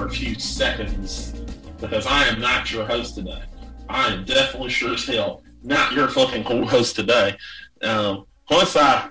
for 0.00 0.06
a 0.06 0.10
few 0.10 0.34
seconds 0.38 1.32
because 1.78 2.06
I 2.06 2.26
am 2.28 2.40
not 2.40 2.72
your 2.72 2.86
host 2.86 3.16
today. 3.16 3.42
I 3.86 4.08
am 4.08 4.24
definitely 4.24 4.70
sure 4.70 4.94
as 4.94 5.04
hell 5.04 5.42
not 5.62 5.92
your 5.92 6.08
fucking 6.08 6.44
host 6.44 6.96
today. 6.96 7.36
Um, 7.82 8.24
once 8.50 8.76
I, 8.76 9.10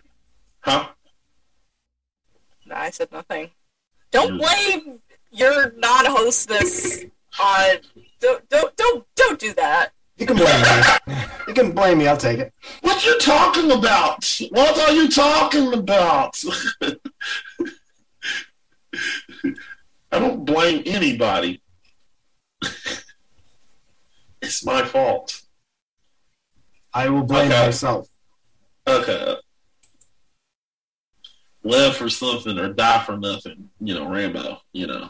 huh? 0.61 0.87
No, 2.65 2.75
I 2.75 2.89
said 2.89 3.11
nothing. 3.11 3.51
Don't 4.09 4.39
blame 4.39 4.99
your 5.31 5.73
non-hostess 5.73 7.05
on. 7.39 7.75
Don't 8.19 8.49
don't 8.49 8.75
don't 8.75 9.05
don't 9.15 9.39
do 9.39 9.53
that. 9.53 9.91
You 10.17 10.25
can 10.25 10.37
blame 10.37 10.61
me. 11.07 11.15
You 11.47 11.53
can 11.53 11.71
blame 11.71 11.99
me. 11.99 12.07
I'll 12.07 12.17
take 12.17 12.39
it. 12.39 12.51
What 12.81 13.05
you 13.05 13.19
talking 13.19 13.69
about? 13.69 14.25
What 14.49 14.79
are 14.79 14.93
you 14.93 15.07
talking 15.07 15.71
about? 15.71 16.43
I 20.11 20.19
don't 20.19 20.43
blame 20.45 20.83
anybody. 20.85 21.61
it's 24.41 24.65
my 24.65 24.83
fault. 24.83 25.41
I 26.93 27.09
will 27.09 27.23
blame 27.23 27.51
Okay. 27.51 27.65
myself. 27.65 28.07
Okay. 28.87 29.35
Live 31.63 31.95
for 31.97 32.09
something 32.09 32.57
or 32.57 32.73
die 32.73 33.03
for 33.03 33.17
nothing. 33.17 33.69
You 33.79 33.93
know, 33.93 34.09
Rambo, 34.09 34.59
you 34.73 34.87
know. 34.87 35.09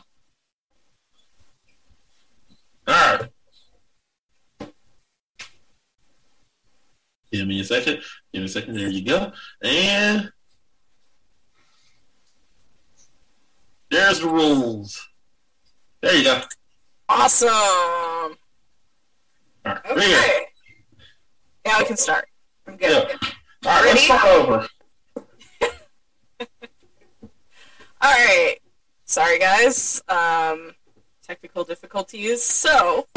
Alright. 2.87 3.29
Give 7.31 7.47
me 7.47 7.59
a 7.59 7.63
second. 7.63 8.01
Give 8.33 8.41
me 8.41 8.45
a 8.45 8.49
second. 8.49 8.73
There 8.75 8.89
you 8.89 9.05
go. 9.05 9.31
And 9.61 10.31
there's 13.91 14.19
the 14.19 14.27
rules. 14.27 15.07
There 16.01 16.15
you 16.15 16.23
go. 16.23 16.41
Awesome. 17.07 17.49
All 17.49 18.35
right. 19.65 19.83
There 19.83 20.09
you 20.09 20.15
go. 20.15 20.19
Okay. 20.19 20.45
Now 21.65 21.79
we 21.79 21.85
can 21.85 21.97
start. 21.97 22.27
I'm 22.67 22.77
good. 22.77 23.07
Yeah. 23.09 23.29
All 23.65 23.83
right, 23.83 23.85
let's 23.85 24.03
start 24.03 24.25
over. 24.25 24.67
All 28.01 28.11
right. 28.11 28.57
Sorry, 29.05 29.39
guys. 29.39 30.01
Um, 30.07 30.71
technical 31.23 31.63
difficulties. 31.63 32.43
So, 32.43 33.07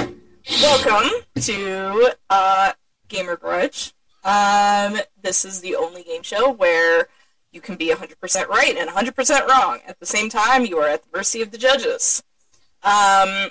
welcome 0.60 1.10
to 1.41 2.12
uh, 2.31 2.72
Gamer 3.09 3.37
Grudge. 3.37 3.93
Um, 4.25 4.99
this 5.21 5.44
is 5.44 5.60
the 5.60 5.77
only 5.77 6.03
game 6.03 6.22
show 6.22 6.50
where 6.50 7.09
you 7.52 7.60
can 7.60 7.76
be 7.76 7.90
100% 7.90 8.48
right 8.48 8.76
and 8.76 8.88
100% 8.90 9.46
wrong. 9.46 9.80
At 9.86 10.00
the 10.00 10.06
same 10.06 10.28
time, 10.28 10.64
you 10.64 10.78
are 10.78 10.88
at 10.88 11.02
the 11.02 11.08
mercy 11.16 11.42
of 11.42 11.50
the 11.50 11.58
judges. 11.58 12.22
Um, 12.82 13.50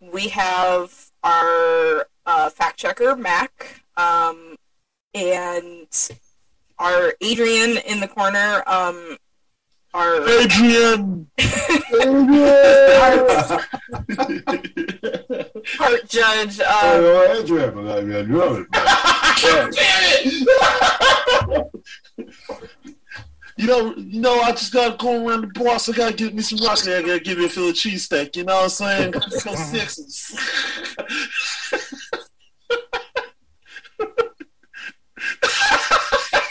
we 0.00 0.28
have 0.28 1.10
our 1.22 2.08
uh, 2.26 2.50
fact 2.50 2.78
checker, 2.78 3.14
Mac, 3.14 3.82
um, 3.96 4.56
and 5.14 5.86
our 6.78 7.14
Adrian 7.20 7.76
in 7.86 8.00
the 8.00 8.08
corner. 8.08 8.62
Um, 8.66 9.18
our 9.92 10.28
Adrian! 10.28 11.28
part 15.78 16.08
judge. 16.08 16.58
Um, 16.60 16.66
Oh, 16.66 17.38
Adrian, 17.38 17.74
but 17.74 17.98
I 17.98 18.00
mean, 18.00 18.16
I 18.16 18.20
love 18.22 18.58
it. 18.58 18.66
Damn 19.40 19.70
it! 19.72 21.00
you 23.64 23.70
know, 23.70 23.94
you 23.96 24.20
know, 24.20 24.40
I 24.40 24.50
just 24.50 24.74
gotta 24.74 24.94
go 24.98 25.26
around 25.26 25.40
the 25.40 25.46
boss. 25.58 25.88
I 25.88 25.92
gotta 25.92 26.14
get 26.14 26.34
me 26.34 26.42
some 26.42 26.58
rock. 26.58 26.86
I 26.86 27.00
gotta 27.00 27.18
give 27.18 27.38
me 27.38 27.46
a 27.46 27.48
Philly 27.48 27.72
cheesesteak. 27.72 28.36
You 28.36 28.44
know 28.44 28.56
what 28.56 28.64
I'm 28.64 28.68
saying? 28.68 29.12
Go 29.12 29.20
Sixers. 29.20 30.36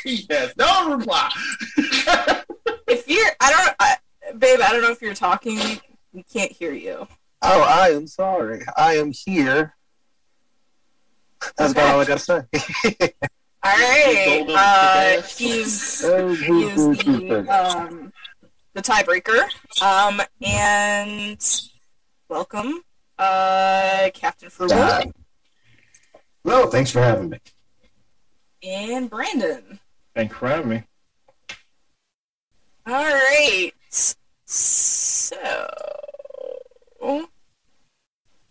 yes, 0.27 0.53
no 0.57 0.95
reply. 0.95 1.29
if 2.87 3.07
you're, 3.07 3.29
I 3.39 3.51
don't, 3.51 3.75
I, 3.79 3.97
babe, 4.39 4.59
I 4.63 4.71
don't 4.71 4.81
know 4.81 4.89
if 4.89 4.99
you're 4.99 5.13
talking. 5.13 5.59
We 6.13 6.23
can't 6.23 6.51
hear 6.51 6.73
you. 6.73 7.07
Oh, 7.43 7.61
I 7.61 7.91
am 7.91 8.07
sorry. 8.07 8.63
I 8.75 8.95
am 8.95 9.11
here. 9.11 9.75
That's 11.57 11.73
about 11.73 11.93
all 11.93 12.01
I 12.01 12.05
gotta 12.05 12.19
say. 12.19 12.41
All 13.65 13.71
right. 13.71 14.43
Golden 14.45 14.55
Uh, 14.55 14.93
kick-ass. 15.15 15.37
he's 15.37 16.03
Oh, 16.05 16.33
he 16.33 16.63
is 16.65 16.97
the 16.97 17.39
um, 17.49 18.11
the 18.73 18.81
tiebreaker. 18.81 19.47
Um, 19.81 20.21
and 20.41 21.39
welcome, 22.27 22.81
uh, 23.17 24.09
Captain 24.13 24.49
Frugal 24.49 24.77
Uh, 24.79 25.03
Well, 26.43 26.69
thanks 26.69 26.91
for 26.91 27.01
having 27.01 27.29
me. 27.29 27.39
and 28.63 29.09
Brandon. 29.09 29.79
Thanks 30.15 30.35
for 30.35 30.47
having 30.49 30.69
me. 30.69 30.83
All 32.85 32.93
right. 33.05 33.71
So, 34.45 35.37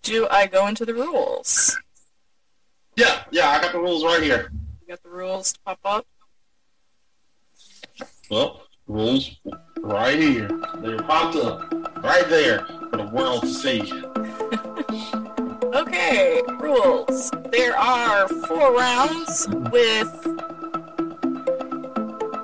do 0.03 0.27
I 0.31 0.47
go 0.47 0.67
into 0.67 0.85
the 0.87 0.95
rules? 0.95 1.79
Yeah, 2.97 3.25
yeah, 3.31 3.51
I 3.51 3.61
got 3.61 3.73
the 3.73 3.79
rules 3.79 4.05
right 4.05 4.23
here. 4.23 4.51
You 4.83 4.89
got 4.89 5.03
the 5.05 5.11
rules 5.11 5.53
to 5.53 5.61
pop 5.65 5.79
up. 5.85 6.07
Well, 8.29 8.63
rules 8.89 9.37
right 9.79 10.19
here. 10.19 10.51
They're 10.79 10.99
popped 10.99 11.37
up 11.37 11.73
right 12.03 12.29
there 12.29 12.67
for 12.91 12.97
the 12.97 13.11
world 13.13 13.43
to 13.43 13.49
see. 13.49 13.93
Okay, 15.75 16.43
rules. 16.61 17.31
There 17.51 17.75
are 17.75 18.29
four 18.29 18.77
rounds 18.77 19.49
with. 19.71 20.13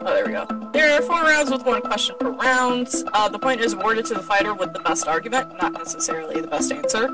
Oh, 0.01 0.15
there 0.15 0.25
we 0.25 0.33
go. 0.33 0.47
There 0.73 0.99
are 0.99 1.03
four 1.03 1.23
rounds 1.25 1.51
with 1.51 1.67
one 1.67 1.83
question 1.83 2.17
per 2.19 2.31
round. 2.31 2.89
Uh, 3.13 3.29
the 3.29 3.39
point 3.39 3.61
is 3.61 3.75
awarded 3.75 4.07
to 4.07 4.15
the 4.15 4.23
fighter 4.23 4.55
with 4.55 4.73
the 4.73 4.81
best 4.81 5.07
argument, 5.07 5.61
not 5.61 5.75
necessarily 5.75 6.41
the 6.41 6.47
best 6.49 6.73
answer. 6.73 7.09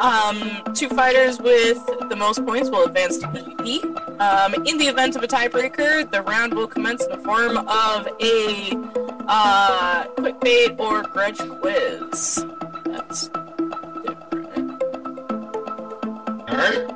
Um, 0.00 0.62
two 0.74 0.88
fighters 0.88 1.38
with 1.38 1.84
the 2.08 2.16
most 2.16 2.44
points 2.44 2.68
will 2.70 2.84
advance 2.84 3.18
to 3.18 3.26
PvP. 3.28 4.20
Um, 4.20 4.54
in 4.66 4.78
the 4.78 4.86
event 4.86 5.16
of 5.16 5.22
a 5.22 5.28
tiebreaker, 5.28 6.10
the 6.10 6.22
round 6.22 6.54
will 6.54 6.66
commence 6.66 7.04
in 7.04 7.10
the 7.10 7.18
form 7.18 7.56
of 7.56 8.08
a 8.20 8.70
uh, 9.26 10.04
quick 10.16 10.40
bait 10.40 10.74
or 10.78 11.02
grudge 11.02 11.38
quiz. 11.38 12.44
That's 12.84 13.28
different. 13.28 14.82
All 16.48 16.56
right, 16.56 16.86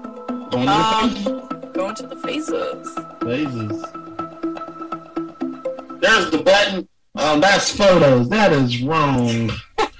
going 0.50 0.66
to 0.66 0.72
Um, 0.72 1.72
going 1.72 1.94
to 1.94 2.06
the 2.06 2.16
phases. 2.16 2.94
phases. 3.20 3.84
There's 6.00 6.30
the 6.30 6.38
button. 6.44 6.88
Um, 7.18 7.40
that's 7.40 7.76
photos. 7.76 8.28
That 8.28 8.52
is 8.52 8.80
wrong. 8.82 9.50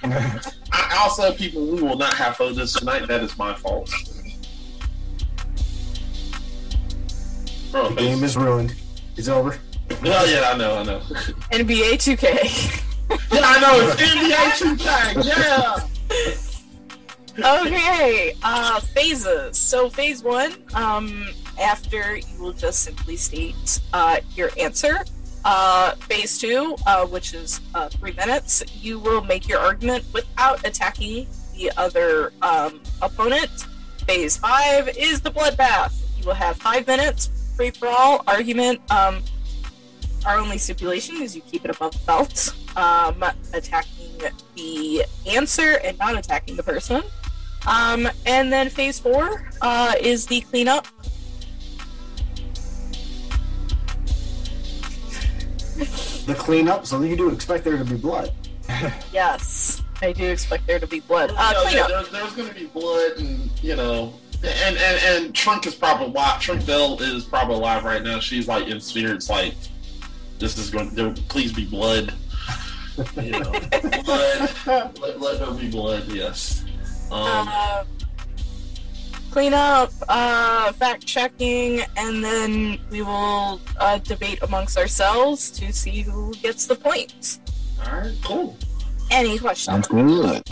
I, 0.03 0.97
also, 0.99 1.33
people, 1.33 1.65
we 1.67 1.81
will 1.81 1.97
not 1.97 2.13
have 2.13 2.37
photos 2.37 2.71
tonight. 2.73 3.07
That 3.09 3.21
is 3.21 3.37
my 3.37 3.53
fault. 3.53 3.93
Oh, 7.73 7.89
The 7.89 7.95
game 7.95 8.23
is 8.23 8.37
ruined. 8.37 8.73
It's 9.17 9.27
over. 9.27 9.59
Yeah, 10.01 10.23
yeah, 10.23 10.51
I 10.53 10.57
know, 10.57 10.77
I 10.77 10.83
know. 10.83 10.99
NBA 11.51 11.95
2K. 11.95 12.83
yeah, 13.33 13.41
I 13.43 13.59
know. 13.59 13.89
It's 13.89 14.01
NBA 14.01 14.77
2K. 14.77 15.25
Yeah. 17.37 17.61
okay, 17.61 18.33
uh, 18.43 18.79
phases. 18.79 19.57
So 19.57 19.89
phase 19.89 20.23
one, 20.23 20.53
um, 20.73 21.27
after 21.59 22.15
you 22.15 22.39
will 22.39 22.53
just 22.53 22.83
simply 22.83 23.17
state 23.17 23.81
uh, 23.91 24.21
your 24.35 24.51
answer. 24.57 25.03
Uh, 25.45 25.95
phase 25.95 26.37
two, 26.37 26.75
uh, 26.85 27.05
which 27.05 27.33
is 27.33 27.61
uh, 27.73 27.87
three 27.89 28.11
minutes, 28.13 28.63
you 28.75 28.99
will 28.99 29.23
make 29.23 29.47
your 29.47 29.59
argument 29.59 30.03
without 30.13 30.65
attacking 30.67 31.27
the 31.55 31.71
other 31.77 32.33
um, 32.41 32.81
opponent. 33.01 33.49
Phase 34.05 34.37
five 34.37 34.89
is 34.97 35.21
the 35.21 35.31
bloodbath. 35.31 35.93
You 36.19 36.25
will 36.25 36.33
have 36.33 36.57
five 36.57 36.85
minutes, 36.87 37.53
free 37.55 37.71
for 37.71 37.87
all 37.87 38.23
argument. 38.27 38.81
Um, 38.91 39.23
our 40.25 40.37
only 40.37 40.57
stipulation 40.57 41.21
is 41.21 41.35
you 41.35 41.41
keep 41.41 41.63
it 41.63 41.71
above 41.71 41.93
the 41.93 42.05
belt, 42.05 42.53
um, 42.75 43.23
attacking 43.53 44.17
the 44.55 45.05
answer 45.27 45.79
and 45.83 45.97
not 45.97 46.17
attacking 46.17 46.57
the 46.57 46.63
person. 46.63 47.01
Um, 47.67 48.07
and 48.25 48.51
then 48.51 48.69
phase 48.69 48.99
four 48.99 49.49
uh, 49.61 49.93
is 49.99 50.25
the 50.25 50.41
cleanup. 50.41 50.87
The 56.25 56.35
cleanup, 56.37 56.85
so 56.85 57.01
you 57.01 57.15
do 57.15 57.29
expect 57.31 57.63
there 57.63 57.77
to 57.77 57.85
be 57.85 57.95
blood. 57.95 58.31
Yes, 59.11 59.81
I 60.01 60.11
do 60.13 60.25
expect 60.25 60.67
there 60.67 60.79
to 60.79 60.85
be 60.87 60.99
blood. 60.99 61.31
Uh, 61.35 61.47
You 61.49 61.53
know, 61.53 61.63
cleanup. 61.69 61.87
there's, 61.89 62.09
there's 62.09 62.33
going 62.33 62.49
to 62.49 62.53
be 62.55 62.65
blood, 62.67 63.11
and 63.17 63.49
you 63.63 63.75
know, 63.75 64.13
and 64.43 64.77
and 64.77 65.03
and 65.25 65.35
Trunk 65.35 65.65
is 65.65 65.73
probably 65.75 66.07
alive. 66.07 66.39
Trunk 66.39 66.65
Bell 66.65 67.01
is 67.01 67.25
probably 67.25 67.55
alive 67.55 67.83
right 67.83 68.03
now. 68.03 68.19
She's 68.19 68.47
like 68.47 68.67
in 68.67 68.79
spirits, 68.79 69.29
like 69.29 69.55
this 70.37 70.57
is 70.57 70.69
going. 70.69 70.91
There, 70.93 71.11
please 71.29 71.51
be 71.51 71.65
blood. 71.65 72.13
You 73.21 73.31
know, 73.31 73.51
blood. 74.05 74.99
Let, 74.99 75.19
let 75.19 75.39
there 75.39 75.51
be 75.51 75.69
blood. 75.71 76.07
Yes. 76.09 76.63
Um, 77.11 77.47
uh, 77.49 77.83
cleanup, 79.29 79.91
uh, 80.07 80.71
fact 80.73 81.05
checking, 81.05 81.81
and 81.97 82.23
then 82.23 82.79
we 82.89 83.01
will 83.01 83.61
uh, 83.79 83.97
debate 83.99 84.39
amongst 84.41 84.77
ourselves 84.77 85.51
to 85.51 85.71
see 85.71 86.01
who 86.01 86.33
gets 86.35 86.65
the 86.65 86.75
points. 86.75 87.39
all 87.85 87.99
right. 87.99 88.15
Cool. 88.23 88.57
Any 89.11 89.39
questions? 89.39 89.87
Sounds 89.87 89.87
good. 89.87 90.43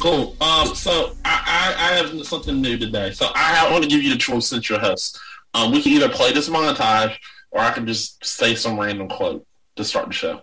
Cool. 0.00 0.36
Um, 0.40 0.74
so 0.74 1.16
I, 1.24 1.74
I, 1.76 1.90
I 1.90 1.96
have 1.96 2.26
something 2.26 2.60
new 2.60 2.78
today. 2.78 3.10
So 3.10 3.28
I 3.34 3.68
want 3.70 3.82
to 3.82 3.90
give 3.90 4.02
you 4.02 4.10
the 4.12 4.18
choice 4.18 4.46
since 4.46 4.68
you're 4.68 4.78
host. 4.78 5.18
Um, 5.54 5.72
we 5.72 5.82
can 5.82 5.92
either 5.92 6.08
play 6.08 6.32
this 6.32 6.48
montage 6.48 7.16
or 7.50 7.60
I 7.60 7.70
can 7.72 7.86
just 7.86 8.24
say 8.24 8.54
some 8.54 8.78
random 8.78 9.08
quote 9.08 9.46
to 9.76 9.84
start 9.84 10.08
the 10.08 10.14
show. 10.14 10.42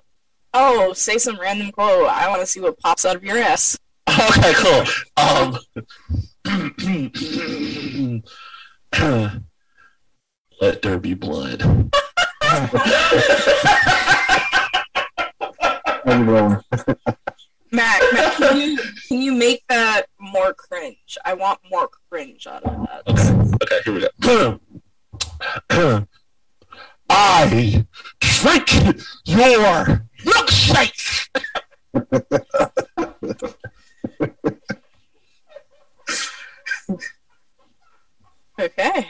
Oh, 0.54 0.94
say 0.94 1.18
some 1.18 1.40
random 1.40 1.72
quote. 1.72 2.08
I 2.08 2.30
want 2.30 2.42
to 2.42 2.48
see 2.48 2.60
what 2.60 2.78
pops 2.80 3.06
out 3.06 3.16
of 3.16 3.24
your 3.24 3.38
ass. 3.38 3.78
Okay, 4.08 4.54
cool. 4.56 4.84
Um, 5.18 5.58
let 10.62 10.82
there 10.82 11.00
be 11.00 11.14
blood. 11.16 11.62
Mac, 17.72 18.02
Mac 18.14 18.36
can, 18.36 18.58
you, 18.58 18.78
can 19.08 19.22
you 19.22 19.32
make 19.34 19.64
that 19.70 20.04
more 20.20 20.54
cringe? 20.54 21.18
I 21.26 21.34
want 21.34 21.60
more 21.72 21.88
cringe 22.10 22.46
out 22.46 22.62
of 22.64 22.88
that. 22.88 23.04
Okay, 23.64 23.80
here 23.86 23.94
we 23.94 24.06
go. 24.20 24.60
I 27.10 27.86
drink 28.20 28.68
your 29.26 30.06
milkshake. 30.24 31.30
Okay. 38.60 39.08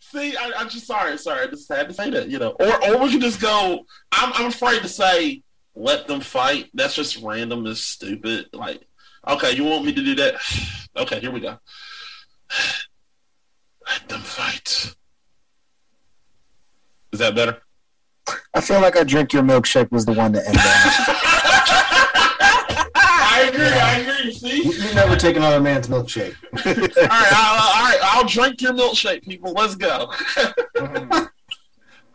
See, 0.00 0.36
I, 0.36 0.52
I'm 0.56 0.68
just 0.68 0.90
sorry. 1.26 1.46
I 1.46 1.50
just 1.50 1.68
had 1.68 1.88
to 1.88 1.94
say 1.94 2.10
that, 2.10 2.28
you 2.28 2.38
know. 2.38 2.50
Or, 2.60 2.86
or 2.86 2.98
we 3.02 3.10
can 3.10 3.20
just 3.20 3.40
go. 3.40 3.84
I'm, 4.12 4.32
I'm 4.34 4.46
afraid 4.46 4.82
to 4.82 4.88
say, 4.88 5.42
let 5.74 6.06
them 6.06 6.20
fight. 6.20 6.70
That's 6.72 6.94
just 6.94 7.22
random 7.22 7.66
and 7.66 7.76
stupid. 7.76 8.46
Like, 8.52 8.86
okay, 9.26 9.52
you 9.52 9.64
want 9.64 9.84
me 9.84 9.92
to 9.92 10.02
do 10.02 10.14
that? 10.16 10.34
Okay, 10.96 11.20
here 11.20 11.30
we 11.30 11.40
go. 11.40 11.58
Let 13.86 14.08
them 14.08 14.22
fight. 14.22 14.94
Is 17.12 17.18
that 17.18 17.34
better? 17.34 17.58
I 18.54 18.62
feel 18.62 18.80
like 18.80 18.96
I 18.96 19.04
drink 19.04 19.34
your 19.34 19.42
milkshake 19.42 19.92
was 19.92 20.06
the 20.06 20.14
one 20.14 20.32
to 20.32 20.38
end 20.38 20.56
that. 20.56 21.92
I 23.60 23.98
agree. 23.98 24.12
I 24.12 24.18
agree. 24.18 24.24
You, 24.26 24.32
See. 24.32 24.88
you 24.88 24.94
never 24.94 25.16
take 25.16 25.36
another 25.36 25.60
man's 25.60 25.88
milkshake. 25.88 26.34
all 26.66 26.72
right, 26.74 27.32
I'll, 27.32 27.78
all 27.78 27.90
right. 27.90 27.98
I'll 28.02 28.26
drink 28.26 28.60
your 28.60 28.72
milkshake, 28.72 29.22
people. 29.22 29.52
Let's 29.52 29.74
go. 29.74 30.12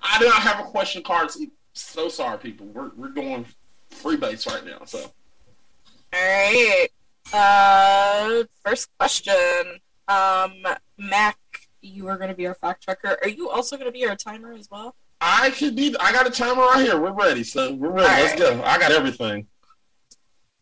I 0.04 0.20
do 0.20 0.26
not 0.26 0.42
have 0.42 0.60
a 0.60 0.70
question 0.70 1.04
card. 1.04 1.30
So 1.74 2.10
sorry, 2.10 2.38
people. 2.38 2.68
We're 2.68 2.92
we're 2.96 3.10
going 3.10 3.46
free 3.90 4.18
base 4.18 4.48
right 4.48 4.66
now. 4.66 4.84
So 4.86 5.00
All 5.00 6.20
right. 6.20 6.88
Uh, 7.34 8.44
first 8.64 8.90
question. 8.98 9.80
Um, 10.08 10.64
Mac, 10.98 11.38
you 11.82 12.08
are 12.08 12.18
going 12.18 12.30
to 12.30 12.36
be 12.36 12.48
our 12.48 12.56
fact 12.56 12.84
checker. 12.84 13.18
Are 13.22 13.30
you 13.30 13.50
also 13.50 13.78
going 13.78 13.88
to 13.88 13.92
be 13.92 14.06
our 14.06 14.16
timer 14.16 14.54
as 14.54 14.70
well? 14.70 14.96
I 15.22 15.52
could 15.52 15.76
be. 15.76 15.96
I 16.00 16.12
got 16.12 16.28
a 16.28 16.32
timer 16.32 16.62
right 16.62 16.86
here. 16.86 17.00
We're 17.00 17.14
ready. 17.14 17.44
So 17.44 17.74
we're 17.74 17.92
ready. 17.92 18.10
All 18.10 18.22
Let's 18.22 18.40
go. 18.40 18.64
I 18.64 18.80
got 18.80 18.92
everything. 18.92 19.48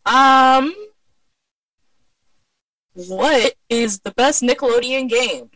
Um, 0.10 0.74
what 2.94 3.54
is 3.70 4.00
the 4.00 4.12
best 4.12 4.42
Nickelodeon 4.44 5.08
game? 5.10 5.50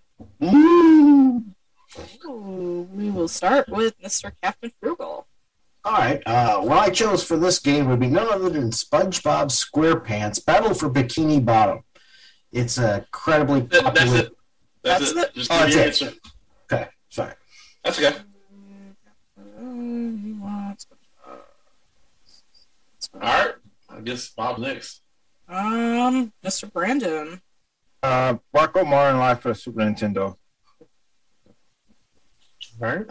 Ooh. 0.44 1.44
Ooh, 2.26 2.88
we 2.94 3.10
will 3.10 3.28
start 3.28 3.68
with 3.70 4.00
Mr. 4.02 4.32
Captain 4.42 4.72
Frugal. 4.82 5.28
All 5.86 5.94
right. 5.94 6.22
Uh, 6.26 6.62
what 6.62 6.78
I 6.78 6.90
chose 6.90 7.24
for 7.24 7.36
this 7.38 7.60
game 7.60 7.88
would 7.90 8.00
be 8.00 8.08
none 8.08 8.28
other 8.32 8.50
than 8.50 8.70
SpongeBob 8.72 9.48
SquarePants 9.52 10.44
Battle 10.44 10.74
for 10.74 10.90
Bikini 10.90 11.44
Bottom. 11.44 11.84
It's 12.52 12.78
a 12.78 12.98
incredibly 13.00 13.62
That- 13.62 13.72
that's 13.72 14.00
popular. 14.00 14.18
it. 14.20 14.38
That's, 14.84 15.00
That's 15.00 15.12
it. 15.12 15.30
it? 15.30 15.34
Just 15.36 15.52
Oh, 15.52 15.58
give 15.60 15.68
me 15.68 15.74
your 15.76 15.84
that's 15.86 16.02
answer. 16.02 16.18
Okay, 16.72 16.88
sorry. 17.10 17.34
That's 17.84 18.00
okay. 18.00 18.16
All 23.16 23.20
right. 23.22 23.54
I 23.96 24.02
guess 24.02 24.30
Bob 24.30 24.60
next. 24.60 25.02
Um, 25.48 26.34
Mr. 26.44 26.72
Brandon. 26.72 27.42
Uh, 28.02 28.36
Rocko 28.56 28.86
Modern 28.86 29.20
Life 29.20 29.42
for 29.42 29.54
Super 29.54 29.82
Nintendo. 29.82 30.36
All 32.82 32.90
right. 32.90 33.06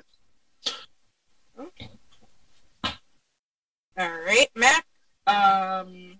All 3.99 4.11
right, 4.27 4.49
Mac. 4.57 4.85
Um, 5.27 6.19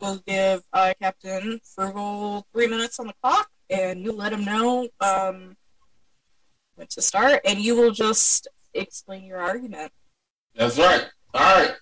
we'll 0.00 0.22
give 0.26 0.62
uh, 0.72 0.94
Captain 1.00 1.60
Frugal 1.64 2.46
three 2.52 2.66
minutes 2.66 2.98
on 2.98 3.08
the 3.08 3.14
clock, 3.22 3.48
and 3.68 4.02
you 4.02 4.12
let 4.12 4.32
him 4.32 4.44
know 4.44 4.88
um 5.00 5.56
when 6.76 6.86
to 6.88 7.02
start, 7.02 7.40
and 7.44 7.58
you 7.58 7.76
will 7.76 7.90
just 7.90 8.48
explain 8.72 9.24
your 9.24 9.38
argument. 9.38 9.92
That's 10.54 10.78
right. 10.78 11.06
All 11.34 11.56
right. 11.56 11.72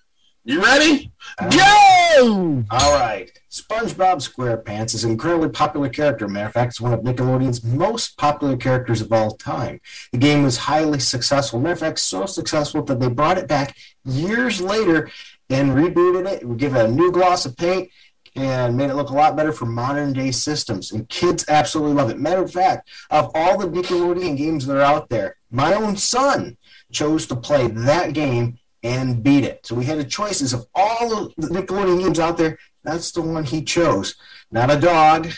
You 0.43 0.59
ready? 0.59 1.11
Go! 1.51 2.63
All 2.71 2.99
right. 2.99 3.31
SpongeBob 3.51 4.27
SquarePants 4.27 4.95
is 4.95 5.03
an 5.03 5.11
incredibly 5.11 5.49
popular 5.49 5.87
character. 5.87 6.27
Matter 6.27 6.47
of 6.47 6.53
fact, 6.53 6.71
it's 6.71 6.81
one 6.81 6.93
of 6.93 7.01
Nickelodeon's 7.01 7.63
most 7.63 8.17
popular 8.17 8.57
characters 8.57 9.01
of 9.01 9.13
all 9.13 9.35
time. 9.35 9.79
The 10.11 10.17
game 10.17 10.41
was 10.41 10.57
highly 10.57 10.99
successful. 10.99 11.59
Matter 11.59 11.73
of 11.73 11.79
fact, 11.79 11.99
so 11.99 12.25
successful 12.25 12.81
that 12.85 12.99
they 12.99 13.07
brought 13.07 13.37
it 13.37 13.47
back 13.47 13.77
years 14.03 14.59
later 14.59 15.11
and 15.51 15.73
rebooted 15.73 16.27
it, 16.27 16.57
gave 16.57 16.75
it 16.75 16.85
a 16.85 16.91
new 16.91 17.11
gloss 17.11 17.45
of 17.45 17.55
paint, 17.55 17.91
and 18.35 18.75
made 18.75 18.89
it 18.89 18.95
look 18.95 19.09
a 19.09 19.13
lot 19.13 19.35
better 19.35 19.51
for 19.51 19.67
modern 19.67 20.11
day 20.11 20.31
systems. 20.31 20.91
And 20.91 21.07
kids 21.07 21.45
absolutely 21.49 21.93
love 21.93 22.09
it. 22.09 22.17
Matter 22.17 22.41
of 22.41 22.51
fact, 22.51 22.89
of 23.11 23.29
all 23.35 23.59
the 23.59 23.67
Nickelodeon 23.67 24.37
games 24.37 24.65
that 24.65 24.77
are 24.77 24.81
out 24.81 25.09
there, 25.09 25.35
my 25.51 25.75
own 25.75 25.97
son 25.97 26.57
chose 26.91 27.27
to 27.27 27.35
play 27.35 27.67
that 27.67 28.13
game 28.13 28.57
and 28.83 29.21
beat 29.23 29.43
it. 29.43 29.65
So 29.65 29.75
we 29.75 29.85
had 29.85 29.99
a 29.99 30.03
choices 30.03 30.53
of 30.53 30.65
all 30.73 31.13
of 31.27 31.33
the 31.37 31.47
Nickelodeon 31.47 31.99
games 32.03 32.19
out 32.19 32.37
there. 32.37 32.57
That's 32.83 33.11
the 33.11 33.21
one 33.21 33.43
he 33.43 33.61
chose. 33.63 34.15
Not 34.51 34.71
a 34.71 34.79
dog, 34.79 35.29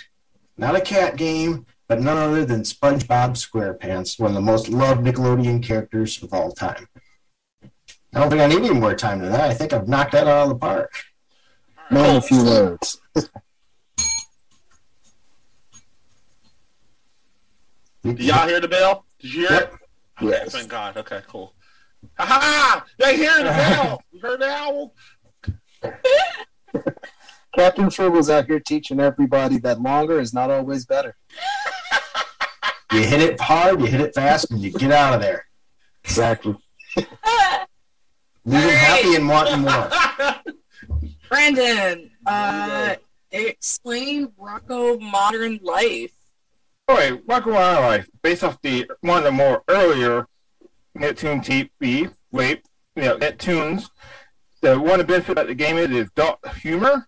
not 0.58 0.76
a 0.76 0.82
cat 0.82 1.18
game, 1.18 1.66
but 1.90 2.00
none 2.02 2.18
other 2.18 2.46
than 2.46 2.62
SpongeBob 2.62 3.32
SquarePants, 3.36 4.18
one 4.20 4.32
of 4.32 4.36
the 4.36 4.42
most 4.42 4.70
loved 4.70 5.02
Nickelodeon 5.06 5.62
characters 5.62 6.24
of 6.24 6.34
all 6.34 6.52
time. 6.52 6.88
I 8.16 8.20
don't 8.20 8.30
think 8.30 8.42
I 8.42 8.48
need 8.48 8.58
any 8.64 8.70
more 8.80 8.96
time 8.96 9.20
than 9.20 9.32
that. 9.32 9.50
I 9.50 9.54
think 9.54 9.74
I've 9.74 9.88
knocked 9.88 10.14
that 10.14 10.28
out 10.28 10.44
of 10.44 10.50
the 10.50 10.56
park. 10.56 10.94
Name 11.92 12.16
a 12.16 12.22
few 12.22 12.44
words. 12.46 13.02
Did 18.04 18.20
y'all 18.20 18.48
hear 18.48 18.60
the 18.60 18.68
bell? 18.68 19.06
Did 19.20 19.34
you 19.34 19.48
hear 19.48 19.52
Yep. 19.52 19.74
it? 19.74 19.80
Okay, 20.26 20.32
Yes. 20.44 20.52
Thank 20.52 20.70
God. 20.70 20.98
Okay, 20.98 21.22
cool. 21.28 21.54
Ha 22.18 22.26
ha! 22.26 22.86
They 23.00 23.18
hear 23.18 23.38
the 23.38 23.44
bell. 23.46 24.04
You 24.12 24.20
heard 24.20 24.42
the 24.42 24.50
owl? 24.50 24.94
Captain 27.56 27.90
Frugal's 27.90 28.30
out 28.30 28.46
here 28.48 28.60
teaching 28.60 29.00
everybody 29.00 29.58
that 29.60 29.82
longer 29.82 30.20
is 30.20 30.34
not 30.34 30.50
always 30.50 30.86
better. 30.86 31.16
You 32.92 33.02
hit 33.02 33.22
it 33.22 33.40
hard, 33.40 33.80
you 33.80 33.88
hit 33.88 34.02
it 34.02 34.14
fast, 34.14 34.52
and 34.52 34.62
you 34.62 34.72
get 34.72 34.92
out 34.92 35.14
of 35.16 35.22
there. 35.22 35.46
Exactly. 36.04 36.56
Leaving 36.96 37.08
All 38.46 38.68
right. 38.68 38.72
happy 38.74 39.16
and 39.16 39.28
wanting 39.28 39.62
more. 39.62 39.90
Brandon, 41.30 42.12
uh, 42.26 42.96
explain 43.32 44.28
Rocko 44.40 45.00
Modern 45.00 45.60
Life. 45.64 46.12
All 46.88 46.98
right, 46.98 47.26
Rocko 47.26 47.54
Modern 47.54 47.84
Life, 47.84 48.10
based 48.22 48.44
off 48.44 48.62
the 48.62 48.86
one 49.02 49.18
of 49.20 49.24
the 49.24 49.32
more 49.32 49.64
earlier 49.70 50.28
Nicktoon 50.98 51.44
TV, 51.44 52.14
wait, 52.32 52.64
you 52.96 53.04
know, 53.04 53.18
Nicktoons. 53.18 53.90
The 54.62 54.80
one 54.80 55.06
benefit 55.06 55.32
about 55.32 55.48
the 55.48 55.56
game 55.56 55.78
is 55.78 55.90
is 55.92 56.08
adult 56.10 56.40
humor. 56.58 57.08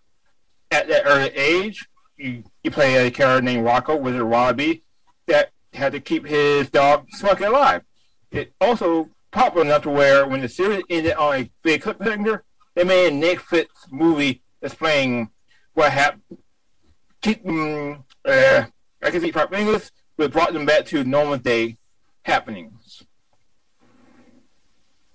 at 0.70 0.88
that 0.88 1.02
early 1.06 1.30
age, 1.30 1.86
you, 2.16 2.42
you 2.62 2.70
play 2.70 3.06
a 3.06 3.10
character 3.10 3.42
named 3.42 3.66
Rocko, 3.66 4.00
Wizard 4.00 4.22
Wallaby, 4.22 4.82
that 5.26 5.50
had 5.72 5.92
to 5.92 6.00
keep 6.00 6.26
his 6.26 6.68
dog 6.70 7.06
Smoky 7.12 7.44
alive. 7.44 7.82
It 8.30 8.52
also 8.60 9.10
popular 9.30 9.64
enough 9.66 9.82
to 9.82 9.90
where 9.90 10.26
when 10.26 10.40
the 10.40 10.48
series 10.48 10.82
ended 10.90 11.14
on 11.14 11.34
a 11.34 11.50
big 11.62 11.82
cliffhanger, 11.82 12.40
they 12.74 12.84
made 12.84 13.08
a 13.08 13.10
Netflix 13.10 13.66
movie 13.90 14.42
explaining 14.62 15.30
what 15.74 15.92
happened. 15.92 16.38
Keep 17.22 17.46
uh, 17.46 18.64
I 19.02 19.10
can 19.10 19.20
see 19.20 19.32
proper 19.32 19.54
English, 19.54 19.90
but 20.16 20.32
brought 20.32 20.52
them 20.52 20.66
back 20.66 20.86
to 20.86 21.04
normal 21.04 21.38
day 21.38 21.76
happenings. 22.24 22.85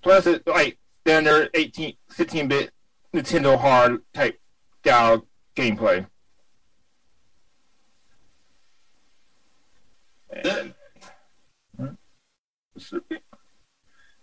Plus, 0.01 0.25
it's 0.27 0.45
like 0.47 0.77
then 1.05 1.23
their 1.25 1.49
18, 1.53 1.95
16-bit 2.11 2.71
Nintendo 3.13 3.57
hard 3.59 4.01
type 4.13 4.39
style 4.81 5.25
gameplay. 5.55 6.05
That- 10.43 10.73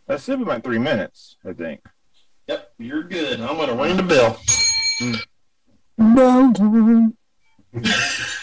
That 0.07 0.23
should 0.23 0.39
be 0.39 0.45
my 0.47 0.59
three 0.59 0.79
minutes, 0.79 1.37
I 1.47 1.53
think. 1.53 1.81
Yep, 2.47 2.73
you're 2.79 3.03
good. 3.05 3.41
I'm 3.43 3.59
gonna 3.59 3.75
ring 3.75 3.97
the 3.99 4.03
bell. 4.03 4.41
Mm. 5.03 5.19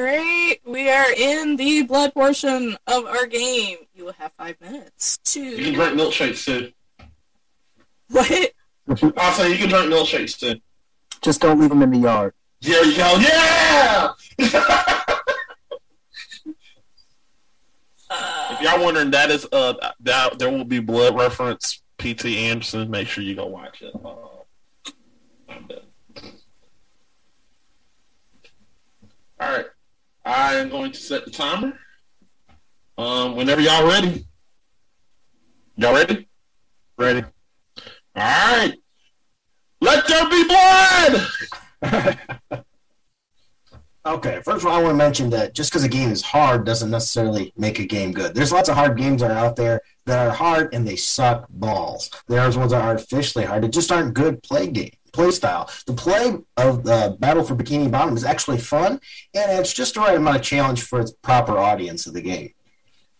Great. 0.00 0.60
We 0.64 0.88
are 0.88 1.12
in 1.14 1.56
the 1.56 1.82
blood 1.82 2.14
portion 2.14 2.74
of 2.86 3.04
our 3.04 3.26
game. 3.26 3.76
You 3.94 4.06
will 4.06 4.14
have 4.14 4.32
five 4.32 4.58
minutes 4.58 5.18
to. 5.24 5.42
You 5.42 5.56
can 5.56 5.64
to. 5.64 5.72
drink 5.72 6.00
milkshakes 6.00 6.42
too. 6.42 6.72
What? 8.08 8.52
I'll 9.18 9.32
say 9.34 9.52
you 9.52 9.58
can 9.58 9.68
drink 9.68 9.92
milkshakes 9.92 10.38
too. 10.38 10.58
Just 11.20 11.42
don't 11.42 11.60
leave 11.60 11.68
them 11.68 11.82
in 11.82 11.90
the 11.90 11.98
yard. 11.98 12.32
There 12.62 12.82
you 12.82 12.96
go. 12.96 13.18
Yeah. 13.18 14.12
Uh, 14.38 14.86
If 18.52 18.60
y'all 18.62 18.82
wondering, 18.82 19.10
that 19.12 19.30
is 19.30 19.46
uh 19.52 19.74
that 20.00 20.38
there 20.38 20.50
will 20.50 20.64
be 20.64 20.80
blood 20.80 21.14
reference. 21.14 21.82
P.T. 21.98 22.38
Anderson. 22.38 22.90
Make 22.90 23.06
sure 23.06 23.22
you 23.22 23.34
go 23.36 23.46
watch 23.46 23.82
it. 23.82 23.94
Uh, 23.94 24.08
All 29.40 29.56
right, 29.56 29.66
I 30.30 30.54
am 30.54 30.68
going 30.68 30.92
to 30.92 31.00
set 31.00 31.24
the 31.24 31.30
timer. 31.32 31.72
Um, 32.96 33.34
whenever 33.34 33.60
y'all 33.60 33.86
ready. 33.86 34.24
Y'all 35.76 35.94
ready? 35.94 36.28
Ready? 36.96 37.24
All 38.14 38.22
right. 38.22 38.74
Let 39.80 40.06
there 40.06 40.28
be 40.28 40.44
blood. 41.82 42.62
Okay, 44.06 44.40
first 44.46 44.64
of 44.64 44.66
all, 44.66 44.78
I 44.78 44.82
want 44.82 44.94
to 44.94 44.96
mention 44.96 45.28
that 45.30 45.54
just 45.54 45.70
because 45.70 45.84
a 45.84 45.88
game 45.88 46.10
is 46.10 46.22
hard 46.22 46.64
doesn't 46.64 46.90
necessarily 46.90 47.52
make 47.58 47.78
a 47.78 47.84
game 47.84 48.12
good. 48.12 48.34
There's 48.34 48.50
lots 48.50 48.70
of 48.70 48.74
hard 48.74 48.96
games 48.96 49.20
that 49.20 49.30
are 49.30 49.36
out 49.36 49.56
there 49.56 49.82
that 50.06 50.26
are 50.26 50.32
hard 50.32 50.72
and 50.72 50.88
they 50.88 50.96
suck 50.96 51.46
balls. 51.50 52.10
There's 52.26 52.56
ones 52.56 52.72
that 52.72 52.80
are 52.80 52.88
artificially 52.88 53.44
hard. 53.44 53.62
They 53.62 53.68
just 53.68 53.92
aren't 53.92 54.14
good 54.14 54.42
play 54.42 54.68
game 54.68 54.96
play 55.12 55.30
style. 55.30 55.70
The 55.86 55.92
play 55.92 56.38
of 56.56 56.84
the 56.84 57.16
Battle 57.18 57.44
for 57.44 57.54
Bikini 57.54 57.90
Bottom 57.90 58.16
is 58.16 58.24
actually 58.24 58.58
fun, 58.58 59.00
and 59.34 59.60
it's 59.60 59.72
just 59.72 59.94
the 59.94 60.00
right 60.00 60.16
amount 60.16 60.36
of 60.36 60.42
challenge 60.42 60.82
for 60.82 61.00
its 61.00 61.12
proper 61.12 61.58
audience 61.58 62.06
of 62.06 62.14
the 62.14 62.22
game. 62.22 62.52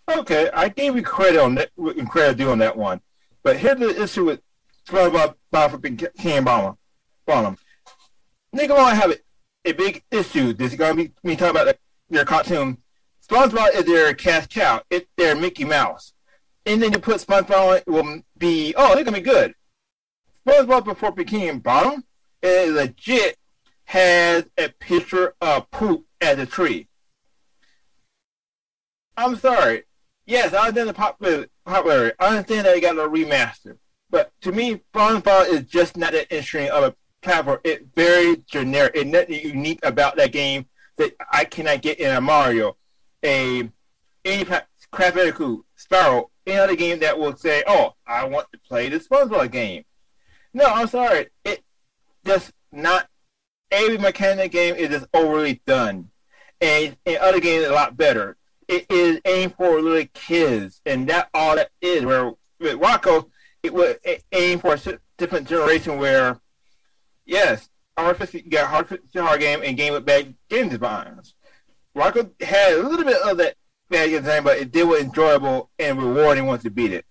Okay, 0.08 0.50
I 0.52 0.68
gave 0.68 0.96
you 0.96 1.02
credit 1.02 1.40
on 1.40 1.54
that, 1.56 1.70
credit 2.08 2.46
on 2.46 2.58
that 2.58 2.76
one. 2.76 3.00
But 3.42 3.58
here's 3.58 3.78
the 3.78 4.02
issue 4.02 4.24
with 4.24 4.40
SpongeBob 4.88 5.34
Bob 5.50 5.70
for 5.70 5.78
Bomber. 5.78 6.76
Bottom. 7.26 7.56
Nigga 8.54 8.68
gonna 8.68 8.94
have 8.94 9.12
a, 9.64 9.72
big 9.72 10.02
issue. 10.10 10.52
This 10.52 10.72
is 10.72 10.78
gonna 10.78 10.94
be 10.94 11.12
me 11.22 11.36
talking 11.36 11.50
about 11.50 11.66
the, 11.66 11.78
their 12.08 12.24
cartoon. 12.24 12.78
SpongeBob 13.26 13.74
is 13.74 13.84
their 13.84 14.12
cash 14.14 14.48
cow. 14.48 14.82
It's 14.90 15.06
their 15.16 15.36
Mickey 15.36 15.64
Mouse. 15.64 16.12
And 16.66 16.82
then 16.82 16.92
you 16.92 16.98
put 16.98 17.18
SpongeBob 17.18 17.82
on 17.86 17.94
will 17.94 18.22
be 18.36 18.74
oh, 18.76 18.94
they're 18.94 19.04
gonna 19.04 19.18
be 19.18 19.22
good. 19.22 19.54
SpongeBob 20.46 20.84
before 20.84 21.14
Bikini 21.14 21.62
Bottom 21.62 22.04
it 22.42 22.72
legit 22.72 23.36
has 23.84 24.44
a 24.56 24.68
picture 24.68 25.34
of 25.40 25.70
poop 25.70 26.06
as 26.20 26.38
a 26.38 26.46
tree. 26.46 26.88
I'm 29.16 29.36
sorry. 29.36 29.84
Yes, 30.26 30.54
I 30.54 30.68
understand 30.68 30.88
the 30.88 30.94
popular, 30.94 31.46
popularity. 31.66 32.16
I 32.18 32.28
understand 32.28 32.66
that 32.66 32.74
they 32.74 32.80
got 32.80 32.96
a 32.96 33.08
remaster. 33.08 33.76
But 34.08 34.32
to 34.42 34.52
me, 34.52 34.80
SpongeBob 34.94 35.48
is 35.48 35.62
just 35.64 35.96
not 35.96 36.12
that 36.12 36.32
interesting 36.32 36.70
of 36.70 36.84
a 36.84 36.94
platform. 37.20 37.58
It's 37.64 37.84
very 37.94 38.36
generic. 38.46 38.92
It's 38.94 39.10
nothing 39.10 39.40
unique 39.40 39.80
about 39.82 40.16
that 40.16 40.32
game 40.32 40.66
that 40.96 41.14
I 41.30 41.44
cannot 41.44 41.82
get 41.82 42.00
in 42.00 42.14
a 42.14 42.20
Mario, 42.20 42.76
a 43.24 43.70
any 44.24 44.44
Crash 44.44 44.64
Bandicoot, 45.14 45.64
Sparrow, 45.76 46.30
any 46.46 46.56
other 46.58 46.76
game 46.76 46.98
that 47.00 47.18
will 47.18 47.36
say, 47.36 47.62
"Oh, 47.66 47.94
I 48.06 48.24
want 48.24 48.50
to 48.52 48.58
play 48.58 48.88
this 48.88 49.08
SpongeBob 49.08 49.50
game." 49.50 49.84
No, 50.52 50.64
I'm 50.64 50.88
sorry. 50.88 51.28
It 51.44 51.62
just 52.24 52.52
not 52.72 53.08
every 53.70 53.98
mechanic 53.98 54.52
game 54.52 54.74
is 54.74 54.88
just 54.88 55.06
overly 55.14 55.60
done, 55.66 56.10
and 56.60 56.96
in 57.04 57.18
other 57.20 57.40
games 57.40 57.66
a 57.66 57.72
lot 57.72 57.96
better. 57.96 58.36
It 58.68 58.86
is 58.88 59.20
aimed 59.24 59.56
for 59.56 59.80
little 59.80 60.06
kids, 60.14 60.80
and 60.86 61.08
that 61.08 61.28
all 61.34 61.56
that 61.56 61.70
is. 61.80 62.04
Where 62.04 62.32
with 62.60 62.78
Rocko, 62.78 63.28
it 63.62 63.74
was 63.74 63.96
aimed 64.32 64.60
for 64.60 64.74
a 64.74 64.98
different 65.18 65.48
generation. 65.48 65.98
Where 65.98 66.40
yes, 67.24 67.68
artificial 67.96 68.40
you 68.40 68.50
got 68.50 68.72
artificial 68.72 69.22
hard 69.22 69.40
game 69.40 69.62
and 69.64 69.76
game 69.76 69.92
with 69.92 70.06
bad 70.06 70.34
game 70.48 70.68
designs. 70.68 71.34
Rocko 71.96 72.30
had 72.42 72.74
a 72.74 72.82
little 72.82 73.04
bit 73.04 73.20
of 73.22 73.36
that 73.38 73.56
bad 73.88 74.10
game 74.10 74.22
design, 74.22 74.44
but 74.44 74.58
it 74.58 74.70
did 74.70 74.84
was 74.84 75.00
enjoyable 75.00 75.70
and 75.78 75.98
rewarding 76.00 76.46
once 76.46 76.62
you 76.64 76.70
beat 76.70 76.92
it. 76.92 77.04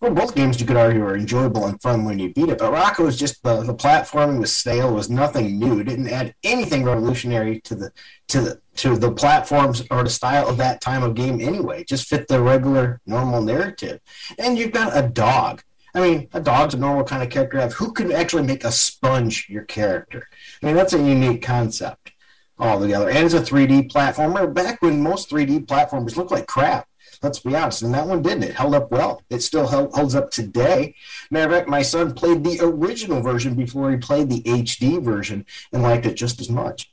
Well, 0.00 0.12
both 0.12 0.34
games 0.34 0.60
you 0.60 0.66
could 0.66 0.76
argue 0.76 1.02
are 1.02 1.16
enjoyable 1.16 1.66
and 1.66 1.80
fun 1.80 2.04
when 2.04 2.18
you 2.18 2.32
beat 2.32 2.50
it, 2.50 2.58
but 2.58 2.70
Rocko 2.72 3.04
was 3.04 3.18
just 3.18 3.42
the, 3.42 3.62
the 3.62 3.74
platforming 3.74 4.38
was 4.38 4.52
stale, 4.52 4.92
was 4.92 5.08
nothing 5.08 5.58
new, 5.58 5.80
it 5.80 5.84
didn't 5.84 6.08
add 6.08 6.34
anything 6.44 6.84
revolutionary 6.84 7.60
to 7.62 7.74
the 7.74 7.90
to 8.28 8.40
the 8.42 8.60
to 8.76 8.96
the 8.96 9.10
platforms 9.10 9.82
or 9.90 10.02
the 10.02 10.10
style 10.10 10.48
of 10.48 10.58
that 10.58 10.82
time 10.82 11.02
of 11.02 11.14
game 11.14 11.40
anyway. 11.40 11.82
Just 11.82 12.08
fit 12.08 12.28
the 12.28 12.42
regular 12.42 13.00
normal 13.06 13.40
narrative. 13.40 14.00
And 14.38 14.58
you've 14.58 14.72
got 14.72 14.96
a 14.96 15.08
dog. 15.08 15.62
I 15.94 16.00
mean, 16.00 16.28
a 16.34 16.40
dog's 16.40 16.74
a 16.74 16.78
normal 16.78 17.04
kind 17.04 17.22
of 17.22 17.30
character. 17.30 17.66
Who 17.68 17.92
could 17.92 18.12
actually 18.12 18.42
make 18.42 18.64
a 18.64 18.72
sponge 18.72 19.48
your 19.48 19.64
character? 19.64 20.28
I 20.62 20.66
mean, 20.66 20.76
that's 20.76 20.92
a 20.92 20.98
unique 20.98 21.40
concept 21.40 22.12
altogether. 22.58 23.08
And 23.08 23.24
it's 23.24 23.32
a 23.32 23.40
3D 23.40 23.90
platformer. 23.90 24.52
Back 24.52 24.82
when 24.82 25.02
most 25.02 25.30
3D 25.30 25.64
platformers 25.64 26.16
looked 26.16 26.32
like 26.32 26.46
crap, 26.46 26.86
let's 27.22 27.40
be 27.40 27.54
honest. 27.54 27.82
And 27.82 27.94
that 27.94 28.06
one 28.06 28.22
didn't. 28.22 28.44
It 28.44 28.54
held 28.54 28.74
up 28.74 28.90
well. 28.90 29.22
It 29.30 29.42
still 29.42 29.66
held, 29.66 29.94
holds 29.94 30.14
up 30.14 30.30
today. 30.30 30.94
Matter 31.30 31.52
of 31.52 31.58
fact, 31.58 31.68
my 31.68 31.82
son 31.82 32.14
played 32.14 32.44
the 32.44 32.60
original 32.62 33.20
version 33.22 33.54
before 33.54 33.90
he 33.90 33.96
played 33.96 34.30
the 34.30 34.42
HD 34.42 35.02
version 35.02 35.46
and 35.72 35.82
liked 35.82 36.06
it 36.06 36.14
just 36.14 36.40
as 36.40 36.50
much. 36.50 36.92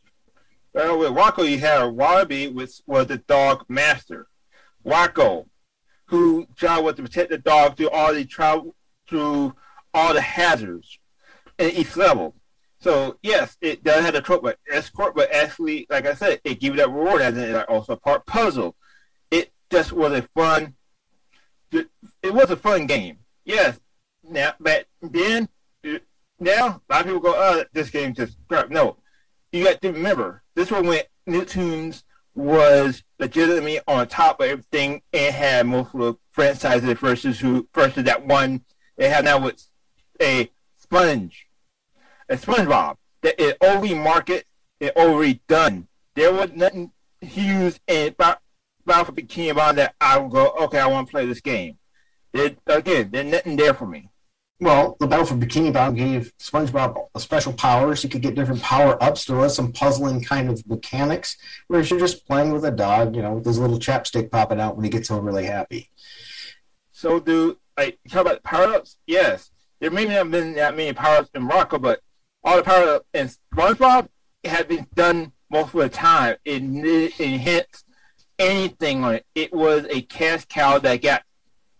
Well, 0.73 0.97
with 0.97 1.49
you 1.49 1.59
have 1.59 1.93
Wallaby, 1.93 2.47
which 2.47 2.81
was 2.87 3.07
the 3.07 3.17
dog 3.17 3.65
master. 3.69 4.27
Wacko, 4.85 5.45
who 6.05 6.47
job 6.55 6.83
was 6.83 6.95
to 6.95 7.03
protect 7.03 7.29
the 7.29 7.37
dog 7.37 7.77
through 7.77 7.89
all 7.89 8.13
the 8.13 8.25
travel 8.25 8.75
through 9.07 9.53
all 9.93 10.13
the 10.13 10.21
hazards 10.21 10.99
in 11.57 11.69
each 11.71 11.95
level. 11.95 12.35
So 12.79 13.17
yes, 13.21 13.57
it 13.61 13.83
does 13.83 14.03
have 14.03 14.15
a 14.15 14.21
trope, 14.21 14.43
but 14.43 14.59
escort, 14.69 15.15
but 15.15 15.33
actually, 15.33 15.87
like 15.89 16.05
I 16.05 16.15
said, 16.15 16.41
it 16.43 16.59
gives 16.59 16.75
you 16.75 16.81
that 16.81 16.89
reward 16.89 17.21
as 17.21 17.35
like 17.35 17.69
also 17.69 17.95
part 17.95 18.25
puzzle. 18.25 18.75
It 19.73 19.77
just 19.77 19.91
was 19.91 20.13
a 20.13 20.21
fun. 20.35 20.75
It 21.71 21.89
was 22.31 22.51
a 22.51 22.55
fun 22.55 22.85
game. 22.85 23.17
Yes. 23.43 23.79
Now, 24.23 24.53
but 24.59 24.85
then 25.01 25.49
now 26.39 26.79
a 26.87 26.93
lot 26.93 27.01
of 27.01 27.05
people 27.05 27.19
go, 27.19 27.33
"Oh, 27.35 27.63
this 27.73 27.89
game 27.89 28.13
just 28.13 28.37
crap." 28.47 28.69
No, 28.69 28.97
you 29.51 29.63
got 29.63 29.81
to 29.81 29.91
remember 29.91 30.43
this 30.53 30.69
was 30.69 30.83
when 30.83 31.01
Nicktoons 31.27 32.03
was 32.35 33.03
legitimately 33.17 33.79
on 33.87 34.07
top 34.07 34.39
of 34.41 34.45
everything 34.45 35.01
and 35.11 35.33
had 35.33 35.65
multiple 35.65 36.19
franchises 36.29 36.99
versus 36.99 37.39
who 37.39 37.67
versus 37.73 38.03
that 38.03 38.27
one 38.27 38.63
they 38.97 39.09
have 39.09 39.25
now 39.25 39.39
with 39.39 39.67
a 40.21 40.51
sponge, 40.77 41.47
a 42.29 42.35
SpongeBob 42.35 42.97
that 43.23 43.41
is 43.41 43.55
overly 43.59 43.95
market 43.95 44.45
it 44.79 44.95
already 44.95 45.41
done. 45.47 45.87
There 46.13 46.31
was 46.31 46.51
nothing 46.51 46.91
huge 47.21 47.79
and 47.87 48.09
about 48.09 48.42
Bikini 49.33 49.55
Bottom 49.55 49.77
that 49.77 49.95
I 49.99 50.17
would 50.17 50.31
go, 50.31 50.49
okay, 50.61 50.79
I 50.79 50.87
want 50.87 51.07
to 51.07 51.11
play 51.11 51.25
this 51.25 51.41
game. 51.41 51.77
It, 52.33 52.57
again, 52.67 53.09
there's 53.11 53.31
nothing 53.31 53.55
there 53.55 53.73
for 53.73 53.85
me. 53.85 54.09
Well, 54.59 54.95
the 54.99 55.07
Battle 55.07 55.25
for 55.25 55.35
Bikini 55.35 55.73
Bottom 55.73 55.95
gave 55.95 56.31
SpongeBob 56.39 57.07
a 57.13 57.19
special 57.19 57.53
powers. 57.53 58.01
He 58.01 58.09
could 58.09 58.21
get 58.21 58.35
different 58.35 58.61
power 58.61 59.01
ups. 59.03 59.25
There 59.25 59.35
was 59.35 59.55
some 59.55 59.73
puzzling 59.73 60.23
kind 60.23 60.49
of 60.49 60.65
mechanics, 60.67 61.37
whereas 61.67 61.89
you're 61.89 61.99
just 61.99 62.25
playing 62.27 62.51
with 62.53 62.63
a 62.63 62.71
dog, 62.71 63.15
you 63.15 63.21
know, 63.21 63.33
with 63.33 63.45
his 63.45 63.59
little 63.59 63.79
chapstick 63.79 64.31
popping 64.31 64.59
out 64.59 64.75
when 64.75 64.83
he 64.83 64.89
gets 64.89 65.11
overly 65.11 65.45
happy. 65.45 65.89
So 66.91 67.19
do 67.19 67.57
like 67.77 67.99
talk 68.09 68.21
about 68.21 68.43
power 68.43 68.73
ups. 68.73 68.97
Yes, 69.05 69.51
there 69.79 69.91
may 69.91 70.05
not 70.05 70.13
have 70.13 70.31
been 70.31 70.53
that 70.53 70.77
many 70.77 70.93
power 70.93 71.17
ups 71.17 71.31
in 71.33 71.47
Rocko, 71.47 71.81
but 71.81 71.99
all 72.43 72.57
the 72.57 72.63
power 72.63 72.95
ups 72.95 73.05
in 73.13 73.29
SpongeBob 73.53 74.07
had 74.45 74.67
been 74.67 74.87
done 74.93 75.33
most 75.49 75.73
of 75.73 75.81
the 75.81 75.89
time. 75.89 76.37
It 76.45 76.59
didn't 76.59 77.19
enhance 77.19 77.82
anything 78.43 79.03
on 79.03 79.15
it. 79.15 79.25
It 79.35 79.53
was 79.53 79.85
a 79.89 80.01
cash 80.01 80.45
cow 80.45 80.79
that 80.79 81.01
got 81.01 81.23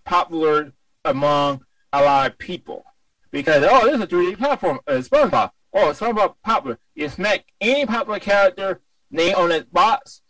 popular 0.05 0.74
among 1.05 1.65
a 1.91 2.01
lot 2.01 2.32
of 2.32 2.38
people 2.38 2.84
because 3.32 3.63
oh, 3.67 3.86
this 3.86 3.96
is 3.96 4.01
a 4.01 4.08
3D 4.08 4.38
platform. 4.38 4.79
Uh, 4.88 4.93
SpongeBob. 4.93 5.51
Oh, 5.74 5.92
SpongeBob 5.92 6.35
popular. 6.44 6.79
You 6.96 7.09
smack 7.09 7.46
any 7.59 7.85
popular 7.85 8.20
character 8.20 8.81
name 9.11 9.35
on 9.35 9.50
that 9.50 9.72
box 9.72 10.22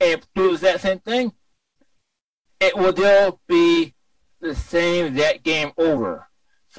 and 0.00 0.26
do 0.34 0.56
that 0.58 0.80
same 0.80 1.00
thing, 1.00 1.32
it 2.60 2.76
will 2.76 2.92
still 2.92 3.40
be 3.48 3.94
the 4.40 4.54
same 4.54 5.14
that 5.14 5.42
game 5.42 5.72
over. 5.76 6.28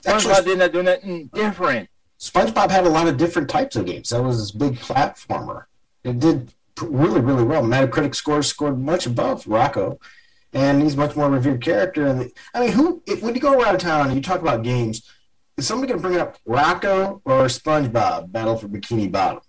Actually- 0.06 0.34
SpongeBob 0.34 0.46
did 0.46 0.60
not 0.60 0.72
do 0.72 0.84
nothing 0.84 1.28
different. 1.34 1.90
SpongeBob 2.20 2.70
had 2.70 2.86
a 2.86 2.90
lot 2.90 3.08
of 3.08 3.18
different 3.18 3.50
types 3.50 3.76
of 3.76 3.86
games. 3.86 4.10
That 4.10 4.22
was 4.22 4.38
his 4.38 4.52
big 4.52 4.76
platformer. 4.76 5.66
It 6.04 6.20
did 6.20 6.54
really, 6.82 7.22
really 7.22 7.44
well. 7.44 7.64
Metacritic 7.64 8.16
scores 8.16 8.48
scored 8.48 8.80
much 8.80 9.06
above 9.06 9.46
Rocko, 9.46 10.00
and 10.54 10.82
he's 10.82 10.98
much 10.98 11.16
more 11.16 11.30
revered 11.30 11.62
character. 11.62 12.08
And 12.08 12.32
I 12.54 12.62
mean, 12.62 12.72
who? 12.72 13.04
If, 13.06 13.22
when 13.22 13.36
you 13.36 13.42
go 13.42 13.60
around 13.60 13.80
town 13.80 14.08
and 14.08 14.16
you 14.16 14.22
talk 14.22 14.42
about 14.42 14.64
games, 14.64 15.10
is 15.58 15.68
somebody 15.68 15.92
going 15.92 16.02
to 16.02 16.08
bring 16.08 16.20
up 16.20 16.38
Rocko 16.48 17.22
or 17.26 17.46
SpongeBob 17.46 18.32
Battle 18.32 18.58
for 18.58 18.68
Bikini 18.68 19.12
Bottom? 19.12 19.42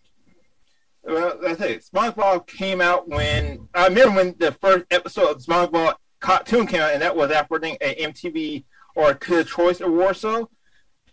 Well, 1.02 1.38
that's 1.40 1.60
it. 1.60 1.84
SpongeBob 1.84 2.46
came 2.46 2.80
out 2.80 3.08
when 3.08 3.68
I 3.74 3.86
remember 3.86 4.16
when 4.16 4.34
the 4.38 4.52
first 4.52 4.86
episode 4.90 5.30
of 5.30 5.42
SpongeBob 5.42 5.94
cartoon 6.20 6.66
came 6.66 6.80
out, 6.80 6.92
and 6.92 7.02
that 7.02 7.16
was 7.16 7.30
after 7.30 7.54
winning 7.54 7.78
a 7.80 7.94
MTV 7.94 8.64
or 8.94 9.14
Kids 9.14 9.50
Choice 9.50 9.80
Award. 9.80 10.16
So 10.16 10.50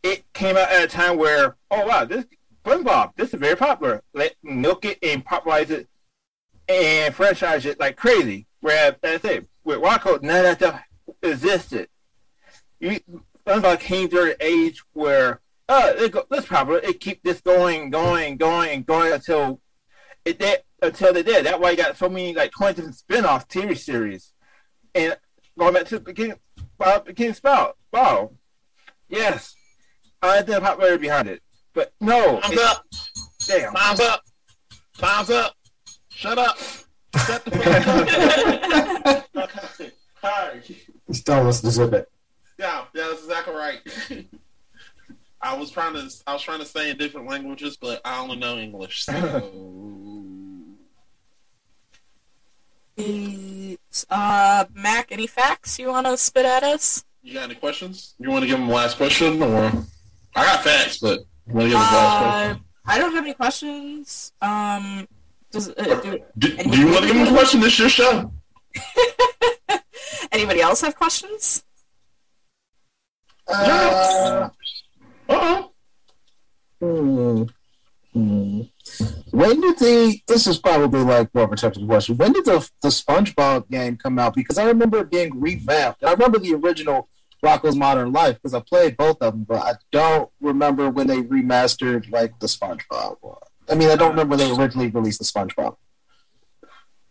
it 0.03 0.23
came 0.33 0.57
out 0.57 0.69
at 0.69 0.83
a 0.83 0.87
time 0.87 1.17
where, 1.17 1.55
oh 1.71 1.85
wow, 1.85 2.05
this 2.05 2.25
SpongeBob, 2.63 3.15
this 3.15 3.33
is 3.33 3.39
very 3.39 3.55
popular. 3.55 4.03
Let 4.13 4.35
milk 4.43 4.83
it 4.83 4.97
and 5.01 5.23
popularize 5.23 5.71
it 5.71 5.87
and 6.67 7.13
franchise 7.13 7.65
it 7.65 7.79
like 7.79 7.95
crazy. 7.95 8.47
Whereas, 8.59 8.95
as 9.03 9.23
I 9.23 9.27
say, 9.27 9.41
with 9.63 9.79
Rocko, 9.79 10.21
none 10.21 10.37
of 10.37 10.43
that 10.43 10.57
stuff 10.57 10.81
existed. 11.21 11.89
You, 12.79 12.99
SpongeBob 13.45 13.79
came 13.79 14.09
to 14.09 14.23
an 14.31 14.35
age 14.39 14.83
where, 14.93 15.41
uh, 15.69 15.93
it 15.97 16.11
go, 16.11 16.23
this 16.29 16.45
popular. 16.45 16.79
It 16.79 16.99
keep 16.99 17.23
this 17.23 17.41
going, 17.41 17.89
going, 17.89 18.37
going, 18.37 18.69
and 18.69 18.85
going 18.85 19.13
until 19.13 19.61
it 20.25 20.39
did 20.39 20.59
until 20.81 21.13
they 21.13 21.23
did. 21.23 21.45
That's 21.45 21.57
why 21.59 21.71
you 21.71 21.77
got 21.77 21.97
so 21.97 22.09
many 22.09 22.33
like 22.33 22.51
twenty 22.51 22.75
different 22.75 22.95
spin-off 22.95 23.47
TV 23.47 23.77
series. 23.77 24.33
And 24.93 25.17
going 25.57 25.73
back 25.73 25.85
to 25.85 25.95
the 25.95 26.01
beginning, 26.01 26.39
uh, 26.79 26.99
beginning 26.99 27.33
spout, 27.33 27.77
wow, 27.91 28.31
yes, 29.09 29.55
I 30.21 30.37
understand 30.39 30.63
the 30.63 30.67
popularity 30.67 31.01
behind 31.01 31.27
it, 31.29 31.41
but 31.73 31.93
no, 32.01 32.39
Time's 32.41 32.53
it's- 32.53 32.69
up. 32.69 32.85
damn. 33.47 33.73
Time's 33.73 33.99
up. 34.01 34.21
Time's 34.97 35.29
up. 35.29 35.53
Shut 36.17 36.39
up. 36.39 36.57
Shut 36.57 37.45
the 37.45 37.51
fuck 37.51 39.37
up. 39.37 39.53
okay. 39.79 39.91
All 40.23 40.31
right. 40.47 40.71
He's 41.05 41.21
telling 41.23 41.45
us 41.47 41.63
it. 41.63 42.09
Yeah, 42.57 42.85
yeah, 42.95 43.07
that's 43.11 43.21
exactly 43.21 43.53
right. 43.53 43.79
I 45.39 45.55
was 45.55 45.69
trying 45.69 45.93
to 45.93 46.09
I 46.25 46.33
was 46.33 46.41
trying 46.41 46.57
to 46.57 46.65
say 46.65 46.89
in 46.89 46.97
different 46.97 47.29
languages, 47.29 47.77
but 47.77 48.01
I 48.03 48.19
only 48.19 48.35
know 48.37 48.57
English. 48.57 49.05
So 49.05 49.13
uh, 54.09 54.65
Mac, 54.73 55.11
any 55.11 55.27
facts 55.27 55.77
you 55.77 55.89
want 55.89 56.07
to 56.07 56.17
spit 56.17 56.45
at 56.45 56.63
us? 56.63 57.05
you 57.21 57.35
got 57.35 57.43
any 57.43 57.53
questions? 57.53 58.15
You 58.19 58.31
want 58.31 58.41
to 58.41 58.47
give 58.47 58.57
him 58.57 58.65
the 58.69 58.73
last 58.73 58.97
question, 58.97 59.39
or 59.43 59.65
I 60.35 60.45
got 60.45 60.63
facts, 60.63 60.97
but 60.97 61.19
you 61.47 61.53
want 61.53 61.65
to 61.65 61.69
give 61.69 61.77
him 61.77 61.85
the 61.85 61.95
last 61.95 62.15
Uh, 62.15 62.45
question? 62.47 62.63
I 62.87 62.97
don't 62.97 63.13
have 63.13 63.23
any 63.23 63.33
questions. 63.35 64.31
Um, 64.41 65.07
does 65.51 65.69
uh, 65.69 66.01
do 66.03 66.19
Do, 66.37 66.57
do 66.57 66.77
you 66.79 66.87
want 66.87 67.01
to 67.01 67.07
give 67.07 67.15
him 67.15 67.27
a 67.27 67.31
question? 67.31 67.61
This 67.61 67.73
is 67.73 67.79
your 67.79 67.89
show. 67.89 68.31
anybody 70.31 70.61
else 70.61 70.81
have 70.81 70.95
questions? 70.95 71.63
Uh 73.47 74.49
oh. 75.29 75.71
Hmm. 76.79 77.43
Hmm. 78.13 78.61
When 79.31 79.61
did 79.61 79.79
the? 79.79 80.19
This 80.27 80.47
is 80.47 80.57
probably 80.57 81.01
like 81.01 81.33
more 81.33 81.45
of 81.45 81.51
a 81.51 81.55
technical 81.55 81.87
question. 81.87 82.17
When 82.17 82.33
did 82.33 82.45
the 82.45 82.69
the 82.81 82.89
SpongeBob 82.89 83.69
game 83.69 83.97
come 83.97 84.19
out? 84.19 84.33
Because 84.33 84.57
I 84.57 84.65
remember 84.65 84.99
it 84.99 85.11
being 85.11 85.39
revamped. 85.39 86.03
I 86.03 86.11
remember 86.11 86.39
the 86.39 86.53
original 86.55 87.09
Rocko's 87.43 87.75
Modern 87.75 88.11
Life 88.11 88.35
because 88.35 88.53
I 88.53 88.59
played 88.61 88.97
both 88.97 89.17
of 89.21 89.33
them, 89.33 89.43
but 89.43 89.61
I 89.61 89.73
don't 89.91 90.29
remember 90.41 90.89
when 90.89 91.07
they 91.07 91.21
remastered 91.21 92.09
like 92.11 92.39
the 92.39 92.47
SpongeBob. 92.47 93.17
one. 93.21 93.37
I 93.69 93.75
mean, 93.75 93.89
I 93.89 93.95
don't 93.95 94.11
remember 94.11 94.35
when 94.35 94.39
they 94.39 94.55
originally 94.55 94.89
released 94.89 95.19
the 95.19 95.25
SpongeBob. 95.25 95.75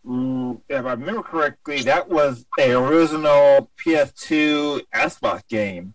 Mm, 0.07 0.61
If 0.69 0.85
I 0.85 0.93
remember 0.93 1.23
correctly, 1.23 1.83
that 1.83 2.09
was 2.09 2.47
a 2.59 2.73
original 2.73 3.71
PS2 3.85 4.83
Xbox 4.95 5.47
game. 5.49 5.95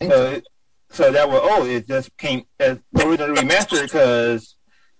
So, 0.00 0.40
so 0.90 1.10
that 1.12 1.28
was 1.28 1.40
oh, 1.42 1.66
it 1.66 1.88
just 1.88 2.16
came 2.16 2.44
as 2.60 2.78
originally 2.96 3.40
remastered 3.40 3.82
because 3.82 4.56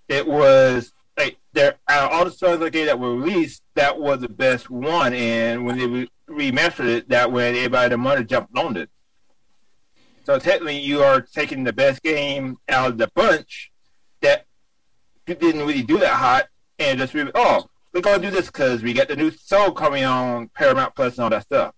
it 0.09 0.27
was 0.27 0.93
like 1.17 1.37
there 1.53 1.77
out 1.89 2.11
of 2.11 2.13
all 2.13 2.25
the 2.25 2.31
songs 2.31 2.55
of 2.55 2.61
the 2.61 2.71
game 2.71 2.87
that 2.87 2.99
were 2.99 3.15
released, 3.15 3.63
that 3.75 3.99
was 3.99 4.21
the 4.21 4.29
best 4.29 4.69
one. 4.69 5.15
And 5.15 5.65
when 5.65 5.79
they 5.79 5.87
re- 5.87 6.11
remastered 6.29 6.87
it, 6.89 7.09
that 7.11 7.31
way 7.31 7.51
everybody 7.51 7.91
the 7.91 7.99
money 7.99 8.25
jumped 8.25 8.57
on 8.59 8.77
it. 8.77 8.91
So 10.25 10.39
technically, 10.39 10.81
you 10.81 11.03
are 11.03 11.21
taking 11.21 11.63
the 11.63 11.73
best 11.73 12.03
game 12.03 12.57
out 12.69 12.91
of 12.91 12.99
the 12.99 13.09
bunch 13.15 13.71
that 14.23 14.47
didn't 15.27 15.61
really 15.61 15.83
do 15.83 15.99
that 15.99 16.13
hot, 16.15 16.47
and 16.79 16.99
just 16.99 17.15
re- 17.15 17.31
oh, 17.35 17.67
we're 17.93 18.01
gonna 18.01 18.23
do 18.23 18.31
this 18.31 18.47
because 18.47 18.83
we 18.83 18.93
got 18.93 19.09
the 19.09 19.17
new 19.17 19.31
show 19.31 19.71
coming 19.73 20.05
on 20.05 20.49
Paramount 20.49 20.95
Plus 20.95 21.17
and 21.17 21.25
all 21.25 21.31
that 21.31 21.43
stuff. 21.43 21.75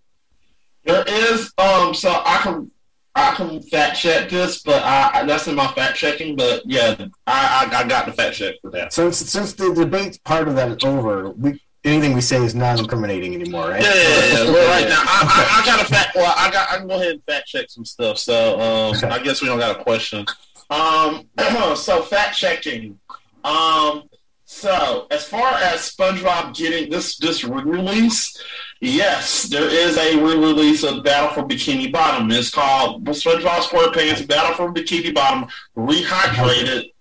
There 0.84 1.04
is 1.06 1.52
um 1.58 1.94
so 1.94 2.10
I 2.10 2.38
can 2.42 2.70
I 3.14 3.34
can 3.34 3.60
fact 3.62 3.98
check 3.98 4.28
this, 4.30 4.62
but 4.62 4.82
I, 4.84 5.10
I 5.20 5.26
that's 5.26 5.46
in 5.48 5.54
my 5.54 5.66
fact 5.68 5.96
checking. 5.96 6.36
But 6.36 6.62
yeah, 6.64 6.94
I, 7.26 7.68
I 7.72 7.80
I 7.80 7.88
got 7.88 8.06
the 8.06 8.12
fact 8.12 8.36
check 8.36 8.54
for 8.62 8.70
that. 8.70 8.92
Since 8.92 9.18
since 9.18 9.52
the 9.54 9.74
debate 9.74 10.18
part 10.24 10.48
of 10.48 10.54
that 10.56 10.70
is 10.70 10.84
over, 10.84 11.30
we 11.30 11.60
anything 11.84 12.12
we 12.12 12.20
say 12.20 12.42
is 12.42 12.54
non-incriminating 12.54 13.34
anymore, 13.34 13.70
right? 13.70 13.82
Yeah, 13.82 13.94
yeah, 13.94 14.02
yeah. 14.02 14.44
yeah. 14.44 14.50
Well, 14.50 14.68
right 14.80 14.88
now 14.88 15.00
I, 15.04 15.22
I, 15.22 15.62
I 15.62 15.66
got 15.66 15.82
a 15.82 15.84
fact. 15.84 16.14
Well, 16.14 16.34
I 16.36 16.50
got 16.50 16.70
I 16.70 16.78
can 16.78 16.88
go 16.88 16.94
ahead 16.94 17.12
and 17.12 17.24
fact 17.24 17.46
check 17.48 17.70
some 17.70 17.84
stuff. 17.84 18.18
So 18.18 18.60
um, 18.60 18.96
Okay. 18.96 19.08
I 19.08 19.18
guess 19.18 19.42
we 19.42 19.48
don't 19.48 19.58
got 19.58 19.78
a 19.78 19.82
question. 19.82 20.24
Um, 20.70 21.28
so 21.76 22.02
fact 22.02 22.36
checking. 22.36 22.98
Um, 23.44 24.04
so 24.44 25.06
as 25.10 25.24
far 25.24 25.52
as 25.54 25.80
SpongeBob 25.94 26.56
getting 26.56 26.90
this 26.90 27.16
this 27.18 27.44
re-release, 27.44 28.42
yes, 28.80 29.44
there 29.44 29.68
is 29.68 29.96
a 29.98 30.16
re-release 30.16 30.84
of 30.84 31.04
Battle 31.04 31.30
for 31.30 31.48
Bikini 31.48 31.92
Bottom. 31.92 32.30
It's 32.30 32.50
called 32.50 33.04
SpongeBob 33.04 33.60
SquarePants 33.60 34.26
Battle 34.26 34.54
for 34.56 34.72
Bikini 34.72 35.14
Bottom 35.14 35.48
Rehydrated. 35.76 36.92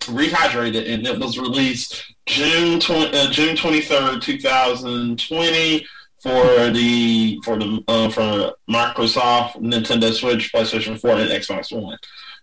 Rehydrated, 0.00 0.92
and 0.92 1.06
it 1.06 1.18
was 1.18 1.38
released 1.38 2.14
June 2.26 2.80
20, 2.80 3.18
uh, 3.18 3.30
June 3.30 3.56
twenty 3.56 3.82
third, 3.82 4.22
two 4.22 4.38
thousand 4.38 5.18
twenty, 5.26 5.86
for 6.20 6.70
the 6.70 7.40
for 7.44 7.58
the 7.58 7.82
uh, 7.88 8.08
for 8.10 8.52
Microsoft, 8.68 9.56
Nintendo 9.56 10.12
Switch, 10.12 10.52
PlayStation 10.52 10.98
Four, 10.98 11.12
and 11.12 11.30
Xbox 11.30 11.72
One. 11.78 11.98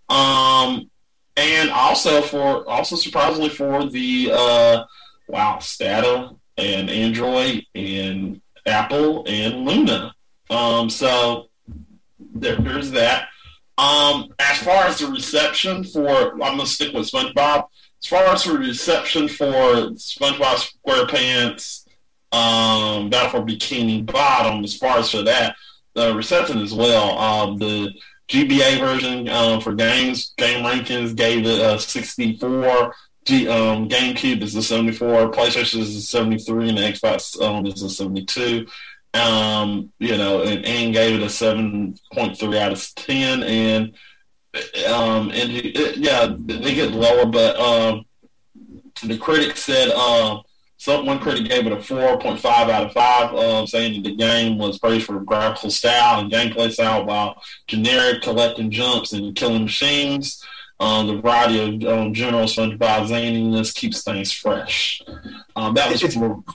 Um, 0.10 0.90
and 1.36 1.70
also 1.70 2.22
for 2.22 2.68
also 2.68 2.96
surprisingly 2.96 3.50
for 3.50 3.86
the 3.86 4.32
uh, 4.34 4.84
wow 5.28 5.60
Stato 5.60 6.40
and 6.58 6.90
Android 6.90 7.64
and 7.76 8.42
Apple 8.66 9.24
and 9.28 9.66
Luna. 9.66 10.14
Um, 10.50 10.90
so 10.90 11.50
there, 12.20 12.56
there's 12.56 12.92
that. 12.92 13.28
Um, 13.78 14.34
as 14.40 14.58
far 14.58 14.86
as 14.86 15.00
the 15.00 15.08
reception 15.08 15.84
for, 15.84 16.34
I'm 16.34 16.40
gonna 16.40 16.66
stick 16.66 16.94
with 16.94 17.12
SpongeBob. 17.12 17.66
As 18.04 18.10
far 18.10 18.24
as 18.26 18.44
the 18.44 18.58
reception 18.58 19.28
for 19.28 19.92
SpongeBob 19.92 20.68
SquarePants, 20.88 21.86
um, 22.32 23.10
Battle 23.10 23.30
for 23.42 23.46
Bikini 23.46 24.06
Bottom, 24.06 24.64
as 24.64 24.76
far 24.76 24.98
as 24.98 25.12
for 25.12 25.22
that, 25.24 25.56
the 25.94 26.16
reception 26.16 26.60
as 26.60 26.74
well. 26.74 27.18
Um, 27.18 27.58
the 27.58 27.92
GBA 28.28 28.80
version 28.80 29.30
um, 29.30 29.62
for 29.62 29.74
games, 29.74 30.34
game 30.38 30.64
rankings 30.64 31.16
gave 31.16 31.46
it 31.46 31.60
a 31.60 31.80
64. 31.80 32.94
G, 33.26 33.48
um, 33.48 33.90
GameCube 33.90 34.42
is 34.42 34.56
a 34.56 34.64
74. 34.64 35.32
PlayStation 35.32 35.80
is 35.80 35.96
a 35.96 36.02
73, 36.02 36.70
and 36.70 36.78
the 36.78 36.82
Xbox 36.82 37.42
um, 37.42 37.66
is 37.66 37.82
a 37.82 37.90
72 37.90 38.68
um, 39.14 39.92
you 40.00 40.18
know, 40.18 40.42
and, 40.42 40.66
and 40.66 40.94
gave 40.94 41.20
it 41.20 41.26
a 41.26 41.30
seven 41.30 41.98
point 42.14 42.38
three 42.38 42.58
out 42.58 42.72
of 42.72 42.96
ten, 42.96 43.44
and 43.44 43.94
um, 44.88 45.30
and 45.32 45.52
it, 45.52 45.98
yeah, 45.98 46.34
they 46.38 46.74
get 46.74 46.92
lower, 46.92 47.26
but 47.26 47.60
um, 47.60 48.06
the 49.04 49.18
critics 49.18 49.64
said 49.64 49.90
um, 49.92 50.42
one 50.88 51.20
critic 51.20 51.48
gave 51.50 51.66
it 51.68 51.74
a 51.74 51.78
4.5 51.78 52.46
out 52.46 52.86
of 52.88 52.94
5, 52.94 53.36
um, 53.36 53.68
saying 53.68 54.02
that 54.02 54.10
the 54.10 54.16
game 54.16 54.58
was 54.58 54.80
praised 54.80 55.06
for 55.06 55.20
graphical 55.20 55.70
style 55.70 56.20
and 56.20 56.32
gameplay 56.32 56.72
style, 56.72 57.06
while 57.06 57.42
generic 57.68 58.22
collecting 58.22 58.72
jumps 58.72 59.14
and 59.14 59.36
killing 59.36 59.64
machines. 59.64 60.44
Um, 60.80 61.08
the 61.08 61.18
variety 61.22 61.88
of 61.88 61.92
um, 61.92 62.14
general 62.14 62.46
SpongeBob 62.46 63.08
zaniness 63.10 63.74
keeps 63.74 64.04
things 64.04 64.32
fresh. 64.32 65.02
Um, 65.56 65.74
that 65.74 65.92
was 65.92 66.04
If- 66.04 66.14
from, 66.14 66.46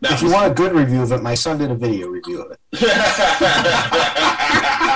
that 0.00 0.12
If 0.12 0.20
you 0.22 0.26
was- 0.26 0.34
want 0.34 0.52
a 0.52 0.54
good 0.54 0.72
review 0.72 1.02
of 1.02 1.12
it, 1.12 1.22
my 1.22 1.34
son 1.34 1.58
did 1.58 1.70
a 1.70 1.74
video 1.74 2.08
review 2.08 2.42
of 2.42 2.52
it. 2.52 2.58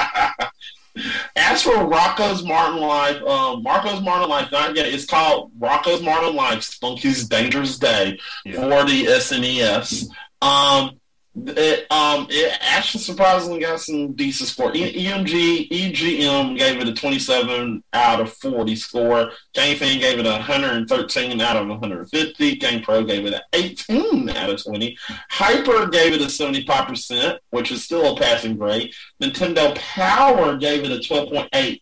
As 1.44 1.62
for 1.62 1.72
Rocko's 1.72 2.44
Martin 2.44 2.81
Life, 2.81 3.20
um, 3.22 3.62
Marco's 3.62 4.00
Martin 4.00 4.28
Life, 4.28 4.50
not 4.52 4.76
yet. 4.76 4.87
It's 4.87 5.05
called 5.05 5.50
Rocko's 5.59 6.00
Martin 6.00 6.37
Life, 6.37 6.62
Spunky's 6.62 7.26
Dangerous 7.28 7.78
Day 7.78 8.18
Yeah. 8.44 8.55
for 8.62 8.85
the 8.88 9.07
SNES. 9.07 10.07
Um, 10.40 11.00
it 11.35 11.90
um 11.90 12.27
it 12.29 12.59
actually 12.61 13.01
surprisingly 13.01 13.61
got 13.61 13.81
some 13.81 14.12
decent 14.12 14.51
score. 14.51 14.71
EMG 14.73 15.71
EGM 15.71 16.59
gave 16.59 16.81
it 16.81 16.88
a 16.88 16.92
27 16.92 17.83
out 17.92 18.21
of 18.21 18.33
40 18.35 18.77
score. 18.77 19.33
Game 19.55 19.77
Fan 19.79 19.99
gave 19.99 20.18
it 20.18 20.27
a 20.27 20.33
113 20.33 21.40
out 21.40 21.57
of 21.57 21.68
150. 21.68 22.57
Game 22.57 22.83
Pro 22.83 23.05
gave 23.05 23.25
it 23.25 23.35
an 23.35 23.40
18 23.55 24.29
out 24.31 24.51
of 24.51 24.62
20. 24.62 24.97
Hyper 25.31 25.88
gave 25.88 26.12
it 26.12 26.21
a 26.21 26.27
75%, 26.27 27.38
which 27.51 27.73
is 27.73 27.83
still 27.83 28.14
a 28.14 28.21
passing 28.21 28.57
grade. 28.57 28.92
Nintendo 29.23 29.75
Power 29.77 30.57
gave 30.59 30.85
it 30.85 30.92
a 30.92 30.97
12.8 30.97 31.82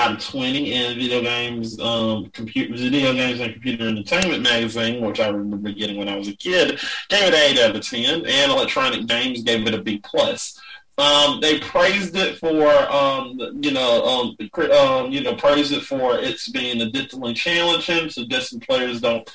out 0.00 0.12
of 0.12 0.18
20 0.18 0.72
in 0.72 0.98
video 0.98 1.20
games 1.20 1.78
um 1.80 2.30
computer 2.30 2.74
video 2.74 3.12
games 3.12 3.38
and 3.40 3.52
computer 3.52 3.86
entertainment 3.86 4.42
magazine 4.42 5.04
which 5.04 5.20
i 5.20 5.28
remember 5.28 5.70
getting 5.70 5.98
when 5.98 6.08
i 6.08 6.16
was 6.16 6.28
a 6.28 6.36
kid 6.36 6.80
gave 7.08 7.22
it 7.22 7.34
an 7.34 7.56
8 7.56 7.58
out 7.58 7.76
of 7.76 7.86
10 7.86 8.24
and 8.26 8.52
electronic 8.52 9.06
games 9.06 9.42
gave 9.42 9.66
it 9.66 9.74
a 9.74 9.82
b 9.82 10.00
plus 10.02 10.58
um, 10.98 11.40
they 11.40 11.58
praised 11.60 12.14
it 12.14 12.36
for, 12.36 12.68
um, 12.92 13.38
you 13.62 13.70
know, 13.70 14.04
um, 14.04 14.36
um, 14.70 15.10
you 15.10 15.22
know, 15.22 15.34
praised 15.34 15.72
it 15.72 15.82
for 15.82 16.18
its 16.18 16.50
being 16.50 16.78
addictively 16.78 17.34
challenging, 17.34 18.10
so 18.10 18.26
distant 18.26 18.66
players 18.68 19.00
don't 19.00 19.26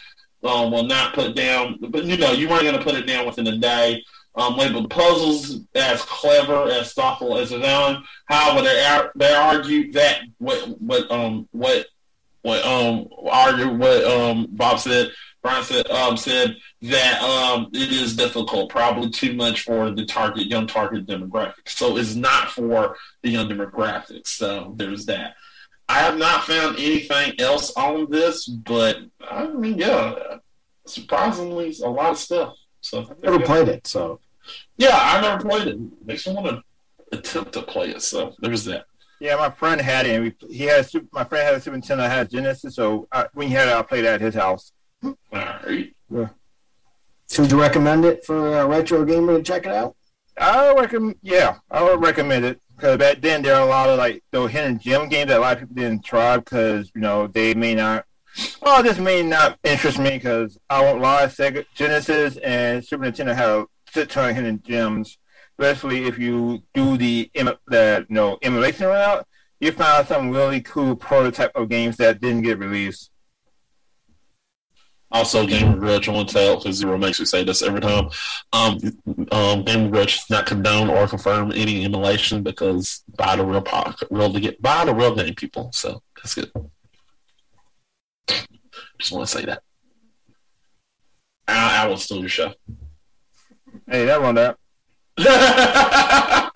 um, 0.43 0.71
will 0.71 0.83
not 0.83 1.15
put 1.15 1.35
down. 1.35 1.79
But 1.89 2.05
you 2.05 2.17
know, 2.17 2.33
you 2.33 2.47
weren't 2.47 2.63
going 2.63 2.77
to 2.77 2.83
put 2.83 2.93
it 2.93 3.07
down 3.07 3.25
within 3.25 3.47
a 3.47 3.57
day. 3.57 4.03
Um, 4.37 4.57
labeled 4.57 4.89
puzzles 4.89 5.61
as 5.75 6.01
clever, 6.01 6.69
as 6.69 6.91
thoughtful 6.91 7.37
as 7.37 7.51
his 7.51 7.63
own. 7.63 8.03
However, 8.25 8.63
they 8.63 8.83
ar- 8.83 9.11
they 9.15 9.33
argued 9.33 9.93
that 9.93 10.23
what 10.39 10.59
what 10.81 11.09
um 11.09 11.47
what 11.51 11.85
what 12.41 12.65
um 12.65 13.05
what 13.79 14.03
um 14.03 14.47
Bob 14.51 14.79
said 14.79 15.11
Brian 15.41 15.63
said 15.63 15.87
um 15.89 16.17
said 16.17 16.57
that 16.81 17.21
um 17.21 17.69
it 17.71 17.91
is 17.91 18.15
difficult, 18.15 18.69
probably 18.69 19.09
too 19.09 19.35
much 19.35 19.61
for 19.61 19.91
the 19.91 20.05
target 20.05 20.47
young 20.47 20.67
target 20.67 21.05
demographic. 21.05 21.67
So 21.67 21.97
it's 21.97 22.15
not 22.15 22.49
for 22.49 22.97
the 23.21 23.29
young 23.29 23.47
demographics. 23.47 24.27
So 24.27 24.73
there's 24.75 25.05
that. 25.05 25.35
I 25.87 25.99
have 25.99 26.17
not 26.17 26.45
found 26.45 26.77
anything 26.77 27.39
else 27.39 27.71
on 27.77 28.09
this, 28.09 28.47
but 28.47 28.97
I 29.21 29.47
mean, 29.47 29.77
yeah, 29.77 30.37
surprisingly, 30.87 31.75
a 31.83 31.89
lot 31.89 32.11
of 32.11 32.17
stuff. 32.17 32.55
So 32.81 33.01
I've 33.01 33.23
never 33.23 33.39
played 33.39 33.67
it, 33.67 33.87
so 33.87 34.19
yeah, 34.77 34.97
I 34.97 35.21
never 35.21 35.41
played 35.41 35.67
it. 35.67 35.77
Makes 36.05 36.27
me 36.27 36.33
want 36.33 36.47
to 36.47 37.17
attempt 37.17 37.53
to 37.53 37.61
play 37.61 37.89
it. 37.89 38.01
So 38.01 38.35
there's 38.39 38.65
that. 38.65 38.85
Yeah, 39.19 39.35
my 39.37 39.49
friend 39.49 39.79
had 39.79 40.05
it. 40.05 40.21
And 40.21 40.51
he 40.51 40.63
had 40.63 40.81
a 40.81 40.83
Super, 40.83 41.07
my 41.11 41.23
friend 41.23 41.45
had 41.45 41.55
a 41.55 41.61
Super 41.61 41.77
Nintendo. 41.77 41.99
I 42.01 42.09
had 42.09 42.27
a 42.27 42.29
Genesis, 42.29 42.75
so 42.75 43.07
uh, 43.11 43.23
I, 43.23 43.27
when 43.33 43.47
he 43.47 43.53
had 43.53 43.67
it, 43.67 43.73
I 43.73 43.81
played 43.81 44.05
it 44.05 44.07
at 44.07 44.21
his 44.21 44.35
house. 44.35 44.71
All 45.03 45.15
right. 45.31 45.93
Yeah. 46.09 46.29
so 47.27 47.43
would 47.43 47.51
you 47.51 47.59
recommend 47.59 48.05
it 48.05 48.25
for 48.25 48.57
a 48.57 48.67
retro 48.67 49.05
gamer 49.05 49.37
to 49.37 49.43
check 49.43 49.65
it 49.65 49.71
out? 49.71 49.95
I 50.37 50.73
recommend, 50.73 51.15
yeah, 51.21 51.57
I 51.71 51.81
would 51.81 52.01
recommend 52.01 52.43
it 52.45 52.59
because 52.75 52.97
back 52.97 53.21
then 53.21 53.41
there 53.41 53.55
are 53.55 53.61
a 53.61 53.69
lot 53.69 53.89
of 53.89 53.97
like 53.97 54.23
those 54.31 54.51
hidden 54.51 54.79
gem 54.79 55.07
games 55.07 55.29
that 55.29 55.37
a 55.37 55.39
lot 55.39 55.53
of 55.53 55.59
people 55.61 55.75
didn't 55.75 56.03
try 56.03 56.37
because 56.37 56.91
you 56.93 57.01
know 57.01 57.27
they 57.27 57.53
may 57.53 57.73
not. 57.73 58.05
Well, 58.61 58.83
this 58.83 58.97
may 58.97 59.23
not 59.23 59.57
interest 59.63 59.97
me 59.97 60.11
because 60.11 60.57
I 60.69 60.81
won't 60.81 61.01
lie. 61.01 61.25
Sega 61.27 61.65
Genesis 61.73 62.35
and 62.37 62.83
Super 62.83 63.05
Nintendo 63.05 63.33
had 63.33 63.49
a 63.49 63.65
shit 63.95 64.09
ton 64.09 64.29
of 64.29 64.35
hidden 64.35 64.61
gems, 64.61 65.17
especially 65.57 66.05
if 66.05 66.19
you 66.19 66.63
do 66.73 66.97
the 66.97 67.31
the 67.33 68.05
you 68.09 68.15
know 68.15 68.37
emulation 68.41 68.87
route. 68.87 69.25
You 69.61 69.71
find 69.71 70.05
some 70.05 70.31
really 70.31 70.61
cool 70.61 70.95
prototype 70.97 71.55
of 71.55 71.69
games 71.69 71.95
that 71.97 72.19
didn't 72.19 72.41
get 72.41 72.59
released. 72.59 73.09
Also, 75.11 75.47
Game 75.47 75.79
Grudge, 75.79 76.07
to 76.07 76.25
tell 76.25 76.57
because 76.57 76.75
Zero 76.75 76.97
makes 76.97 77.21
me 77.21 77.25
say 77.25 77.43
this 77.45 77.61
every 77.61 77.79
time. 77.79 78.09
Um, 78.51 78.77
um, 79.31 79.63
Game 79.63 79.89
Grudge 79.89 80.17
does 80.17 80.29
not 80.29 80.45
condone 80.45 80.89
or 80.89 81.07
confirm 81.07 81.53
any 81.53 81.85
emulation 81.85 82.43
because 82.43 83.03
buy 83.15 83.37
the 83.37 83.45
real 83.45 83.61
po- 83.61 83.93
real 84.11 84.33
to 84.33 84.39
get 84.41 84.61
buy 84.61 84.83
the 84.83 84.93
real 84.93 85.15
game, 85.15 85.33
people. 85.35 85.71
So 85.71 86.01
that's 86.17 86.35
good. 86.35 86.51
Just 88.99 89.13
want 89.13 89.25
to 89.25 89.37
say 89.37 89.45
that. 89.45 89.63
I, 91.47 91.83
I 91.83 91.87
will 91.87 91.97
steal 91.97 92.19
your 92.19 92.29
show. 92.29 92.53
Hey, 93.87 94.05
that 94.05 94.21
one 94.21 94.35
that. 94.35 94.57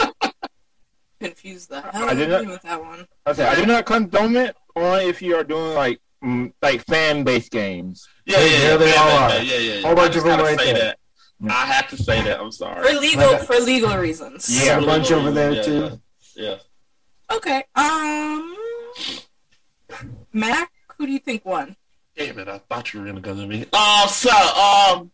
Confused 1.19 1.69
the 1.69 1.81
hell 1.81 2.09
I 2.09 2.13
did 2.13 2.29
not- 2.29 2.45
with 2.47 2.61
that 2.61 2.81
one. 2.81 3.05
I 3.25 3.33
say 3.33 3.45
I 3.45 3.55
do 3.55 3.65
not 3.65 3.85
condone 3.85 4.35
it 4.37 4.55
only 4.75 5.05
if 5.05 5.21
you 5.21 5.35
are 5.35 5.43
doing 5.43 5.73
like 5.75 5.99
mm, 6.23 6.53
like 6.61 6.83
fan 6.85 7.23
based 7.23 7.51
games. 7.51 8.07
Yeah, 8.25 8.37
Hey, 8.37 8.51
yeah, 8.63 8.69
yeah, 8.69 8.77
they 8.77 8.89
yeah, 8.93 9.01
all 9.01 9.09
are. 9.09 9.29
yeah, 9.29 9.41
yeah, 9.41 9.57
yeah. 9.75 9.81
Whole 9.81 9.95
bunch 9.95 10.11
I 10.11 10.13
just 10.13 10.25
of 10.25 10.31
them 10.31 10.39
right 10.41 10.59
say 10.59 10.73
there. 10.73 10.95
that. 11.41 11.51
I 11.51 11.65
have 11.65 11.87
to 11.89 11.97
say 11.97 12.21
that. 12.23 12.39
I'm 12.39 12.51
sorry. 12.51 12.87
For 12.87 12.99
legal 12.99 13.37
for 13.39 13.55
legal 13.59 13.95
reasons. 13.97 14.47
Yeah. 14.65 14.79
a 14.79 14.85
bunch 14.85 15.11
over 15.11 15.31
there, 15.31 15.51
Yeah, 15.53 15.61
too. 15.61 16.01
Yeah. 16.35 16.55
Okay. 17.31 17.63
Um 17.75 18.55
Mac, 20.31 20.71
who 20.97 21.05
do 21.05 21.11
you 21.11 21.19
think 21.19 21.43
won? 21.45 21.75
Damn 22.15 22.39
it! 22.39 22.47
I 22.47 22.57
thought 22.59 22.93
you 22.93 22.99
were 23.01 23.05
gonna 23.05 23.21
go 23.21 23.33
to 23.35 23.47
me. 23.47 23.65
Uh, 23.73 24.07
so 24.07 24.29
um, 24.29 25.11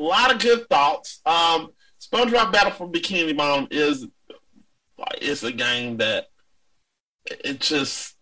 a 0.00 0.02
lot 0.02 0.34
of 0.34 0.40
good 0.40 0.68
thoughts. 0.68 1.20
Um, 1.26 1.72
SpongeBob 2.00 2.52
Battle 2.52 2.72
for 2.72 2.88
Bikini 2.88 3.36
Bottom 3.36 3.68
is 3.70 4.06
it's 5.20 5.42
a 5.42 5.52
game 5.52 5.98
that 5.98 6.26
it 7.26 7.60
just 7.60 8.16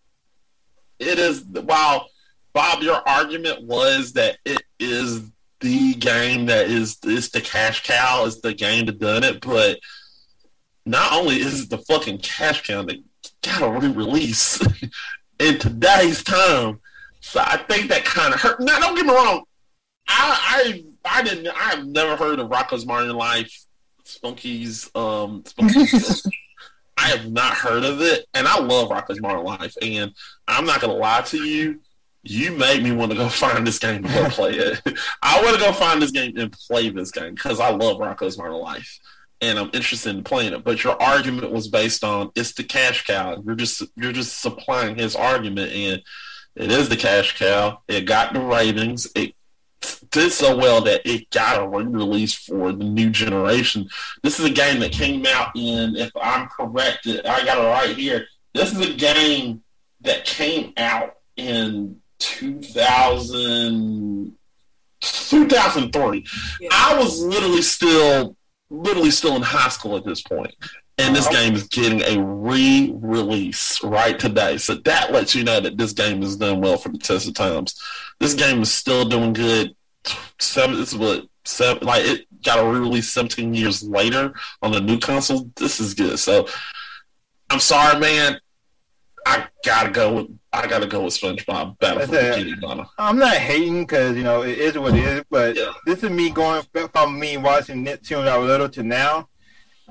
it 0.99 1.19
is. 1.19 1.45
While 1.45 2.09
Bob, 2.53 2.83
your 2.83 3.09
argument 3.09 3.63
was 3.63 4.13
that 4.15 4.39
it 4.45 4.63
is 4.81 5.31
the 5.61 5.95
game 5.95 6.47
that 6.47 6.67
is 6.69 6.99
is 7.05 7.31
the 7.31 7.41
cash 7.41 7.85
cow, 7.85 8.25
is 8.25 8.41
the 8.41 8.55
game 8.55 8.87
that 8.87 8.99
done 8.99 9.25
it, 9.25 9.41
but 9.41 9.79
not 10.85 11.13
only 11.13 11.37
is 11.37 11.63
it 11.65 11.71
the 11.71 11.79
fucking 11.79 12.19
cash 12.19 12.67
cow 12.67 12.83
that 12.83 12.97
got 13.43 13.63
a 13.63 13.71
re-release 13.71 14.61
in 15.39 15.59
today's 15.59 16.25
time. 16.25 16.81
So 17.21 17.41
I 17.41 17.57
think 17.57 17.89
that 17.91 18.05
kind 18.05 18.35
of 18.35 18.41
hurt. 18.41 18.61
Now, 18.61 18.79
don't 18.79 18.97
get 18.97 19.07
me 19.07 19.13
wrong. 19.13 19.45
I 20.09 20.85
I 21.11 21.23
didn't. 21.23 21.49
I 21.49 21.71
have 21.71 21.87
never 21.87 22.17
heard 22.17 22.39
of 22.39 22.49
Rocko's 22.49 22.87
Modern 22.87 23.15
Life, 23.15 23.65
Spunky's 24.05 24.91
um. 24.95 25.43
Spunky's, 25.47 26.27
I 26.99 27.09
have 27.09 27.31
not 27.31 27.55
heard 27.55 27.85
of 27.85 28.01
it, 28.01 28.27
and 28.35 28.49
I 28.49 28.59
love 28.59 28.89
Rocko's 28.89 29.21
Modern 29.21 29.45
Life. 29.45 29.77
And 29.81 30.13
I'm 30.49 30.67
not 30.67 30.81
gonna 30.81 30.95
lie 30.95 31.23
to 31.23 31.39
you. 31.39 31.81
You 32.25 32.51
made 32.53 32.83
me 32.83 32.91
want 32.91 33.13
to 33.13 33.17
go 33.17 33.29
find 33.29 33.67
this 33.67 33.79
game 33.79 34.05
and 34.05 34.15
go 34.15 34.29
play 34.29 34.53
it. 34.53 34.81
I 35.23 35.41
want 35.43 35.55
to 35.55 35.61
go 35.61 35.73
find 35.73 36.03
this 36.03 36.11
game 36.11 36.37
and 36.37 36.53
play 36.53 36.91
this 36.91 37.13
game 37.13 37.35
because 37.35 37.61
I 37.61 37.71
love 37.71 37.99
Rocko's 37.99 38.37
Modern 38.37 38.55
Life, 38.55 38.99
and 39.41 39.59
I'm 39.59 39.71
interested 39.73 40.15
in 40.15 40.25
playing 40.25 40.53
it. 40.53 40.65
But 40.65 40.83
your 40.83 41.01
argument 41.01 41.53
was 41.53 41.69
based 41.69 42.03
on 42.03 42.31
it's 42.35 42.53
the 42.53 42.65
cash 42.65 43.05
cow. 43.05 43.41
You're 43.45 43.55
just 43.55 43.83
you're 43.97 44.13
just 44.13 44.41
supplying 44.41 44.97
his 44.97 45.15
argument, 45.15 45.73
and 45.73 46.03
it 46.57 46.73
is 46.73 46.89
the 46.89 46.97
cash 46.97 47.39
cow. 47.39 47.81
It 47.87 48.07
got 48.07 48.33
the 48.33 48.41
ratings. 48.41 49.07
It 49.15 49.35
did 50.11 50.33
so 50.33 50.57
well 50.57 50.81
that 50.83 51.03
it 51.05 51.31
got 51.31 51.63
a 51.63 51.69
re-release 51.69 52.35
for 52.35 52.73
the 52.73 52.85
new 52.85 53.11
generation. 53.11 53.89
This 54.23 54.41
is 54.41 54.47
a 54.47 54.51
game 54.51 54.81
that 54.81 54.93
came 54.93 55.27
out 55.27 55.55
in, 55.57 55.97
if 55.97 56.11
I'm 56.21 56.49
correct, 56.49 57.07
I 57.07 57.45
got 57.45 57.59
it 57.59 57.69
right 57.69 57.97
here. 57.97 58.27
This 58.55 58.73
is 58.73 58.81
a 58.81 58.95
game 58.95 59.63
that 60.01 60.25
came 60.25 60.73
out 60.77 61.17
in 61.37 62.01
2000, 62.19 64.35
2003. 65.01 66.27
Yeah. 66.61 66.69
I 66.73 66.99
was 66.99 67.23
literally 67.23 67.63
still, 67.63 68.37
literally 68.71 69.11
still 69.11 69.37
in 69.37 69.43
high 69.43 69.69
school 69.69 69.97
at 69.97 70.05
this 70.05 70.23
point, 70.23 70.55
and 70.99 71.15
this 71.15 71.29
game 71.29 71.55
is 71.55 71.65
getting 71.69 72.03
a 72.03 72.21
re-release 72.23 73.83
right 73.85 74.19
today. 74.19 74.59
So 74.59 74.75
that 74.75 75.13
lets 75.13 75.35
you 75.35 75.45
know 75.45 75.61
that 75.61 75.79
this 75.79 75.93
game 75.93 76.23
has 76.23 76.37
done 76.37 76.61
well 76.61 76.77
for 76.77 76.89
the 76.91 76.99
test 76.99 77.29
of 77.29 77.35
times. 77.35 77.81
This 78.21 78.35
game 78.35 78.63
is 78.63 78.73
still 78.73 79.05
doing 79.05 79.33
good. 79.33 79.75
Seven, 80.41 80.77
is 80.81 80.97
what 80.97 81.27
seven, 81.45 81.87
like 81.87 82.05
it 82.05 82.27
got 82.43 82.59
a 82.59 82.69
re-release 82.69 83.11
17 83.13 83.53
years 83.55 83.83
later 83.83 84.33
on 84.63 84.73
the 84.73 84.81
new 84.81 84.99
console. 84.99 85.51
This 85.57 85.81
is 85.81 85.95
good. 85.95 86.19
So 86.19 86.47
I'm 87.51 87.61
sorry, 87.61 87.99
man. 88.01 88.41
I 89.27 89.47
gotta 89.65 89.91
go 89.91 90.15
with 90.15 90.39
I 90.53 90.67
gotta 90.67 90.87
go 90.87 91.05
with 91.05 91.13
SpongeBob 91.15 91.79
Battle 91.79 92.07
for 92.07 92.13
That's 92.13 92.39
it. 92.39 92.47
Bikini 92.47 92.61
Bottom. 92.61 92.87
I'm 92.99 93.19
not 93.19 93.35
hating 93.37 93.83
because 93.83 94.17
you 94.17 94.23
know 94.23 94.43
it 94.43 94.57
is 94.59 94.79
what 94.79 94.95
it 94.95 95.05
is, 95.05 95.25
but 95.31 95.55
Yeah. 95.57 95.73
this 95.85 96.03
is 96.03 96.11
me 96.11 96.31
going 96.31 96.63
from 96.95 97.19
me 97.21 97.37
watching 97.37 97.85
Nicktoons 97.85 98.27
I 98.27 98.39
was 98.39 98.47
little 98.49 98.69
to 98.71 98.83
now. 98.83 99.29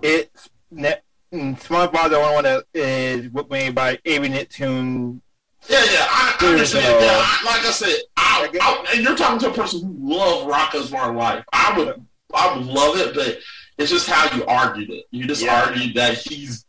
It's 0.02 0.50
net 0.72 1.04
SpongeBob 1.34 2.10
the 2.10 2.20
one 2.20 2.44
that 2.44 2.64
is 2.74 3.30
made 3.50 3.76
by 3.76 4.00
Avery 4.06 4.30
Nicktoons. 4.30 5.20
Yeah, 5.68 5.84
yeah, 5.84 6.08
I, 6.10 6.38
I 6.40 6.48
understand. 6.48 7.04
yeah, 7.04 7.22
I, 7.22 7.44
like 7.46 7.66
I 7.66 7.72
said, 7.72 7.96
I, 8.16 8.50
I, 8.62 8.86
and 8.94 9.04
you're 9.04 9.16
talking 9.18 9.40
to 9.40 9.50
a 9.50 9.54
person 9.54 9.82
who 9.82 10.16
loves 10.16 10.46
loved 10.46 10.50
Rocko's 10.50 10.92
Modern 10.92 11.18
Life. 11.18 11.44
I 11.52 11.78
would, 11.78 12.06
I 12.34 12.56
would 12.56 12.66
love 12.66 12.98
it, 12.98 13.14
but 13.16 13.40
it's 13.78 13.92
just 13.92 14.08
how 14.10 14.34
you 14.36 14.46
argued 14.46 14.90
it. 14.90 15.06
You 15.12 15.28
just 15.28 15.44
Yeah. 15.44 15.64
argued 15.66 15.96
that 15.96 16.18
he's, 16.20 16.66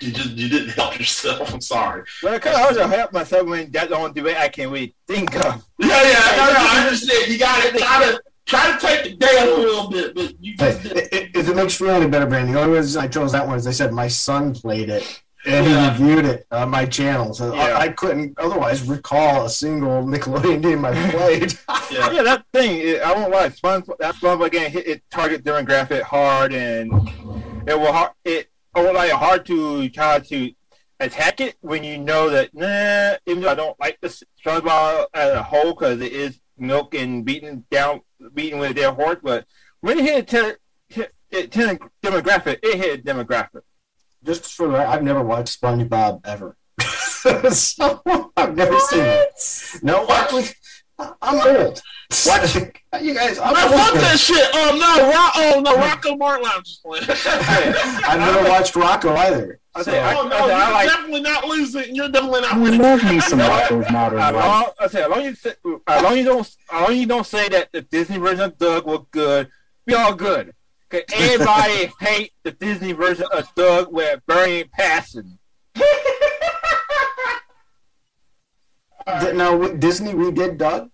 you 0.00 0.12
just, 0.12 0.30
you 0.30 0.48
didn't 0.48 0.68
help 0.70 0.96
yourself. 0.98 1.52
I'm 1.52 1.60
sorry. 1.60 2.04
Well, 2.22 2.38
I 2.44 2.68
was 2.68 2.76
help 2.76 3.12
myself 3.12 3.48
when 3.48 3.70
that's 3.72 3.88
the 3.88 3.96
only 3.96 4.12
debate 4.12 4.36
I 4.36 4.48
can 4.48 4.70
really 4.70 4.94
think 5.08 5.34
of. 5.34 5.64
Yeah, 5.78 5.88
yeah, 5.88 6.36
no, 6.36 6.52
no, 6.52 6.58
I 6.58 6.82
understand. 6.84 7.32
You 7.32 7.38
got 7.38 7.62
to 7.72 7.78
try 7.78 8.04
to 8.12 8.22
try 8.48 8.72
to 8.72 8.78
take 8.86 9.04
the 9.04 9.16
day 9.16 9.36
a 9.42 9.44
little 9.56 9.90
bit, 9.90 10.14
but 10.14 10.34
you 10.40 10.56
just 10.56 10.82
did. 10.82 10.96
i- 10.96 11.16
i- 11.16 11.30
if 11.34 11.48
it 11.48 11.54
makes 11.56 11.78
you 11.78 11.86
feel 11.86 11.94
any 11.96 12.08
better, 12.10 12.26
Brandon, 12.26 12.54
the 12.54 12.60
only 12.60 12.76
reason 12.78 13.02
I 13.02 13.06
chose 13.08 13.32
that 13.32 13.46
one 13.46 13.58
is 13.58 13.64
they 13.64 13.72
said 13.72 13.92
my 13.92 14.08
son 14.08 14.54
played 14.54 14.88
it 14.88 15.22
and 15.46 15.66
Yeah. 15.66 15.94
he 15.96 16.02
reviewed 16.04 16.24
it 16.24 16.46
on 16.50 16.70
my 16.70 16.84
channel. 16.86 17.34
So 17.34 17.54
Yeah. 17.54 17.60
I, 17.60 17.80
I 17.82 17.88
couldn't 17.90 18.38
otherwise 18.38 18.82
recall 18.82 19.44
a 19.46 19.50
single 19.50 20.02
Nickelodeon 20.02 20.62
game 20.62 20.84
I 20.84 20.92
played. 21.10 21.58
Yeah. 21.90 22.10
Yeah, 22.10 22.22
that 22.22 22.44
thing. 22.52 22.78
It, 22.78 23.00
I 23.02 23.12
won't 23.14 23.30
lie. 23.32 23.48
SpongeBob, 23.48 23.96
that 23.98 24.14
SpongeBob 24.16 24.50
game 24.52 24.70
hit 24.70 24.86
its 24.86 25.02
target 25.10 25.42
demographic 25.44 26.02
hard, 26.02 26.52
and 26.52 26.92
it 27.66 27.78
will 27.78 27.92
hard. 27.92 28.10
It 28.26 28.48
I 28.74 28.82
won't 28.82 28.94
lie. 28.94 29.08
Hard 29.08 29.46
to 29.46 29.88
try 29.88 30.18
to 30.18 30.50
attack 31.00 31.40
it 31.40 31.54
when 31.60 31.82
you 31.84 31.96
know 31.98 32.28
that. 32.28 32.54
Nah, 32.54 33.16
even 33.26 33.42
though 33.42 33.50
I 33.50 33.54
don't 33.54 33.78
like 33.80 33.98
the 34.02 34.08
SpongeBob 34.44 35.06
as 35.14 35.32
a 35.32 35.42
whole 35.42 35.72
because 35.72 36.00
it 36.02 36.12
is 36.12 36.38
milk 36.58 36.94
and 36.94 37.24
beaten 37.24 37.64
down, 37.70 38.02
beaten 38.34 38.58
with 38.58 38.76
their 38.76 38.92
horse, 38.92 39.18
but 39.22 39.46
when 39.80 39.98
it 39.98 40.04
hit 40.04 40.18
a 40.18 40.22
ten, 40.22 40.54
hit, 40.88 41.14
hit 41.30 41.52
ten 41.52 41.78
demographic, 42.02 42.58
it 42.62 42.76
hit 42.76 43.00
a 43.00 43.02
demographic. 43.02 43.62
Just 44.24 44.52
for 44.52 44.68
the 44.68 44.78
I've 44.78 45.02
never 45.02 45.22
watched 45.22 45.60
SpongeBob 45.60 46.20
ever. 46.24 46.56
so 47.50 48.02
I've 48.36 48.56
never 48.56 48.78
seen 48.80 49.00
it. 49.00 49.32
What? 49.32 49.82
No, 49.82 50.06
actually, 50.08 50.48
I'm 50.98 51.56
old. 51.56 51.80
What? 52.24 52.54
you 53.02 53.14
guys, 53.14 53.38
I'm 53.38 53.52
Man, 53.54 53.68
fuck 53.68 53.92
old. 53.92 54.00
that 54.02 54.18
shit. 54.18 54.48
Oh 54.52 54.76
no, 54.78 55.10
Rock, 55.10 55.32
oh 55.36 55.58
um, 55.58 55.64
no, 55.64 55.76
Rocko 55.76 56.18
Martin 56.18 56.44
Lounge 56.44 56.68
is 56.68 56.80
playing. 56.84 57.04
I've 57.08 58.18
never 58.18 58.48
watched 58.48 58.74
Rocko 58.74 59.16
either. 59.16 59.60
I 59.78 59.82
So, 59.82 59.90
say, 59.92 60.00
I- 60.00 60.14
oh 60.18 60.26
no, 60.28 60.36
I 60.36 60.40
you're 60.48 60.72
like- 60.72 60.86
definitely 60.88 61.20
not 61.20 61.44
losing. 61.46 61.94
You're 61.94 62.08
definitely 62.08 62.40
not 62.40 62.52
I 62.54 62.58
winning. 62.58 62.80
love 62.82 63.04
me 63.04 63.20
some 63.20 63.38
Rocko's 63.38 63.90
Modern 63.92 64.18
As 64.18 64.34
Life. 64.34 64.44
long, 64.44 64.70
I 64.80 64.86
say, 64.88 65.02
as 65.02 65.08
long 65.08 65.18
as 65.20 65.26
you 65.26 65.34
say, 65.36 65.54
as 65.86 66.02
long 66.02 66.12
as 66.12 66.18
you 66.18 66.24
don't, 66.24 66.40
as 66.40 66.56
long 66.72 66.90
as 66.90 66.96
you 66.96 67.06
don't 67.06 67.26
say 67.26 67.48
that 67.50 67.70
the 67.72 67.82
Disney 67.82 68.18
version 68.18 68.40
of 68.40 68.58
Doug 68.58 68.86
was 68.86 69.06
good, 69.10 69.48
we 69.86 69.94
all 69.94 70.14
good. 70.14 70.52
Cause 70.90 71.02
everybody 71.12 71.92
hate 72.00 72.32
the 72.42 72.50
Disney 72.52 72.92
version 72.92 73.26
of 73.30 73.54
Doug 73.54 73.92
with 73.92 74.20
burning 74.26 74.64
passion. 74.72 75.38
Th- 79.20 79.34
now, 79.34 79.56
Disney 79.68 80.12
redid 80.12 80.58
Doug? 80.58 80.90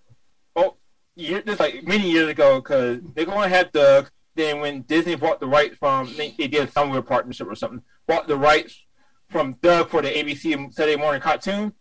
Oh, 0.56 0.76
year, 1.16 1.42
just 1.42 1.58
like 1.60 1.84
many 1.86 2.10
years 2.10 2.28
ago, 2.28 2.60
because 2.60 3.00
they're 3.14 3.24
going 3.24 3.48
to 3.50 3.56
have 3.56 3.72
Doug. 3.72 4.10
Then 4.36 4.60
when 4.60 4.82
Disney 4.82 5.14
bought 5.14 5.40
the 5.40 5.46
rights 5.46 5.76
from, 5.76 6.12
they, 6.16 6.34
they 6.36 6.48
did 6.48 6.72
some 6.72 6.90
weird 6.90 7.06
partnership 7.06 7.46
or 7.48 7.54
something, 7.54 7.82
bought 8.06 8.26
the 8.26 8.36
rights 8.36 8.84
from 9.30 9.54
Doug 9.62 9.88
for 9.90 10.02
the 10.02 10.08
ABC 10.10 10.72
Saturday 10.74 10.96
morning 11.00 11.20
cartoon. 11.20 11.72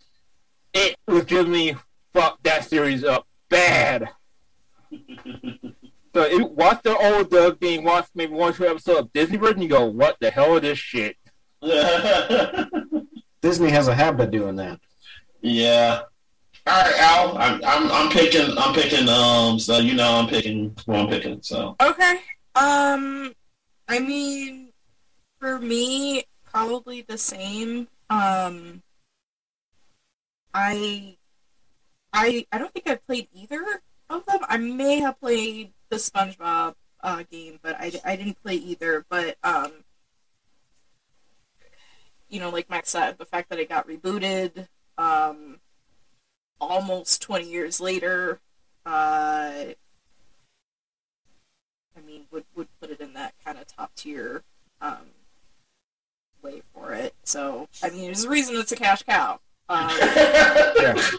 It 0.73 0.95
legitimately 1.07 1.75
fucked 2.13 2.43
that 2.43 2.65
series 2.65 3.03
up 3.03 3.27
bad. 3.49 4.09
So 6.15 6.21
it, 6.21 6.51
watch 6.51 6.83
the 6.83 6.95
old 6.95 7.31
Doug 7.31 7.59
thing, 7.59 7.83
watch 7.83 8.05
maybe 8.13 8.33
one 8.33 8.51
or 8.51 8.53
two 8.55 8.67
episodes 8.67 8.99
of 8.99 9.13
Disney 9.13 9.37
version, 9.37 9.63
you 9.63 9.67
go, 9.67 9.85
what 9.87 10.15
the 10.21 10.29
hell 10.29 10.55
is 10.57 10.61
this 10.61 10.77
shit? 10.77 11.17
Disney 13.41 13.69
has 13.71 13.87
a 13.87 13.95
habit 13.95 14.25
of 14.25 14.31
doing 14.31 14.55
that. 14.57 14.79
yeah. 15.41 16.01
All 16.67 16.81
right, 16.83 16.99
Al. 16.99 17.37
I'm, 17.39 17.61
I'm 17.65 17.91
I'm 17.91 18.09
picking 18.11 18.55
I'm 18.57 18.73
picking 18.75 19.09
um 19.09 19.59
so 19.59 19.79
you 19.79 19.95
know 19.95 20.13
I'm 20.19 20.27
picking 20.27 20.73
who 20.85 20.93
I'm 20.93 21.07
picking 21.09 21.41
so 21.41 21.75
Okay. 21.81 22.19
Um, 22.55 23.33
I 23.87 23.99
mean, 23.99 24.69
for 25.39 25.59
me, 25.59 26.25
probably 26.51 27.01
the 27.01 27.17
same. 27.17 27.87
Um, 28.09 28.83
I, 30.53 31.17
I, 32.13 32.45
I 32.51 32.57
don't 32.59 32.71
think 32.71 32.87
I've 32.87 33.05
played 33.07 33.27
either 33.33 33.81
of 34.09 34.25
them. 34.27 34.39
I 34.47 34.57
may 34.57 34.99
have 34.99 35.19
played 35.19 35.73
the 35.89 35.95
SpongeBob 35.95 36.75
uh, 37.01 37.23
game, 37.31 37.59
but 37.63 37.75
I, 37.79 37.91
I 38.05 38.15
didn't 38.15 38.41
play 38.43 38.55
either. 38.55 39.03
But 39.09 39.37
um, 39.43 39.71
you 42.29 42.39
know, 42.39 42.51
like 42.51 42.69
Max 42.69 42.89
said, 42.91 43.17
the 43.17 43.25
fact 43.25 43.49
that 43.49 43.59
it 43.59 43.69
got 43.69 43.87
rebooted, 43.87 44.67
um, 44.99 45.59
almost 46.61 47.21
twenty 47.21 47.49
years 47.49 47.81
later, 47.81 48.39
uh. 48.85 49.51
I 51.97 52.01
mean, 52.01 52.25
would 52.31 52.45
would 52.55 52.67
put 52.79 52.89
it 52.89 52.99
in 52.99 53.13
that 53.13 53.33
kind 53.45 53.57
of 53.57 53.67
top 53.67 53.95
tier 53.95 54.43
um, 54.81 55.11
way 56.41 56.61
for 56.73 56.93
it. 56.93 57.13
So, 57.23 57.67
I 57.81 57.89
mean, 57.89 58.05
there's 58.05 58.23
a 58.25 58.29
reason 58.29 58.55
it's 58.55 58.71
a 58.71 58.75
cash 58.75 59.03
cow. 59.03 59.39
Um, 59.69 59.89
Yeah. 59.99 61.01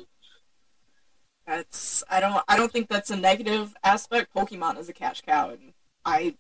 that's 1.47 2.03
I 2.09 2.21
don't 2.21 2.43
I 2.49 2.57
don't 2.57 2.73
think 2.73 2.89
that's 2.89 3.11
a 3.11 3.17
negative 3.17 3.75
aspect. 3.85 4.35
Pokemon 4.35 4.79
is 4.79 4.89
a 4.89 4.93
cash 4.93 5.23
cow, 5.23 5.51
and 5.51 5.73
I 6.05 6.35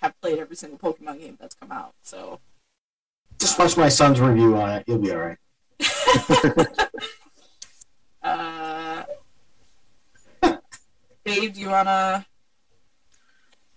have 0.00 0.18
played 0.20 0.38
every 0.38 0.56
single 0.56 0.78
Pokemon 0.78 1.20
game 1.20 1.36
that's 1.40 1.54
come 1.54 1.72
out. 1.72 1.94
So, 2.02 2.40
Just 3.38 3.58
watch 3.58 3.76
my 3.76 3.88
son's 3.88 4.20
review 4.20 4.56
on 4.56 4.70
it. 4.70 4.84
You'll 4.86 4.98
be 4.98 5.12
all 5.12 5.18
right. 5.18 5.38
uh, 8.22 9.04
Dave, 11.24 11.54
do 11.54 11.60
you 11.60 11.70
wanna? 11.70 12.26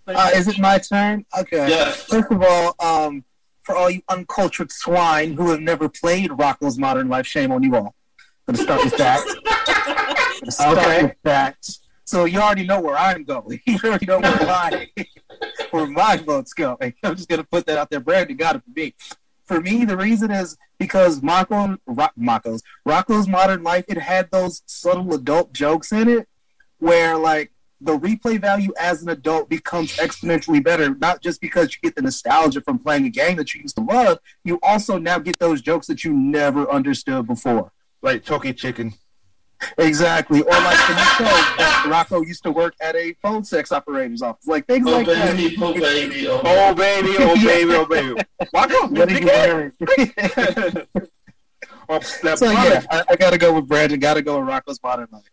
Put 0.10 0.18
Uh, 0.18 0.30
is 0.34 0.48
it 0.48 0.58
my 0.60 0.80
turn? 0.80 1.26
Okay. 1.38 1.70
yeah 1.70 1.92
First 1.92 2.32
of 2.32 2.42
all, 2.42 2.76
um, 2.80 3.24
for 3.64 3.76
all 3.76 3.90
you 3.92 4.02
uncultured 4.10 4.72
swine 4.72 5.34
who 5.34 5.52
have 5.52 5.60
never 5.62 5.88
played 5.88 6.32
Rocko's 6.32 6.80
Modern 6.80 7.08
Life, 7.10 7.28
shame 7.28 7.52
on 7.52 7.62
you 7.62 7.76
all. 7.76 7.94
I'm 8.48 8.56
gonna 8.56 8.64
start 8.64 8.84
with 8.84 8.98
that. 8.98 10.40
I'm 10.44 10.50
start 10.60 10.78
Okay. 10.80 11.04
with 11.04 11.16
that. 11.24 11.58
So 12.06 12.26
you 12.26 12.40
already 12.40 12.66
know 12.66 12.82
where 12.82 12.98
I'm 12.98 13.24
going. 13.24 13.62
You 13.68 13.78
already 13.84 14.08
know 14.08 14.20
where 14.20 14.46
my 14.48 14.88
where 15.72 15.86
my 15.86 16.18
vote's 16.18 16.54
going. 16.54 16.94
I'm 17.04 17.16
just 17.16 17.30
gonna 17.30 17.44
put 17.44 17.68
that 17.68 17.78
out 17.78 17.92
there. 17.92 18.00
Brandon 18.00 18.36
got 18.36 18.56
it 18.56 18.64
for 18.64 18.72
me. 18.80 18.96
For 19.46 19.62
me, 19.62 19.86
the 19.86 19.98
reason 19.98 20.32
is 20.32 20.58
because 20.80 21.22
Mako, 21.22 21.78
Ro- 21.86 22.08
Mako's 22.16 22.64
Rocko's 22.88 23.28
Modern 23.28 23.62
Life, 23.62 23.86
it 23.88 24.00
had 24.00 24.32
those 24.32 24.64
subtle 24.66 25.14
adult 25.14 25.54
jokes 25.54 25.92
in 25.92 26.08
it, 26.10 26.28
where 26.80 27.16
like 27.18 27.52
the 27.82 27.98
replay 27.98 28.40
value 28.40 28.74
as 28.80 29.02
an 29.02 29.10
adult 29.10 29.50
becomes 29.50 29.96
exponentially 29.98 30.64
better, 30.64 30.96
not 30.96 31.22
just 31.22 31.40
because 31.42 31.74
you 31.74 31.80
get 31.82 31.96
the 31.96 32.02
nostalgia 32.02 32.62
from 32.62 32.78
playing 32.80 33.06
a 33.06 33.10
game 33.10 33.38
that 33.38 33.54
you 33.54 33.62
used 33.62 33.76
to 33.76 33.82
love, 33.84 34.20
you 34.44 34.60
also 34.62 34.98
now 34.98 35.18
get 35.20 35.40
those 35.40 35.62
jokes 35.62 35.88
that 35.88 36.04
you 36.04 36.14
never 36.14 36.70
understood 36.70 37.26
before. 37.28 37.72
Like 38.02 38.24
Chokey 38.24 38.56
Chicken. 38.56 38.94
Exactly. 39.78 40.42
Or 40.42 40.50
like 40.52 40.78
the 40.88 40.96
show 41.18 41.24
that 41.26 41.86
Rocko 41.88 42.26
used 42.26 42.44
to 42.44 42.52
work 42.52 42.76
at 42.82 42.96
a 42.96 43.14
phone 43.22 43.44
sex 43.44 43.72
operator's 43.72 44.22
office. 44.22 44.48
Like 44.48 44.66
things 44.68 44.88
oh 44.88 44.92
like 44.92 45.08
that. 45.08 45.36
baby 45.36 45.56
oh 45.60 45.74
baby 45.74 46.28
oh, 46.30 46.42
Oh 46.44 46.74
baby, 46.74 47.16
oh 47.20 47.36
baby, 47.36 47.74
oh 47.74 47.86
baby. 47.86 48.22
Wacko, 48.54 48.90
What 48.92 49.10
are 49.10 49.14
you 49.14 49.20
big 49.20 49.30
head. 49.30 49.50
wearing? 49.50 50.98
Oh, 51.92 52.00
that 52.24 52.38
so 52.38 52.52
yeah. 52.52 52.84
I, 52.92 53.04
I 53.10 53.16
gotta 53.16 53.38
go 53.40 53.54
with 53.54 53.68
Brandon, 53.68 54.00
gotta 54.00 54.22
go 54.22 54.40
with 54.40 54.48
Rocko's 54.48 54.80
Modern 54.84 55.08
Life. 55.12 55.24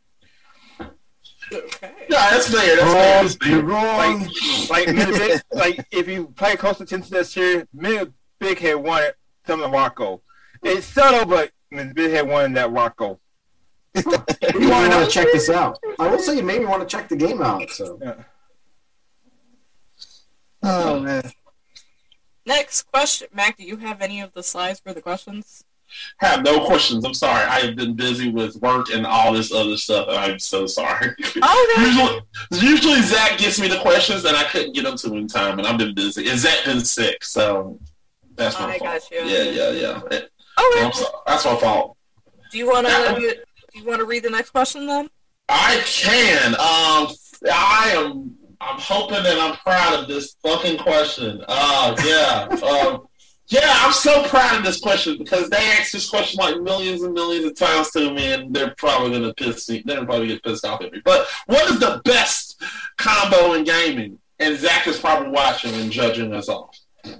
Okay. 1.52 1.92
yeah 2.08 2.30
that's 2.30 2.48
fair 2.52 2.76
that's 2.76 3.36
fair, 3.36 3.50
You're 3.50 3.62
wrong. 3.62 4.28
like 4.68 4.88
Mid 4.88 5.08
Big, 5.08 5.40
like 5.52 5.86
if 5.90 6.08
you 6.08 6.28
pay 6.36 6.56
close 6.56 6.80
attention 6.80 7.02
to 7.08 7.10
that 7.18 7.26
series, 7.26 7.66
Mrs. 7.76 8.12
Big 8.40 8.58
Head 8.58 8.74
wanted 8.76 9.14
some 9.46 9.62
of 9.62 9.70
the 9.70 9.76
Rocko. 9.76 10.20
It's 10.62 10.86
subtle, 10.86 11.24
but 11.26 11.52
Mrs. 11.72 11.94
Big 11.94 12.10
Head 12.10 12.26
won 12.28 12.52
that 12.54 12.70
Rocko. 12.70 13.18
You 14.58 14.68
want 14.70 14.92
to 14.92 15.06
check 15.10 15.28
this 15.32 15.48
out? 15.48 15.78
I 15.98 16.08
will 16.08 16.18
say 16.18 16.36
you 16.36 16.42
made 16.42 16.60
me 16.60 16.66
want 16.66 16.82
to 16.82 16.86
check 16.96 17.08
the 17.08 17.16
game 17.16 17.40
out. 17.40 17.70
So 17.70 17.98
Oh 20.62 21.00
man. 21.00 21.30
Next 22.44 22.82
question, 22.90 23.28
Mac. 23.32 23.56
Do 23.56 23.64
you 23.64 23.76
have 23.78 24.02
any 24.02 24.20
of 24.20 24.32
the 24.32 24.42
slides 24.42 24.80
for 24.80 24.92
the 24.92 25.00
questions? 25.02 25.64
Have 26.18 26.42
no 26.44 26.64
questions 26.66 27.04
I'm 27.04 27.14
sorry 27.14 27.44
I 27.44 27.60
have 27.60 27.76
been 27.76 27.94
busy 27.94 28.30
with 28.30 28.56
work 28.56 28.90
and 28.92 29.06
all 29.06 29.32
this 29.32 29.52
other 29.52 29.76
stuff 29.76 30.08
and 30.08 30.16
I'm 30.18 30.38
so 30.38 30.66
sorry 30.66 31.14
Oh, 31.42 32.20
usually 32.50 32.68
usually 32.70 33.02
Zach 33.02 33.38
gets 33.38 33.60
me 33.60 33.68
the 33.68 33.78
questions 33.80 34.24
and 34.24 34.36
I 34.36 34.44
couldn't 34.44 34.72
get 34.74 34.84
them 34.84 34.96
to 34.98 35.14
in 35.14 35.28
time 35.28 35.58
and 35.58 35.66
I've 35.66 35.78
been 35.78 35.94
busy 35.94 36.28
and 36.28 36.38
Zach 36.38 36.64
been 36.64 36.80
sick 36.84 37.22
so 37.24 37.78
that's 38.34 38.58
my 38.58 38.74
I 38.74 38.78
fault 38.78 38.90
got 38.90 39.10
you. 39.10 39.18
yeah 39.24 39.42
yeah 39.44 39.70
yeah 39.70 40.00
okay. 40.04 40.90
So- 40.92 41.22
that's 41.26 41.44
my 41.44 41.56
fault 41.56 41.96
Do 42.50 42.58
you 42.58 42.66
want 42.68 42.86
to? 42.86 43.36
Do 43.72 43.78
you 43.80 43.84
want 43.86 43.98
to 44.00 44.04
read 44.06 44.22
the 44.22 44.30
next 44.30 44.50
question 44.50 44.86
then? 44.86 45.08
I 45.48 45.80
can. 45.84 46.54
Um, 46.54 47.14
I 47.52 47.92
am. 47.94 48.34
I'm 48.60 48.78
hoping 48.80 49.18
and 49.18 49.38
I'm 49.38 49.56
proud 49.56 50.00
of 50.00 50.08
this 50.08 50.34
fucking 50.42 50.78
question. 50.78 51.44
Uh, 51.46 51.94
yeah. 52.04 52.48
um, 52.66 53.06
yeah, 53.48 53.60
I'm 53.80 53.92
so 53.92 54.24
proud 54.24 54.58
of 54.58 54.64
this 54.64 54.80
question 54.80 55.18
because 55.18 55.48
they 55.48 55.56
asked 55.78 55.92
this 55.92 56.10
question 56.10 56.38
like 56.38 56.60
millions 56.60 57.02
and 57.02 57.14
millions 57.14 57.44
of 57.44 57.56
times 57.56 57.90
to 57.92 58.12
me, 58.12 58.32
and 58.32 58.54
they're 58.54 58.74
probably 58.76 59.12
gonna 59.12 59.34
piss 59.34 59.68
me. 59.68 59.82
They're 59.84 60.04
probably 60.04 60.28
get 60.28 60.42
pissed 60.42 60.64
off 60.64 60.82
at 60.82 60.92
me. 60.92 61.00
But 61.04 61.28
what 61.46 61.70
is 61.70 61.78
the 61.78 62.00
best 62.04 62.60
combo 62.98 63.52
in 63.52 63.64
gaming? 63.64 64.18
And 64.38 64.58
Zach 64.58 64.86
is 64.86 64.98
probably 64.98 65.30
watching 65.30 65.74
and 65.74 65.90
judging 65.90 66.34
us 66.34 66.48
off. 66.48 66.76
All 67.04 67.14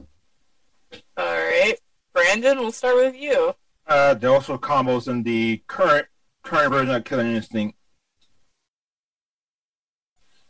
right, 1.17 1.77
Brandon, 2.12 2.59
we'll 2.59 2.73
start 2.73 2.97
with 2.97 3.17
you. 3.17 3.55
Uh, 3.87 4.15
there 4.15 4.31
are 4.31 4.35
also 4.35 4.59
combos 4.59 5.09
in 5.09 5.23
the 5.23 5.62
current 5.69 6.07
current 6.43 6.73
version 6.73 6.95
of 6.95 7.05
Killer 7.05 7.25
Instinct. 7.25 7.77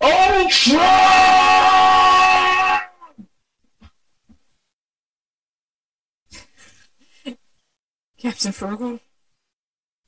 Ultra! 0.00 1.75
Captain 8.26 8.50
Frugal. 8.50 8.98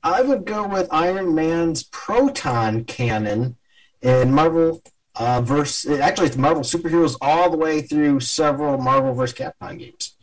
I 0.03 0.21
would 0.21 0.43
go 0.43 0.67
with 0.67 0.89
Iron 0.91 1.33
Man's 1.33 1.83
proton 1.83 2.83
cannon 2.83 3.55
in 4.01 4.33
Marvel 4.33 4.83
uh, 5.15 5.39
verse. 5.39 5.87
Actually, 5.87 6.27
it's 6.27 6.35
Marvel 6.35 6.63
superheroes 6.63 7.15
all 7.21 7.49
the 7.49 7.55
way 7.55 7.81
through 7.81 8.19
several 8.19 8.77
Marvel 8.77 9.13
vs. 9.13 9.39
Capcom 9.39 9.79
games. 9.79 10.17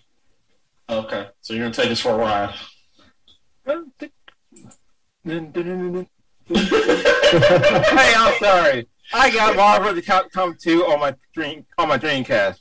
Okay, 0.91 1.29
so 1.41 1.55
you're 1.55 1.65
gonna 1.65 1.73
take 1.73 1.91
us 1.91 2.01
for 2.01 2.11
a 2.11 2.19
ride. 2.19 2.55
hey, 3.65 4.11
I'm 8.15 8.35
sorry. 8.39 8.89
I 9.15 9.31
got 9.31 9.57
Marvel 9.57 9.95
the 9.95 10.03
Capcom 10.03 10.61
2 10.61 10.85
on 10.85 11.01
my 11.01 11.15
dream 11.33 11.65
on 11.79 11.89
my 11.89 11.97
Dreamcast 11.97 12.59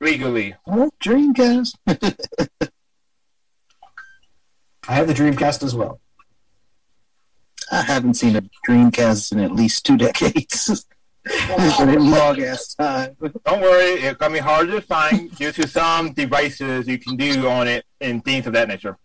legally. 0.00 0.56
Oh, 0.66 0.90
Dreamcast. 1.00 1.76
I 4.88 4.94
have 4.94 5.06
the 5.06 5.14
Dreamcast 5.14 5.62
as 5.62 5.74
well. 5.74 6.00
I 7.70 7.82
haven't 7.82 8.14
seen 8.14 8.36
a 8.36 8.42
Dreamcast 8.68 9.32
in 9.32 9.40
at 9.40 9.52
least 9.52 9.86
two 9.86 9.96
decades. 9.96 10.86
it's 11.24 11.78
been 11.78 11.88
a 11.88 11.98
long 11.98 12.42
ass 12.42 12.74
time. 12.74 13.16
Don't 13.44 13.60
worry, 13.60 14.00
it's 14.00 14.18
gonna 14.18 14.34
be 14.34 14.40
hard 14.40 14.68
to 14.70 14.80
find 14.80 15.34
due 15.36 15.52
to 15.52 15.68
some 15.68 16.12
devices 16.12 16.88
you 16.88 16.98
can 16.98 17.16
do 17.16 17.48
on 17.48 17.68
it 17.68 17.84
and 18.00 18.24
things 18.24 18.46
of 18.46 18.52
that 18.54 18.68
nature. 18.68 18.98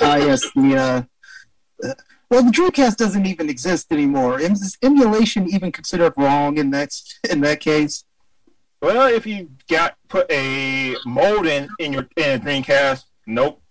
Ah, 0.00 0.16
yes, 0.16 0.42
the 0.54 0.76
uh, 0.76 1.88
uh, 1.88 1.94
well, 2.30 2.42
the 2.42 2.50
Dreamcast 2.50 2.96
doesn't 2.96 3.26
even 3.26 3.48
exist 3.48 3.90
anymore. 3.90 4.38
Is 4.38 4.76
emulation 4.82 5.48
even 5.48 5.72
considered 5.72 6.12
wrong 6.16 6.58
in 6.58 6.70
that 6.70 6.90
in 7.30 7.40
that 7.40 7.60
case? 7.60 8.04
Well, 8.82 9.08
if 9.12 9.26
you 9.26 9.50
got 9.68 9.96
put 10.08 10.30
a 10.30 10.94
mold 11.06 11.46
in 11.46 11.68
in 11.78 11.94
your 11.94 12.06
in 12.16 12.40
a 12.40 12.44
Dreamcast, 12.44 13.04
nope. 13.26 13.62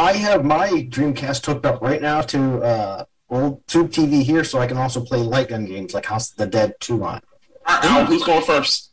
I 0.00 0.14
have 0.14 0.46
my 0.46 0.70
Dreamcast 0.70 1.44
hooked 1.44 1.66
up 1.66 1.82
right 1.82 2.00
now 2.00 2.22
to 2.22 2.62
uh, 2.62 3.04
old 3.28 3.66
Tube 3.66 3.90
TV 3.90 4.22
here, 4.22 4.44
so 4.44 4.58
I 4.58 4.66
can 4.66 4.78
also 4.78 5.04
play 5.04 5.18
light 5.18 5.50
gun 5.50 5.66
games 5.66 5.92
like 5.92 6.06
House 6.06 6.30
of 6.30 6.38
the 6.38 6.46
Dead 6.46 6.72
2 6.80 7.04
on. 7.04 7.18
it. 7.18 7.24
All 7.66 7.80
right, 7.82 8.06
who's 8.06 8.24
going 8.24 8.42
first? 8.42 8.92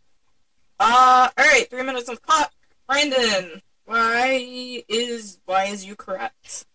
Uh, 0.77 1.29
all 1.37 1.45
right, 1.45 1.65
three 1.69 1.83
minutes 1.83 2.09
of 2.09 2.21
clock. 2.21 2.51
Brandon, 2.89 3.61
why 3.85 4.83
is 4.89 5.39
why 5.45 5.67
is 5.67 5.85
you 5.85 5.95
correct? 5.95 6.65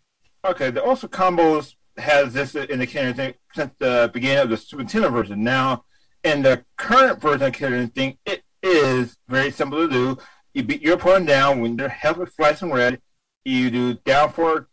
Okay, 0.46 0.70
the 0.70 0.82
also 0.82 1.08
combos 1.08 1.74
has 1.98 2.32
this 2.32 2.54
in 2.54 2.78
the 2.78 2.86
Killer 2.86 3.08
Instinct 3.08 3.38
since 3.54 3.72
the 3.80 4.10
beginning 4.14 4.38
of 4.38 4.48
the 4.48 4.56
Super 4.56 4.82
Nintendo 4.82 5.12
version. 5.12 5.44
Now, 5.44 5.84
in 6.24 6.40
the 6.40 6.64
current 6.78 7.20
version 7.20 7.48
of 7.48 7.52
Killer 7.52 7.76
Instinct, 7.76 8.18
it 8.24 8.42
is 8.62 9.14
very 9.28 9.50
simple 9.50 9.86
to 9.86 9.92
do. 9.92 10.16
You 10.54 10.62
beat 10.62 10.80
your 10.80 10.94
opponent 10.94 11.26
down 11.26 11.60
when 11.60 11.76
their 11.76 11.90
health 11.90 12.18
is 12.18 12.30
flashing 12.30 12.72
red. 12.72 12.98
You 13.44 13.70
do 13.70 13.94
down 13.94 14.32
four, 14.32 14.68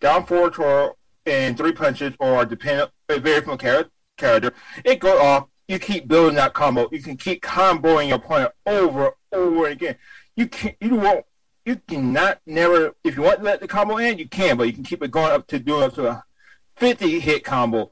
down 0.00 0.26
four 0.26 0.50
twirl 0.50 0.96
and 1.26 1.56
three 1.56 1.72
punches, 1.72 2.14
or 2.18 2.44
depending 2.44 2.88
it 3.08 3.44
from 3.44 3.58
char- 3.58 3.90
character. 4.16 4.52
It 4.84 5.00
goes 5.00 5.20
off. 5.20 5.48
You 5.66 5.78
keep 5.78 6.08
building 6.08 6.36
that 6.36 6.54
combo. 6.54 6.88
You 6.90 7.02
can 7.02 7.18
keep 7.18 7.42
comboing 7.42 8.08
your 8.08 8.16
opponent 8.16 8.52
over, 8.66 9.12
over 9.32 9.66
again. 9.66 9.96
You 10.36 10.46
can 10.48 10.74
you 10.80 10.96
won't 10.96 11.26
you 11.66 11.76
cannot 11.86 12.40
never 12.46 12.94
if 13.04 13.16
you 13.16 13.22
want 13.22 13.38
to 13.40 13.44
let 13.44 13.60
the 13.60 13.68
combo 13.68 13.98
end, 13.98 14.18
you 14.18 14.28
can, 14.28 14.56
but 14.56 14.64
you 14.64 14.72
can 14.72 14.84
keep 14.84 15.02
it 15.02 15.10
going 15.10 15.32
up 15.32 15.46
to 15.48 15.58
doing 15.58 15.82
up 15.82 15.94
to 15.94 16.08
a 16.08 16.24
50 16.76 17.20
hit 17.20 17.44
combo, 17.44 17.90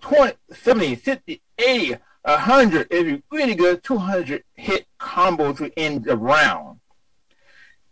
20, 0.00 0.34
70, 0.52 0.94
50, 0.94 1.42
80, 1.58 1.96
100. 2.22 2.86
If 2.90 3.06
you're 3.06 3.18
really 3.30 3.54
good, 3.54 3.82
200 3.82 4.44
hit 4.54 4.86
combo 4.96 5.52
to 5.52 5.70
end 5.78 6.04
the 6.04 6.16
round. 6.16 6.80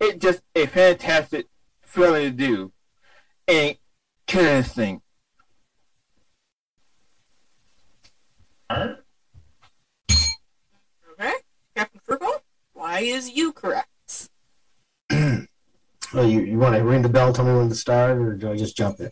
It's 0.01 0.19
just 0.19 0.43
a 0.55 0.67
fantastic 0.67 1.47
feeling 1.97 2.25
to 2.25 2.31
do. 2.31 2.73
And 3.49 3.77
killing 4.27 4.47
this 4.47 4.73
thing. 4.73 5.01
All 8.69 8.77
right. 8.77 8.97
Okay, 11.13 11.33
Captain 11.75 12.01
Frugal, 12.05 12.43
why 12.75 13.01
is 13.01 13.31
you 13.31 13.53
correct? 13.53 14.29
Well, 16.15 16.25
you, 16.25 16.43
you 16.43 16.57
want 16.57 16.77
to 16.77 16.85
ring 16.85 17.03
the 17.03 17.09
bell, 17.09 17.33
tell 17.33 17.45
me 17.45 17.53
when 17.53 17.69
to 17.69 17.75
start, 17.75 18.17
or 18.17 18.35
do 18.35 18.51
I 18.51 18.57
just 18.57 18.77
jump 18.77 19.01
in? 19.01 19.11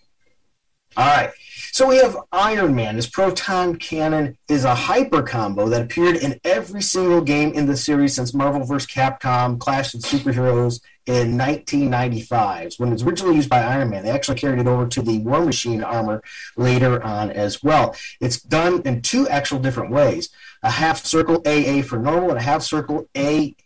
All 0.97 1.05
right. 1.05 1.31
So 1.75 1.89
we 1.89 1.97
have 1.97 2.17
Iron 2.31 2.77
Man. 2.77 2.95
His 2.95 3.09
proton 3.09 3.75
cannon 3.75 4.39
is 4.49 4.63
a 4.63 4.77
hyper 4.77 5.25
combo 5.25 5.69
that 5.71 5.83
appeared 5.83 6.15
in 6.15 6.39
every 6.45 6.81
single 6.81 7.21
game 7.21 7.53
in 7.53 7.67
the 7.67 7.77
series 7.77 8.15
since 8.15 8.33
Marvel 8.33 8.65
vs. 8.65 8.89
Capcom 8.89 9.59
Clash 9.59 9.93
of 9.93 10.03
Superheroes 10.03 10.81
in 11.07 11.37
1995. 11.37 12.75
When 12.77 12.91
it 12.91 12.93
was 12.93 13.03
originally 13.03 13.35
used 13.35 13.51
by 13.51 13.65
Iron 13.65 13.91
Man, 13.91 14.05
they 14.05 14.13
actually 14.13 14.39
carried 14.39 14.61
it 14.61 14.69
over 14.69 14.87
to 14.87 15.03
the 15.03 15.19
War 15.19 15.45
Machine 15.45 15.83
armor 15.83 16.23
later 16.57 17.03
on 17.03 17.33
as 17.33 17.61
well. 17.61 17.97
It's 18.21 18.41
done 18.41 18.81
in 18.83 19.03
two 19.03 19.29
actual 19.29 19.59
different 19.59 19.91
ways 19.91 20.29
a 20.63 20.71
half 20.71 21.05
circle 21.05 21.43
AA 21.45 21.83
for 21.83 21.99
normal 21.99 22.31
and 22.31 22.39
a 22.39 22.43
half 22.43 22.63
circle 22.63 23.09
A 23.17 23.57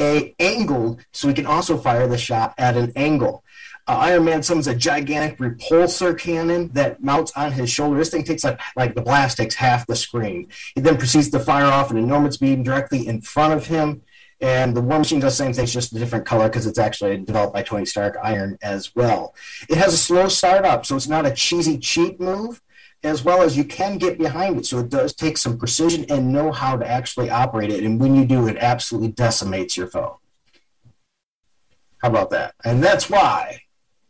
a 0.00 0.34
angled, 0.38 1.04
so 1.12 1.28
we 1.28 1.34
can 1.34 1.46
also 1.46 1.78
fire 1.78 2.08
the 2.08 2.18
shot 2.18 2.54
at 2.58 2.76
an 2.76 2.92
angle. 2.96 3.43
Uh, 3.86 3.96
Iron 3.96 4.24
Man 4.24 4.42
summons 4.42 4.66
a 4.66 4.74
gigantic 4.74 5.38
repulsor 5.38 6.18
cannon 6.18 6.68
that 6.72 7.02
mounts 7.02 7.32
on 7.36 7.52
his 7.52 7.70
shoulder. 7.70 7.98
This 7.98 8.10
thing 8.10 8.24
takes 8.24 8.42
like 8.42 8.58
like 8.76 8.94
the 8.94 9.02
blast 9.02 9.36
takes 9.36 9.54
half 9.54 9.86
the 9.86 9.96
screen. 9.96 10.48
He 10.74 10.80
then 10.80 10.96
proceeds 10.96 11.28
to 11.30 11.38
fire 11.38 11.66
off 11.66 11.90
an 11.90 11.98
enormous 11.98 12.38
beam 12.38 12.62
directly 12.62 13.06
in 13.06 13.20
front 13.20 13.52
of 13.52 13.66
him. 13.66 14.02
And 14.40 14.74
the 14.74 14.80
War 14.80 14.98
Machine 14.98 15.20
does 15.20 15.36
the 15.38 15.44
same 15.44 15.52
thing, 15.52 15.64
it's 15.64 15.72
just 15.72 15.94
a 15.94 15.98
different 15.98 16.26
color 16.26 16.48
because 16.48 16.66
it's 16.66 16.78
actually 16.78 17.18
developed 17.18 17.54
by 17.54 17.62
Tony 17.62 17.84
Stark 17.84 18.16
Iron 18.22 18.58
as 18.62 18.94
well. 18.94 19.34
It 19.68 19.78
has 19.78 19.94
a 19.94 19.98
slow 19.98 20.28
startup, 20.28 20.84
so 20.84 20.96
it's 20.96 21.08
not 21.08 21.26
a 21.26 21.30
cheesy 21.30 21.78
cheat 21.78 22.20
move 22.20 22.60
as 23.02 23.22
well 23.22 23.42
as 23.42 23.56
you 23.56 23.64
can 23.64 23.98
get 23.98 24.18
behind 24.18 24.58
it. 24.58 24.66
So 24.66 24.78
it 24.78 24.88
does 24.88 25.14
take 25.14 25.36
some 25.36 25.58
precision 25.58 26.06
and 26.08 26.32
know 26.32 26.52
how 26.52 26.76
to 26.76 26.86
actually 26.86 27.28
operate 27.28 27.70
it. 27.70 27.84
And 27.84 28.00
when 28.00 28.16
you 28.16 28.24
do, 28.24 28.48
it 28.48 28.56
absolutely 28.56 29.12
decimates 29.12 29.76
your 29.76 29.88
foe. 29.88 30.20
How 31.98 32.08
about 32.08 32.30
that? 32.30 32.54
And 32.64 32.82
that's 32.82 33.08
why 33.08 33.63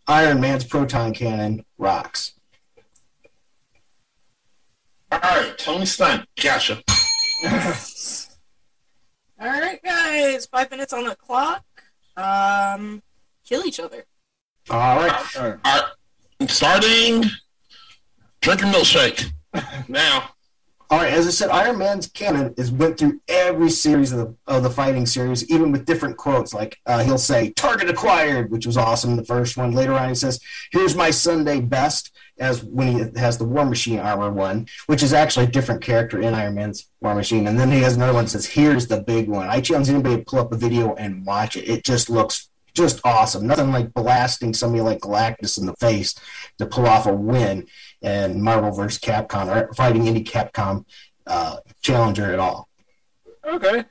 Iron 0.06 0.40
Man's 0.40 0.64
proton 0.64 1.14
cannon 1.14 1.64
rocks. 1.78 2.32
All 5.10 5.20
right, 5.20 5.56
Tony 5.56 5.86
Stein. 5.86 6.24
Gotcha. 6.42 6.82
All 9.40 9.48
right, 9.48 9.82
guys, 9.82 10.46
five 10.46 10.70
minutes 10.70 10.92
on 10.92 11.04
the 11.04 11.16
clock. 11.16 11.64
Um, 12.16 13.02
kill 13.46 13.64
each 13.64 13.80
other. 13.80 14.04
All 14.70 14.96
right. 14.96 15.36
All 15.36 15.56
right. 15.64 15.82
Starting 16.48 17.24
drinking 18.40 18.68
milkshake. 18.68 19.30
Now. 19.88 20.33
All 20.94 21.00
right, 21.00 21.12
as 21.12 21.26
I 21.26 21.30
said, 21.30 21.50
Iron 21.50 21.78
Man's 21.78 22.06
canon 22.06 22.54
is 22.56 22.70
went 22.70 23.00
through 23.00 23.20
every 23.26 23.68
series 23.68 24.12
of 24.12 24.18
the, 24.18 24.36
of 24.46 24.62
the 24.62 24.70
fighting 24.70 25.06
series, 25.06 25.50
even 25.50 25.72
with 25.72 25.86
different 25.86 26.16
quotes. 26.16 26.54
Like 26.54 26.78
uh, 26.86 27.02
he'll 27.02 27.18
say 27.18 27.50
"target 27.50 27.90
acquired," 27.90 28.52
which 28.52 28.64
was 28.64 28.76
awesome. 28.76 29.10
In 29.10 29.16
the 29.16 29.24
first 29.24 29.56
one. 29.56 29.72
Later 29.72 29.94
on, 29.94 30.08
he 30.08 30.14
says, 30.14 30.38
"Here's 30.70 30.94
my 30.94 31.10
Sunday 31.10 31.60
best," 31.60 32.12
as 32.38 32.62
when 32.62 32.86
he 32.86 33.18
has 33.18 33.38
the 33.38 33.44
War 33.44 33.64
Machine 33.64 33.98
armor 33.98 34.30
one, 34.30 34.68
which 34.86 35.02
is 35.02 35.12
actually 35.12 35.46
a 35.46 35.50
different 35.50 35.82
character 35.82 36.20
in 36.20 36.32
Iron 36.32 36.54
Man's 36.54 36.88
War 37.00 37.16
Machine. 37.16 37.48
And 37.48 37.58
then 37.58 37.72
he 37.72 37.80
has 37.80 37.96
another 37.96 38.14
one 38.14 38.26
that 38.26 38.30
says, 38.30 38.46
"Here's 38.46 38.86
the 38.86 39.02
big 39.02 39.28
one." 39.28 39.48
I 39.48 39.60
challenge 39.60 39.88
anybody 39.88 40.18
to 40.18 40.22
pull 40.22 40.38
up 40.38 40.52
a 40.52 40.56
video 40.56 40.94
and 40.94 41.26
watch 41.26 41.56
it. 41.56 41.68
It 41.68 41.84
just 41.84 42.08
looks 42.08 42.50
just 42.74 43.00
awesome. 43.04 43.46
Nothing 43.46 43.72
like 43.72 43.94
blasting 43.94 44.52
somebody 44.52 44.82
like 44.82 45.00
Galactus 45.00 45.58
in 45.58 45.66
the 45.66 45.74
face 45.74 46.14
to 46.58 46.66
pull 46.66 46.86
off 46.86 47.06
a 47.06 47.14
win 47.14 47.66
and 48.04 48.40
Marvel 48.40 48.70
vs. 48.70 49.00
Capcom 49.00 49.48
or 49.48 49.72
fighting 49.74 50.06
any 50.06 50.22
Capcom 50.22 50.84
uh, 51.26 51.56
challenger 51.80 52.32
at 52.32 52.38
all. 52.38 52.68
Okay. 53.46 53.84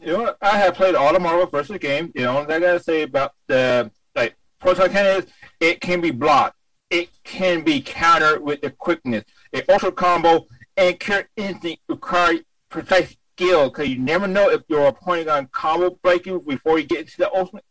You 0.00 0.12
know. 0.12 0.34
I 0.40 0.58
have 0.58 0.74
played 0.74 0.94
all 0.94 1.12
the 1.12 1.20
Marvel 1.20 1.46
versus 1.46 1.78
game. 1.78 2.12
You 2.14 2.22
know, 2.22 2.38
I 2.38 2.44
gotta 2.44 2.80
say 2.80 3.02
about 3.02 3.32
the 3.48 3.90
like 4.14 4.36
Proton 4.60 4.90
Cannon 4.90 5.24
is 5.24 5.26
It 5.60 5.80
can 5.80 6.00
be 6.00 6.10
blocked. 6.10 6.56
It 6.90 7.10
can 7.24 7.62
be 7.62 7.80
countered 7.80 8.42
with 8.42 8.60
the 8.62 8.70
quickness. 8.70 9.24
An 9.52 9.62
ultra 9.68 9.92
combo 9.92 10.46
and 10.76 10.98
cure 10.98 11.28
instinct 11.36 11.82
require 11.88 12.38
precise 12.70 13.16
skill 13.36 13.68
because 13.68 13.88
you 13.88 13.98
never 13.98 14.26
know 14.26 14.50
if 14.50 14.62
your 14.68 14.86
opponent 14.86 15.26
to 15.26 15.48
combo 15.52 15.90
break 16.02 16.26
you 16.26 16.40
before 16.46 16.78
you 16.78 16.86
get 16.86 17.00
into 17.00 17.16
the 17.18 17.34
ultimate 17.34 17.64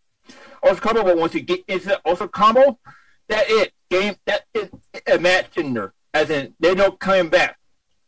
ultra 0.64 0.82
combo. 0.82 1.04
But 1.04 1.18
once 1.18 1.34
you 1.34 1.42
get 1.42 1.64
into 1.68 1.88
the 1.88 2.02
ultra 2.06 2.28
combo, 2.28 2.78
that 3.30 3.46
it 3.48 3.74
game 3.90 4.16
that 4.26 4.46
is 4.54 4.70
a 5.12 5.18
match 5.18 5.58
ender. 5.58 5.94
As 6.14 6.30
in, 6.30 6.54
they 6.60 6.74
don't 6.74 7.00
coming 7.00 7.30
back. 7.30 7.58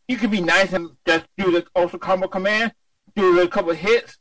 You 0.08 0.16
can 0.16 0.30
be 0.30 0.40
nice 0.40 0.72
and 0.72 0.90
just 1.06 1.26
do 1.38 1.52
the 1.52 1.64
ultra 1.76 1.98
combo 1.98 2.26
command, 2.26 2.72
do 3.14 3.40
a 3.40 3.48
couple 3.48 3.72
hits, 3.72 4.18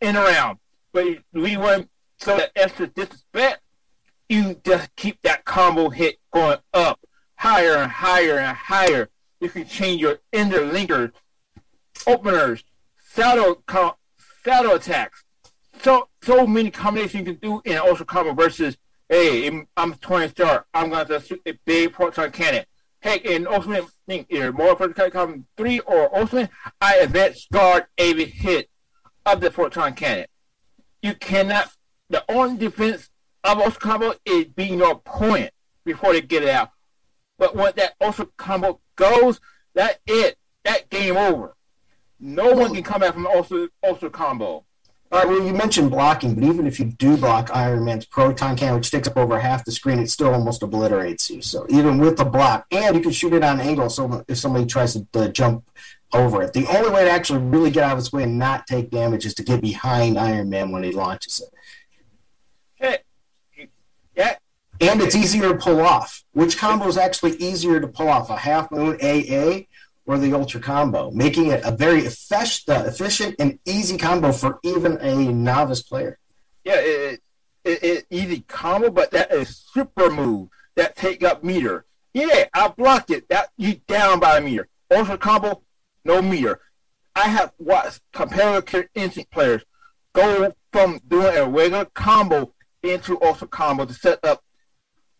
in 0.00 0.16
around. 0.16 0.58
But 0.92 1.18
we 1.32 1.56
want 1.56 1.88
so 2.18 2.36
that 2.36 2.52
extra 2.56 2.86
disrespect, 2.86 3.60
you 4.28 4.60
just 4.64 4.94
keep 4.96 5.20
that 5.22 5.44
combo 5.44 5.90
hit 5.90 6.18
going 6.32 6.58
up 6.72 7.00
higher 7.36 7.74
and 7.76 7.90
higher 7.90 8.38
and 8.38 8.56
higher. 8.56 9.08
You 9.40 9.48
can 9.48 9.66
change 9.66 10.00
your 10.00 10.20
interlinkers, 10.32 11.12
openers, 12.06 12.62
saddle 13.04 13.62
saddle 14.44 14.74
attacks. 14.74 15.24
So 15.80 16.08
so 16.22 16.46
many 16.46 16.70
combinations 16.70 17.26
you 17.26 17.34
can 17.34 17.40
do 17.42 17.60
in 17.64 17.76
ultra 17.78 18.06
combo 18.06 18.32
versus 18.32 18.76
hey, 19.08 19.44
I'm- 19.44 19.68
I'm 19.76 19.94
Tony 19.94 20.28
Stark, 20.28 20.66
I'm 20.72 20.90
gonna 20.90 21.20
shoot 21.20 21.42
a 21.46 21.52
big 21.64 21.92
proton 21.92 22.30
cannon. 22.32 22.64
Heck, 23.00 23.24
in 23.24 23.46
ultimate 23.46 23.86
thing, 24.06 24.26
either 24.28 24.52
more 24.52 24.76
proton 24.76 25.10
cannon 25.10 25.46
three 25.56 25.80
or 25.80 26.16
ultimate, 26.16 26.50
I 26.80 26.96
advance 26.96 27.46
guard 27.52 27.86
every 27.98 28.26
hit 28.26 28.70
of 29.26 29.40
the 29.40 29.50
proton 29.50 29.94
cannon. 29.94 30.26
You 31.02 31.14
cannot. 31.14 31.70
The 32.10 32.24
only 32.30 32.58
defense 32.58 33.10
of 33.42 33.58
ultra 33.58 33.80
combo 33.80 34.14
is 34.24 34.44
being 34.46 34.78
your 34.78 34.92
opponent 34.92 35.52
before 35.84 36.12
they 36.12 36.20
get 36.20 36.42
it 36.44 36.50
out. 36.50 36.70
But 37.38 37.56
when 37.56 37.72
that 37.76 37.94
ultra 38.00 38.26
combo 38.36 38.80
goes, 38.96 39.40
that 39.74 40.00
it. 40.06 40.38
That 40.64 40.90
game 40.90 41.16
over. 41.16 41.56
No 42.20 42.52
one 42.52 42.72
can 42.72 42.84
come 42.84 43.00
back 43.00 43.14
from 43.14 43.26
ultra 43.26 43.68
ultra 43.82 44.10
combo. 44.10 44.64
All 45.12 45.18
right, 45.18 45.28
well, 45.28 45.42
you 45.42 45.52
mentioned 45.52 45.90
blocking, 45.90 46.34
but 46.34 46.42
even 46.42 46.66
if 46.66 46.80
you 46.80 46.86
do 46.86 47.18
block 47.18 47.50
Iron 47.52 47.84
Man's 47.84 48.06
proton 48.06 48.56
cannon, 48.56 48.76
which 48.76 48.90
takes 48.90 49.06
up 49.06 49.18
over 49.18 49.38
half 49.38 49.62
the 49.62 49.70
screen, 49.70 49.98
it 49.98 50.08
still 50.08 50.32
almost 50.32 50.62
obliterates 50.62 51.28
you. 51.28 51.42
So 51.42 51.66
even 51.68 51.98
with 51.98 52.16
the 52.16 52.24
block, 52.24 52.64
and 52.70 52.96
you 52.96 53.02
can 53.02 53.12
shoot 53.12 53.34
it 53.34 53.44
on 53.44 53.60
angle, 53.60 53.90
so 53.90 54.24
if 54.26 54.38
somebody 54.38 54.64
tries 54.64 54.94
to 54.94 55.06
uh, 55.12 55.28
jump 55.28 55.68
over 56.14 56.40
it, 56.40 56.54
the 56.54 56.66
only 56.74 56.88
way 56.88 57.04
to 57.04 57.10
actually 57.10 57.40
really 57.40 57.70
get 57.70 57.84
out 57.84 57.92
of 57.92 57.98
its 57.98 58.10
way 58.10 58.22
and 58.22 58.38
not 58.38 58.66
take 58.66 58.88
damage 58.88 59.26
is 59.26 59.34
to 59.34 59.42
get 59.42 59.60
behind 59.60 60.18
Iron 60.18 60.48
Man 60.48 60.72
when 60.72 60.82
he 60.82 60.92
launches 60.92 61.40
it. 61.40 61.50
Hey, 62.76 63.68
that 64.16 64.40
And 64.80 65.02
it's 65.02 65.14
easier 65.14 65.50
to 65.50 65.58
pull 65.58 65.82
off. 65.82 66.24
Which 66.32 66.56
combo 66.56 66.88
is 66.88 66.96
actually 66.96 67.32
easier 67.32 67.80
to 67.80 67.86
pull 67.86 68.08
off, 68.08 68.30
a 68.30 68.36
half 68.38 68.70
moon 68.70 68.96
AA 69.02 69.66
or 70.06 70.18
the 70.18 70.32
ultra 70.32 70.60
combo, 70.60 71.10
making 71.10 71.46
it 71.46 71.62
a 71.64 71.70
very 71.70 72.06
uh, 72.06 72.84
efficient 72.86 73.36
and 73.38 73.58
easy 73.64 73.96
combo 73.96 74.32
for 74.32 74.58
even 74.62 74.98
a 75.00 75.32
novice 75.32 75.82
player. 75.82 76.18
yeah, 76.64 76.76
it, 76.76 77.20
it, 77.64 77.82
it 77.82 78.06
easy 78.10 78.40
combo, 78.48 78.90
but 78.90 79.10
that 79.12 79.32
is 79.32 79.64
super 79.72 80.10
move 80.10 80.48
that 80.74 80.96
take 80.96 81.22
up 81.22 81.44
meter. 81.44 81.84
Yeah, 82.14 82.46
I 82.52 82.68
blocked 82.68 83.10
it. 83.10 83.28
That 83.28 83.50
you 83.56 83.74
down 83.86 84.20
by 84.20 84.38
a 84.38 84.40
meter. 84.40 84.68
Ultra 84.90 85.16
combo, 85.18 85.62
no 86.04 86.20
meter. 86.20 86.60
I 87.14 87.28
have 87.28 87.52
watched 87.58 88.00
competitive 88.12 88.88
instinct 88.94 89.30
players 89.30 89.62
go 90.12 90.52
from 90.72 91.00
doing 91.08 91.36
a 91.36 91.46
regular 91.48 91.84
combo 91.86 92.52
into 92.82 93.20
ultra 93.22 93.46
combo 93.46 93.84
to 93.84 93.94
set 93.94 94.18
up 94.24 94.42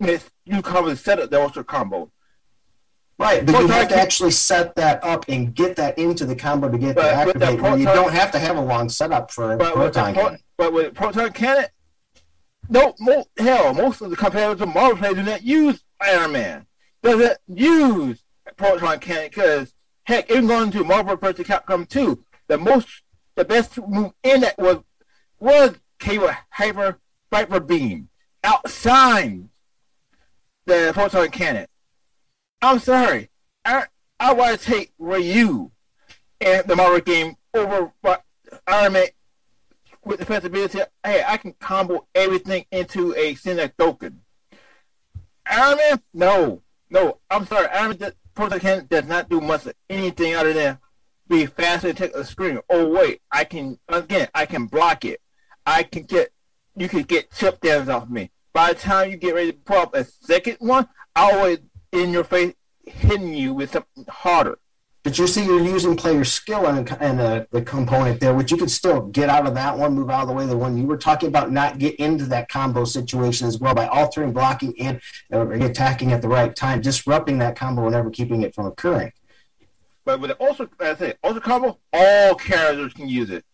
this 0.00 0.30
new 0.46 0.62
combo 0.62 0.90
to 0.90 0.96
set 0.96 1.20
up 1.20 1.30
the 1.30 1.40
ultra 1.40 1.64
combo. 1.64 2.10
Right, 3.18 3.44
but 3.46 3.60
you 3.60 3.68
have 3.68 3.88
to 3.88 3.96
actually 3.96 4.32
set 4.32 4.74
that 4.76 5.02
up 5.04 5.26
and 5.28 5.54
get 5.54 5.76
that 5.76 5.96
into 5.98 6.24
the 6.24 6.34
combo 6.34 6.68
to 6.68 6.78
get 6.78 6.96
But 6.96 7.02
to 7.02 7.12
activate. 7.14 7.60
where 7.60 7.76
you 7.76 7.84
don't 7.84 8.12
have 8.12 8.32
to 8.32 8.38
have 8.38 8.56
a 8.56 8.60
long 8.60 8.88
setup 8.88 9.30
for 9.30 9.52
a 9.52 9.56
But 9.56 9.74
proton 9.74 10.14
pro, 10.14 10.22
cannon. 10.24 10.40
but 10.56 10.72
with 10.72 10.94
proton 10.94 11.30
cannon, 11.32 11.66
no, 12.68 12.94
mo, 12.98 13.24
hell, 13.38 13.74
most 13.74 14.00
of 14.00 14.10
the 14.10 14.16
competitors 14.16 14.60
of 14.60 14.74
Marvel 14.74 14.96
players 14.96 15.14
do 15.16 15.22
not 15.22 15.42
use 15.42 15.84
Iron 16.00 16.32
Man. 16.32 16.66
Doesn't 17.02 17.38
use 17.46 18.22
proton 18.56 18.98
cannon 18.98 19.28
because 19.28 19.72
heck, 20.04 20.28
even 20.30 20.46
going 20.46 20.70
to 20.72 20.82
Marvel 20.82 21.16
vs. 21.16 21.46
Capcom 21.46 21.88
2, 21.88 22.24
the 22.48 22.58
most, 22.58 22.88
the 23.36 23.44
best 23.44 23.78
move 23.86 24.12
in 24.24 24.40
that 24.40 24.58
was 24.58 24.78
was 25.38 25.74
Cable 25.98 26.30
Hyper 26.50 26.98
Viper 27.30 27.60
Beam 27.60 28.08
outside 28.42 29.48
the 30.66 30.90
proton 30.94 31.28
cannon. 31.30 31.66
I'm 32.62 32.78
sorry, 32.78 33.28
I 33.64 33.86
I 34.20 34.32
want 34.34 34.58
to 34.58 34.64
take 34.64 34.92
Ryu 34.96 35.72
and 36.40 36.64
the 36.64 36.76
Marvel 36.76 37.00
game 37.00 37.34
over 37.52 37.92
Iron 38.68 38.92
Man 38.92 39.06
with 40.04 40.20
the 40.20 40.26
flexibility. 40.26 40.78
Hey, 41.02 41.24
I 41.26 41.38
can 41.38 41.54
combo 41.54 42.06
everything 42.14 42.64
into 42.70 43.16
a 43.16 43.34
Cinder 43.34 43.66
token. 43.76 44.20
Iron 45.44 45.76
Man, 45.76 46.02
no, 46.14 46.62
no. 46.88 47.18
I'm 47.28 47.46
sorry, 47.46 47.66
Iron 47.66 47.98
Man 47.98 48.12
does, 48.38 48.84
does 48.88 49.06
not 49.06 49.28
do 49.28 49.40
much 49.40 49.66
of 49.66 49.74
anything 49.90 50.36
other 50.36 50.52
than 50.52 50.78
be 51.26 51.46
faster 51.46 51.88
and 51.88 51.98
take 51.98 52.14
a 52.14 52.24
screen. 52.24 52.60
Oh 52.70 52.88
wait, 52.88 53.22
I 53.32 53.42
can 53.42 53.80
again, 53.88 54.28
I 54.36 54.46
can 54.46 54.66
block 54.66 55.04
it. 55.04 55.20
I 55.66 55.82
can 55.82 56.04
get, 56.04 56.30
you 56.76 56.88
can 56.88 57.02
get 57.02 57.32
chip 57.32 57.60
downs 57.60 57.88
off 57.88 58.08
me. 58.08 58.30
By 58.52 58.72
the 58.72 58.78
time 58.78 59.10
you 59.10 59.16
get 59.16 59.34
ready 59.34 59.50
to 59.50 59.58
pull 59.58 59.78
up 59.78 59.96
a 59.96 60.04
second 60.04 60.58
one, 60.60 60.86
I 61.16 61.32
always 61.32 61.58
in 61.92 62.10
your 62.10 62.24
face 62.24 62.54
hitting 62.86 63.32
you 63.34 63.54
with 63.54 63.72
something 63.72 64.04
harder. 64.08 64.58
But 65.04 65.18
you 65.18 65.26
see, 65.26 65.44
you're 65.44 65.60
using 65.60 65.96
player 65.96 66.24
skill 66.24 66.66
and, 66.66 66.88
and 67.00 67.20
uh, 67.20 67.44
the 67.50 67.60
component 67.60 68.20
there, 68.20 68.34
which 68.34 68.52
you 68.52 68.56
could 68.56 68.70
still 68.70 69.02
get 69.02 69.28
out 69.28 69.48
of 69.48 69.54
that 69.54 69.76
one, 69.76 69.94
move 69.94 70.10
out 70.10 70.22
of 70.22 70.28
the 70.28 70.34
way. 70.34 70.46
The 70.46 70.56
one 70.56 70.76
you 70.76 70.86
were 70.86 70.96
talking 70.96 71.28
about, 71.28 71.50
not 71.50 71.78
get 71.78 71.96
into 71.96 72.24
that 72.26 72.48
combo 72.48 72.84
situation 72.84 73.48
as 73.48 73.58
well 73.58 73.74
by 73.74 73.88
altering, 73.88 74.32
blocking, 74.32 74.74
and 74.78 75.00
uh, 75.32 75.48
attacking 75.48 76.12
at 76.12 76.22
the 76.22 76.28
right 76.28 76.54
time, 76.54 76.80
disrupting 76.80 77.38
that 77.38 77.56
combo 77.56 77.82
and 77.82 77.92
never 77.92 78.10
keeping 78.10 78.42
it 78.42 78.54
from 78.54 78.66
occurring. 78.66 79.12
But 80.04 80.20
with 80.20 80.30
as 80.40 80.60
I 80.80 80.94
say, 80.94 81.14
ultra 81.24 81.40
combo, 81.40 81.78
all 81.92 82.34
characters 82.36 82.92
can 82.92 83.08
use 83.08 83.30
it. 83.30 83.44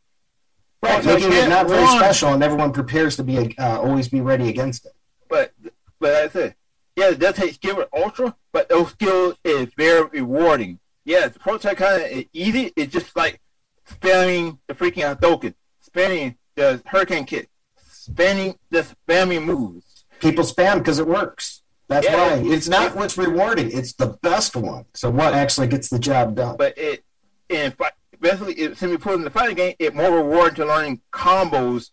Right, 0.82 1.04
making 1.04 1.32
it 1.32 1.48
can't 1.48 1.68
very 1.68 1.86
special, 1.86 2.34
and 2.34 2.42
everyone 2.42 2.72
prepares 2.72 3.16
to 3.16 3.24
be 3.24 3.56
uh, 3.58 3.80
always 3.80 4.08
be 4.08 4.20
ready 4.20 4.48
against 4.48 4.86
it. 4.86 4.92
But 5.28 5.52
but 5.98 6.14
I 6.14 6.28
said, 6.28 6.54
yeah, 6.98 7.10
it 7.10 7.20
does 7.20 7.36
take 7.36 7.54
skill 7.54 7.76
with 7.76 7.88
ultra, 7.92 8.34
but 8.52 8.68
those 8.68 8.90
skills 8.90 9.36
is 9.44 9.68
very 9.76 10.04
rewarding. 10.08 10.80
Yeah, 11.04 11.28
the 11.28 11.38
prototype 11.38 11.76
kind 11.78 12.02
of 12.02 12.24
easy. 12.32 12.72
It's 12.74 12.92
just 12.92 13.16
like 13.16 13.40
spamming 13.88 14.58
the 14.66 14.74
freaking 14.74 15.04
Hadouken, 15.16 15.54
spamming 15.88 16.34
the 16.56 16.82
Hurricane 16.86 17.24
Kick, 17.24 17.48
spamming 17.88 18.56
the 18.70 18.84
spamming 19.08 19.44
moves. 19.44 20.04
People 20.20 20.44
spam 20.44 20.78
because 20.78 20.98
it 20.98 21.06
works. 21.06 21.62
That's 21.86 22.04
Yeah. 22.06 22.16
why 22.16 22.52
it's 22.52 22.68
not 22.68 22.96
what's 22.96 23.16
rewarding; 23.16 23.70
it's 23.70 23.92
the 23.94 24.18
best 24.20 24.56
one. 24.56 24.84
So 24.94 25.08
what 25.08 25.32
actually 25.34 25.68
gets 25.68 25.88
the 25.88 25.98
job 26.00 26.34
done? 26.34 26.56
But 26.56 26.76
it 26.76 27.04
in 27.48 27.70
fi- 27.72 27.92
basically 28.20 28.54
it 28.54 28.76
simply 28.76 28.98
put 28.98 29.14
in 29.14 29.22
the 29.22 29.30
fighting 29.30 29.54
game, 29.56 29.74
it 29.78 29.94
more 29.94 30.10
rewarding 30.10 30.56
to 30.56 30.66
learning 30.66 31.00
combos 31.12 31.90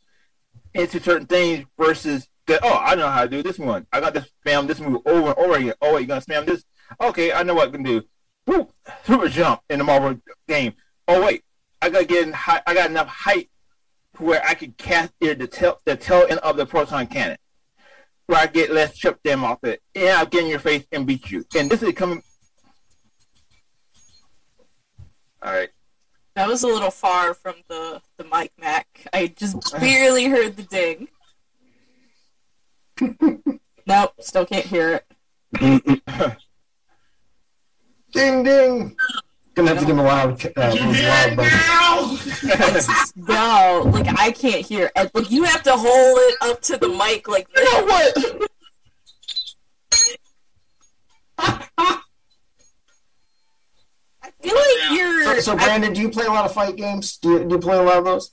into 0.73 0.99
certain 0.99 1.27
things 1.27 1.65
versus 1.77 2.27
that. 2.47 2.61
Oh, 2.63 2.77
I 2.77 2.95
know 2.95 3.09
how 3.09 3.23
to 3.23 3.29
do 3.29 3.43
this 3.43 3.59
one. 3.59 3.87
I 3.91 3.99
got 3.99 4.13
to 4.13 4.25
spam 4.45 4.67
this 4.67 4.79
move 4.79 5.01
over 5.05 5.29
and 5.29 5.37
over 5.37 5.55
again. 5.55 5.73
Oh, 5.81 5.95
wait, 5.95 6.01
you 6.01 6.07
gonna 6.07 6.21
spam 6.21 6.45
this? 6.45 6.65
Okay, 7.01 7.31
I 7.33 7.43
know 7.43 7.55
what 7.55 7.69
I 7.69 7.71
can 7.71 7.83
do. 7.83 8.03
Whoop, 8.45 8.71
super 9.05 9.27
jump 9.27 9.61
in 9.69 9.79
the 9.79 9.83
Marvel 9.83 10.19
game. 10.47 10.73
Oh 11.07 11.23
wait, 11.25 11.43
I 11.81 11.89
gotta 11.89 12.05
get 12.05 12.27
in 12.27 12.33
high, 12.33 12.61
I 12.65 12.73
got 12.73 12.89
enough 12.89 13.07
height 13.07 13.49
where 14.17 14.43
I 14.45 14.53
can 14.53 14.71
cast 14.73 15.13
it 15.19 15.39
the 15.39 15.47
tail 15.47 15.79
the 15.85 15.95
tail 15.95 16.25
end 16.29 16.39
of 16.39 16.57
the 16.57 16.65
proton 16.65 17.07
cannon. 17.07 17.37
Where 18.27 18.39
I 18.39 18.47
get 18.47 18.71
less 18.71 18.97
chip 18.97 19.21
them 19.23 19.43
off 19.43 19.63
it, 19.63 19.81
and 19.93 20.09
I'll 20.09 20.25
get 20.25 20.43
in 20.43 20.49
your 20.49 20.59
face 20.59 20.85
and 20.91 21.05
beat 21.05 21.29
you. 21.29 21.45
And 21.55 21.69
this 21.69 21.83
is 21.83 21.93
coming. 21.93 22.23
All 25.43 25.53
right. 25.53 25.69
That 26.35 26.47
was 26.47 26.63
a 26.63 26.67
little 26.67 26.91
far 26.91 27.33
from 27.33 27.55
the, 27.69 28.01
the 28.17 28.25
mic, 28.25 28.51
Mac. 28.59 28.87
I 29.13 29.27
just 29.27 29.71
barely 29.79 30.25
heard 30.25 30.57
the 30.57 30.63
ding. 30.63 31.07
Nope, 33.01 34.13
still 34.19 34.45
can't 34.45 34.65
hear 34.65 35.01
it. 35.01 35.05
Ding 38.13 38.43
ding. 38.43 38.95
Gonna 39.55 39.69
have 39.69 39.79
to 39.79 39.85
give 39.85 39.95
him 39.95 39.99
a 39.99 40.03
loud, 40.03 40.45
uh, 40.57 40.75
those 40.75 41.01
loud 41.01 41.35
buzzers. 41.37 43.13
No, 43.15 43.89
like 43.93 44.07
I 44.19 44.31
can't 44.31 44.65
hear. 44.65 44.91
And, 44.95 45.09
Like 45.13 45.31
you 45.31 45.43
have 45.43 45.63
to 45.63 45.71
hold 45.71 46.17
it 46.19 46.37
up 46.41 46.61
to 46.63 46.77
the 46.77 46.89
mic 46.89 47.27
like. 47.27 47.47
You 47.55 47.63
know 47.63 47.85
what? 47.85 48.49
I 54.21 54.31
feel 54.41 54.55
like 54.55 54.91
you're. 54.97 55.41
So, 55.41 55.53
I- 55.53 55.55
Brandon, 55.55 55.93
do 55.93 56.01
you 56.01 56.09
play 56.09 56.25
a 56.25 56.29
lot 56.29 56.45
of 56.45 56.53
fight 56.53 56.75
games? 56.75 57.17
Do 57.17 57.31
you, 57.31 57.39
do 57.45 57.55
you 57.55 57.59
play 57.59 57.77
a 57.77 57.81
lot 57.81 57.97
of 57.97 58.05
those? 58.05 58.31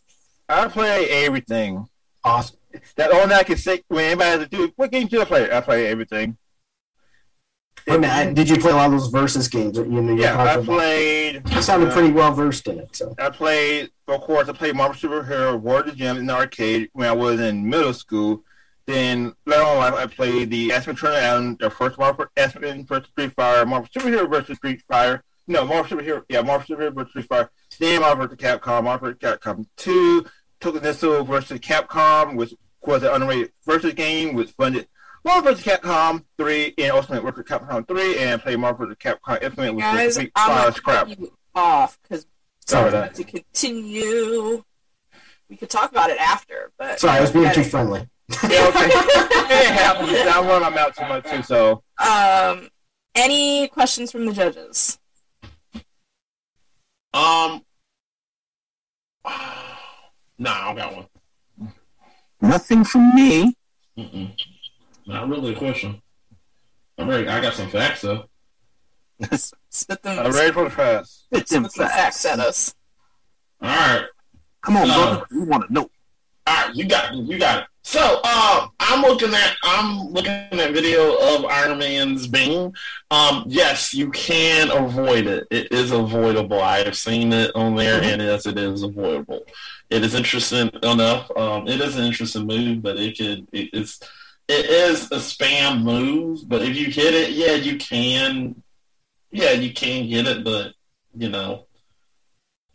I 0.48 0.68
play 0.68 1.08
everything. 1.08 1.86
Awesome. 2.24 2.56
That 2.96 3.10
all 3.12 3.32
I 3.32 3.42
can 3.42 3.56
say 3.56 3.82
when 3.88 4.04
anybody 4.04 4.30
has 4.30 4.40
to 4.40 4.46
do. 4.48 4.72
What 4.76 4.90
games 4.90 5.10
do 5.10 5.20
I 5.20 5.24
play? 5.24 5.52
I 5.52 5.60
play 5.60 5.86
everything. 5.86 6.36
Wait 7.86 7.96
a 7.96 7.98
minute, 7.98 8.14
I- 8.14 8.32
did 8.32 8.48
you 8.48 8.58
play 8.58 8.70
a 8.70 8.76
lot 8.76 8.86
of 8.86 8.92
those 8.92 9.08
versus 9.08 9.48
games? 9.48 9.76
that 9.76 9.88
You 9.90 10.00
know, 10.02 10.14
Yeah, 10.14 10.38
I 10.40 10.52
about? 10.54 10.64
played. 10.64 11.42
You 11.52 11.62
sounded 11.62 11.88
uh, 11.88 11.92
pretty 11.92 12.12
well 12.12 12.32
versed 12.32 12.68
in 12.68 12.78
it. 12.78 12.94
So 12.94 13.12
I 13.18 13.28
played, 13.30 13.90
of 14.06 14.20
course, 14.20 14.48
I 14.48 14.52
played 14.52 14.76
Marvel 14.76 14.94
Superhero 14.96 15.58
War 15.60 15.80
of 15.80 15.86
the 15.86 15.92
Gym 15.92 16.16
in 16.18 16.26
the 16.26 16.34
arcade 16.34 16.90
when 16.92 17.08
I 17.08 17.12
was 17.12 17.40
in 17.40 17.68
middle 17.68 17.92
school. 17.92 18.44
Then 18.86 19.32
later 19.46 19.62
on, 19.64 19.94
I 19.94 20.06
played 20.06 20.50
the 20.50 20.72
Aspen 20.72 20.94
Turner 20.96 21.16
Island, 21.16 21.58
the 21.60 21.70
first 21.70 21.98
Marvel 21.98 22.26
Aspen 22.36 22.84
versus 22.86 23.08
Street 23.10 23.32
Fire, 23.34 23.66
Marvel 23.66 23.88
Superhero 23.94 24.30
versus 24.30 24.56
Street 24.58 24.82
Fire. 24.82 25.22
No, 25.48 25.64
Marvel 25.64 25.98
Superhero, 25.98 26.22
yeah, 26.28 26.40
Marvel 26.42 26.76
Superhero 26.76 26.94
versus 26.94 27.10
Street 27.10 27.26
Fighter. 27.28 27.50
Then 27.80 28.00
Marvel 28.00 28.26
vs. 28.28 28.38
Capcom, 28.38 28.84
Marvel 28.84 29.08
vs. 29.12 29.18
Capcom 29.20 29.66
2, 29.76 30.24
Tatsunoko 30.62 31.26
versus 31.26 31.58
Capcom, 31.60 32.36
which 32.36 32.54
was 32.82 33.02
an 33.02 33.10
underrated 33.10 33.52
versus 33.64 33.94
game, 33.94 34.34
which 34.34 34.50
funded 34.50 34.88
Marvel 35.24 35.52
vs. 35.52 35.64
Capcom 35.64 36.24
3 36.38 36.74
and 36.78 36.92
Ultimate 36.92 37.22
vs. 37.22 37.44
Capcom 37.44 37.86
3, 37.86 38.18
and 38.18 38.42
played 38.42 38.58
Marvel 38.58 38.86
vs. 38.86 38.98
Capcom 38.98 39.42
Infinite, 39.42 39.74
which 39.74 39.84
was 39.84 39.92
Guys, 39.94 40.14
Street 40.14 40.32
I'm 40.36 40.48
Fighter 40.48 40.62
gonna 40.62 40.74
Scrap. 40.74 41.08
cut 41.08 41.18
you 41.20 41.32
off 41.54 41.98
because 42.02 42.26
Sorry. 42.66 43.08
to 43.10 43.24
continue. 43.24 44.64
We 45.48 45.56
could 45.56 45.68
talk 45.70 45.90
about 45.90 46.08
it 46.10 46.18
after, 46.18 46.72
but 46.78 46.98
sorry, 46.98 47.18
I 47.18 47.20
was 47.20 47.30
being 47.30 47.52
too 47.52 47.62
friendly. 47.64 48.08
Yeah, 48.28 48.38
okay. 48.68 48.86
it 48.86 49.72
happens. 49.74 50.10
I 50.12 50.40
run 50.40 50.62
my 50.62 50.70
mouth 50.70 50.94
too 50.96 51.06
much 51.06 51.24
too, 51.30 51.42
so 51.42 51.82
Um, 51.98 52.68
any 53.14 53.68
questions 53.68 54.10
from 54.10 54.24
the 54.26 54.32
judges? 54.32 54.98
Um, 57.12 57.62
nah, 60.38 60.50
I 60.52 60.64
don't 60.66 60.76
got 60.76 60.96
one. 60.96 61.06
Nothing 62.40 62.84
from 62.84 63.14
me. 63.14 63.54
Mm-mm. 63.98 64.32
Not 65.06 65.28
really 65.28 65.52
a 65.52 65.56
question. 65.56 66.00
I'm 66.98 67.08
ready. 67.08 67.28
I 67.28 67.40
got 67.40 67.54
some 67.54 67.68
facts 67.68 68.02
though. 68.02 68.24
Spit 69.70 70.02
them, 70.02 70.18
I'm 70.18 70.32
ready 70.32 70.52
for 70.52 70.64
the 70.64 70.70
fast. 70.70 71.26
It's 71.30 71.50
spit 71.50 71.64
in 71.64 71.70
some 71.70 71.88
facts 71.88 72.24
at 72.24 72.40
us. 72.40 72.74
All 73.60 73.68
right, 73.68 74.04
Come 74.62 74.76
on, 74.76 74.88
No. 74.88 74.94
brother. 74.94 75.26
We 75.30 75.44
want 75.44 75.66
to 75.68 75.72
know. 75.72 75.90
all 76.46 76.66
right, 76.66 76.74
you 76.74 76.84
got 76.86 77.14
it. 77.14 77.18
You 77.24 77.38
got 77.38 77.62
it. 77.62 77.66
So, 77.84 78.20
uh, 78.22 78.68
I'm 78.78 79.02
looking 79.02 79.34
at 79.34 79.56
I'm 79.64 80.08
looking 80.12 80.32
at 80.32 80.72
video 80.72 81.16
of 81.16 81.44
Iron 81.46 81.78
Man's 81.78 82.28
beam. 82.28 82.72
Um, 83.10 83.44
yes, 83.48 83.92
you 83.92 84.10
can 84.10 84.70
avoid 84.70 85.26
it. 85.26 85.48
It 85.50 85.72
is 85.72 85.90
avoidable. 85.90 86.60
I 86.60 86.84
have 86.84 86.96
seen 86.96 87.32
it 87.32 87.54
on 87.56 87.74
there, 87.74 88.00
and 88.00 88.22
yes, 88.22 88.46
it 88.46 88.56
is 88.56 88.82
avoidable. 88.82 89.44
It 89.90 90.04
is 90.04 90.14
interesting 90.14 90.70
enough. 90.82 91.30
Um, 91.36 91.66
it 91.66 91.80
is 91.80 91.96
an 91.96 92.04
interesting 92.04 92.46
move, 92.46 92.82
but 92.82 92.98
it 92.98 93.18
could 93.18 93.48
it, 93.52 93.70
it's 93.72 94.00
it 94.48 94.66
is 94.66 95.06
a 95.10 95.16
spam 95.16 95.82
move. 95.82 96.48
But 96.48 96.62
if 96.62 96.76
you 96.76 96.86
hit 96.86 97.14
it, 97.14 97.30
yeah, 97.30 97.54
you 97.54 97.78
can. 97.78 98.62
Yeah, 99.32 99.52
you 99.52 99.72
can 99.72 100.08
get 100.08 100.26
it, 100.26 100.44
but 100.44 100.74
you 101.16 101.30
know, 101.30 101.66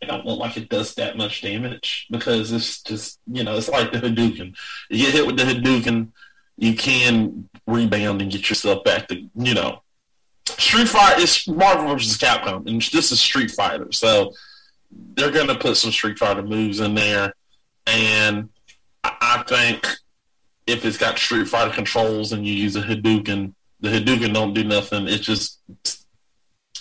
it 0.00 0.06
don't 0.06 0.24
look 0.24 0.38
like 0.38 0.56
it 0.56 0.68
does 0.68 0.94
that 0.94 1.16
much 1.16 1.42
damage 1.42 2.06
because 2.10 2.52
it's 2.52 2.82
just 2.82 3.18
you 3.30 3.42
know 3.42 3.56
it's 3.56 3.68
like 3.68 3.92
the 3.92 3.98
Hadouken. 3.98 4.56
You 4.88 5.06
get 5.06 5.14
hit 5.14 5.26
with 5.26 5.36
the 5.36 5.44
Hadouken, 5.44 6.08
you 6.56 6.74
can 6.74 7.48
rebound 7.66 8.22
and 8.22 8.30
get 8.30 8.48
yourself 8.48 8.84
back 8.84 9.08
to 9.08 9.28
you 9.34 9.54
know. 9.54 9.82
Street 10.46 10.88
Fighter 10.88 11.20
is 11.20 11.46
Marvel 11.46 11.88
versus 11.88 12.16
Capcom, 12.16 12.66
and 12.66 12.80
this 12.80 13.12
is 13.12 13.20
Street 13.20 13.50
Fighter, 13.50 13.92
so 13.92 14.32
they're 15.14 15.30
to 15.30 15.54
put 15.54 15.76
some 15.76 15.92
Street 15.92 16.18
Fighter 16.18 16.42
moves 16.42 16.80
in 16.80 16.94
there, 16.94 17.34
and 17.86 18.48
I, 19.04 19.16
I 19.20 19.42
think 19.46 19.86
if 20.66 20.84
it's 20.84 20.98
got 20.98 21.18
Street 21.18 21.48
Fighter 21.48 21.74
controls 21.74 22.32
and 22.32 22.46
you 22.46 22.54
use 22.54 22.76
a 22.76 22.82
Hadouken, 22.82 23.54
the 23.80 23.88
Hadouken 23.88 24.34
don't 24.34 24.54
do 24.54 24.64
nothing. 24.64 25.06
It 25.08 25.22
just 25.22 25.60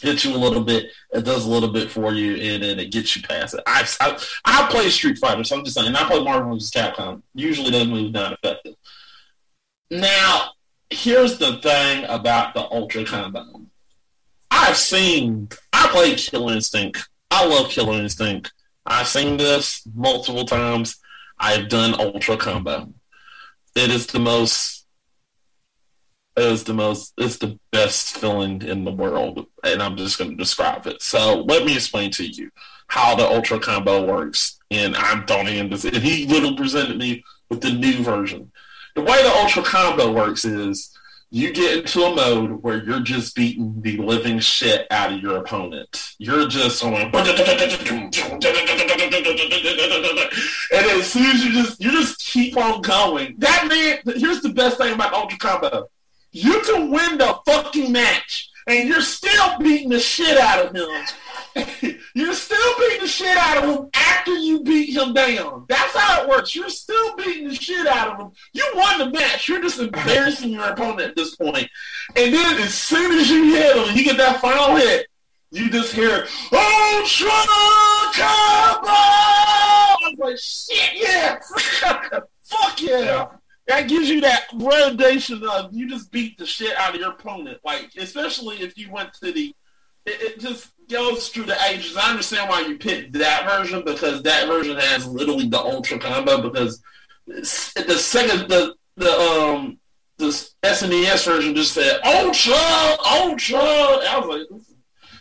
hits 0.01 0.25
you 0.25 0.35
a 0.35 0.37
little 0.37 0.63
bit. 0.63 0.91
It 1.11 1.23
does 1.23 1.45
a 1.45 1.49
little 1.49 1.71
bit 1.71 1.91
for 1.91 2.13
you, 2.13 2.35
and 2.35 2.63
then 2.63 2.79
it 2.79 2.91
gets 2.91 3.15
you 3.15 3.21
past 3.21 3.53
it. 3.53 3.63
I 3.65 3.87
I, 3.99 4.19
I 4.45 4.67
play 4.69 4.89
Street 4.89 5.17
Fighter, 5.17 5.43
so 5.43 5.57
I'm 5.57 5.63
just 5.63 5.75
saying. 5.75 5.87
And 5.87 5.97
I 5.97 6.07
play 6.07 6.23
Marvel 6.23 6.53
vs. 6.53 6.71
Capcom. 6.71 7.21
Usually, 7.33 7.71
those 7.71 7.87
moves 7.87 8.13
not 8.13 8.33
effective. 8.33 8.75
Now, 9.89 10.51
here's 10.89 11.37
the 11.37 11.57
thing 11.57 12.05
about 12.05 12.53
the 12.53 12.61
Ultra 12.61 13.05
Combo. 13.05 13.61
I've 14.51 14.77
seen. 14.77 15.49
I 15.73 15.87
play 15.87 16.15
Killer 16.15 16.53
Instinct. 16.53 17.07
I 17.31 17.45
love 17.45 17.69
Killer 17.69 17.99
Instinct. 17.99 18.53
I've 18.85 19.07
seen 19.07 19.37
this 19.37 19.81
multiple 19.93 20.45
times. 20.45 20.97
I've 21.39 21.69
done 21.69 21.99
Ultra 21.99 22.37
Combo. 22.37 22.93
It 23.75 23.91
is 23.91 24.07
the 24.07 24.19
most 24.19 24.76
it 26.37 26.63
the 26.63 26.73
most 26.73 27.13
it's 27.17 27.37
the 27.37 27.59
best 27.71 28.17
feeling 28.17 28.61
in 28.61 28.83
the 28.83 28.91
world 28.91 29.47
and 29.63 29.81
i'm 29.81 29.97
just 29.97 30.17
going 30.17 30.29
to 30.29 30.37
describe 30.37 30.85
it 30.87 31.01
so 31.01 31.43
let 31.47 31.65
me 31.65 31.73
explain 31.73 32.11
to 32.11 32.25
you 32.25 32.49
how 32.87 33.15
the 33.15 33.27
ultra 33.27 33.59
combo 33.59 34.05
works 34.05 34.59
and 34.71 34.95
i'm 34.95 35.25
tony 35.25 35.59
and 35.59 35.71
and 35.73 35.97
he 35.97 36.25
literally 36.27 36.55
presented 36.55 36.97
me 36.97 37.23
with 37.49 37.61
the 37.61 37.71
new 37.71 38.03
version 38.03 38.51
the 38.95 39.01
way 39.01 39.21
the 39.23 39.35
ultra 39.41 39.63
combo 39.63 40.11
works 40.11 40.45
is 40.45 40.93
you 41.29 41.51
get 41.51 41.79
into 41.79 42.03
a 42.03 42.15
mode 42.15 42.63
where 42.63 42.83
you're 42.83 43.01
just 43.01 43.35
beating 43.35 43.81
the 43.81 43.97
living 43.97 44.39
shit 44.39 44.87
out 44.91 45.11
of 45.11 45.19
your 45.19 45.37
opponent. 45.37 46.13
You're 46.19 46.47
just 46.47 46.81
going, 46.81 46.95
and 46.95 47.15
as 50.73 51.11
soon 51.11 51.25
as 51.25 51.43
you 51.43 51.51
just 51.51 51.81
you 51.81 51.91
just 51.91 52.19
keep 52.19 52.55
on 52.55 52.81
going. 52.81 53.35
That 53.39 53.67
man, 53.67 54.15
here's 54.17 54.41
the 54.41 54.53
best 54.53 54.77
thing 54.77 54.93
about 54.93 55.13
Ultra 55.13 55.37
Combo: 55.37 55.89
you 56.37 56.61
can 56.61 56.91
win 56.91 57.17
the 57.17 57.39
fucking 57.45 57.91
match, 57.91 58.49
and 58.67 58.87
you're 58.87 59.01
still 59.01 59.57
beating 59.59 59.89
the 59.89 59.99
shit 59.99 60.37
out 60.37 60.65
of 60.65 60.75
him. 60.75 60.89
you're 62.13 62.33
still 62.33 62.79
beating 62.79 63.01
the 63.01 63.07
shit 63.07 63.35
out 63.37 63.63
of 63.63 63.75
him 63.75 63.89
after 63.95 64.35
you 64.35 64.61
beat 64.61 64.95
him 64.95 65.13
down. 65.13 65.65
That's 65.67 65.95
how 65.95 66.21
it 66.21 66.29
works. 66.29 66.55
You're 66.55 66.69
still 66.69 67.15
beating 67.15 67.47
the 67.47 67.55
shit 67.55 67.87
out 67.87 68.09
of 68.09 68.19
him. 68.19 68.31
You 68.53 68.65
won 68.75 68.99
the 68.99 69.09
match. 69.09 69.49
You're 69.49 69.61
just 69.61 69.79
embarrassing 69.79 70.51
your 70.51 70.69
opponent 70.69 71.01
at 71.01 71.15
this 71.15 71.35
point. 71.35 71.67
And 72.15 72.33
then 72.33 72.61
as 72.61 72.73
soon 72.73 73.17
as 73.17 73.29
you 73.29 73.55
hit 73.55 73.75
him, 73.75 73.95
you 73.95 74.03
get 74.03 74.17
that 74.17 74.39
final 74.39 74.75
hit. 74.75 75.07
You 75.49 75.69
just 75.71 75.93
hear 75.93 76.27
oh, 76.51 76.99
Ultra 76.99 77.29
Combo. 78.13 78.89
I 78.91 79.97
was 80.11 80.19
like, 80.19 80.37
shit, 80.37 81.01
yeah, 81.01 81.39
fuck 82.43 82.81
yeah. 82.81 82.99
Yeah. 82.99 83.27
That 83.67 83.89
gives 83.89 84.09
you 84.09 84.21
that 84.21 84.49
validation 84.51 85.43
of 85.43 85.73
you 85.73 85.89
just 85.89 86.11
beat 86.11 86.37
the 86.37 86.45
shit 86.45 86.77
out 86.77 86.95
of 86.95 87.01
your 87.01 87.11
opponent. 87.11 87.59
Like, 87.65 87.91
especially 87.97 88.57
if 88.57 88.77
you 88.77 88.89
went 88.89 89.13
to 89.15 89.31
the, 89.31 89.53
it, 90.05 90.21
it 90.21 90.39
just 90.39 90.71
goes 90.89 91.29
through 91.29 91.45
the 91.45 91.57
ages. 91.69 91.97
I 91.97 92.09
understand 92.09 92.49
why 92.49 92.61
you 92.61 92.77
picked 92.77 93.13
that 93.13 93.45
version 93.45 93.83
because 93.83 94.23
that 94.23 94.47
version 94.47 94.77
has 94.77 95.05
literally 95.05 95.49
the 95.49 95.59
ultra 95.59 95.99
combo. 95.99 96.41
Because 96.41 96.81
the 97.27 97.43
second 97.43 98.47
the 98.47 98.75
the 98.95 99.11
um 99.11 99.79
the 100.17 100.27
SNES 100.63 101.25
version 101.25 101.55
just 101.55 101.73
said 101.73 101.99
ultra 102.05 102.55
ultra. 103.05 103.59
I 103.59 104.17
was 104.17 104.27
like, 104.27 104.61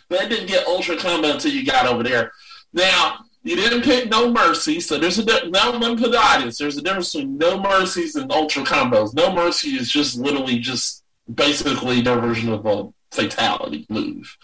but 0.09 0.21
it 0.21 0.29
didn't 0.29 0.47
get 0.47 0.67
ultra 0.67 0.97
combo 0.97 1.33
until 1.33 1.51
you 1.51 1.65
got 1.65 1.85
over 1.85 2.01
there. 2.01 2.31
Now 2.73 3.25
you 3.47 3.55
didn't 3.55 3.83
pick 3.83 4.09
no 4.09 4.31
mercy, 4.31 4.79
so 4.79 4.97
there's 4.97 5.19
a 5.19 5.49
now 5.49 5.71
me 5.71 5.95
put 5.95 6.11
the 6.11 6.19
audience. 6.19 6.57
There's 6.57 6.77
a 6.77 6.81
difference 6.81 7.13
between 7.13 7.37
no 7.37 7.59
mercies 7.59 8.15
and 8.15 8.31
ultra 8.31 8.63
combos. 8.63 9.13
No 9.13 9.33
mercy 9.33 9.69
is 9.69 9.89
just 9.89 10.17
literally 10.17 10.59
just 10.59 11.03
basically 11.33 12.01
their 12.01 12.19
version 12.19 12.51
of 12.51 12.65
a 12.65 12.89
fatality 13.11 13.85
move. 13.89 14.37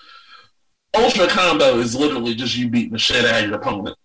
Ultra 0.95 1.27
combo 1.27 1.79
is 1.79 1.95
literally 1.95 2.33
just 2.33 2.55
you 2.55 2.69
beating 2.69 2.93
the 2.93 2.99
shit 2.99 3.25
out 3.25 3.43
of 3.43 3.49
your 3.49 3.59
opponent. 3.59 3.97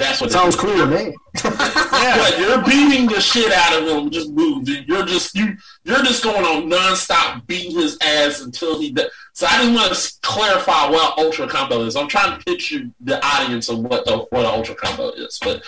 That's 0.00 0.18
what 0.18 0.30
it 0.30 0.32
Sounds 0.32 0.56
cool 0.56 0.74
to 0.78 0.86
me. 0.86 1.14
But 2.00 2.38
you're 2.38 2.64
beating 2.64 3.06
the 3.06 3.20
shit 3.20 3.52
out 3.52 3.82
of 3.82 3.86
him. 3.86 4.10
Just 4.10 4.30
move. 4.30 4.64
dude. 4.64 4.88
You're 4.88 5.04
just 5.04 5.34
you. 5.34 5.54
You're 5.84 6.02
just 6.02 6.24
going 6.24 6.42
on 6.44 6.70
nonstop 6.70 7.46
beating 7.46 7.78
his 7.78 7.98
ass 8.02 8.40
until 8.40 8.80
he. 8.80 8.90
De- 8.90 9.10
so 9.34 9.46
I 9.46 9.62
just 9.62 9.74
want 9.74 9.94
to 9.94 10.12
clarify 10.22 10.88
what 10.88 11.18
ultra 11.18 11.46
combo 11.46 11.82
is. 11.82 11.96
I'm 11.96 12.08
trying 12.08 12.38
to 12.38 12.44
picture 12.44 12.80
the 13.00 13.24
audience 13.24 13.68
of 13.68 13.80
what 13.80 14.06
the 14.06 14.16
what 14.30 14.40
an 14.40 14.46
ultra 14.46 14.74
combo 14.74 15.10
is. 15.10 15.38
But 15.42 15.62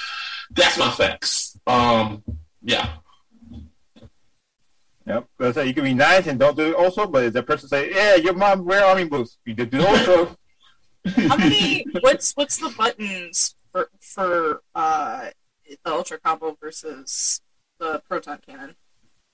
that's 0.50 0.78
my 0.78 0.90
facts. 0.90 1.58
Um, 1.66 2.22
yeah. 2.62 2.94
Yep. 5.06 5.26
That's 5.38 5.54
say 5.56 5.66
you 5.66 5.74
can 5.74 5.84
be 5.84 5.94
nice 5.94 6.26
and 6.26 6.40
don't 6.40 6.56
do 6.56 6.70
it 6.70 6.74
also, 6.74 7.06
but 7.06 7.24
if 7.24 7.34
the 7.34 7.42
person 7.42 7.68
say, 7.68 7.90
"Yeah, 7.94 8.14
your 8.14 8.34
mom 8.34 8.64
wear 8.64 8.82
army 8.86 9.04
boots," 9.04 9.36
you 9.44 9.52
did 9.52 9.70
do 9.70 9.86
also. 9.86 10.34
How 11.28 11.36
many? 11.36 11.84
What's 12.00 12.32
what's 12.32 12.56
the 12.56 12.70
buttons 12.70 13.54
for 14.12 14.22
for 14.22 14.62
uh, 14.74 15.30
the 15.84 15.92
Ultra 15.92 16.18
Combo 16.18 16.56
versus 16.60 17.40
the 17.78 18.02
Proton 18.08 18.38
Cannon? 18.46 18.76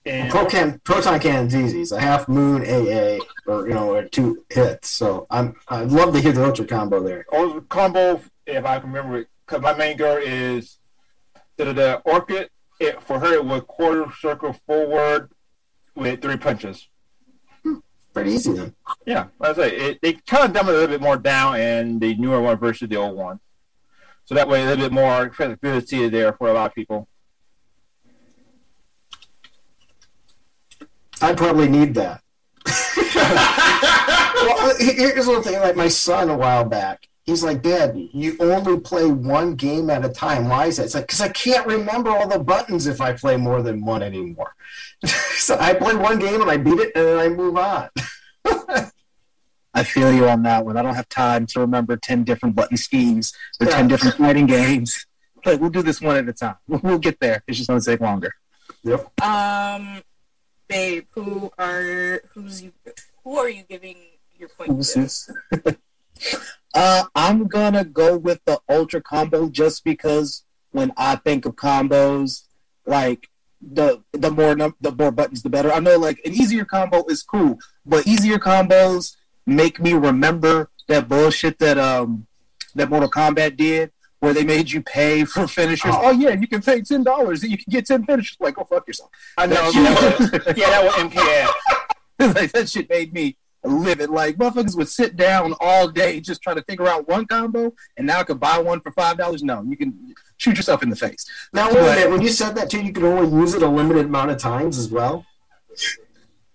And 0.07 0.31
Proton 0.31 0.81
Proton 0.85 1.21
Cannon's 1.21 1.55
easy. 1.55 1.83
It's 1.83 1.93
a 1.93 2.01
half 2.01 2.29
moon 2.29 2.63
AA, 2.63 3.19
or 3.47 3.69
you 3.69 3.75
know, 3.75 3.93
or 3.93 4.05
two 4.05 4.45
hits. 4.49 4.89
So 4.89 5.27
I'm 5.31 5.57
I'd 5.69 5.91
love 5.91 6.15
to 6.15 6.21
hear 6.21 6.33
the 6.33 6.45
ultra 6.45 6.65
combo 6.65 7.03
there. 7.03 7.27
also 7.33 7.61
combo, 7.63 8.23
if 8.47 8.65
I 8.65 8.79
can 8.79 8.93
remember 8.93 9.19
it, 9.19 9.29
because 9.45 9.61
my 9.61 9.75
main 9.75 9.97
girl 9.97 10.17
is 10.17 10.79
the, 11.57 11.73
the 11.73 11.97
orchid 12.05 12.49
it 12.81 13.03
for 13.03 13.19
her 13.19 13.35
it 13.35 13.45
was 13.45 13.63
quarter 13.67 14.07
circle 14.21 14.53
forward 14.67 15.31
with 15.95 16.23
three 16.23 16.37
punches. 16.37 16.89
Pretty 18.15 18.33
easy 18.33 18.53
then. 18.53 18.75
Yeah, 19.05 19.27
I 19.41 19.53
say 19.53 19.77
it, 19.77 19.99
they 20.01 20.15
kind 20.15 20.45
of 20.45 20.53
dumb 20.53 20.69
it 20.69 20.73
a 20.73 20.75
little 20.75 20.89
bit 20.89 21.03
more 21.03 21.17
down 21.17 21.61
in 21.61 21.99
the 21.99 22.15
newer 22.15 22.41
one 22.41 22.57
versus 22.57 22.89
the 22.89 22.97
old 22.97 23.17
one. 23.17 23.41
So 24.29 24.35
that 24.35 24.47
way, 24.47 24.63
a 24.63 24.67
little 24.67 24.85
bit 24.85 24.93
more 24.93 25.31
flexibility 25.31 26.07
there 26.11 26.35
for 26.35 26.51
a 26.51 26.53
lot 26.53 26.67
of 26.67 26.75
people. 26.75 27.09
I 31.23 31.33
probably 31.33 31.67
need 31.67 31.95
that. 31.95 32.21
well, 33.17 34.71
uh, 34.71 34.75
here's 34.79 35.27
one 35.27 35.43
thing. 35.43 35.59
Like 35.59 35.77
my 35.77 35.89
son 35.89 36.29
a 36.29 36.37
while 36.37 36.67
back, 36.67 37.09
he's 37.25 37.43
like, 37.43 37.63
"Dad, 37.63 37.97
you 37.97 38.37
only 38.39 38.79
play 38.79 39.07
one 39.07 39.55
game 39.55 39.89
at 39.89 40.05
a 40.05 40.11
time. 40.11 40.51
Why 40.51 40.67
is 40.67 40.77
that?" 40.77 40.85
It's 40.85 40.95
like 40.95 41.07
because 41.07 41.23
I 41.23 41.31
can't 41.31 41.67
remember 41.67 42.11
all 42.11 42.29
the 42.29 42.39
buttons 42.39 42.87
if 42.87 43.01
I 43.01 43.15
play 43.15 43.39
more 43.39 43.63
than 43.63 43.83
one 43.83 44.03
anymore. 44.03 44.55
so 45.07 45.57
I 45.59 45.73
play 45.73 45.97
one 45.97 46.19
game 46.19 46.43
and 46.43 46.51
I 46.51 46.59
beat 46.59 46.79
it, 46.79 46.93
and 46.95 47.07
then 47.07 47.19
I 47.19 47.29
move 47.31 47.57
on. 47.57 47.89
I 49.79 49.85
feel 49.85 50.13
you 50.13 50.29
on 50.29 50.43
that 50.43 50.67
one. 50.67 50.77
I 50.77 50.83
don't 50.83 50.97
have 50.97 51.09
time 51.09 51.47
to 51.47 51.61
remember 51.61 51.97
10 51.97 52.25
different 52.25 52.57
button 52.57 52.77
schemes 52.77 53.33
or 53.61 53.67
10 53.67 53.87
different 53.87 54.17
fighting 54.17 54.47
games. 54.47 55.07
But 55.45 55.61
we'll 55.61 55.71
do 55.71 55.83
this 55.83 56.01
one 56.01 56.17
at 56.17 56.29
a 56.29 56.33
time. 56.33 56.57
We'll 56.67 56.99
get 56.99 57.21
there. 57.21 57.45
It's 57.47 57.59
just 57.59 57.69
going 57.69 57.81
to 57.81 57.87
take 57.87 58.01
longer. 58.01 58.35
Yep. 58.83 59.23
Um, 59.23 60.03
babe, 60.67 61.07
who 61.13 61.53
are 61.57 62.21
who's 62.35 62.61
you? 62.61 62.73
Who 63.23 63.39
are 63.39 63.49
you 63.49 63.63
giving 63.63 63.99
your 64.37 64.49
point 64.49 64.73
Who's 64.73 64.95
to? 64.95 65.79
uh, 66.75 67.05
I'm 67.15 67.47
going 67.47 67.75
to 67.75 67.85
go 67.85 68.19
with 68.19 68.41
the 68.47 68.61
Ultra 68.69 69.01
Combo 69.01 69.49
just 69.49 69.85
because 69.85 70.45
when 70.73 70.93
I 70.97 71.15
think 71.15 71.47
of 71.47 71.55
combos, 71.55 72.43
like, 72.85 73.29
the 73.61 74.03
the 74.13 74.33
more 74.33 74.57
num- 74.57 74.77
the 74.81 74.93
more 74.93 75.13
buttons 75.13 75.43
the 75.43 75.51
better. 75.51 75.73
I 75.73 75.79
know 75.79 75.99
like 75.99 76.21
an 76.25 76.33
easier 76.33 76.65
combo 76.65 77.05
is 77.07 77.23
cool, 77.23 77.59
but 77.87 78.07
easier 78.09 78.39
combos 78.39 79.15
make 79.49 79.81
me 79.81 79.95
remember 79.95 80.71
that 80.89 81.09
bullshit 81.09 81.59
that 81.59 81.79
um 81.79 82.27
that 82.75 82.91
Mortal 82.91 83.11
Kombat 83.11 83.57
did, 83.57 83.91
where 84.21 84.35
they 84.35 84.45
made 84.45 84.71
you 84.71 84.83
pay 84.83 85.25
for 85.25 85.49
finishers. 85.49 85.93
Oh. 85.95 86.09
Oh, 86.09 86.11
yeah, 86.11 86.31
you 86.31 86.47
can 86.47 86.63
pay 86.63 86.83
ten 86.83 87.03
dollars 87.03 87.43
and 87.43 87.51
you 87.51 87.59
can 87.59 87.71
get 87.71 87.87
ten 87.87 88.05
finishers. 88.05 88.37
Like, 88.39 88.55
go 88.55 88.65
fuck 88.65 88.87
yourself. 88.87 89.11
I 89.37 89.47
know. 89.47 89.55
That 89.55 90.21
that 90.21 90.47
was, 90.47 90.57
yeah, 90.57 90.71
that 90.71 90.85
was 90.85 90.95
MKX. 90.95 92.35
like 92.35 92.53
that 92.53 92.69
shit 92.69 92.91
made 92.91 93.13
me 93.13 93.37
live 93.65 94.01
it. 94.01 94.11
Like 94.11 94.37
motherfuckers 94.37 94.77
would 94.77 94.89
sit 94.89 95.17
down 95.17 95.55
all 95.61 95.89
day 95.89 96.21
just 96.21 96.43
trying 96.43 96.57
to 96.57 96.63
figure 96.63 96.87
out 96.87 97.09
one 97.09 97.27
combo, 97.27 97.73
and 97.97 98.07
now 98.07 98.21
I 98.21 98.25
could 98.25 98.41
buy 98.41 98.59
one 98.59 98.81
for 98.81 98.93
five 98.93 99.17
dollars. 99.17 99.43
No, 99.43 99.63
you 99.63 99.77
can 99.77 100.15
shoot 100.37 100.57
yourself 100.57 100.83
in 100.83 100.91
the 100.91 100.97
face. 100.97 101.27
Now, 101.53 101.69
wait 101.69 101.79
a 101.79 101.83
minute. 101.83 102.11
When 102.11 102.21
you 102.21 102.29
said 102.29 102.55
that 102.57 102.71
too, 102.71 102.83
you 102.83 102.93
could 102.93 103.05
only 103.05 103.31
use 103.37 103.55
it 103.55 103.63
a 103.63 103.69
limited 103.69 104.07
amount 104.07 104.31
of 104.31 104.39
times 104.39 104.79
as 104.79 104.91
well. 104.91 105.25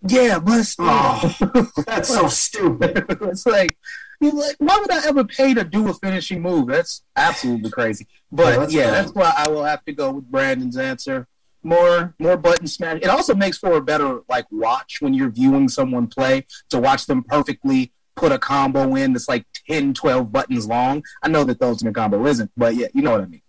Yeah, 0.07 0.39
but 0.39 0.63
still, 0.63 0.85
Oh, 0.89 1.71
that's 1.87 2.09
so 2.09 2.27
stupid. 2.27 3.05
it's 3.21 3.45
like, 3.45 3.77
you're 4.19 4.33
like, 4.33 4.55
why 4.59 4.77
would 4.79 4.91
I 4.91 5.07
ever 5.07 5.23
pay 5.23 5.53
to 5.53 5.63
do 5.63 5.87
a 5.89 5.93
finishing 5.93 6.41
move? 6.41 6.67
That's 6.67 7.03
absolutely 7.15 7.71
crazy. 7.71 8.07
But 8.31 8.53
Yeah, 8.53 8.59
that's 8.59 8.73
yeah, 8.73 8.83
fine. 8.83 8.91
that's 8.93 9.11
why 9.13 9.33
I 9.37 9.47
will 9.49 9.63
have 9.63 9.83
to 9.85 9.93
go 9.93 10.11
with 10.11 10.29
Brandon's 10.29 10.77
answer. 10.77 11.27
More, 11.65 12.13
more 12.19 12.35
button 12.35 12.67
smash. 12.67 12.99
It 13.01 13.07
also 13.07 13.33
makes 13.33 13.57
for 13.57 13.73
a 13.77 13.81
better 13.81 14.19
like 14.27 14.45
watch 14.51 14.97
when 14.99 15.13
you're 15.13 15.29
viewing 15.29 15.69
someone 15.69 16.07
play 16.07 16.45
to 16.69 16.79
watch 16.79 17.05
them 17.05 17.23
perfectly 17.23 17.93
put 18.15 18.31
a 18.33 18.37
combo 18.37 18.95
in 18.95 19.13
that's 19.13 19.29
like 19.29 19.45
10, 19.69 19.93
12 19.93 20.31
buttons 20.31 20.67
long. 20.67 21.03
I 21.23 21.29
know 21.29 21.45
that 21.45 21.59
those 21.59 21.81
in 21.81 21.87
a 21.87 21.93
combo 21.93 22.25
isn't, 22.25 22.51
but 22.57 22.75
yeah, 22.75 22.87
you 22.93 23.01
know 23.01 23.11
what 23.11 23.21
I 23.21 23.25
mean. 23.27 23.41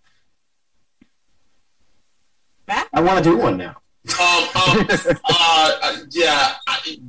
Matt? 2.69 2.89
I 2.93 3.01
want 3.01 3.23
to 3.23 3.31
do 3.31 3.37
one 3.37 3.57
now. 3.57 3.77
Um, 4.21 4.45
um, 4.55 4.87
uh, 5.25 5.97
yeah, 6.11 6.55
I, 6.67 6.79
it, 6.85 7.01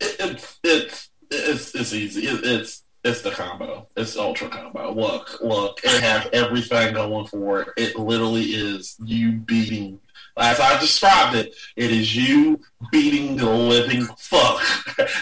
it's 0.00 0.58
it's 0.62 1.10
it's 1.30 1.74
it's 1.74 1.92
easy. 1.92 2.26
It, 2.26 2.40
it's 2.42 2.84
it's 3.04 3.20
the 3.20 3.30
combo. 3.30 3.86
It's 3.96 4.16
ultra 4.16 4.48
combo. 4.48 4.92
Look, 4.92 5.38
look, 5.42 5.78
it 5.84 6.02
has 6.02 6.26
everything 6.32 6.94
going 6.94 7.26
for 7.26 7.60
it. 7.60 7.68
It 7.76 7.98
literally 7.98 8.44
is 8.44 8.96
you 9.04 9.32
beating. 9.32 10.00
As 10.38 10.58
I 10.58 10.80
described 10.80 11.36
it, 11.36 11.54
it 11.76 11.92
is 11.92 12.16
you 12.16 12.60
beating 12.90 13.36
the 13.36 13.48
living 13.48 14.06
fuck 14.16 14.62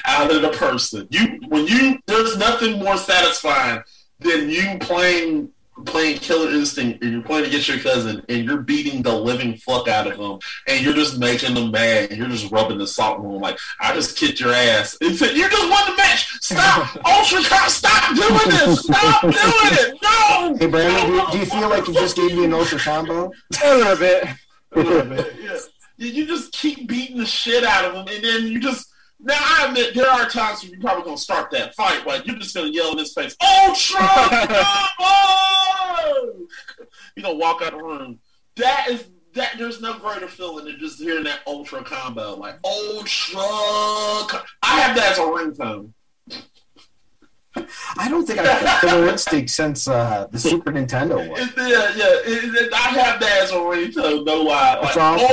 out 0.04 0.32
of 0.32 0.42
the 0.42 0.50
person. 0.50 1.08
You 1.10 1.40
when 1.48 1.66
you 1.66 1.98
there's 2.06 2.36
nothing 2.38 2.78
more 2.78 2.96
satisfying 2.96 3.82
than 4.20 4.48
you 4.48 4.78
playing 4.78 5.50
playing 5.84 6.18
Killer 6.18 6.50
Instinct 6.50 7.02
and 7.02 7.12
you're 7.12 7.22
playing 7.22 7.46
against 7.46 7.68
your 7.68 7.78
cousin 7.78 8.24
and 8.28 8.44
you're 8.44 8.62
beating 8.62 9.02
the 9.02 9.14
living 9.14 9.56
fuck 9.56 9.88
out 9.88 10.06
of 10.06 10.18
them 10.18 10.38
and 10.66 10.84
you're 10.84 10.94
just 10.94 11.18
making 11.18 11.54
them 11.54 11.70
mad 11.70 12.10
and 12.10 12.18
you're 12.18 12.28
just 12.28 12.50
rubbing 12.50 12.78
the 12.78 12.86
salt 12.86 13.18
in 13.18 13.30
them 13.30 13.40
like 13.40 13.58
I 13.80 13.94
just 13.94 14.16
kicked 14.16 14.40
your 14.40 14.52
ass. 14.52 14.96
And 15.00 15.16
said, 15.16 15.36
you 15.36 15.48
just 15.48 15.70
won 15.70 15.90
the 15.90 15.96
match. 15.96 16.38
Stop, 16.40 16.96
Ultra 17.04 17.42
Cop, 17.44 17.70
stop 17.70 18.16
doing 18.16 18.50
this. 18.50 18.80
Stop 18.80 19.22
doing 19.22 19.34
it. 19.34 19.98
No. 20.02 20.56
Hey, 20.58 20.66
Brandon, 20.66 21.06
do 21.06 21.16
you, 21.16 21.26
do 21.32 21.38
you 21.38 21.46
feel 21.46 21.68
like 21.68 21.86
you 21.86 21.94
just 21.94 22.16
gave 22.16 22.36
me 22.36 22.44
an 22.44 22.52
ultra 22.52 22.78
combo? 22.78 23.32
A 23.64 23.76
little 23.76 23.96
bit. 23.96 24.24
A 24.72 24.80
little 24.80 25.16
bit, 25.16 25.36
yeah. 25.42 25.58
You 25.98 26.08
you 26.08 26.26
just 26.26 26.52
keep 26.52 26.88
beating 26.88 27.18
the 27.18 27.26
shit 27.26 27.64
out 27.64 27.84
of 27.84 27.92
them, 27.92 28.14
and 28.14 28.24
then 28.24 28.46
you 28.46 28.60
just. 28.60 28.91
Now 29.24 29.38
I 29.38 29.66
admit 29.68 29.94
there 29.94 30.08
are 30.08 30.28
times 30.28 30.62
when 30.62 30.72
you're 30.72 30.80
probably 30.80 31.04
gonna 31.04 31.16
start 31.16 31.50
that 31.52 31.74
fight, 31.76 32.04
like 32.06 32.26
you're 32.26 32.36
just 32.38 32.54
gonna 32.54 32.70
yell 32.70 32.90
in 32.92 32.98
his 32.98 33.12
face, 33.14 33.36
"Ultra 33.40 33.98
combo!" 34.98 36.46
You 37.16 37.22
gonna 37.22 37.34
walk 37.38 37.62
out 37.62 37.72
of 37.74 37.78
the 37.78 37.84
room. 37.84 38.18
That 38.56 38.88
is 38.90 39.04
that. 39.34 39.54
There's 39.58 39.80
no 39.80 39.94
greater 39.98 40.26
feeling 40.28 40.64
than 40.64 40.78
just 40.80 40.98
hearing 40.98 41.24
that 41.24 41.40
ultra 41.46 41.84
combo, 41.84 42.34
like 42.36 42.58
ultra. 42.64 43.38
Co-. 43.40 44.42
I 44.62 44.80
have 44.80 44.96
that 44.96 45.12
as 45.12 45.18
a 45.18 45.22
ringtone. 45.22 45.92
I 47.98 48.08
don't 48.08 48.24
think 48.26 48.38
I've 48.38 48.60
played 48.80 48.80
Killer 48.90 49.08
Instinct 49.08 49.50
since 49.50 49.86
uh, 49.86 50.26
the 50.30 50.38
Super 50.38 50.72
Nintendo 50.72 51.16
one. 51.28 51.38
Yeah, 51.58 51.92
yeah. 51.94 52.06
It, 52.24 52.44
it- 52.54 52.72
I 52.72 52.88
have 52.98 53.20
that 53.20 53.42
as 53.42 53.50
a 53.50 53.54
ringtone. 53.56 54.24
No 54.26 54.42
lie. 54.42 54.78
Like 54.80 54.96
awesome. 54.96 55.28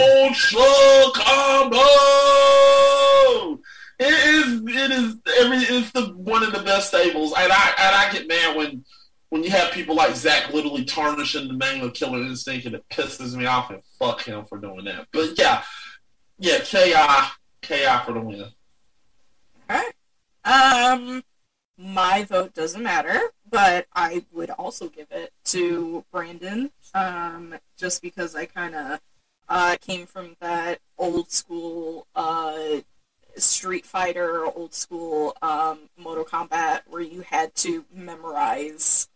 ultra 0.54 1.12
combo. 1.24 1.80
It 4.00 4.14
is. 4.14 4.62
It 4.66 4.92
is. 4.92 5.16
Every. 5.40 5.58
It's 5.58 5.92
the 5.92 6.14
one 6.16 6.44
of 6.44 6.54
the 6.54 6.64
best 6.64 6.88
stables, 6.88 7.34
and 7.38 7.52
I 7.52 7.74
and 7.78 7.96
I 7.96 8.12
get 8.12 8.28
mad 8.28 8.56
when 8.56 8.86
when 9.30 9.44
you 9.44 9.52
have 9.52 9.72
people 9.72 9.96
like 9.96 10.16
Zach 10.16 10.54
literally 10.54 10.86
tarnishing 10.86 11.48
the 11.48 11.54
name 11.54 11.84
of 11.84 11.94
Killer 11.94 12.22
Instinct, 12.22 12.66
and 12.66 12.76
it 12.76 12.86
pisses 12.90 13.36
me 13.36 13.46
off. 13.46 13.70
And 13.70 13.82
fuck 14.00 14.24
him 14.24 14.46
for 14.46 14.58
doing 14.58 14.86
that. 14.86 15.08
But 15.12 15.38
yeah, 15.38 15.64
yeah. 16.38 16.60
Ki 16.60 16.94
Ki 17.62 17.86
for 18.06 18.14
the 18.14 18.22
win. 18.22 18.46
Um, 20.46 21.24
my 21.78 22.24
vote 22.24 22.54
doesn't 22.54 22.82
matter, 22.82 23.20
but 23.50 23.86
I 23.94 24.26
would 24.32 24.50
also 24.52 24.88
give 24.88 25.08
it 25.12 25.32
to 25.46 26.04
Brandon. 26.12 26.72
Um, 26.94 27.56
just 27.78 28.02
because 28.02 28.36
I 28.36 28.46
kind 28.46 28.76
of 28.76 29.00
uh, 29.48 29.76
came 29.82 30.06
from 30.06 30.36
that 30.40 30.80
old 30.98 31.32
school 31.32 32.08
uh, 32.16 32.56
Street 33.44 33.86
Fighter, 33.86 34.46
old 34.46 34.74
school 34.74 35.36
um, 35.42 35.90
Mortal 35.98 36.26
Kombat, 36.26 36.82
where 36.88 37.02
you 37.02 37.22
had 37.22 37.56
to 37.56 37.86
memorize 37.94 39.08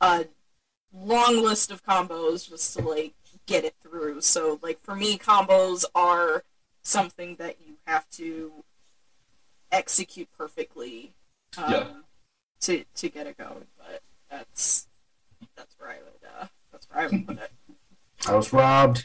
a 0.00 0.26
long 0.92 1.42
list 1.42 1.70
of 1.70 1.84
combos 1.84 2.48
just 2.48 2.76
to 2.76 2.82
like 2.82 3.14
get 3.46 3.64
it 3.64 3.74
through. 3.82 4.20
So, 4.20 4.58
like 4.62 4.80
for 4.82 4.94
me, 4.94 5.18
combos 5.18 5.84
are 5.94 6.44
something 6.82 7.36
that 7.36 7.56
you 7.64 7.74
have 7.86 8.08
to 8.10 8.64
execute 9.72 10.28
perfectly 10.36 11.14
um, 11.58 11.72
Yeah. 11.72 11.84
to 12.62 12.84
to 12.94 13.08
get 13.08 13.26
it 13.26 13.36
going. 13.38 13.66
But 13.78 14.02
that's 14.30 14.86
that's 15.56 15.74
where 15.78 15.90
I 15.90 15.96
would 15.98 16.28
uh, 16.40 16.46
that's 16.72 16.88
where 16.90 17.04
I 17.04 17.06
would 17.08 17.26
put 17.26 17.38
it. 17.38 17.50
I 18.28 18.34
was 18.34 18.52
robbed. 18.52 19.04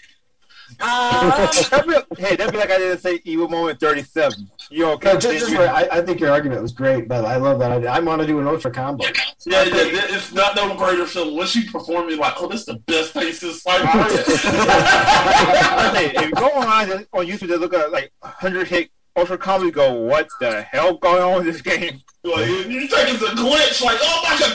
Um, 0.80 1.30
that'd 1.70 1.88
be, 1.88 2.22
hey, 2.22 2.36
that'd 2.36 2.52
be 2.52 2.58
like 2.58 2.72
I 2.72 2.78
didn't 2.78 3.00
say 3.00 3.20
Evo 3.20 3.50
Moment 3.50 3.80
37. 3.80 4.50
You 4.72 4.88
okay? 4.92 5.14
No, 5.14 5.20
just, 5.20 5.40
just 5.40 5.56
right. 5.56 5.90
I, 5.92 5.98
I 5.98 6.02
think 6.02 6.20
your 6.20 6.32
argument 6.32 6.62
was 6.62 6.74
great, 6.74 7.08
but 7.08 7.24
I 7.24 7.38
love 7.38 7.60
that. 7.60 7.72
idea. 7.72 7.92
I 7.92 8.00
want 8.00 8.22
to 8.22 8.28
do 8.28 8.40
an 8.40 8.48
ultra 8.48 8.72
combo. 8.72 9.06
Yeah, 9.06 9.12
yeah, 9.46 9.64
yeah, 9.64 10.02
it's 10.10 10.34
not 10.34 10.56
no 10.56 10.76
greater 10.76 11.06
feeling. 11.06 11.36
Once 11.36 11.56
you 11.56 11.70
perform, 11.72 12.10
you're 12.10 12.18
like, 12.18 12.34
oh, 12.38 12.48
this 12.48 12.62
is 12.62 12.66
the 12.66 12.76
best 12.88 13.14
thing 13.14 13.32
since 13.32 13.62
sliced 13.62 13.84
bread. 13.84 14.26
I 14.28 15.92
say, 15.94 16.12
if 16.16 16.22
you 16.22 16.32
go 16.32 16.52
on 16.52 16.90
on 17.14 17.26
YouTube 17.28 17.48
they 17.48 17.58
look 17.58 17.74
at 17.74 17.92
like 17.92 18.12
100 18.20 18.68
hit 18.68 18.90
Ultra 19.18 19.38
Combo, 19.38 19.66
you 19.66 19.72
go, 19.72 19.94
what 19.94 20.28
the 20.40 20.62
hell 20.62 20.98
going 20.98 21.22
on 21.22 21.38
with 21.38 21.46
this 21.46 21.62
game? 21.62 22.02
Like, 22.24 22.48
you 22.48 22.56
you 22.56 22.88
think 22.88 23.14
it's 23.14 23.22
a 23.22 23.28
glitch, 23.36 23.84
like, 23.84 24.00
oh 24.02 24.22
my 24.24 24.38
god. 24.40 24.54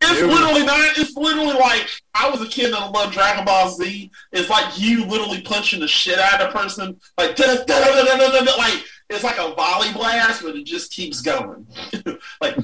it's 0.00 0.22
literally 0.22 0.64
not, 0.64 0.78
it's 0.96 1.16
literally 1.16 1.58
like, 1.58 1.88
I 2.14 2.30
was 2.30 2.40
a 2.40 2.46
kid 2.46 2.72
that 2.72 2.92
loved 2.92 3.12
Dragon 3.12 3.44
Ball 3.44 3.68
Z. 3.70 4.10
It's 4.32 4.48
like 4.48 4.78
you 4.78 5.04
literally 5.04 5.42
punching 5.42 5.80
the 5.80 5.88
shit 5.88 6.18
out 6.18 6.40
of 6.40 6.50
a 6.50 6.52
person. 6.52 6.98
Like, 7.18 7.36
like 7.38 8.84
it's 9.08 9.22
like 9.22 9.38
a 9.38 9.54
volley 9.54 9.92
blast, 9.92 10.42
but 10.42 10.56
it 10.56 10.64
just 10.64 10.92
keeps 10.92 11.20
going. 11.20 11.66
like 12.40 12.54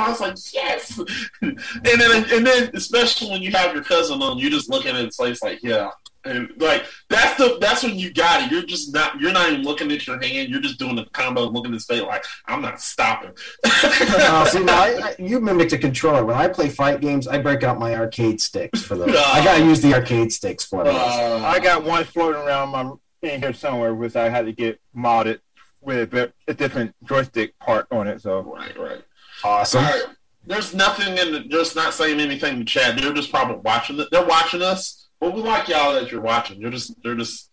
I 0.00 0.06
was 0.08 0.20
like, 0.20 0.36
yes. 0.52 0.98
And 1.42 1.58
then 1.84 2.24
and 2.32 2.46
then 2.46 2.70
especially 2.74 3.30
when 3.30 3.42
you 3.42 3.50
have 3.52 3.74
your 3.74 3.84
cousin 3.84 4.22
on, 4.22 4.38
you're 4.38 4.50
just 4.50 4.70
looking 4.70 4.96
at 4.96 5.04
it, 5.04 5.14
it's 5.18 5.42
like, 5.42 5.60
yeah. 5.62 5.90
And 6.24 6.50
like 6.58 6.84
that's 7.08 7.38
the 7.38 7.56
that's 7.60 7.82
when 7.82 7.98
you 7.98 8.12
got 8.12 8.42
it. 8.42 8.52
You're 8.52 8.62
just 8.62 8.92
not 8.92 9.18
you're 9.20 9.32
not 9.32 9.50
even 9.50 9.64
looking 9.64 9.90
at 9.90 10.06
your 10.06 10.20
hand. 10.20 10.50
You're 10.50 10.60
just 10.60 10.78
doing 10.78 10.96
the 10.96 11.06
combo, 11.06 11.44
looking 11.44 11.72
at 11.72 11.74
his 11.74 11.86
face 11.86 12.02
like 12.02 12.24
I'm 12.46 12.60
not 12.62 12.80
stopping. 12.80 13.32
Uh, 13.82 14.44
see, 14.44 14.62
now 14.62 14.80
I, 14.80 14.86
I, 15.02 15.14
you 15.18 15.40
mimicked 15.40 15.72
a 15.72 15.78
controller. 15.78 16.24
When 16.24 16.36
I 16.36 16.46
play 16.48 16.68
fight 16.68 17.00
games, 17.00 17.26
I 17.26 17.38
break 17.38 17.62
out 17.62 17.78
my 17.78 17.94
arcade 17.94 18.40
sticks 18.40 18.82
for 18.82 18.96
those. 18.96 19.14
I 19.16 19.42
gotta 19.42 19.64
use 19.64 19.80
the 19.80 19.94
arcade 19.94 20.32
sticks 20.32 20.64
for 20.64 20.84
those. 20.84 20.94
Uh, 20.94 21.42
I 21.44 21.58
got 21.58 21.84
one 21.84 22.04
floating 22.04 22.40
around 22.40 22.68
my 22.70 22.92
in 23.22 23.40
here 23.42 23.52
somewhere, 23.52 23.94
which 23.94 24.16
I 24.16 24.28
had 24.28 24.46
to 24.46 24.52
get 24.52 24.80
modded 24.96 25.40
with 25.80 26.02
a, 26.02 26.06
bit- 26.06 26.34
a 26.48 26.54
different 26.54 26.94
joystick 27.04 27.58
part 27.58 27.86
on 27.90 28.06
it. 28.06 28.20
So 28.20 28.42
right, 28.42 28.78
right. 28.78 29.02
awesome. 29.44 29.84
All 29.84 29.90
right. 29.90 30.04
There's 30.44 30.74
nothing 30.74 31.18
in 31.18 31.32
the, 31.32 31.40
just 31.40 31.76
not 31.76 31.94
saying 31.94 32.18
anything 32.18 32.58
to 32.58 32.64
chat. 32.64 32.98
They're 32.98 33.12
just 33.12 33.30
probably 33.30 33.56
watching 33.56 33.98
it. 34.00 34.08
They're 34.10 34.24
watching 34.24 34.62
us. 34.62 35.08
But 35.20 35.34
we 35.34 35.42
like 35.42 35.68
y'all 35.68 35.92
that 35.94 36.10
you're 36.10 36.22
watching. 36.22 36.60
You're 36.60 36.70
just 36.70 36.94
they're 37.02 37.14
just 37.14 37.50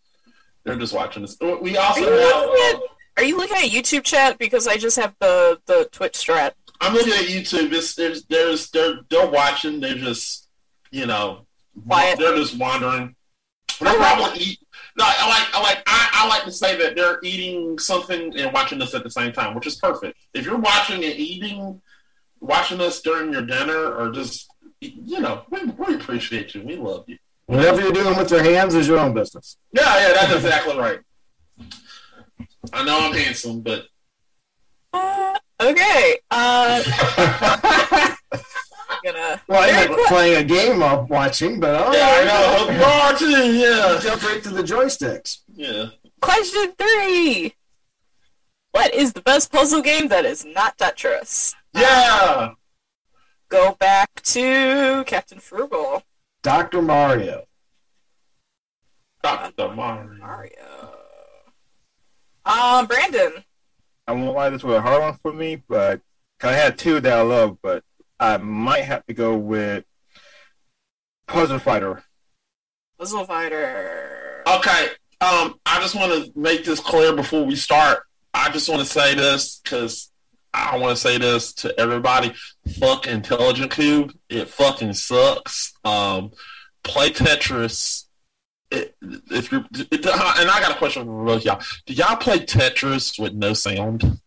they're 0.63 0.77
just 0.77 0.93
watching 0.93 1.23
us. 1.23 1.37
We 1.41 1.77
Are 1.77 1.87
also 1.87 2.01
you, 2.01 2.07
have, 2.07 2.35
looking 2.35 2.65
at, 2.69 2.75
uh, 2.75 2.79
are 3.17 3.23
you 3.23 3.37
looking 3.37 3.57
at 3.57 3.63
YouTube 3.63 4.03
chat? 4.03 4.37
Because 4.37 4.67
I 4.67 4.77
just 4.77 4.97
have 4.97 5.15
the, 5.19 5.59
the 5.65 5.87
Twitch 5.91 6.13
strat. 6.13 6.53
I'm 6.79 6.93
looking 6.93 7.13
at 7.13 7.25
YouTube. 7.25 7.71
It's 7.73 7.95
there's 7.95 8.23
there's 8.25 8.69
they're 8.71 8.99
they're 9.09 9.29
watching. 9.29 9.79
They're 9.79 9.95
just 9.95 10.47
you 10.91 11.05
know 11.05 11.45
Quiet. 11.87 12.19
they're 12.19 12.35
just 12.35 12.57
wandering. 12.57 13.15
They're 13.79 13.95
probably 13.95 14.39
eat. 14.39 14.59
No, 14.97 15.05
I 15.05 15.27
like 15.27 15.55
I 15.55 15.61
like 15.61 15.83
I, 15.87 16.09
I 16.13 16.27
like 16.27 16.43
to 16.45 16.51
say 16.51 16.77
that 16.77 16.95
they're 16.95 17.19
eating 17.23 17.79
something 17.79 18.37
and 18.37 18.53
watching 18.53 18.81
us 18.81 18.93
at 18.93 19.03
the 19.03 19.11
same 19.11 19.31
time, 19.31 19.55
which 19.55 19.67
is 19.67 19.75
perfect. 19.75 20.17
If 20.33 20.45
you're 20.45 20.57
watching 20.57 21.03
and 21.03 21.13
eating, 21.13 21.81
watching 22.39 22.81
us 22.81 23.01
during 23.01 23.33
your 23.33 23.43
dinner, 23.43 23.93
or 23.95 24.11
just 24.11 24.47
you 24.79 25.19
know, 25.19 25.43
we, 25.49 25.63
we 25.65 25.95
appreciate 25.95 26.53
you. 26.55 26.61
We 26.61 26.75
love 26.75 27.05
you. 27.07 27.17
Whatever 27.47 27.81
you're 27.81 27.91
doing 27.91 28.15
with 28.17 28.29
your 28.31 28.43
hands 28.43 28.75
is 28.75 28.87
your 28.87 28.99
own 28.99 29.13
business. 29.13 29.57
Yeah, 29.71 29.83
yeah, 29.99 30.13
that's 30.13 30.33
exactly 30.35 30.77
right. 30.77 30.99
I 32.73 32.83
know 32.83 32.99
I'm 32.99 33.13
handsome, 33.13 33.61
but 33.61 33.85
Uh, 34.93 35.33
okay. 35.61 36.19
Uh, 36.29 36.83
I'm 38.29 38.97
gonna. 39.03 39.41
Well, 39.47 39.63
I'm 39.63 39.87
Very 39.89 40.03
playing 40.07 40.37
a 40.43 40.43
game 40.43 40.83
I'm 40.83 41.07
watching, 41.07 41.59
but 41.59 41.75
all 41.75 41.93
yeah, 41.93 42.05
I 42.05 42.17
right. 42.19 42.25
know. 42.27 42.57
Hope 42.57 42.73
you 42.73 42.83
are 42.83 43.17
too. 43.17 43.53
Yeah, 43.57 43.99
Jump 44.01 44.23
right 44.23 44.43
to 44.43 44.49
the 44.49 44.63
joysticks. 44.63 45.39
yeah. 45.53 45.85
Question 46.21 46.73
three. 46.77 47.53
What 48.71 48.93
is 48.93 49.13
the 49.13 49.21
best 49.21 49.51
puzzle 49.51 49.81
game 49.81 50.07
that 50.09 50.25
is 50.25 50.43
not 50.45 50.77
Tetris? 50.77 51.53
Yeah. 51.73 52.51
Go 53.49 53.75
back 53.79 54.09
to 54.23 55.03
Captain 55.07 55.39
Frugal. 55.39 56.03
Dr. 56.47 56.81
Mario. 56.81 57.43
Dr. 59.21 59.67
Mario. 59.75 60.13
Mario. 60.17 60.93
Um, 62.45 62.85
Brandon. 62.85 63.43
I 64.07 64.13
won't 64.13 64.33
lie, 64.33 64.49
this 64.49 64.63
was 64.63 64.77
a 64.77 64.81
hard 64.81 65.01
one 65.01 65.17
for 65.21 65.33
me, 65.33 65.61
but 65.67 65.99
'cause 66.39 66.51
I 66.51 66.53
had 66.53 66.77
two 66.77 67.01
that 67.01 67.11
I 67.17 67.21
love, 67.21 67.57
but 67.61 67.83
I 68.17 68.37
might 68.37 68.85
have 68.85 69.05
to 69.07 69.13
go 69.13 69.35
with 69.35 69.83
Puzzle 71.27 71.59
Fighter. 71.59 72.01
Puzzle 72.97 73.25
Fighter. 73.25 74.41
Okay. 74.47 74.91
Um, 75.19 75.59
I 75.65 75.81
just 75.81 75.95
want 75.95 76.13
to 76.13 76.39
make 76.39 76.63
this 76.63 76.79
clear 76.79 77.13
before 77.13 77.43
we 77.45 77.57
start. 77.57 78.03
I 78.33 78.49
just 78.51 78.69
want 78.69 78.79
to 78.79 78.87
say 78.87 79.15
this 79.15 79.59
because 79.61 80.13
I 80.53 80.77
want 80.77 80.95
to 80.95 81.01
say 81.01 81.17
this 81.17 81.53
to 81.55 81.79
everybody. 81.79 82.33
Fuck 82.79 83.07
Intelligent 83.07 83.71
Qube. 83.71 84.15
It 84.29 84.49
fucking 84.49 84.93
sucks. 84.93 85.73
Um, 85.83 86.31
play 86.83 87.11
Tetris. 87.11 88.05
It, 88.71 88.95
if 89.01 89.51
you 89.51 89.63
it, 89.71 90.05
and 90.05 90.49
I 90.49 90.59
got 90.59 90.71
a 90.71 90.77
question 90.77 91.05
for 91.05 91.25
both 91.25 91.45
y'all. 91.45 91.61
Do 91.85 91.93
y'all 91.93 92.17
play 92.17 92.39
Tetris 92.39 93.17
with 93.19 93.33
no 93.33 93.53
sound? 93.53 94.19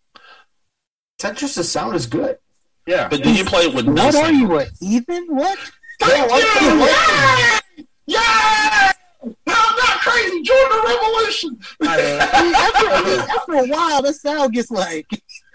Tetris' 1.21 1.57
the 1.57 1.65
sound 1.65 1.95
is 1.97 2.07
good. 2.07 2.39
Yeah. 2.87 3.09
But 3.09 3.23
do 3.23 3.33
you 3.33 3.45
play 3.45 3.65
it 3.65 3.75
with 3.75 3.87
no 3.87 4.07
What 4.07 4.15
sound? 4.15 4.27
are 4.27 4.33
you, 4.33 4.59
a 4.59 4.67
heathen? 4.81 5.27
What? 5.29 5.59
Thank 6.01 6.31
Yeah, 6.31 6.73
you! 6.73 6.79
what 6.81 7.61
Yeah! 8.07 8.07
Yeah! 8.07 8.93
I'm 9.23 9.35
not 9.47 10.01
crazy. 10.01 10.43
Join 10.43 10.69
the 10.71 10.83
revolution. 10.89 11.61
I 11.83 11.97
mean, 11.99 12.55
after, 12.55 13.33
after 13.33 13.53
a 13.53 13.67
while, 13.69 14.03
the 14.03 14.15
sound 14.15 14.55
gets 14.55 14.71
like, 14.71 15.07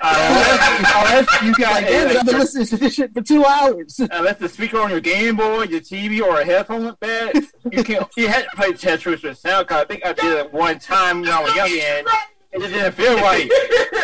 unless, 0.02 0.80
unless 0.96 1.42
you 1.44 1.54
got 1.56 1.72
like, 1.72 1.86
damn 1.88 2.18
I've 2.18 2.26
been 2.26 2.36
a, 2.36 2.40
listening 2.40 2.66
to 2.68 2.78
this 2.78 2.94
shit 2.96 3.14
for 3.14 3.22
two 3.22 3.46
hours. 3.46 4.00
unless 4.00 4.38
the 4.38 4.50
speaker 4.50 4.80
on 4.80 4.90
your 4.90 5.00
Game 5.02 5.36
Boy, 5.38 5.64
your 5.64 5.80
TV, 5.82 6.22
or 6.22 6.40
a 6.42 6.46
headphone 6.46 6.86
went 6.86 7.00
bad, 7.00 7.36
you 7.72 7.84
can't. 7.84 8.08
You 8.18 8.28
had 8.28 8.44
to 8.50 8.56
play 8.56 8.72
Tetris 8.74 9.24
with 9.24 9.38
sound. 9.38 9.68
Cause 9.68 9.82
I 9.82 9.86
think 9.86 10.06
I 10.06 10.14
did 10.14 10.26
it 10.40 10.54
one 10.54 10.80
time 10.80 11.22
when 11.22 11.30
I 11.30 11.42
was 11.42 11.56
young, 11.56 11.70
and 11.70 12.08
it 12.52 12.60
just 12.60 12.74
didn't 12.74 12.94
feel 12.94 13.16
right. 13.16 13.50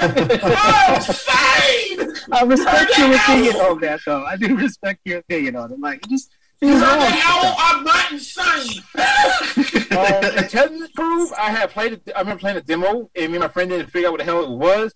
oh, 0.02 0.94
insane! 0.96 2.14
I 2.32 2.44
respect 2.44 2.98
your 2.98 3.16
opinion 3.16 3.56
on 3.58 3.80
that, 3.82 4.00
though. 4.06 4.24
I 4.26 4.36
do 4.38 4.56
respect 4.56 5.02
your 5.06 5.20
opinion 5.20 5.56
on 5.56 5.72
it. 5.74 5.80
Like, 5.80 6.06
it 6.06 6.10
just 6.10 6.32
feels 6.60 6.80
You're 6.80 6.82
wrong. 6.82 7.00
the 7.00 7.06
hell, 7.06 7.56
I'm 7.58 7.84
not 7.84 8.12
insane. 8.12 8.84
um, 8.96 10.38
in 10.38 10.44
Tetris 10.50 10.94
Groove, 10.94 11.32
I 11.38 11.50
had 11.52 11.70
played. 11.72 11.94
it- 11.94 12.12
I 12.16 12.20
remember 12.20 12.39
playing 12.42 12.58
a 12.58 12.62
demo, 12.62 13.10
and 13.16 13.32
me 13.32 13.38
and 13.38 13.39
my 13.39 13.48
friend 13.48 13.70
didn't 13.70 13.89
figure 13.89 14.08
out 14.10 14.12
what 14.14 14.20
the 14.20 14.26
hell 14.26 14.44
it 14.44 14.50
was. 14.50 14.94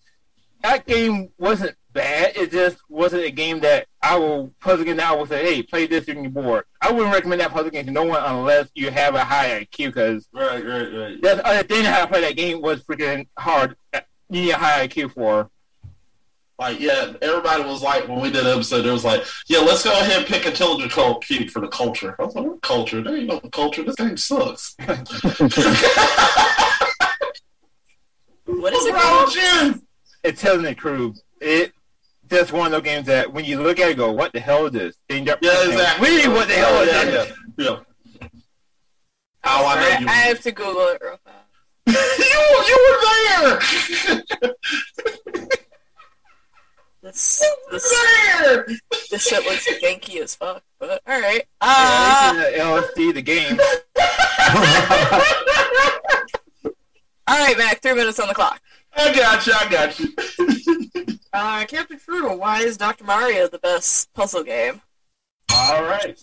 That 0.65 0.87
game 0.87 1.29
wasn't 1.37 1.77
bad. 1.93 2.35
It 2.35 2.51
just 2.51 2.77
wasn't 2.89 3.23
a 3.23 3.29
game 3.29 3.59
that 3.59 3.85
I 4.01 4.17
will 4.17 4.51
puzzle 4.59 4.83
game. 4.83 4.97
That 4.97 5.11
I 5.11 5.15
will 5.15 5.27
say, 5.27 5.45
"Hey, 5.45 5.61
play 5.61 5.85
this 5.85 6.07
when 6.07 6.23
you're 6.23 6.31
bored." 6.31 6.65
I 6.81 6.91
wouldn't 6.91 7.13
recommend 7.13 7.39
that 7.41 7.51
puzzle 7.51 7.69
game 7.69 7.85
to 7.85 7.91
no 7.91 8.03
one 8.03 8.23
unless 8.25 8.69
you 8.73 8.89
have 8.89 9.13
a 9.13 9.23
high 9.23 9.63
IQ, 9.63 9.93
because 9.93 10.27
right, 10.33 10.65
right, 10.65 10.91
right. 10.91 11.21
that's 11.21 11.37
the 11.37 11.45
other 11.45 11.67
thing 11.67 11.85
how 11.85 12.01
to 12.01 12.07
play 12.07 12.21
that 12.21 12.35
game 12.35 12.63
was 12.63 12.81
freaking 12.81 13.27
hard. 13.37 13.77
Uh, 13.93 13.99
you 14.31 14.41
need 14.41 14.51
a 14.53 14.57
high 14.57 14.87
IQ 14.87 15.13
for. 15.13 15.51
Like, 16.57 16.79
yeah, 16.79 17.13
everybody 17.21 17.63
was 17.63 17.83
like, 17.83 18.07
when 18.07 18.19
we 18.19 18.31
did 18.31 18.47
an 18.47 18.53
episode, 18.53 18.87
it 18.87 18.91
was 18.91 19.05
like, 19.05 19.23
yeah, 19.47 19.59
let's 19.59 19.83
go 19.83 19.91
ahead 19.91 20.17
and 20.19 20.25
pick 20.25 20.47
Intelligent 20.47 20.91
Cult 20.91 21.23
Qube 21.23 21.51
for 21.51 21.59
the 21.59 21.67
culture. 21.67 22.15
I 22.17 22.23
was 22.23 22.33
like, 22.33 22.45
what 22.45 22.61
culture? 22.63 23.03
There 23.03 23.15
ain't 23.15 23.27
no 23.27 23.39
culture. 23.41 23.83
This 23.83 23.95
game 23.95 24.17
sucks. 24.17 24.75
What 28.45 28.73
is 28.73 28.85
it 28.85 28.93
wrong 28.93 29.01
called? 29.01 29.25
with 29.27 29.35
you? 29.35 29.84
It's 30.25 30.41
Telling 30.41 30.63
the 30.63 30.75
Crew. 30.75 31.13
It 31.39 31.71
that's 32.27 32.51
one 32.51 32.65
of 32.67 32.71
those 32.71 32.81
games 32.81 33.05
that 33.05 33.31
when 33.31 33.45
you 33.45 33.61
look 33.61 33.79
at 33.79 33.85
it, 33.87 33.91
you 33.91 33.95
go, 33.95 34.11
"What 34.11 34.33
the 34.33 34.39
hell 34.39 34.65
is 34.65 34.71
this?" 34.71 34.95
Then 35.07 35.25
Yeah, 35.25 35.35
exactly. 35.41 36.09
Really, 36.09 36.27
what 36.27 36.47
the 36.47 36.55
hell 36.55 36.81
is 36.81 36.87
yeah, 36.91 37.03
this? 37.05 37.31
yeah, 37.57 37.69
yeah. 37.69 37.79
Oh, 39.47 39.67
I 39.67 39.75
know 39.75 39.87
you. 39.99 40.07
I 40.07 40.11
have 40.13 40.41
to 40.41 40.51
Google 40.51 40.87
it 40.87 40.99
real 41.03 41.19
fast. 41.23 41.45
you, 42.19 42.63
you 42.67 42.77
were 42.87 42.99
there. 44.41 44.55
This 47.03 47.43
this 47.71 47.85
there. 48.41 48.65
this 49.11 49.21
shit 49.27 49.43
looks 49.45 49.67
janky 49.79 50.21
as 50.23 50.33
fuck. 50.35 50.63
But 50.79 51.01
all 51.05 51.21
right. 51.21 51.43
Yeah, 51.61 51.61
Uh, 51.61 52.33
this 52.33 52.55
is 52.55 52.61
LSD, 52.61 53.13
the 53.13 53.21
game. 53.21 53.59
all 57.27 57.37
right, 57.37 57.55
Mac. 57.59 57.79
Three 57.83 57.93
minutes 57.93 58.19
on 58.19 58.27
the 58.27 58.33
clock. 58.33 58.59
I 58.95 59.13
got 59.13 59.47
you. 59.47 59.53
I 59.53 59.69
got 59.69 59.99
you. 59.99 61.15
Uh, 61.33 61.65
Captain 61.65 61.97
Frugal. 61.99 62.39
Why 62.39 62.61
is 62.61 62.77
Dr. 62.77 63.03
Mario 63.03 63.49
the 63.49 63.59
best 63.59 64.13
puzzle 64.13 64.41
game? 64.41 64.81
All 65.53 65.83
right. 65.83 66.17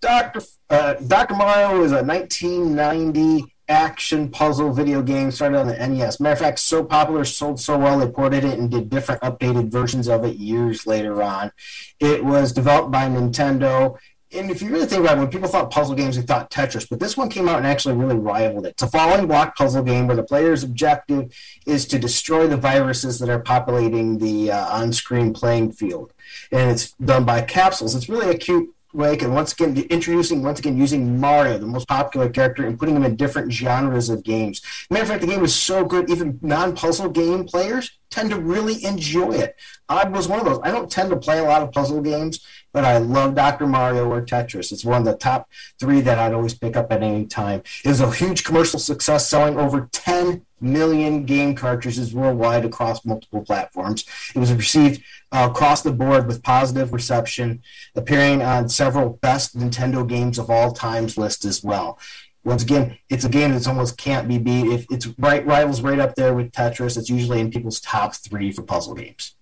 Dr. 0.00 0.40
Uh, 0.70 0.94
Dr. 0.94 1.34
Mario 1.34 1.82
is 1.82 1.90
a 1.90 2.04
1990 2.04 3.52
action 3.68 4.28
puzzle 4.28 4.72
video 4.72 5.02
game 5.02 5.32
started 5.32 5.58
on 5.58 5.66
the 5.66 5.86
NES. 5.88 6.20
Matter 6.20 6.34
of 6.34 6.38
fact, 6.38 6.58
so 6.60 6.84
popular, 6.84 7.24
sold 7.24 7.58
so 7.58 7.76
well, 7.76 7.98
they 7.98 8.08
ported 8.08 8.44
it 8.44 8.58
and 8.58 8.70
did 8.70 8.88
different 8.88 9.20
updated 9.22 9.70
versions 9.72 10.08
of 10.08 10.24
it 10.24 10.36
years 10.36 10.86
later 10.86 11.22
on. 11.22 11.50
It 11.98 12.24
was 12.24 12.52
developed 12.52 12.92
by 12.92 13.08
Nintendo. 13.08 13.96
And 14.34 14.50
if 14.50 14.62
you 14.62 14.70
really 14.70 14.86
think 14.86 15.00
about 15.00 15.18
it, 15.18 15.20
when 15.20 15.30
people 15.30 15.48
thought 15.48 15.70
puzzle 15.70 15.94
games, 15.94 16.16
they 16.16 16.22
thought 16.22 16.50
Tetris. 16.50 16.88
But 16.88 17.00
this 17.00 17.16
one 17.16 17.28
came 17.28 17.48
out 17.48 17.58
and 17.58 17.66
actually 17.66 17.96
really 17.96 18.16
rivaled 18.16 18.66
it. 18.66 18.70
It's 18.70 18.82
a 18.82 18.88
falling 18.88 19.26
block 19.26 19.56
puzzle 19.56 19.82
game 19.82 20.06
where 20.06 20.16
the 20.16 20.22
player's 20.22 20.62
objective 20.62 21.34
is 21.66 21.86
to 21.86 21.98
destroy 21.98 22.46
the 22.46 22.56
viruses 22.56 23.18
that 23.18 23.28
are 23.28 23.40
populating 23.40 24.18
the 24.18 24.50
uh, 24.50 24.76
on 24.76 24.92
screen 24.92 25.32
playing 25.32 25.72
field 25.72 26.12
and 26.50 26.70
it's 26.70 26.92
done 26.92 27.24
by 27.24 27.42
capsules. 27.42 27.94
It's 27.94 28.08
really 28.08 28.30
a 28.30 28.38
cute 28.38 28.74
way, 28.92 29.16
and 29.18 29.34
once 29.34 29.52
again, 29.52 29.76
introducing 29.88 30.42
once 30.42 30.58
again 30.58 30.76
using 30.76 31.18
Mario, 31.18 31.56
the 31.58 31.66
most 31.66 31.88
popular 31.88 32.28
character, 32.28 32.66
and 32.66 32.78
putting 32.78 32.94
him 32.94 33.04
in 33.04 33.16
different 33.16 33.50
genres 33.50 34.10
of 34.10 34.22
games. 34.22 34.60
Matter 34.90 35.02
of 35.02 35.08
fact, 35.08 35.20
the 35.22 35.26
game 35.26 35.42
is 35.42 35.54
so 35.54 35.84
good, 35.84 36.10
even 36.10 36.38
non-puzzle 36.42 37.08
game 37.08 37.44
players 37.44 37.92
tend 38.10 38.30
to 38.30 38.38
really 38.38 38.84
enjoy 38.84 39.32
it. 39.32 39.56
I 39.88 40.06
was 40.06 40.28
one 40.28 40.40
of 40.40 40.44
those. 40.44 40.60
I 40.62 40.70
don't 40.70 40.90
tend 40.90 41.08
to 41.10 41.16
play 41.16 41.38
a 41.38 41.44
lot 41.44 41.62
of 41.62 41.72
puzzle 41.72 42.02
games, 42.02 42.46
but 42.72 42.84
I 42.84 42.98
love 42.98 43.34
Dr. 43.34 43.66
Mario 43.66 44.08
or 44.08 44.22
Tetris. 44.22 44.72
It's 44.72 44.84
one 44.84 45.00
of 45.00 45.04
the 45.04 45.16
top 45.16 45.48
three 45.78 46.00
that 46.00 46.18
I'd 46.18 46.34
always 46.34 46.54
pick 46.54 46.76
up 46.76 46.90
at 46.92 47.02
any 47.02 47.26
time. 47.26 47.62
It 47.84 47.88
was 47.88 48.00
a 48.00 48.10
huge 48.10 48.44
commercial 48.44 48.78
success, 48.78 49.28
selling 49.28 49.58
over 49.58 49.88
10 49.92 50.44
million 50.60 51.24
game 51.24 51.54
cartridges 51.54 52.14
worldwide 52.14 52.64
across 52.64 53.04
multiple 53.04 53.42
platforms. 53.42 54.04
It 54.34 54.38
was 54.38 54.52
received 54.52 55.02
uh, 55.32 55.48
across 55.50 55.82
the 55.82 55.92
board 55.92 56.26
with 56.26 56.42
positive 56.42 56.92
reception, 56.92 57.62
appearing 57.94 58.42
on 58.42 58.68
several 58.68 59.10
best 59.10 59.56
Nintendo 59.56 60.06
games 60.06 60.38
of 60.38 60.50
all 60.50 60.72
times 60.72 61.18
lists 61.18 61.44
as 61.44 61.62
well. 61.62 61.98
Once 62.44 62.62
again, 62.64 62.98
it's 63.08 63.24
a 63.24 63.28
game 63.28 63.52
that's 63.52 63.68
almost 63.68 63.96
can't 63.96 64.26
be 64.26 64.36
beat. 64.36 64.66
If 64.66 64.86
it's 64.90 65.06
right 65.18 65.46
rivals 65.46 65.80
right 65.80 66.00
up 66.00 66.16
there 66.16 66.34
with 66.34 66.50
Tetris, 66.50 66.98
it's 66.98 67.08
usually 67.08 67.40
in 67.40 67.50
people's 67.50 67.80
top 67.80 68.14
three 68.16 68.50
for 68.50 68.62
puzzle 68.62 68.94
games. 68.94 69.36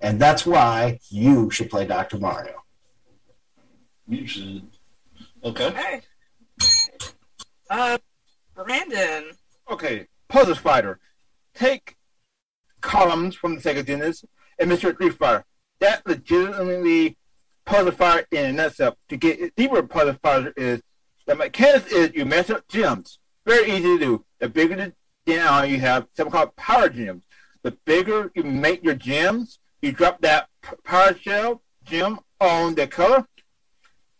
And 0.00 0.20
that's 0.20 0.46
why 0.46 1.00
you 1.10 1.50
should 1.50 1.70
play 1.70 1.86
Dr. 1.86 2.18
Mario. 2.18 2.62
You 4.06 4.26
should. 4.26 4.68
Okay. 5.44 5.66
Okay. 5.66 6.02
Uh, 7.70 7.98
Brandon. 8.54 9.32
Okay, 9.70 10.06
Puzzle 10.28 10.54
Fighter. 10.54 10.98
Take 11.54 11.96
columns 12.80 13.34
from 13.34 13.56
the 13.56 13.60
Sega 13.60 13.86
Genesis 13.86 14.24
and 14.58 14.70
Mr. 14.70 14.94
Street 14.94 15.14
Fighter. 15.14 15.44
That 15.80 16.06
legitimately 16.06 17.16
Puzzle 17.66 17.92
Fighter 17.92 18.26
in 18.32 18.46
a 18.46 18.52
nutshell. 18.52 18.96
To 19.10 19.16
get 19.16 19.54
deeper 19.56 19.82
Puzzle 19.82 20.16
Fighter 20.22 20.52
is 20.56 20.80
the 21.26 21.34
mechanics 21.34 21.92
is 21.92 22.14
you 22.14 22.24
mess 22.24 22.48
up 22.48 22.66
gems. 22.68 23.18
Very 23.44 23.70
easy 23.70 23.82
to 23.82 23.98
do. 23.98 24.24
The 24.40 24.48
bigger 24.48 24.76
the 24.76 24.92
down 25.26 25.68
you 25.68 25.78
have 25.80 26.06
something 26.14 26.32
called 26.32 26.56
power 26.56 26.88
gems. 26.88 27.22
The 27.62 27.72
bigger 27.84 28.32
you 28.34 28.44
make 28.44 28.82
your 28.82 28.94
gems, 28.94 29.58
you 29.82 29.92
drop 29.92 30.20
that 30.22 30.48
power 30.84 31.14
shell 31.14 31.62
gem 31.84 32.18
on 32.40 32.74
the 32.74 32.86
color. 32.86 33.26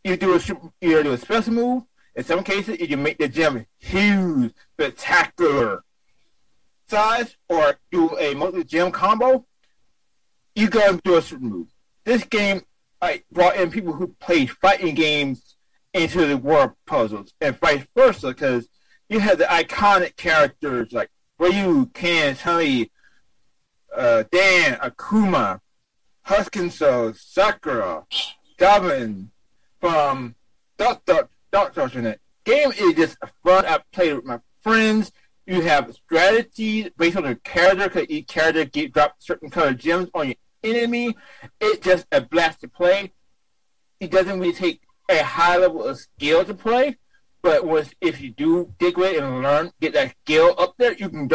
You 0.04 0.16
do 0.16 0.34
a 0.34 0.40
super, 0.40 0.70
you 0.80 1.02
do 1.02 1.12
a 1.12 1.18
special 1.18 1.52
move. 1.52 1.82
In 2.14 2.24
some 2.24 2.42
cases, 2.42 2.80
you 2.80 2.88
can 2.88 3.02
make 3.02 3.18
the 3.18 3.28
gem 3.28 3.66
huge, 3.78 4.52
spectacular 4.74 5.84
size, 6.88 7.36
or 7.48 7.78
do 7.90 8.18
a 8.18 8.34
multi 8.34 8.64
gem 8.64 8.90
combo. 8.90 9.44
You 10.54 10.68
go 10.68 10.80
and 10.88 11.02
do 11.02 11.16
a 11.16 11.22
certain 11.22 11.48
move. 11.48 11.68
This 12.04 12.24
game 12.24 12.62
I 13.00 13.22
brought 13.30 13.56
in 13.56 13.70
people 13.70 13.92
who 13.92 14.09
played 14.20 14.50
fighting 14.50 14.94
games 14.94 15.56
into 15.94 16.26
the 16.26 16.36
world 16.36 16.72
puzzles, 16.86 17.32
and 17.40 17.59
vice 17.59 17.86
versa, 17.96 18.28
because 18.28 18.68
you 19.09 19.20
had 19.20 19.38
the 19.38 19.44
iconic 19.44 20.16
characters 20.16 20.92
like 20.92 21.11
Ryu, 21.38 21.86
Ken, 21.94 22.34
Honey, 22.34 22.90
uh, 23.99 24.24
Dan, 24.30 24.76
Akuma, 24.76 25.61
Hsien-Ko, 26.24 27.12
Sakura, 27.12 28.05
Gavin 28.59 29.30
from 29.80 30.34
Duck 30.76 31.05
Duck 31.05 31.30
Duck 31.51 31.74
Duck 31.74 31.94
in 31.94 32.07
it. 32.07 32.20
Game 32.44 32.72
is 32.72 32.94
just 32.94 33.16
fun. 33.44 33.66
I 33.66 33.80
played 33.92 34.14
with 34.14 34.24
my 34.24 34.40
friends. 34.62 35.12
You 35.46 35.62
have 35.62 35.94
strategies 35.94 36.90
based 36.96 37.16
on 37.16 37.24
your 37.24 37.34
character, 37.36 37.88
because 37.88 38.07
each 38.11 38.28
character 38.28 38.64
get 38.64 38.92
drop 38.92 39.16
certain 39.18 39.51
color 39.51 39.74
gems 39.74 40.09
on 40.14 40.28
your 40.28 40.36
enemy. 40.62 41.16
It's 41.61 41.84
just 41.84 42.07
a 42.12 42.20
blast 42.20 42.61
to 42.61 42.68
play. 42.68 43.12
It 44.01 44.11
doesn't 44.11 44.38
really 44.38 44.53
take 44.53 44.82
a 45.09 45.22
high 45.24 45.57
level 45.57 45.84
of 45.84 45.99
skill 45.99 46.44
to 46.44 46.55
play, 46.55 46.99
but 47.43 47.66
with 47.66 47.95
if 48.01 48.20
you 48.20 48.30
do 48.30 48.74
dig 48.78 48.97
with 48.97 49.14
it 49.14 49.22
and 49.22 49.43
learn, 49.43 49.70
get 49.80 49.93
that 49.95 50.14
skill 50.22 50.55
up 50.59 50.74
there, 50.78 50.93
you 50.93 51.09
can 51.09 51.30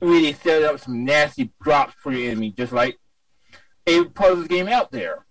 really 0.00 0.32
set 0.32 0.62
up 0.62 0.80
some 0.80 1.04
nasty 1.04 1.50
drops 1.62 1.94
for 1.98 2.12
your 2.12 2.30
enemy, 2.30 2.50
just 2.50 2.72
like 2.72 2.98
a 3.86 4.04
puzzle 4.04 4.44
game 4.44 4.68
out 4.68 4.92
there. 4.92 5.26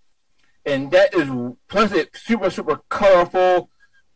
And 0.65 0.89
that 0.91 1.13
is 1.13 1.29
plus 1.67 1.91
it's 1.91 2.21
super 2.21 2.49
super 2.49 2.81
colorful. 2.89 3.69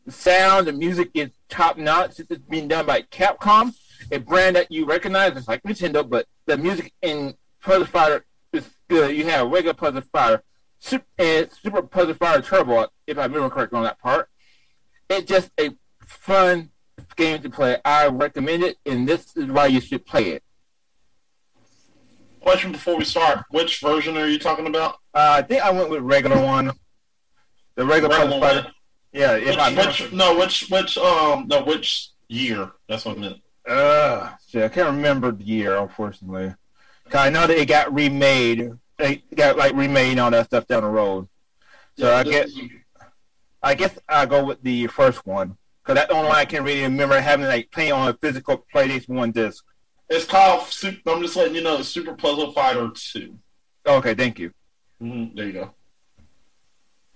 The 0.05 0.11
sound, 0.11 0.67
the 0.67 0.73
music 0.73 1.11
is 1.13 1.29
top 1.49 1.77
notch. 1.77 2.19
It's 2.19 2.41
being 2.49 2.67
done 2.67 2.85
by 2.85 3.03
Capcom, 3.03 3.73
a 4.11 4.17
brand 4.17 4.55
that 4.55 4.71
you 4.71 4.85
recognize. 4.85 5.37
It's 5.37 5.47
like 5.47 5.61
Nintendo, 5.63 6.07
but 6.07 6.25
the 6.47 6.57
music 6.57 6.93
in 7.03 7.35
Puzzle 7.61 7.85
Fighter 7.85 8.25
is 8.51 8.67
good. 8.87 9.15
You 9.15 9.25
have 9.25 9.51
regular 9.51 9.75
Puzzle 9.75 10.01
Fighter, 10.01 10.43
Super, 10.79 11.05
and 11.19 11.51
Super 11.51 11.83
Puzzle 11.83 12.15
Fighter 12.15 12.41
Turbo, 12.41 12.87
if 13.05 13.19
I 13.19 13.25
remember 13.25 13.49
correctly 13.49 13.77
on 13.77 13.83
that 13.83 13.99
part. 13.99 14.29
It's 15.09 15.27
just 15.27 15.51
a 15.59 15.71
fun 16.09 16.69
game 17.15 17.41
to 17.41 17.49
play. 17.49 17.77
I 17.85 18.07
recommend 18.07 18.63
it, 18.63 18.77
and 18.85 19.07
this 19.07 19.35
is 19.37 19.45
why 19.45 19.67
you 19.67 19.79
should 19.79 20.05
play 20.05 20.29
it. 20.31 20.43
Question 22.41 22.71
before 22.71 22.97
we 22.97 23.05
start: 23.05 23.43
Which 23.51 23.79
version 23.79 24.17
are 24.17 24.27
you 24.27 24.39
talking 24.39 24.67
about? 24.67 24.95
Uh, 25.13 25.35
I 25.37 25.41
think 25.41 25.61
I 25.61 25.71
went 25.71 25.89
with 25.89 26.01
regular 26.01 26.41
one. 26.41 26.71
The 27.75 27.85
regular 27.85 28.17
Regular 28.17 28.39
Fighter. 28.39 28.71
Yeah, 29.11 29.33
if 29.35 29.57
I 29.57 29.73
Which, 29.73 30.01
which, 30.01 30.11
no, 30.11 30.37
which, 30.37 30.69
which, 30.69 30.97
um, 30.97 31.47
no, 31.47 31.63
which 31.63 32.09
year? 32.27 32.71
That's 32.87 33.05
what 33.05 33.17
I 33.17 33.19
meant. 33.21 33.37
Uh, 33.67 34.31
see, 34.47 34.63
I 34.63 34.69
can't 34.69 34.87
remember 34.95 35.31
the 35.31 35.43
year, 35.43 35.77
unfortunately. 35.77 36.53
'Cause 37.09 37.21
I 37.21 37.29
know 37.31 37.47
that 37.47 37.57
it 37.57 37.67
got 37.67 37.91
remade. 37.93 38.71
It 38.99 39.35
got 39.35 39.57
like 39.57 39.73
remade 39.73 40.11
and 40.11 40.19
all 40.19 40.31
that 40.31 40.45
stuff 40.45 40.67
down 40.67 40.83
the 40.83 40.89
road. 40.89 41.27
So 41.97 42.13
I 42.15 42.23
guess 42.23 42.51
I 43.63 43.73
guess 43.73 43.97
I 44.07 44.25
go 44.27 44.45
with 44.45 44.61
the 44.61 44.87
first 44.87 45.25
one 45.25 45.57
because 45.89 46.01
that's 46.01 46.11
the 46.11 46.17
only 46.17 46.29
one 46.29 46.37
I 46.37 46.45
can 46.45 46.63
really 46.63 46.83
remember 46.83 47.19
having 47.19 47.47
like 47.47 47.71
playing 47.71 47.93
on 47.93 48.07
a 48.09 48.13
physical 48.13 48.63
PlayStation 48.73 49.09
One 49.09 49.31
disc. 49.31 49.65
It's 50.07 50.23
called. 50.23 50.67
Super, 50.67 51.09
I'm 51.09 51.21
just 51.23 51.35
letting 51.35 51.55
you 51.55 51.63
know. 51.63 51.79
It's 51.79 51.89
Super 51.89 52.13
Puzzle 52.13 52.51
Fighter 52.51 52.91
Two. 52.93 53.39
Okay, 53.87 54.13
thank 54.13 54.37
you. 54.37 54.53
Mm-hmm, 55.01 55.35
there 55.35 55.45
you 55.47 55.53
go. 55.53 55.73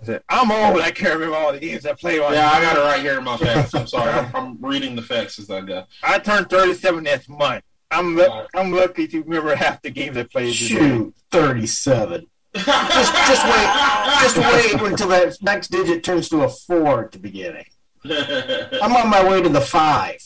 I 0.02 0.06
said, 0.06 0.24
I'm 0.28 0.52
old. 0.52 0.82
I 0.82 0.90
can't 0.90 1.14
remember 1.14 1.36
all 1.36 1.54
the 1.54 1.60
games 1.60 1.86
I 1.86 1.94
played 1.94 2.20
on. 2.20 2.34
Yeah, 2.34 2.50
I 2.50 2.62
got 2.62 2.76
it 2.76 2.80
right 2.80 3.00
here 3.00 3.20
in 3.20 3.24
my 3.24 3.38
facts. 3.38 3.76
I'm 3.76 3.86
sorry. 3.86 4.12
I'm, 4.12 4.36
I'm 4.36 4.58
reading 4.60 4.96
the 4.96 5.04
facts 5.04 5.38
as 5.38 5.52
I 5.52 5.62
go. 5.62 5.84
I 6.02 6.18
turned 6.18 6.50
37 6.50 7.04
this 7.04 7.30
month. 7.30 7.64
I'm 7.92 8.16
lu- 8.16 8.46
I'm 8.56 8.72
lucky 8.72 9.08
to 9.08 9.22
remember 9.22 9.56
half 9.56 9.84
the 9.84 9.92
games 9.92 10.18
I 10.18 10.24
played. 10.24 10.56
today. 10.56 10.80
Shoot, 10.80 11.16
37. 11.32 12.26
Just, 12.56 12.68
just 12.68 13.46
wait. 13.46 13.68
Just 14.22 14.38
wait 14.38 14.92
until 14.92 15.08
that 15.08 15.36
next 15.42 15.70
digit 15.70 16.04
turns 16.04 16.30
to 16.30 16.44
a 16.44 16.50
four 16.50 17.06
at 17.06 17.12
the 17.12 17.18
beginning. 17.18 17.66
I'm 18.82 18.96
on 18.96 19.10
my 19.10 19.24
way 19.30 19.42
to 19.42 19.50
the 19.50 19.62
five. 19.62 20.22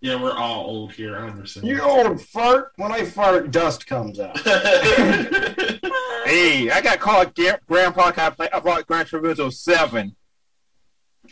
yeah, 0.00 0.20
we're 0.20 0.32
all 0.36 0.64
old 0.66 0.92
here. 0.92 1.16
I 1.16 1.28
understand. 1.28 1.66
You 1.66 1.80
old 1.82 2.20
fart. 2.20 2.72
When 2.76 2.90
I 2.92 3.04
fart, 3.04 3.50
dust 3.50 3.86
comes 3.86 4.18
out. 4.20 4.38
Hey, 6.24 6.70
I 6.70 6.80
got 6.80 7.00
called 7.00 7.34
Gra- 7.34 7.60
Grandpa. 7.68 8.10
'cause 8.10 8.18
I, 8.18 8.30
play, 8.30 8.48
I 8.50 8.58
bought 8.58 8.86
Gran 8.86 9.04
Turismo 9.04 9.52
7. 9.52 10.16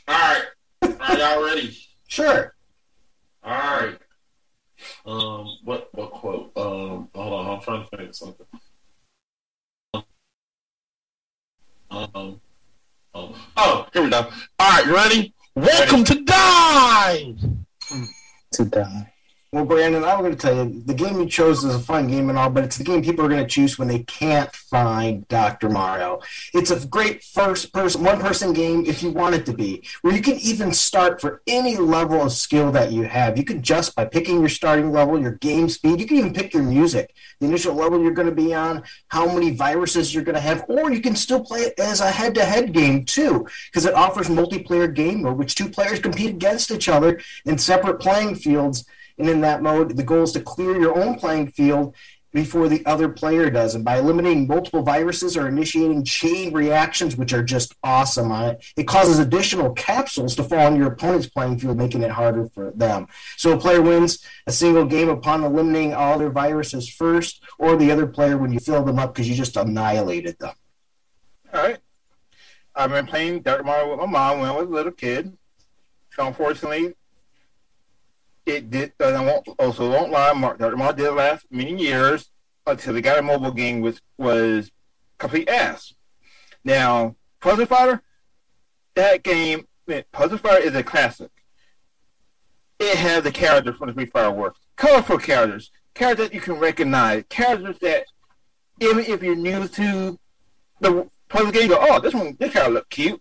all 0.07 0.15
right. 0.15 0.45
Are 1.01 1.17
y'all 1.19 1.43
ready? 1.43 1.75
Sure. 2.09 2.55
All 3.43 3.53
right. 3.55 3.99
Um, 5.07 5.57
what 5.65 5.89
what 5.93 6.11
quote? 6.11 6.53
Um, 6.57 7.09
hold 7.15 7.33
on, 7.33 7.51
I'm 7.57 7.61
trying 7.63 7.85
to 7.89 7.97
think 7.97 8.11
of 8.11 8.17
something. 8.17 8.47
Um, 11.91 12.41
oh, 13.15 13.37
oh, 13.57 13.87
here 13.93 14.03
we 14.03 14.11
go. 14.11 14.29
All 14.59 14.71
right, 14.71 14.87
you 14.87 14.95
ready? 14.95 15.35
Welcome 15.55 16.05
to 16.05 16.25
Die. 16.25 17.35
To 18.53 18.65
die. 18.65 19.13
Well, 19.55 19.67
Brandon, 19.67 20.03
I'm 20.03 20.21
going 20.21 20.35
to 20.35 20.39
tell 20.39 20.57
you, 20.57 20.83
the 20.87 20.95
game 20.95 21.21
you 21.21 21.29
chose 21.29 21.63
is 21.63 21.75
a 21.75 21.79
fun 21.79 22.09
game 22.09 22.31
and 22.31 22.39
all, 22.39 22.49
but 22.49 22.65
it's 22.65 22.79
the 22.79 22.85
game 22.85 23.03
people 23.03 23.27
are 23.27 23.29
going 23.29 23.43
to 23.43 23.47
choose 23.47 23.79
when 23.79 23.87
they 23.87 23.99
can't 23.99 24.51
find 24.57 25.29
Dr. 25.29 25.69
Mario. 25.69 26.23
It's 26.55 26.71
a 26.71 26.87
great 26.87 27.23
first 27.23 27.71
person, 27.71 28.03
one 28.03 28.19
person 28.19 28.55
game 28.55 28.87
if 28.87 29.03
you 29.03 29.11
want 29.11 29.35
it 29.35 29.45
to 29.45 29.53
be, 29.53 29.87
where 30.01 30.15
you 30.15 30.23
can 30.23 30.37
even 30.37 30.73
start 30.73 31.21
for 31.21 31.43
any 31.47 31.77
level 31.77 32.23
of 32.23 32.33
skill 32.33 32.73
that 32.73 32.93
you 32.93 33.03
have. 33.03 33.37
You 33.37 33.45
can 33.45 33.61
just 33.61 33.95
by 33.95 34.07
picking 34.07 34.41
your 34.41 34.49
starting 34.49 34.91
level, 34.91 35.21
your 35.21 35.33
game 35.33 35.69
speed, 35.69 36.01
you 36.01 36.07
can 36.07 36.17
even 36.17 36.33
pick 36.33 36.55
your 36.55 36.63
music, 36.63 37.15
the 37.39 37.47
initial 37.47 37.75
level 37.75 38.01
you're 38.01 38.13
going 38.13 38.31
to 38.31 38.35
be 38.35 38.55
on, 38.55 38.83
how 39.09 39.27
many 39.27 39.51
viruses 39.51 40.15
you're 40.15 40.25
going 40.25 40.35
to 40.35 40.41
have, 40.41 40.65
or 40.67 40.91
you 40.91 41.03
can 41.03 41.15
still 41.15 41.45
play 41.45 41.61
it 41.61 41.79
as 41.79 42.01
a 42.01 42.11
head 42.11 42.35
to 42.37 42.45
head 42.47 42.73
game 42.73 43.05
too, 43.05 43.47
because 43.67 43.85
it 43.85 43.93
offers 43.93 44.29
multiplayer 44.29 44.95
game 44.95 45.25
mode, 45.25 45.37
which 45.37 45.55
two 45.55 45.69
players 45.69 46.01
compete 46.01 46.31
against 46.31 46.71
each 46.71 46.89
other 46.89 47.21
in 47.45 47.59
separate 47.59 48.01
playing 48.01 48.35
fields. 48.35 48.87
And 49.19 49.29
in 49.29 49.41
that 49.43 49.63
mode, 49.63 49.97
the 49.97 50.03
goal 50.03 50.23
is 50.23 50.33
to 50.33 50.41
clear 50.41 50.81
your 50.81 50.99
own 50.99 51.19
playing 51.19 51.53
field 51.53 51.95
before 52.33 52.69
the 52.69 52.85
other 52.87 53.09
player 53.09 53.51
does. 53.51 53.75
And 53.75 53.85
by 53.85 53.99
eliminating 53.99 54.47
multiple 54.47 54.83
viruses 54.83 55.37
or 55.37 55.49
initiating 55.49 56.05
chain 56.05 56.53
reactions, 56.53 57.17
which 57.17 57.33
are 57.33 57.43
just 57.43 57.75
awesome 57.85 58.33
on 58.33 58.51
it, 58.51 58.65
it 58.77 58.85
causes 58.85 59.19
additional 59.19 59.73
capsules 59.75 60.35
to 60.37 60.45
fall 60.45 60.67
on 60.67 60.77
your 60.77 60.89
opponent's 60.89 61.27
playing 61.27 61.59
field, 61.59 61.77
making 61.77 62.03
it 62.03 62.11
harder 62.11 62.49
for 62.55 62.71
them. 62.71 63.07
So 63.37 63.53
a 63.53 63.59
player 63.59 63.83
wins 63.83 64.25
a 64.47 64.53
single 64.53 64.87
game 64.87 65.09
upon 65.09 65.45
eliminating 65.45 65.95
all 65.95 66.19
their 66.19 66.31
viruses 66.31 66.89
first, 66.89 67.43
or 67.59 67.77
the 67.77 67.93
other 67.93 68.07
player 68.07 68.39
when 68.39 68.53
you 68.53 68.61
fill 68.61 68.83
them 68.83 68.99
up 68.99 69.15
because 69.15 69.29
you 69.29 69.35
just 69.35 69.57
annihilated 69.57 70.39
them. 70.39 70.55
All 71.53 71.63
right. 71.63 71.79
I've 72.75 72.91
been 72.91 73.07
playing 73.07 73.43
Dirt 73.43 73.67
Mario 73.67 73.91
with 73.91 73.99
my 73.99 74.07
mom 74.07 74.41
when 74.41 74.49
I 74.49 74.57
was 74.57 74.67
a 74.67 74.71
little 74.71 74.93
kid. 74.93 75.37
So 76.13 76.27
unfortunately, 76.27 76.95
it 78.47 78.71
did. 78.71 78.93
And 79.01 79.17
I 79.17 79.25
won't 79.25 79.49
also 79.59 79.91
won't 79.91 80.13
lie. 80.13 80.33
Mar- 80.33 80.57
Dr. 80.57 80.77
Mario 80.77 80.97
did 80.97 81.11
last 81.11 81.47
many 81.51 81.77
years 81.77 82.31
until 82.67 83.01
got 83.01 83.19
a 83.19 83.23
mobile 83.23 83.53
game, 83.53 83.81
which 83.81 84.01
was 84.19 84.71
complete 85.19 85.49
ass. 85.49 85.95
Now, 86.65 87.17
Puzzle 87.41 87.67
Fighter, 87.67 88.03
that 88.95 89.23
game, 89.23 89.67
Puzzle 90.13 90.39
Fighter 90.39 90.63
is 90.63 90.75
a 90.75 90.83
classic. 90.83 91.31
It 92.79 92.97
has 92.97 93.23
the 93.23 93.33
characters 93.33 93.77
from 93.77 93.89
the 93.89 93.93
Street 93.93 94.13
Fighter 94.13 94.31
works, 94.31 94.61
colorful 94.77 95.19
characters, 95.19 95.71
characters 95.95 96.29
that 96.29 96.35
you 96.35 96.41
can 96.41 96.55
recognize, 96.55 97.25
characters 97.29 97.79
that 97.81 98.05
even 98.81 99.05
if 99.05 99.23
you're 99.23 99.37
new 99.37 99.69
to 99.69 100.19
the 100.81 101.09
puzzle 101.29 101.53
game, 101.53 101.69
go, 101.69 101.79
oh, 101.81 102.01
this 102.01 102.15
one, 102.15 102.37
this 102.39 102.53
character 102.53 102.75
look 102.75 102.89
cute. 102.91 103.21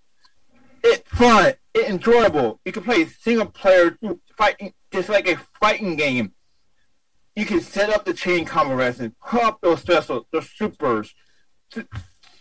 It's 0.83 1.07
fun, 1.09 1.53
it's 1.73 1.89
enjoyable. 1.89 2.59
You 2.65 2.71
can 2.71 2.83
play 2.83 3.05
single 3.05 3.45
player 3.45 3.97
fighting, 4.37 4.73
just 4.91 5.09
like 5.09 5.27
a 5.27 5.37
fighting 5.59 5.95
game. 5.95 6.33
You 7.35 7.45
can 7.45 7.61
set 7.61 7.89
up 7.89 8.05
the 8.05 8.13
chain 8.13 8.45
combo 8.45 8.79
and 8.79 9.17
put 9.19 9.43
up 9.43 9.61
those 9.61 9.81
specials, 9.81 10.25
those 10.31 10.49
supers, 10.49 11.13
to, 11.71 11.87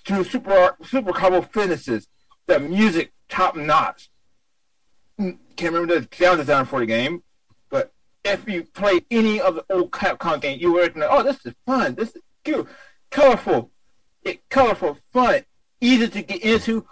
to 0.07 0.25
super 0.25 0.77
super 0.85 1.13
combo 1.13 1.43
finishes. 1.43 2.09
The 2.47 2.59
music 2.59 3.13
top 3.29 3.55
notch. 3.55 4.11
Mm, 5.21 5.39
Can't 5.57 5.73
remember 5.73 6.01
the 6.01 6.17
sound 6.17 6.39
design 6.39 6.65
for 6.65 6.81
the 6.81 6.87
game, 6.87 7.23
but 7.69 7.93
if 8.25 8.49
you 8.49 8.65
play 8.65 9.01
any 9.11 9.41
of 9.41 9.55
the 9.55 9.65
old 9.71 9.91
Capcom 9.93 10.41
games, 10.41 10.61
you 10.61 10.77
recognize, 10.77 11.09
oh, 11.13 11.23
this 11.23 11.45
is 11.47 11.55
fun. 11.65 11.95
This 11.95 12.17
is 12.17 12.23
cute, 12.43 12.67
colorful, 13.11 13.71
it 14.23 14.49
colorful, 14.49 14.99
fun, 15.13 15.45
easy 15.81 16.09
to 16.09 16.23
get 16.23 16.43
into, 16.43 16.87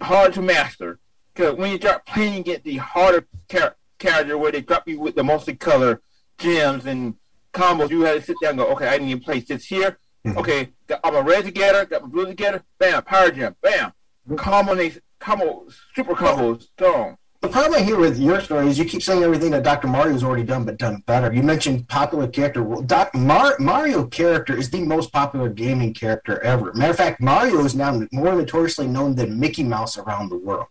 hard 0.00 0.34
to 0.34 0.42
master. 0.42 0.98
Because 1.34 1.54
when 1.56 1.70
you 1.70 1.76
start 1.78 2.04
playing 2.06 2.40
against 2.40 2.64
the 2.64 2.76
harder 2.78 3.26
char- 3.50 3.76
character 3.98 4.36
where 4.36 4.52
they 4.52 4.60
drop 4.62 4.88
you 4.88 5.00
with 5.00 5.14
the 5.14 5.22
mostly 5.24 5.54
multicolor 5.54 5.98
gems 6.38 6.86
and 6.86 7.14
combos, 7.52 7.90
you 7.90 8.02
have 8.02 8.18
to 8.18 8.22
sit 8.22 8.36
down 8.42 8.50
and 8.50 8.58
go, 8.58 8.66
okay, 8.72 8.88
I 8.88 8.98
need 8.98 9.14
to 9.18 9.24
place 9.24 9.46
this 9.46 9.66
here. 9.66 9.98
Mhm. 10.26 10.36
Okay, 10.36 10.72
got 10.86 11.00
all 11.02 11.12
my 11.12 11.20
red 11.20 11.44
together, 11.44 11.84
got 11.86 12.02
my 12.02 12.08
blue 12.08 12.26
together, 12.26 12.62
bam, 12.78 13.02
power 13.04 13.30
gem, 13.30 13.56
bam. 13.62 13.92
Combination, 14.36 15.00
combo, 15.18 15.66
super 15.94 16.14
combos, 16.14 16.62
strong. 16.62 17.16
The 17.40 17.48
problem 17.48 17.82
here 17.82 17.98
with 17.98 18.18
your 18.18 18.38
story 18.42 18.68
is 18.68 18.78
you 18.78 18.84
keep 18.84 19.02
saying 19.02 19.22
everything 19.22 19.50
that 19.52 19.62
Dr. 19.62 19.88
Mario's 19.88 20.22
already 20.22 20.42
done, 20.42 20.66
but 20.66 20.76
done 20.76 21.02
better. 21.06 21.32
You 21.32 21.42
mentioned 21.42 21.88
popular 21.88 22.28
character. 22.28 22.62
Well, 22.62 22.82
Doc, 22.82 23.14
Mar- 23.14 23.56
Mario 23.58 24.06
character 24.06 24.54
is 24.54 24.68
the 24.68 24.82
most 24.82 25.10
popular 25.10 25.48
gaming 25.48 25.94
character 25.94 26.38
ever. 26.42 26.70
Matter 26.74 26.90
of 26.90 26.98
fact, 26.98 27.18
Mario 27.22 27.64
is 27.64 27.74
now 27.74 27.98
more 28.12 28.34
notoriously 28.34 28.86
known 28.86 29.14
than 29.14 29.40
Mickey 29.40 29.64
Mouse 29.64 29.96
around 29.96 30.28
the 30.28 30.36
world. 30.36 30.66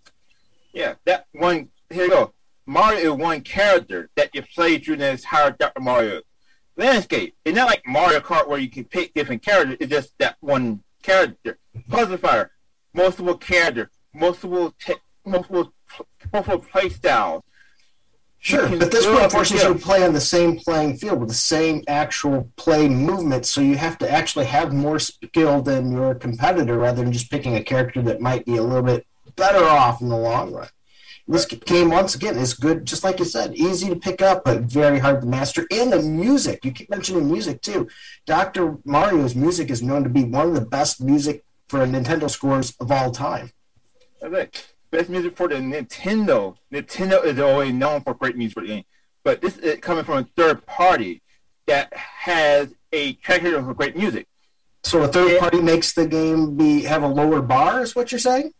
Yeah, 0.71 0.93
that 1.05 1.25
one. 1.31 1.69
Here 1.89 2.03
you 2.03 2.11
go. 2.11 2.33
Mario 2.67 3.13
is 3.13 3.19
one 3.19 3.41
character 3.41 4.11
that 4.15 4.29
you 4.35 4.43
play 4.53 4.77
through 4.77 4.97
the 4.97 5.09
entire 5.09 5.49
Dr. 5.49 5.81
Mario 5.81 6.21
landscape. 6.77 7.35
It's 7.45 7.55
not 7.55 7.65
like 7.67 7.81
Mario 7.87 8.19
Kart 8.19 8.47
where 8.47 8.59
you 8.59 8.69
can 8.69 8.85
pick 8.85 9.15
different 9.15 9.41
characters. 9.41 9.77
It's 9.79 9.89
just 9.89 10.13
that 10.19 10.37
one 10.41 10.83
character. 11.01 11.57
Puzzle 11.89 12.17
Fighter, 12.17 12.51
multiple 12.93 13.37
character, 13.37 13.89
multiple 14.13 14.75
te- 14.79 14.93
multiple 15.25 15.73
multiple 16.31 16.59
play 16.59 16.89
styles. 16.89 17.43
Sure, 18.41 18.69
but 18.69 18.89
this 18.89 19.05
one 19.05 19.29
forces 19.29 19.61
you 19.61 19.73
to 19.73 19.79
play 19.79 20.05
on 20.05 20.13
the 20.13 20.21
same 20.21 20.57
playing 20.57 20.95
field 20.95 21.19
with 21.19 21.27
the 21.27 21.35
same 21.35 21.83
actual 21.89 22.49
play 22.55 22.87
movement, 22.87 23.45
so 23.45 23.59
you 23.59 23.75
have 23.75 23.97
to 23.97 24.09
actually 24.09 24.45
have 24.45 24.71
more 24.73 24.97
skill 24.97 25.61
than 25.61 25.91
your 25.91 26.15
competitor 26.15 26.77
rather 26.77 27.03
than 27.03 27.11
just 27.11 27.29
picking 27.29 27.57
a 27.57 27.63
character 27.63 28.01
that 28.01 28.21
might 28.21 28.45
be 28.45 28.55
a 28.55 28.63
little 28.63 28.81
bit 28.81 29.05
better 29.35 29.65
off 29.65 30.01
in 30.01 30.07
the 30.07 30.17
long 30.17 30.53
run. 30.53 30.69
This 31.27 31.45
game, 31.45 31.91
once 31.91 32.15
again, 32.15 32.37
is 32.37 32.55
good, 32.55 32.85
just 32.85 33.03
like 33.03 33.19
you 33.19 33.25
said, 33.25 33.55
easy 33.55 33.87
to 33.89 33.95
pick 33.95 34.19
up, 34.19 34.43
but 34.45 34.61
very 34.61 34.97
hard 34.97 35.21
to 35.21 35.27
master. 35.27 35.67
And 35.69 35.93
the 35.93 36.01
music, 36.01 36.65
you 36.65 36.71
keep 36.71 36.89
mentioning 36.89 37.29
music 37.29 37.61
too. 37.61 37.87
Dr. 38.25 38.77
Mario's 38.83 39.35
music 39.35 39.69
is 39.69 39.83
known 39.83 40.03
to 40.03 40.09
be 40.09 40.23
one 40.23 40.47
of 40.47 40.55
the 40.55 40.65
best 40.65 41.01
music 41.01 41.43
for 41.67 41.85
Nintendo 41.85 42.27
scores 42.29 42.75
of 42.79 42.91
all 42.91 43.11
time. 43.11 43.51
That's 44.19 44.33
it. 44.33 44.67
Best 44.91 45.09
music 45.09 45.37
for 45.37 45.47
the 45.47 45.55
Nintendo. 45.55 46.55
Nintendo 46.73 47.23
is 47.23 47.39
always 47.39 47.73
known 47.73 48.01
for 48.01 48.13
great 48.13 48.35
music 48.35 48.55
for 48.55 48.61
the 48.61 48.67
game, 48.67 48.83
but 49.23 49.41
this 49.41 49.57
is 49.57 49.79
coming 49.79 50.03
from 50.03 50.17
a 50.19 50.27
third 50.35 50.65
party 50.65 51.21
that 51.67 51.93
has 51.93 52.73
a 52.91 53.13
track 53.13 53.43
record 53.43 53.63
for 53.65 53.73
great 53.75 53.95
music. 53.95 54.27
So 54.83 55.03
a 55.03 55.07
third 55.07 55.39
party 55.39 55.61
makes 55.61 55.93
the 55.93 56.07
game 56.07 56.57
be 56.57 56.81
have 56.83 57.03
a 57.03 57.07
lower 57.07 57.41
bar, 57.41 57.81
is 57.81 57.95
what 57.95 58.11
you're 58.11 58.19
saying? 58.19 58.51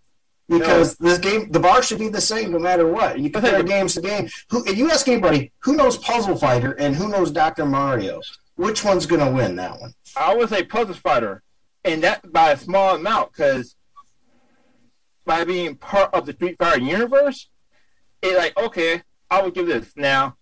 Because 0.48 0.96
this 0.98 1.20
game, 1.20 1.52
the 1.52 1.60
bar 1.60 1.82
should 1.84 2.00
be 2.00 2.10
the 2.10 2.22
same 2.22 2.52
no 2.52 2.60
matter 2.60 2.88
what. 2.88 3.20
You 3.20 3.30
compare 3.30 3.62
games 3.64 3.94
to 3.96 4.02
game. 4.02 4.30
Who? 4.50 4.64
If 4.66 4.78
you 4.78 4.90
ask 4.92 5.08
anybody 5.08 5.52
who 5.60 5.76
knows 5.76 5.98
Puzzle 5.98 6.38
Fighter 6.38 6.74
and 6.74 6.96
who 6.96 7.08
knows 7.08 7.32
Doctor 7.32 7.66
Mario, 7.66 8.22
which 8.56 8.84
one's 8.84 9.06
going 9.06 9.24
to 9.24 9.32
win 9.32 9.56
that 9.58 9.80
one? 9.80 9.94
I 10.16 10.36
would 10.36 10.50
say 10.50 10.64
Puzzle 10.64 10.96
Fighter, 10.96 11.44
and 11.84 12.04
that 12.04 12.32
by 12.32 12.52
a 12.52 12.58
small 12.58 12.96
amount 12.96 13.32
because 13.32 13.76
by 15.30 15.44
being 15.44 15.76
part 15.76 16.12
of 16.12 16.26
the 16.26 16.34
Street 16.34 16.56
Fighter 16.58 16.82
universe, 16.82 17.50
it 18.24 18.36
like 18.36 18.58
okay, 18.58 19.04
I 19.30 19.44
would 19.44 19.54
give 19.54 19.68
this 19.68 19.94
now. 19.96 20.38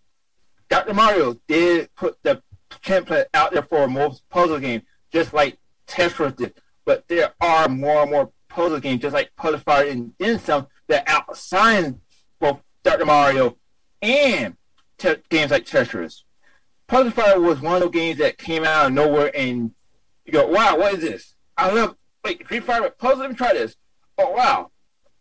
Dr. 0.70 0.94
Mario 0.94 1.36
did 1.46 1.94
put 1.94 2.16
the 2.24 2.42
template 2.86 3.26
out 3.34 3.52
there 3.52 3.64
for 3.64 3.90
most 3.90 4.24
puzzle 4.30 4.60
games, 4.60 4.84
just 5.12 5.34
like 5.34 5.58
Tetris 5.88 6.38
did. 6.38 6.54
But 6.86 7.06
there 7.10 7.34
are 7.42 7.68
more 7.68 8.04
and 8.04 8.12
more 8.12 8.32
puzzle 8.48 8.80
games, 8.80 9.02
just 9.02 9.14
like 9.14 9.36
Puzzle 9.36 9.60
Fighter 9.60 9.90
and 9.90 10.14
then 10.20 10.40
some, 10.40 10.68
that 10.88 11.04
outshine 11.10 12.00
both 12.40 12.62
Dr. 12.84 13.06
Mario 13.06 13.58
and 14.02 14.56
te- 14.98 15.18
games 15.30 15.52
like 15.52 15.66
Tetris. 15.66 16.22
Puzzle 16.88 17.12
Fighter 17.12 17.42
was 17.42 17.60
one 17.60 17.76
of 17.76 17.82
those 17.82 17.92
games 17.92 18.20
that 18.20 18.38
came 18.38 18.64
out 18.64 18.86
of 18.86 18.94
nowhere 18.94 19.32
and 19.36 19.72
you 20.24 20.32
go, 20.32 20.48
wow, 20.48 20.78
what 20.78 20.94
is 20.94 21.02
this? 21.02 21.36
I 21.58 21.72
love 21.72 21.98
wait, 22.24 22.46
Street 22.46 22.64
Fighter 22.64 22.90
puzzle, 22.90 23.20
let 23.20 23.32
me 23.32 23.36
try 23.36 23.52
this. 23.52 23.76
Oh 24.18 24.32
wow. 24.32 24.72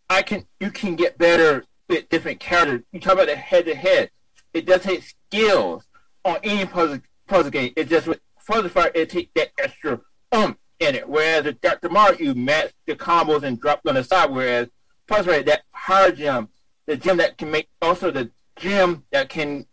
I 0.09 0.21
can 0.21 0.45
you 0.59 0.71
can 0.71 0.95
get 0.95 1.17
better 1.17 1.65
with 1.89 2.09
different 2.09 2.39
characters. 2.39 2.81
You 2.91 2.99
talk 2.99 3.13
about 3.13 3.27
the 3.27 3.35
head 3.35 3.65
to 3.65 3.75
head. 3.75 4.11
It 4.53 4.65
does 4.65 4.81
take 4.83 5.03
skills 5.03 5.85
on 6.23 6.37
any 6.43 6.65
puzzle 6.65 6.99
puzzle 7.27 7.51
game. 7.51 7.73
It 7.75 7.89
just 7.89 8.07
with 8.07 8.19
Puzzle 8.45 8.69
Fighter 8.69 8.91
it 8.95 9.09
takes 9.09 9.31
that 9.35 9.49
extra 9.57 9.99
um 10.31 10.57
in 10.79 10.95
it. 10.95 11.07
Whereas 11.07 11.43
with 11.45 11.61
Dr. 11.61 11.89
Mario 11.89 12.17
you 12.19 12.35
match 12.35 12.71
the 12.85 12.95
combos 12.95 13.43
and 13.43 13.59
drop 13.59 13.81
on 13.85 13.95
the 13.95 14.03
side, 14.03 14.31
whereas 14.31 14.69
Puzzle 15.07 15.33
Fighter 15.33 15.43
that 15.43 15.63
higher 15.71 16.11
gem, 16.11 16.49
the 16.85 16.95
gem 16.95 17.17
that 17.17 17.37
can 17.37 17.51
make 17.51 17.67
also 17.81 18.11
the 18.11 18.31
gem 18.57 19.03
that 19.11 19.29
can 19.29 19.65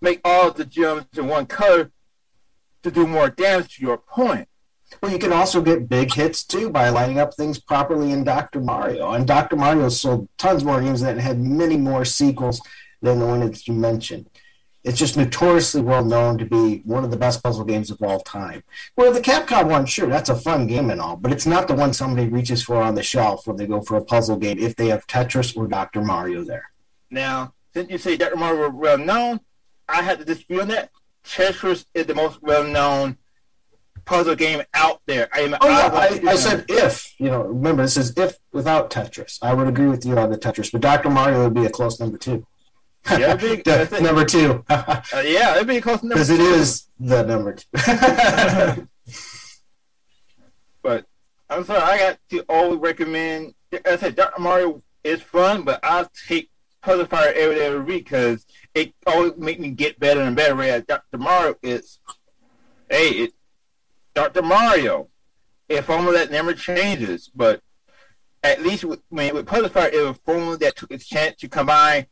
make 0.00 0.20
all 0.24 0.50
the 0.50 0.64
gems 0.64 1.06
in 1.16 1.26
one 1.26 1.46
color 1.46 1.90
to 2.82 2.90
do 2.90 3.06
more 3.06 3.28
damage 3.28 3.76
to 3.76 3.82
your 3.82 3.94
opponent. 3.94 4.48
Well, 5.02 5.12
you 5.12 5.18
can 5.18 5.32
also 5.32 5.60
get 5.62 5.88
big 5.88 6.12
hits 6.12 6.44
too 6.44 6.70
by 6.70 6.88
lining 6.88 7.18
up 7.18 7.34
things 7.34 7.58
properly 7.58 8.10
in 8.10 8.24
Dr. 8.24 8.60
Mario. 8.60 9.12
And 9.12 9.26
Dr. 9.26 9.56
Mario 9.56 9.88
sold 9.88 10.28
tons 10.38 10.64
more 10.64 10.80
games 10.80 11.02
and 11.02 11.20
had 11.20 11.38
many 11.38 11.76
more 11.76 12.04
sequels 12.04 12.60
than 13.00 13.20
the 13.20 13.26
one 13.26 13.40
that 13.40 13.66
you 13.68 13.74
mentioned. 13.74 14.28
It's 14.84 14.98
just 14.98 15.16
notoriously 15.16 15.82
well 15.82 16.04
known 16.04 16.38
to 16.38 16.46
be 16.46 16.78
one 16.84 17.04
of 17.04 17.10
the 17.10 17.16
best 17.16 17.42
puzzle 17.42 17.64
games 17.64 17.90
of 17.90 18.00
all 18.00 18.20
time. 18.20 18.62
Well, 18.96 19.12
the 19.12 19.20
Capcom 19.20 19.68
one, 19.70 19.86
sure, 19.86 20.06
that's 20.08 20.30
a 20.30 20.36
fun 20.36 20.66
game 20.66 20.90
and 20.90 21.00
all, 21.00 21.16
but 21.16 21.32
it's 21.32 21.46
not 21.46 21.68
the 21.68 21.74
one 21.74 21.92
somebody 21.92 22.28
reaches 22.28 22.62
for 22.62 22.80
on 22.80 22.94
the 22.94 23.02
shelf 23.02 23.46
when 23.46 23.56
they 23.56 23.66
go 23.66 23.80
for 23.80 23.96
a 23.96 24.04
puzzle 24.04 24.36
game 24.36 24.58
if 24.58 24.76
they 24.76 24.88
have 24.88 25.06
Tetris 25.06 25.56
or 25.56 25.66
Dr. 25.66 26.00
Mario 26.00 26.44
there. 26.44 26.70
Now, 27.10 27.54
since 27.74 27.90
you 27.90 27.98
say 27.98 28.16
Dr. 28.16 28.36
Mario 28.36 28.70
well 28.70 28.98
known, 28.98 29.40
I 29.88 30.02
had 30.02 30.20
to 30.20 30.24
dispute 30.24 30.62
on 30.62 30.68
that. 30.68 30.90
Tetris 31.24 31.84
is 31.92 32.06
the 32.06 32.14
most 32.14 32.40
well 32.42 32.64
known 32.64 33.18
puzzle 34.08 34.34
game 34.34 34.62
out 34.74 35.00
there. 35.06 35.28
I, 35.32 35.42
Oh 35.60 35.68
yeah, 35.68 35.92
want 35.92 36.26
I, 36.26 36.32
I 36.32 36.36
said 36.36 36.64
if 36.68 37.14
you 37.20 37.30
know. 37.30 37.42
Remember, 37.42 37.82
this 37.82 37.96
is 37.96 38.16
if 38.16 38.38
without 38.52 38.90
Tetris. 38.90 39.38
I 39.42 39.52
would 39.54 39.68
agree 39.68 39.86
with 39.86 40.04
you 40.06 40.16
on 40.18 40.30
the 40.30 40.38
Tetris, 40.38 40.72
but 40.72 40.80
Dr. 40.80 41.10
Mario 41.10 41.44
would 41.44 41.54
be 41.54 41.66
a 41.66 41.70
close 41.70 42.00
number 42.00 42.16
two. 42.18 42.46
Yeah, 43.10 43.36
big- 43.36 43.64
The- 43.64 43.70
that's 43.70 43.92
it. 43.92 44.02
number 44.02 44.24
two, 44.24 44.64
uh, 44.70 45.02
yeah, 45.24 45.54
it'd 45.56 45.68
be 45.68 45.80
close 45.80 46.02
number 46.02 46.14
because 46.16 46.30
it 46.30 46.40
is 46.40 46.88
the 46.98 47.22
number 47.22 47.54
two. 47.54 48.88
But 50.82 51.06
I'm 51.50 51.64
sorry, 51.64 51.80
I 51.82 51.98
got 51.98 52.18
to 52.30 52.40
always 52.48 52.78
recommend. 52.80 53.54
I 53.84 53.96
said 53.96 54.16
Dr. 54.16 54.40
Mario 54.40 54.82
is 55.04 55.20
fun, 55.22 55.62
but 55.62 55.80
I'll 55.82 56.10
take 56.28 56.50
Puzzle 56.82 57.06
Fighter 57.06 57.34
every 57.38 57.56
day 57.56 57.66
every 57.66 57.80
week 57.82 58.04
because 58.04 58.46
it 58.74 58.94
always 59.06 59.32
make 59.36 59.58
me 59.60 59.70
get 59.70 59.98
better 59.98 60.20
and 60.20 60.36
better. 60.36 60.54
Whereas 60.54 60.84
Dr. 60.84 61.18
Mario 61.18 61.56
is, 61.62 61.98
hey, 62.88 63.08
it 63.10 63.34
Dr. 64.18 64.42
Mario. 64.42 65.10
A 65.70 65.80
formula 65.80 66.18
that 66.18 66.32
never 66.32 66.52
changes, 66.52 67.30
but 67.32 67.60
at 68.42 68.62
least 68.62 68.84
with, 68.84 69.00
when, 69.10 69.32
with 69.32 69.46
Puzzle 69.46 69.68
Fighter, 69.68 69.96
it 69.96 70.00
was 70.00 70.16
a 70.16 70.20
formula 70.24 70.58
that 70.58 70.74
took 70.74 70.90
its 70.90 71.06
chance 71.06 71.36
to 71.36 71.48
combine 71.48 72.06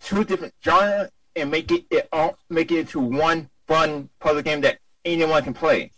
two 0.00 0.24
different 0.24 0.54
genres 0.64 1.10
and 1.36 1.48
make 1.48 1.70
it, 1.70 1.84
it 1.90 2.08
all, 2.12 2.36
make 2.50 2.72
it 2.72 2.80
into 2.80 2.98
one 2.98 3.50
fun 3.68 4.08
puzzle 4.18 4.42
game 4.42 4.62
that 4.62 4.78
anyone 5.04 5.44
can 5.44 5.54
play. 5.54 5.92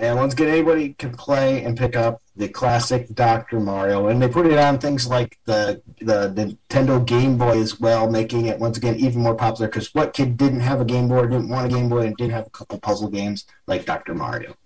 And 0.00 0.16
once 0.16 0.32
again, 0.32 0.48
anybody 0.48 0.94
can 0.94 1.12
play 1.12 1.62
and 1.62 1.76
pick 1.76 1.94
up 1.94 2.22
the 2.34 2.48
classic 2.48 3.08
Dr. 3.14 3.60
Mario, 3.60 4.08
and 4.08 4.20
they 4.20 4.28
put 4.28 4.46
it 4.46 4.58
on 4.58 4.78
things 4.78 5.06
like 5.06 5.38
the 5.44 5.82
the 6.00 6.30
Nintendo 6.70 7.04
Game 7.04 7.36
Boy 7.36 7.60
as 7.60 7.78
well, 7.78 8.10
making 8.10 8.46
it 8.46 8.58
once 8.58 8.78
again 8.78 8.96
even 8.96 9.22
more 9.22 9.34
popular. 9.34 9.68
Because 9.68 9.94
what 9.94 10.14
kid 10.14 10.36
didn't 10.36 10.60
have 10.60 10.80
a 10.80 10.84
Game 10.84 11.06
Boy, 11.08 11.22
didn't 11.22 11.50
want 11.50 11.66
a 11.66 11.68
Game 11.68 11.88
Boy, 11.88 12.06
and 12.06 12.16
didn't 12.16 12.32
have 12.32 12.46
a 12.46 12.50
couple 12.50 12.78
puzzle 12.80 13.08
games 13.08 13.44
like 13.66 13.84
Dr. 13.84 14.14
Mario? 14.14 14.56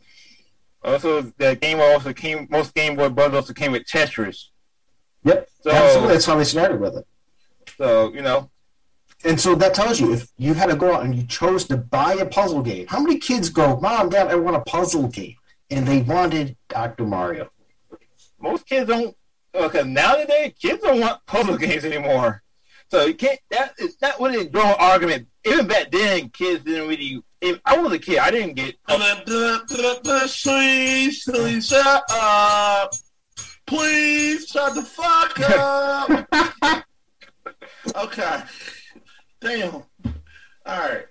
Also, 0.84 1.22
the 1.22 1.56
game 1.56 1.78
Boy 1.78 1.92
also 1.92 2.12
came. 2.12 2.46
Most 2.50 2.72
Game 2.74 2.94
Boy 2.94 3.08
bundles 3.08 3.42
also 3.44 3.54
came 3.54 3.72
with 3.72 3.84
Tetris. 3.86 4.48
Yep, 5.24 5.48
So, 5.62 5.70
absolutely. 5.70 6.12
That's 6.14 6.26
how 6.26 6.36
they 6.36 6.44
started 6.44 6.80
with 6.80 6.96
it. 6.96 7.06
so 7.76 8.12
you 8.12 8.22
know, 8.22 8.50
And 9.24 9.40
so 9.40 9.54
that 9.54 9.74
tells 9.74 9.98
you 9.98 10.12
if 10.12 10.28
you 10.36 10.52
had 10.52 10.68
to 10.68 10.76
go 10.76 10.94
out 10.94 11.04
and 11.04 11.14
you 11.14 11.24
chose 11.24 11.64
to 11.68 11.78
buy 11.78 12.14
a 12.14 12.26
puzzle 12.26 12.62
game, 12.62 12.86
how 12.86 13.00
many 13.00 13.18
kids 13.18 13.48
go, 13.48 13.80
Mom, 13.80 14.10
Dad, 14.10 14.28
I 14.28 14.34
want 14.34 14.56
a 14.56 14.60
puzzle 14.60 15.08
game? 15.08 15.36
And 15.70 15.86
they 15.86 16.02
wanted 16.02 16.56
Dr. 16.68 17.04
Mario. 17.04 17.50
most 18.38 18.66
kids 18.66 18.88
don't. 18.88 19.16
Okay, 19.54 19.82
nowadays 19.82 20.52
kids 20.60 20.82
don't 20.82 21.00
want 21.00 21.24
puzzle 21.26 21.56
games 21.64 21.84
anymore. 21.84 22.42
So 22.90 23.06
you 23.06 23.14
can't. 23.14 23.40
That 23.50 23.74
is 23.78 23.96
not 24.02 24.20
really 24.20 24.42
a 24.42 24.44
growing 24.44 24.76
argument. 24.78 25.28
Even 25.44 25.66
back 25.66 25.90
then, 25.90 26.28
kids 26.28 26.64
didn't 26.64 26.88
really. 26.88 27.22
If 27.40 27.60
I 27.64 27.78
was 27.78 27.92
a 27.92 27.98
kid, 27.98 28.18
I 28.18 28.30
didn't 28.30 28.54
get. 28.54 28.76
Please, 30.44 31.24
please 31.24 31.66
shut 31.66 32.02
up. 32.10 32.92
Please 33.66 34.46
shut 34.48 34.74
the 34.74 34.82
fuck 34.82 35.40
up. 35.40 36.84
okay. 37.96 38.42
Damn. 39.44 39.74
All 39.74 39.82
right. 40.66 41.04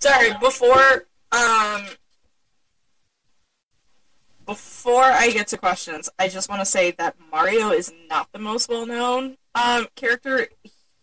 Sorry, 0.00 0.32
before 0.40 1.06
um 1.32 1.86
before 4.46 5.02
I 5.02 5.30
get 5.30 5.48
to 5.48 5.58
questions, 5.58 6.08
I 6.16 6.28
just 6.28 6.48
want 6.48 6.60
to 6.60 6.66
say 6.66 6.92
that 6.92 7.16
Mario 7.32 7.70
is 7.70 7.92
not 8.08 8.30
the 8.32 8.38
most 8.38 8.70
well-known 8.70 9.36
um, 9.56 9.88
character. 9.96 10.46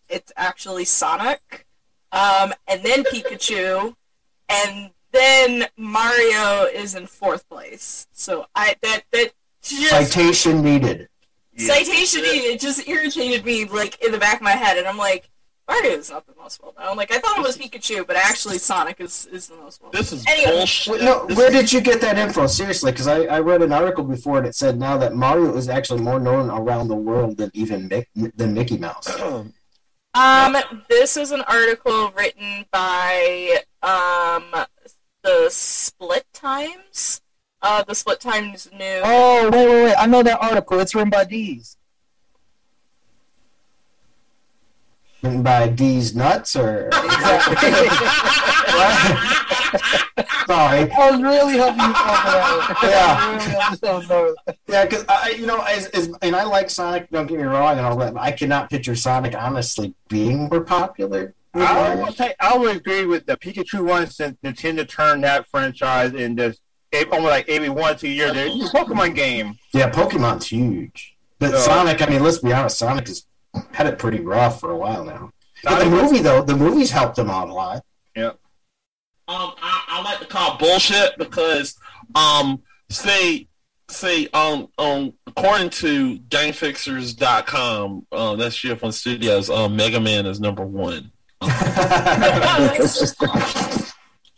It's 0.08 0.32
actually 0.34 0.86
Sonic, 0.86 1.66
um, 2.10 2.54
and 2.66 2.82
then 2.82 3.04
Pikachu, 3.04 3.94
and 4.48 4.90
then 5.12 5.68
Mario 5.76 6.64
is 6.64 6.94
in 6.94 7.06
fourth 7.06 7.46
place. 7.50 8.08
So 8.12 8.46
I 8.54 8.76
that 8.80 9.02
that 9.12 9.32
just 9.62 9.90
Citation 9.90 10.62
needed. 10.62 11.10
Citation 11.56 12.22
it 12.24 12.60
just 12.60 12.86
irritated 12.88 13.44
me 13.44 13.64
like 13.66 14.02
in 14.02 14.12
the 14.12 14.18
back 14.18 14.36
of 14.36 14.42
my 14.42 14.50
head, 14.52 14.76
and 14.78 14.86
I'm 14.86 14.98
like, 14.98 15.30
Mario 15.68 15.92
is 15.98 16.10
not 16.10 16.24
the 16.26 16.34
most 16.40 16.62
well-known. 16.62 16.96
Like 16.96 17.10
I 17.12 17.18
thought 17.18 17.38
it 17.38 17.42
was 17.42 17.58
Pikachu, 17.58 18.06
but 18.06 18.14
actually 18.16 18.58
Sonic 18.58 19.00
is 19.00 19.26
is 19.32 19.48
the 19.48 19.56
most 19.56 19.82
well-known. 19.82 20.00
This 20.00 20.12
is 20.12 20.24
Anyway. 20.28 20.52
bullshit. 20.58 20.92
Wait, 20.92 21.02
no, 21.02 21.26
This 21.26 21.36
where 21.36 21.48
is- 21.48 21.52
did 21.54 21.72
you 21.72 21.80
get 21.80 22.00
that 22.02 22.18
info? 22.18 22.46
Seriously, 22.46 22.92
because 22.92 23.08
I, 23.08 23.22
I 23.24 23.40
read 23.40 23.62
an 23.62 23.72
article 23.72 24.04
before 24.04 24.38
and 24.38 24.46
it 24.46 24.54
said 24.54 24.78
now 24.78 24.96
that 24.98 25.14
Mario 25.16 25.56
is 25.56 25.68
actually 25.68 26.02
more 26.02 26.20
known 26.20 26.50
around 26.50 26.86
the 26.88 26.94
world 26.94 27.36
than 27.38 27.50
even 27.54 27.88
Mick, 27.88 28.06
than 28.36 28.54
Mickey 28.54 28.76
Mouse. 28.78 29.08
Um, 30.14 30.56
this 30.88 31.18
is 31.18 31.30
an 31.30 31.42
article 31.42 32.10
written 32.16 32.64
by 32.72 33.58
um 33.82 34.44
the 35.22 35.48
Split 35.50 36.24
Times. 36.32 37.20
Uh, 37.68 37.82
the 37.82 37.96
Split 37.96 38.20
Times 38.20 38.68
News. 38.70 39.02
Oh, 39.04 39.50
wait, 39.50 39.66
wait, 39.66 39.82
wait. 39.86 39.94
I 39.98 40.06
know 40.06 40.22
that 40.22 40.40
article. 40.40 40.78
It's 40.78 40.94
written 40.94 41.10
by 41.10 41.24
D's. 41.24 41.76
Written 45.20 45.42
by 45.42 45.66
D's 45.70 46.14
Nuts 46.14 46.54
or 46.54 46.88
sorry, 46.92 47.02
I 50.92 51.10
was 51.10 51.20
really 51.20 51.58
hoping 51.58 51.80
you 51.80 51.92
thought 51.92 52.22
that. 52.24 52.78
Yeah. 52.84 53.36
Really, 53.36 53.56
I 53.56 53.70
just 53.70 53.82
don't 53.82 54.08
know. 54.08 54.36
yeah, 54.68 54.84
because 54.84 55.04
I 55.08 55.30
you 55.30 55.46
know 55.46 55.60
as, 55.62 55.86
as 55.86 56.12
and 56.22 56.36
I 56.36 56.44
like 56.44 56.70
Sonic. 56.70 57.10
Don't 57.10 57.26
get 57.26 57.38
me 57.38 57.42
wrong 57.42 57.78
and 57.78 57.84
all 57.84 57.96
that. 57.96 58.14
But 58.14 58.22
I 58.22 58.30
cannot 58.30 58.70
picture 58.70 58.94
Sonic 58.94 59.34
honestly 59.34 59.92
being 60.08 60.48
more 60.48 60.60
popular. 60.60 61.34
I 61.52 61.96
would, 61.96 62.14
say, 62.14 62.34
I 62.38 62.56
would 62.56 62.76
agree 62.76 63.06
with 63.06 63.26
the 63.26 63.36
Pikachu 63.36 63.82
one 63.84 64.06
since 64.08 64.36
Nintendo 64.44 64.86
turned 64.86 65.24
that 65.24 65.46
franchise 65.48 66.12
into 66.12 66.54
almost 67.04 67.30
like 67.30 67.48
every 67.48 67.68
one 67.68 67.94
or 67.94 67.96
two 67.96 68.08
years. 68.08 68.32
There's 68.32 68.54
a 68.54 68.72
Pokemon 68.76 69.14
game. 69.14 69.58
Yeah, 69.72 69.90
Pokemon's 69.90 70.46
huge, 70.46 71.16
but 71.38 71.54
Uh, 71.54 71.58
Sonic. 71.60 72.02
I 72.02 72.06
mean, 72.06 72.22
let's 72.22 72.38
be 72.38 72.52
honest. 72.52 72.78
Sonic 72.78 73.06
has 73.08 73.26
had 73.72 73.86
it 73.86 73.98
pretty 73.98 74.20
rough 74.20 74.60
for 74.60 74.70
a 74.70 74.76
while 74.76 75.04
now. 75.04 75.30
But 75.64 75.84
the 75.84 75.90
movie 75.90 76.20
though, 76.20 76.42
the 76.42 76.56
movies 76.56 76.90
helped 76.90 77.16
them 77.16 77.30
out 77.30 77.48
a 77.48 77.52
lot. 77.52 77.82
um, 78.16 78.32
I, 79.28 79.84
I 79.88 80.02
like 80.02 80.20
to 80.20 80.26
call 80.26 80.56
bullshit 80.58 81.16
because, 81.18 81.76
um, 82.14 82.62
say, 82.90 83.48
say, 83.88 84.28
um, 84.34 84.68
um, 84.78 85.14
according 85.26 85.70
to 85.70 86.18
GameFixers.com, 86.28 88.06
uh, 88.12 88.36
that's 88.36 88.56
GF1 88.58 88.92
Studios, 88.92 89.50
um, 89.50 89.74
Mega 89.74 89.98
Man 89.98 90.26
is 90.26 90.38
number 90.40 90.64
one. 90.64 91.10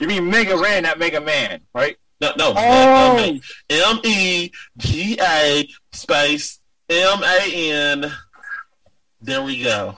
You 0.01 0.07
mean 0.07 0.31
Mega 0.31 0.57
Ran, 0.57 0.85
not 0.85 1.01
Mega 1.01 1.21
Man, 1.21 1.61
right? 1.75 1.97
No, 2.21 2.33
no, 2.37 2.53
Oh. 2.57 3.39
M 3.71 4.01
E 4.05 4.51
G 4.77 5.19
A 5.21 5.69
space 5.93 6.59
M 6.89 7.23
A 7.23 7.71
N. 7.73 8.13
There 9.21 9.43
we 9.43 9.63
go. 9.63 9.95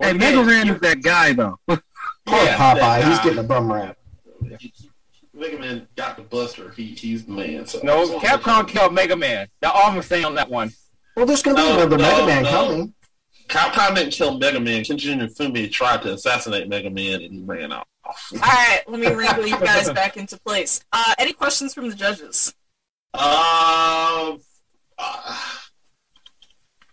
Hey, 0.00 0.12
Mega 0.12 0.42
Ran 0.44 0.68
is 0.68 0.80
that 0.80 1.02
guy, 1.02 1.32
though. 1.32 1.58
Poor 1.66 1.78
Yeah, 2.28 2.56
Popeye, 2.56 3.08
he's 3.08 3.18
getting 3.20 3.38
a 3.38 3.42
bum 3.42 3.72
rap. 3.72 3.96
Mega 5.34 5.58
Man 5.58 5.86
got 5.96 6.16
the 6.16 6.22
Buster. 6.22 6.70
He 6.72 6.86
he's 6.86 7.24
the 7.24 7.32
man. 7.32 7.66
So 7.66 7.80
No, 7.82 8.18
Capcom 8.18 8.66
killed 8.68 8.92
Mega 8.92 9.16
Man. 9.16 9.48
Now 9.62 9.70
all 9.72 9.84
I'm 9.84 9.90
gonna 9.92 10.02
say 10.02 10.22
on 10.24 10.34
that 10.34 10.50
one. 10.50 10.72
Well, 11.16 11.26
there's 11.26 11.42
going 11.42 11.56
to 11.56 11.62
be 11.62 11.68
No, 11.68 11.74
another 11.74 11.96
no, 11.96 12.02
Mega 12.02 12.26
Man 12.26 12.42
no. 12.44 12.50
coming. 12.50 12.94
Capcom 13.48 13.94
didn't 13.94 14.12
kill 14.12 14.38
Mega 14.38 14.60
Man. 14.60 14.82
Keiji 14.82 15.14
Inafune 15.14 15.70
tried 15.72 16.02
to 16.02 16.14
assassinate 16.14 16.68
Mega 16.68 16.90
Man 16.90 17.22
and 17.22 17.32
he 17.32 17.42
ran 17.42 17.72
off. 17.72 17.86
All 18.04 18.38
right, 18.40 18.82
let 18.86 19.00
me 19.00 19.12
wrangle 19.12 19.46
you 19.46 19.58
guys 19.58 19.90
back 19.90 20.16
into 20.16 20.38
place. 20.40 20.84
Uh, 20.92 21.14
any 21.18 21.32
questions 21.32 21.74
from 21.74 21.88
the 21.88 21.94
judges? 21.94 22.54
Um, 23.14 24.38
uh, 24.98 25.40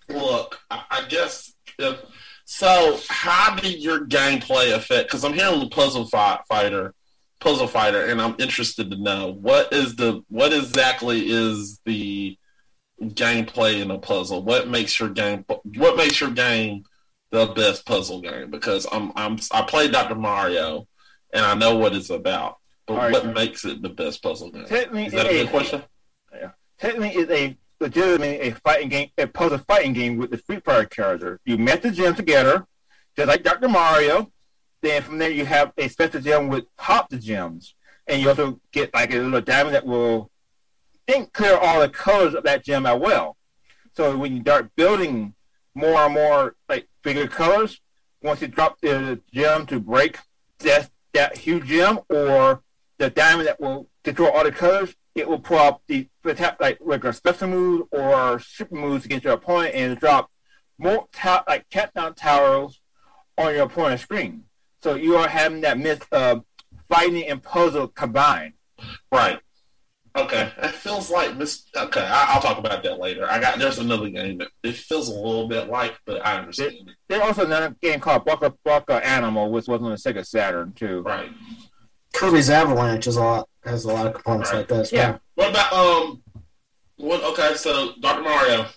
look, 0.10 0.60
I, 0.70 0.84
I 0.90 1.06
guess 1.08 1.54
if 1.78 2.00
so, 2.46 3.00
how 3.10 3.56
did 3.56 3.82
your 3.82 4.06
gameplay 4.06 4.74
affect? 4.74 5.10
Because 5.10 5.24
I'm 5.24 5.34
hearing 5.34 5.60
the 5.60 5.70
puzzle 5.70 6.06
fi- 6.06 6.40
fighter, 6.48 6.94
puzzle 7.40 7.68
fighter, 7.68 8.06
and 8.06 8.22
I'm 8.22 8.36
interested 8.40 8.92
to 8.92 8.98
know 8.98 9.34
what 9.42 9.74
is 9.74 9.96
the 9.96 10.24
what 10.30 10.54
exactly 10.54 11.28
is 11.28 11.80
the 11.86 12.38
gameplay 13.02 13.82
in 13.82 13.92
a 13.92 13.98
puzzle? 13.98 14.44
What 14.44 14.68
makes 14.68 15.00
your 15.00 15.10
game? 15.10 15.46
What 15.48 15.98
makes 15.98 16.20
your 16.20 16.32
game 16.32 16.84
the 17.32 17.48
best 17.48 17.86
puzzle 17.86 18.22
game? 18.22 18.52
Because 18.52 18.88
I'm 18.92 19.12
I'm 19.16 19.38
I 19.52 19.62
played 19.64 19.92
Dr. 19.92 20.16
Mario, 20.16 20.88
and 21.34 21.46
I 21.46 21.54
know 21.56 21.78
what 21.78 21.96
it's 21.96 22.10
about. 22.10 22.58
But 22.88 22.98
right. 22.98 23.12
what 23.12 23.34
makes 23.34 23.66
it 23.66 23.82
the 23.82 23.90
best 23.90 24.22
puzzle 24.22 24.52
game? 24.52 24.66
Technically, 24.66 25.08
Is 25.08 25.14
that 25.14 25.26
a 25.26 25.30
good 25.30 25.48
a, 25.48 25.50
question? 25.50 25.84
technically 26.78 27.16
is 27.16 27.30
a 27.30 27.58
legitimately 27.80 28.40
a 28.42 28.52
fighting 28.56 28.90
game, 28.90 29.10
a 29.18 29.28
puzzle 29.28 29.58
fighting 29.60 29.94
game 29.94 30.18
with 30.18 30.32
the 30.32 30.38
Street 30.38 30.64
Fighter 30.64 30.86
character. 30.86 31.40
You 31.46 31.58
met 31.58 31.82
the 31.82 31.92
gem 31.92 32.16
together, 32.16 32.66
just 33.16 33.28
like 33.28 33.44
Dr. 33.44 33.68
Mario. 33.68 34.32
Then 34.82 35.02
from 35.02 35.18
there 35.18 35.32
you 35.32 35.46
have 35.46 35.74
a 35.78 35.88
special 35.88 36.22
gem 36.22 36.48
with 36.48 36.66
pop 36.78 37.10
the 37.10 37.18
gems, 37.18 37.76
and 38.08 38.22
you 38.22 38.30
also 38.30 38.60
get 38.72 38.94
like 38.94 39.14
a 39.14 39.18
little 39.18 39.42
diamond 39.42 39.76
that 39.76 39.86
will 39.86 40.30
think 41.08 41.34
clear 41.34 41.58
all 41.58 41.80
the 41.80 41.90
colors 41.90 42.34
of 42.34 42.44
that 42.44 42.64
gem 42.64 42.86
as 42.86 43.00
well. 43.00 43.38
So 43.94 44.18
when 44.18 44.36
you 44.36 44.42
start 44.42 44.76
building 44.76 45.34
more 45.74 45.98
and 46.00 46.14
more 46.14 46.56
like 46.68 46.88
bigger 47.04 47.28
colors, 47.28 47.82
once 48.22 48.42
you 48.42 48.48
drop 48.48 48.80
the 48.82 49.22
gem 49.34 49.66
to 49.68 49.80
break 49.80 50.20
that 50.60 50.90
that 51.14 51.38
huge 51.38 51.68
gem 51.68 52.00
or 52.10 52.62
the 52.98 53.10
diamond 53.10 53.48
that 53.48 53.60
will 53.60 53.90
destroy 54.04 54.30
all 54.30 54.44
the 54.44 54.52
colors, 54.52 54.96
it 55.16 55.28
will 55.28 55.40
pull 55.40 55.58
up 55.58 55.82
the 55.88 56.10
like 56.60 56.78
regular 56.82 57.14
special 57.14 57.48
moves 57.48 57.88
or 57.92 58.40
super 58.40 58.76
moves 58.76 59.06
against 59.06 59.24
your 59.24 59.34
opponent 59.34 59.74
and 59.74 59.98
drop 60.00 60.30
more 60.78 61.08
ta- 61.14 61.44
like 61.48 61.70
cat 61.70 61.94
down 61.94 62.14
towers 62.16 62.82
on 63.38 63.54
your 63.54 63.64
opponent's 63.64 64.04
screen. 64.04 64.44
So 64.82 64.96
you 64.96 65.16
are 65.16 65.28
having 65.28 65.62
that 65.62 65.78
myth 65.78 66.06
of 66.12 66.44
fighting 66.90 67.26
and 67.26 67.42
puzzle 67.42 67.88
combined. 67.88 68.54
Right. 69.12 69.40
Okay. 70.16 70.50
It 70.60 70.72
feels 70.72 71.10
like 71.12 71.36
Miss. 71.36 71.66
Okay, 71.76 72.00
I, 72.02 72.34
I'll 72.34 72.42
talk 72.42 72.58
about 72.58 72.84
that 72.84 73.00
later. 73.00 73.30
I 73.30 73.40
got 73.40 73.60
there's 73.60 73.80
another 73.80 74.10
game 74.10 74.38
that 74.38 74.48
it 74.64 74.76
feels 74.76 75.10
a 75.10 75.14
little 75.14 75.48
bit 75.50 75.68
like, 75.70 75.98
but 76.06 76.26
I 76.26 76.38
understand 76.38 76.74
it. 76.88 76.96
There's 77.10 77.22
also 77.22 77.46
another 77.46 77.76
game 77.82 78.00
called 78.00 78.24
Baku 78.24 78.52
Baku 78.64 78.94
Animal, 78.94 79.52
which 79.52 79.68
was 79.68 79.82
on 79.82 79.90
the 79.90 79.98
Sega 79.98 80.26
Saturn 80.26 80.72
too. 80.74 81.02
Right. 81.02 81.30
Kirby's 82.14 82.50
Avalanche 82.50 83.08
is 83.08 83.18
a 83.18 83.22
lot 83.22 83.50
has 83.66 83.84
a 83.84 83.92
lot 83.92 84.08
of 84.08 84.14
components 84.14 84.52
Right. 84.54 84.60
like 84.60 84.68
that. 84.70 84.80
as 84.80 84.92
Yeah. 84.94 85.10
well. 85.12 85.20
What 85.36 85.50
about 85.50 85.74
um? 85.74 86.24
What? 86.98 87.22
Okay, 87.24 87.56
so 87.56 87.92
Dr. 88.00 88.22
Mario. 88.24 88.62
Is 88.62 88.70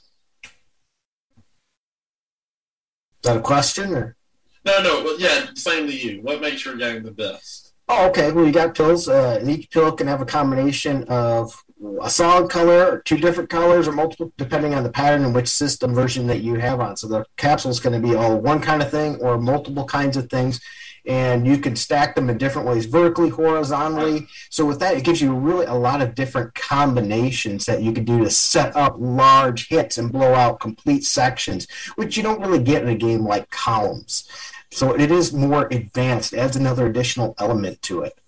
that 3.23 3.37
a 3.37 3.41
question 3.41 3.95
or? 3.95 4.17
No, 4.65 4.83
no, 4.83 5.03
but 5.05 5.21
yeah, 5.21 5.47
same 5.55 5.87
to 5.87 5.93
you. 5.97 6.21
What 6.23 6.41
makes 6.41 6.65
your 6.65 6.77
game 6.77 7.03
the 7.05 7.11
best? 7.13 7.68
Oh, 7.89 8.09
okay. 8.09 8.33
Well, 8.33 8.45
you 8.47 8.53
got 8.53 8.75
pills. 8.75 9.09
Uh, 9.09 9.43
each 9.47 9.71
pill 9.71 9.93
can 9.93 10.07
have 10.07 10.21
a 10.21 10.27
combination 10.27 11.05
of 11.05 11.65
a 12.03 12.11
solid 12.11 12.51
color, 12.51 13.01
two 13.05 13.17
different 13.17 13.49
colors, 13.49 13.89
or 13.89 13.93
multiple, 13.93 14.33
depending 14.37 14.75
on 14.75 14.83
the 14.83 14.91
pattern 14.91 15.25
and 15.25 15.35
which 15.35 15.49
system 15.49 15.95
version 15.95 16.27
that 16.27 16.41
you 16.41 16.55
have 16.57 16.81
on. 16.81 16.97
So 16.97 17.07
the 17.09 17.25
capsule's 17.37 17.81
going 17.81 18.01
to 18.01 18.07
be 18.07 18.15
all 18.15 18.37
one 18.41 18.61
kind 18.61 18.83
of 18.83 18.91
thing 18.91 19.17
or 19.17 19.39
multiple 19.39 19.85
kinds 19.87 20.17
of 20.17 20.29
things. 20.29 20.61
and 21.07 21.47
you 21.47 21.57
can 21.59 21.75
stack 21.75 22.15
them 22.15 22.29
in 22.29 22.37
different 22.37 22.69
ways, 22.69 22.85
vertically, 22.85 23.31
horizontally. 23.31 24.27
So 24.51 24.67
with 24.67 24.79
that, 24.81 24.97
it 24.97 25.05
gives 25.05 25.23
you 25.23 25.33
really 25.33 25.65
a 25.65 25.75
lot 25.75 26.03
of 26.03 26.15
different 26.15 26.55
combinations 26.55 27.65
that 27.67 27.83
you 27.83 27.93
can 27.93 28.05
do 28.05 28.19
to 28.23 28.31
set 28.31 28.77
up 28.77 28.97
large 28.99 29.69
hits 29.69 29.97
and 29.97 30.13
blow 30.13 30.35
out 30.35 30.61
complete 30.61 31.05
sections, 31.05 31.67
which 31.97 32.17
you 32.17 32.23
don't 32.23 32.41
really 32.41 32.63
get 32.63 32.83
in 32.83 32.89
a 32.89 32.95
game 32.95 33.25
like 33.25 33.49
Columns. 33.51 34.29
So 34.71 34.95
it 34.95 35.11
is 35.11 35.33
more 35.33 35.67
advanced, 35.71 36.35
adds 36.35 36.57
another 36.57 36.87
additional 36.87 37.35
element 37.39 37.81
to 37.83 38.03
it. 38.03 38.19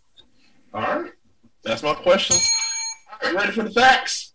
All 0.73 0.81
right. 0.81 1.13
That's 1.63 1.83
my 1.83 1.95
question. 1.95 2.37
All 3.13 3.19
right, 3.29 3.35
ready 3.35 3.53
for 3.53 3.65
the 3.65 3.71
facts? 3.71 4.33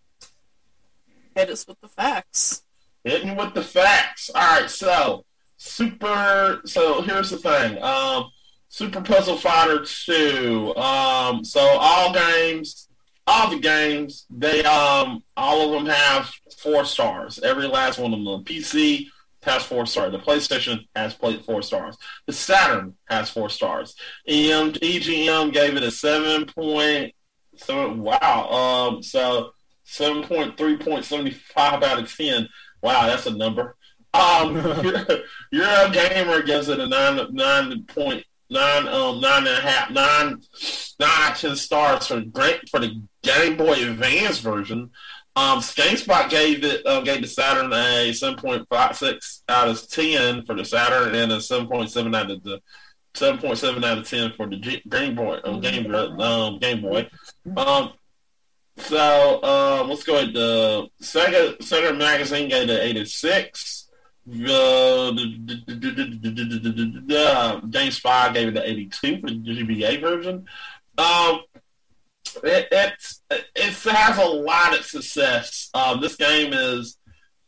Hit 1.36 1.50
us 1.50 1.66
with 1.68 1.80
the 1.82 1.88
facts. 1.88 2.64
Hit 3.04 3.26
me 3.26 3.34
with 3.34 3.54
the 3.54 3.64
facts. 3.64 4.30
All 4.34 4.60
right, 4.60 4.70
so 4.70 5.26
super. 5.58 6.62
So 6.66 7.02
here's 7.02 7.32
the 7.32 7.38
thing. 7.38 7.82
Um, 7.82 8.30
Super 8.70 9.02
Puzzle 9.02 9.38
Fighter 9.38 9.86
Two. 9.86 10.76
Um, 10.76 11.44
so 11.44 11.62
all 11.62 12.14
games, 12.14 12.88
all 13.28 13.50
the 13.50 13.60
games, 13.60 14.26
they 14.30 14.64
um, 14.64 15.24
all 15.36 15.66
of 15.66 15.72
them 15.72 15.94
have 15.94 16.32
four 16.58 16.86
stars. 16.86 17.40
Every 17.40 17.68
last 17.68 18.00
one 18.00 18.14
of 18.14 18.24
them. 18.24 18.44
PC 18.44 19.08
has 19.46 19.64
four 19.64 19.86
stars. 19.86 20.12
The 20.12 20.20
PlayStation 20.20 20.88
has 20.96 21.14
played 21.14 21.46
four 21.46 21.62
stars. 21.62 21.98
The 22.26 22.34
Saturn 22.34 22.96
has 23.06 23.30
four 23.30 23.50
stars. 23.50 23.96
EM, 24.28 24.74
EGM 24.74 25.54
gave 25.54 25.76
it 25.76 25.84
a 25.84 25.92
seven 25.92 26.46
point. 26.46 27.14
So 27.58 27.94
wow. 27.94 28.50
Um, 28.50 29.04
so 29.04 29.52
seven 29.84 30.24
point 30.24 30.58
three 30.58 30.78
point 30.78 31.06
seventy 31.06 31.32
five 31.32 31.84
out 31.84 32.00
of 32.00 32.14
ten. 32.14 32.50
Wow, 32.82 33.08
that's 33.08 33.26
a 33.26 33.36
number. 33.36 33.76
Um, 34.14 34.56
Euro 35.52 35.90
Gamer 35.92 36.42
gives 36.44 36.70
it 36.70 36.80
a 36.80 36.88
nine 36.88 37.34
nine 37.34 37.84
point 37.86 38.26
nine 38.50 38.88
um 38.88 39.20
nine 39.22 39.48
and 39.48 39.58
a 39.58 39.62
half 39.62 39.90
nine 39.90 40.42
nine 41.00 41.10
out 41.10 41.32
of 41.32 41.38
ten 41.38 41.56
stars 41.56 42.08
for 42.08 42.22
great 42.22 42.70
for 42.70 42.80
the 42.80 43.02
Game 43.24 43.58
Boy 43.58 43.74
Advance 43.74 44.40
version. 44.40 44.92
Um, 45.38 45.60
GameSpot 45.60 46.30
gave 46.30 46.64
it 46.64 46.86
uh, 46.88 47.02
gave 47.02 47.22
the 47.22 47.28
Saturn 47.28 47.74
a 47.74 48.14
seven 48.14 48.38
point 48.38 48.66
five 48.70 48.96
six 48.96 49.44
out 49.50 49.68
of 49.68 49.90
ten 49.90 50.44
for 50.46 50.56
the 50.56 50.64
Saturn 50.64 51.14
and 51.14 51.32
a 51.32 51.42
seven 51.42 51.68
point 51.68 51.90
seven 51.90 52.16
out 52.16 52.32
of 52.32 52.42
the 52.44 52.62
seven 53.14 53.40
point 53.40 53.58
seven 53.58 53.84
out 53.84 53.98
of 53.98 54.08
ten 54.08 54.32
for 54.32 54.48
the 54.48 54.82
Game 54.90 55.16
Boy 55.16 55.40
um, 55.44 55.60
Game 55.60 55.94
um, 55.94 56.60
Game 56.60 56.82
Boy. 56.82 57.10
Um, 57.58 57.92
so 58.78 59.44
um, 59.44 59.90
let's 59.90 60.04
go 60.04 60.16
ahead. 60.18 60.34
The 60.34 60.88
Sega 61.02 61.58
Sega 61.58 61.98
Magazine 61.98 62.48
gave 62.48 62.70
it 62.70 62.82
eighty 62.82 63.04
six. 63.04 63.90
Uh, 64.28 65.12
GameSpot 67.62 68.34
gave 68.34 68.48
it 68.48 68.58
an 68.58 68.64
82 68.64 69.20
for 69.20 69.28
the 69.28 69.36
GBA 69.36 70.02
version. 70.02 70.48
Um, 70.98 71.42
it, 72.44 72.68
it's 72.72 73.22
it 73.56 73.74
has 73.74 74.18
a 74.18 74.26
lot 74.26 74.78
of 74.78 74.86
success. 74.86 75.70
Um, 75.74 76.02
this 76.02 76.16
game 76.16 76.54
is, 76.54 76.98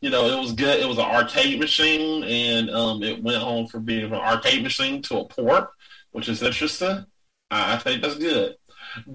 you 0.00 0.10
know, 0.10 0.26
it 0.26 0.40
was 0.40 0.52
good. 0.52 0.80
It 0.80 0.88
was 0.88 0.98
an 0.98 1.04
arcade 1.04 1.58
machine, 1.60 2.24
and 2.24 2.70
um, 2.70 3.02
it 3.02 3.22
went 3.22 3.42
on 3.42 3.66
from 3.66 3.84
being 3.84 4.04
an 4.04 4.14
arcade 4.14 4.62
machine 4.62 5.02
to 5.02 5.18
a 5.18 5.24
port, 5.26 5.70
which 6.12 6.28
is 6.28 6.42
interesting. 6.42 7.04
I, 7.50 7.74
I 7.74 7.78
think 7.78 8.02
that's 8.02 8.16
good. 8.16 8.56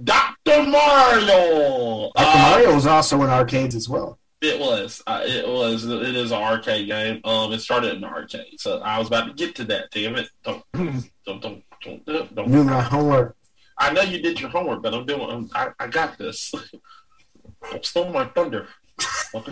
Doctor 0.04 0.64
Mario. 0.64 2.12
Dr. 2.16 2.28
Uh, 2.28 2.50
Mario 2.50 2.76
was 2.76 2.86
also 2.86 3.22
in 3.24 3.30
arcades 3.30 3.76
as 3.76 3.90
well. 3.90 4.20
it 4.42 4.60
was. 4.60 5.02
Uh, 5.08 5.22
it 5.26 5.48
was. 5.48 5.86
It 5.86 6.16
is 6.16 6.32
an 6.32 6.42
arcade 6.42 6.88
game. 6.88 7.22
Um, 7.24 7.52
it 7.54 7.60
started 7.60 7.96
in 7.96 8.02
the 8.02 8.08
arcade, 8.08 8.60
so 8.60 8.80
I 8.80 9.00
was 9.00 9.08
about 9.08 9.28
to 9.28 9.34
get 9.34 9.56
to 9.56 9.64
that. 9.66 9.90
Damn 9.92 10.16
it! 10.16 10.30
Don't, 10.44 10.64
don't, 10.74 11.42
don't, 11.42 11.64
don't, 11.82 12.06
don't, 12.06 12.36
don't. 12.36 12.66
My 12.66 12.82
homework. 12.82 13.36
I 13.84 13.92
know 13.92 14.02
you 14.02 14.22
did 14.22 14.40
your 14.40 14.50
homework, 14.50 14.82
but 14.82 14.94
I'm 14.94 15.06
doing. 15.06 15.30
I'm, 15.30 15.50
I, 15.54 15.70
I 15.78 15.88
got 15.88 16.18
this. 16.18 16.54
I 17.64 17.80
stole 17.82 18.12
my 18.12 18.26
thunder. 18.26 18.68
All 19.34 19.44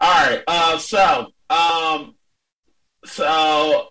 right. 0.00 0.42
Uh, 0.46 0.78
so, 0.78 1.26
um, 1.50 2.14
so, 3.04 3.88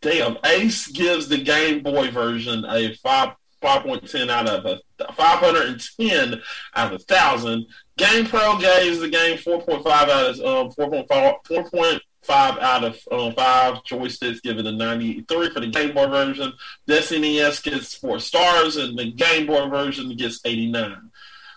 damn. 0.00 0.38
Ace 0.44 0.86
gives 0.88 1.28
the 1.28 1.42
Game 1.42 1.82
Boy 1.82 2.10
version 2.10 2.64
a 2.68 2.94
five 2.96 3.34
five 3.60 3.82
point 3.82 4.08
ten 4.08 4.30
out 4.30 4.48
of 4.48 4.64
a 4.64 4.80
five 5.14 5.38
hundred 5.40 5.68
and 5.68 5.82
ten 5.98 6.40
out 6.76 6.92
of 6.92 7.00
a 7.00 7.04
thousand. 7.04 7.66
Game 7.96 8.26
Pro 8.26 8.58
gave 8.58 9.00
the 9.00 9.08
game 9.08 9.38
four 9.38 9.60
point 9.62 9.82
five 9.82 10.08
out 10.08 10.38
of 10.38 10.40
um, 10.40 10.70
four 10.70 10.88
point 10.88 12.02
five 12.22 12.58
out 12.58 12.84
of 12.84 12.98
um, 13.10 13.34
five 13.34 13.82
joysticks, 13.84 14.42
give 14.42 14.58
it 14.58 14.66
a 14.66 14.72
ninety 14.72 15.22
three 15.22 15.50
for 15.50 15.60
the 15.60 15.68
Game 15.68 15.94
Boy 15.94 16.06
version. 16.06 16.52
Destiny 16.86 17.40
S 17.40 17.60
gets 17.60 17.94
four 17.94 18.18
stars, 18.18 18.76
and 18.76 18.98
the 18.98 19.10
Game 19.12 19.46
Boy 19.46 19.68
version 19.68 20.14
gets 20.16 20.40
eighty 20.44 20.70
nine. 20.70 21.10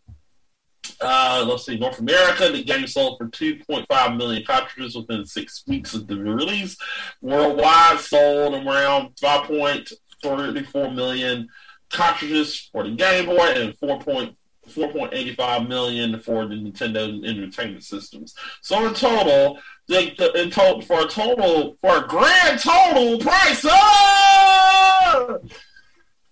uh, 1.00 1.44
let's 1.48 1.64
see, 1.66 1.78
North 1.78 1.98
America, 1.98 2.50
the 2.50 2.64
game 2.64 2.86
sold 2.86 3.18
for 3.18 3.26
2.5 3.28 4.16
million 4.16 4.42
cartridges 4.44 4.96
within 4.96 5.26
six 5.26 5.62
weeks 5.66 5.94
of 5.94 6.06
the 6.06 6.16
release. 6.16 6.76
Worldwide, 7.20 8.00
sold 8.00 8.54
around 8.54 9.14
5.34 9.16 10.94
million 10.94 11.48
cartridges 11.96 12.68
for 12.70 12.84
the 12.84 12.90
Game 12.90 13.26
Boy 13.26 13.46
and 13.54 13.76
4.4.85 13.78 15.68
million 15.68 16.20
for 16.20 16.46
the 16.46 16.54
Nintendo 16.54 17.26
Entertainment 17.26 17.84
Systems. 17.84 18.34
So 18.60 18.86
in 18.86 18.94
total, 18.94 19.58
the, 19.88 20.12
the, 20.18 20.42
in 20.42 20.50
total 20.50 20.82
for 20.82 21.00
a 21.02 21.06
total 21.06 21.76
for 21.80 22.04
a 22.04 22.06
grand 22.06 22.60
total 22.60 23.18
price 23.18 23.64
of 23.64 25.50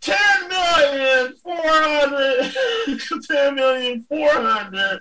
ten 0.01 0.49
million 0.49 1.35
four 1.37 1.57
hundred, 1.57 2.53
ten 3.31 3.55
million 3.55 4.03
four 4.03 4.31
hundred. 4.31 5.01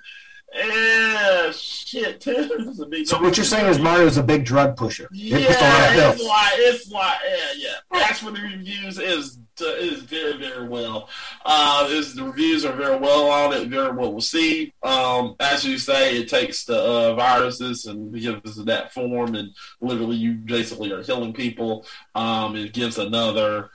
Yeah, 0.56 1.52
shit. 1.52 2.22
Ten 2.22 2.36
is 2.70 2.80
a 2.80 2.86
big. 2.86 3.08
So 3.08 3.20
what 3.20 3.38
you're 3.38 3.46
saying 3.46 3.66
is 3.66 3.80
Mario's 3.80 4.18
a 4.18 4.24
big 4.24 4.46
drug 4.46 4.78
pusher. 4.78 5.10
Yeah, 5.12 5.38
It 5.38 5.48
puts 5.48 5.62
a 5.62 5.64
lot 5.64 5.90
it's 5.96 6.24
like 6.24 6.54
it's 6.58 6.92
like 6.92 7.18
yeah, 7.28 7.54
yeah. 7.58 7.76
That's 7.92 8.22
what 8.22 8.36
the 8.36 8.42
reviews 8.42 9.00
is 9.00 9.40
is 9.62 10.02
very 10.02 10.38
very 10.38 10.68
well. 10.68 11.10
Uh, 11.46 11.88
is 11.90 12.16
the 12.16 12.24
reviews 12.24 12.66
are 12.66 12.76
very 12.76 12.98
well 12.98 13.30
on 13.30 13.54
it, 13.54 13.68
very 13.68 13.92
well 13.92 14.14
received. 14.14 14.74
Um, 14.84 15.36
as 15.40 15.66
you 15.66 15.78
say, 15.78 16.18
it 16.18 16.30
takes 16.30 16.66
the 16.66 16.80
uh, 16.80 17.16
viruses 17.16 17.86
and 17.86 18.14
gives 18.14 18.58
it 18.58 18.66
that 18.66 18.94
form, 18.94 19.36
and 19.36 19.50
literally 19.82 20.16
you 20.16 20.34
basically 20.34 20.92
are 20.92 21.04
killing 21.04 21.34
people. 21.34 21.86
Um, 22.16 22.56
it 22.56 22.74
gives 22.74 22.98
another 22.98 23.70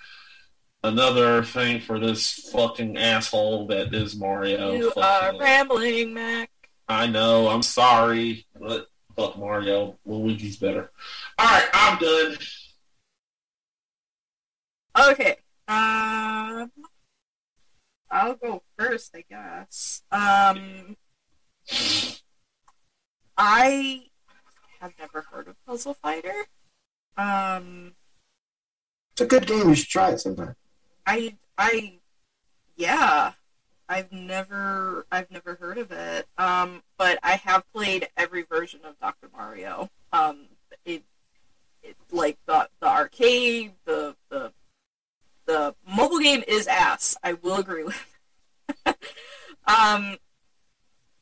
another 0.85 1.43
thing 1.43 1.81
for 1.81 1.99
this 1.99 2.51
fucking 2.53 2.97
asshole 2.97 3.67
that 3.69 3.95
is 3.95 4.17
Mario. 4.17 4.73
you 4.73 4.93
are 4.97 5.31
him. 5.31 5.39
rambling, 5.39 6.15
Mac. 6.15 6.51
I 6.89 7.07
know. 7.07 7.49
I'm 7.49 7.63
sorry, 7.63 8.47
but 8.59 8.89
fuck 9.17 9.39
Mario. 9.39 9.99
Luigi's 10.07 10.57
better. 10.57 10.91
All 11.39 11.47
right, 11.47 11.69
I'm 11.73 11.99
done. 11.99 12.37
Okay. 15.11 15.37
Um, 15.69 16.71
I'll 18.11 18.35
go 18.35 18.63
first, 18.79 19.15
I 19.15 19.25
guess. 19.29 20.03
Um, 20.11 20.97
I 23.37 24.05
have 24.81 24.93
never 24.99 25.27
heard 25.31 25.49
of 25.49 25.57
Puzzle 25.67 25.95
Fighter. 25.95 26.47
Um, 27.17 27.93
It's 29.13 29.21
a 29.21 29.27
good 29.27 29.47
game. 29.47 29.69
You 29.69 29.75
should 29.75 29.89
try 29.91 30.11
it 30.13 30.21
sometime. 30.21 30.57
I, 31.07 31.37
I, 31.59 31.99
yeah, 32.77 33.33
I've 33.89 34.11
never, 34.11 35.07
I've 35.13 35.31
never 35.31 35.57
heard 35.57 35.79
of 35.79 35.93
it. 35.93 36.27
Um, 36.39 36.83
but 36.97 37.19
I 37.23 37.33
have 37.33 37.71
played 37.73 38.09
every 38.17 38.43
version 38.43 38.81
of 38.85 38.99
Dr. 39.01 39.29
Mario. 39.37 39.91
Um, 40.13 40.47
it, 40.85 41.03
it 41.83 41.97
like 42.11 42.39
the 42.47 42.69
the 42.81 42.87
arcade, 42.89 43.73
the 43.85 44.17
the 44.31 44.53
the 45.49 45.75
mobile 45.91 46.21
game 46.21 46.45
is 46.47 46.69
ass. 46.69 47.17
I 47.25 47.33
will 47.33 47.57
agree 47.57 47.83
with. 47.83 48.17
um, 49.67 50.19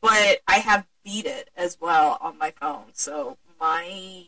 but 0.03 0.41
I 0.47 0.57
have 0.57 0.87
beat 1.05 1.25
it 1.25 1.49
as 1.57 1.79
well 1.81 2.19
on 2.21 2.37
my 2.37 2.51
phone. 2.51 2.87
So 2.93 3.39
my 3.59 4.25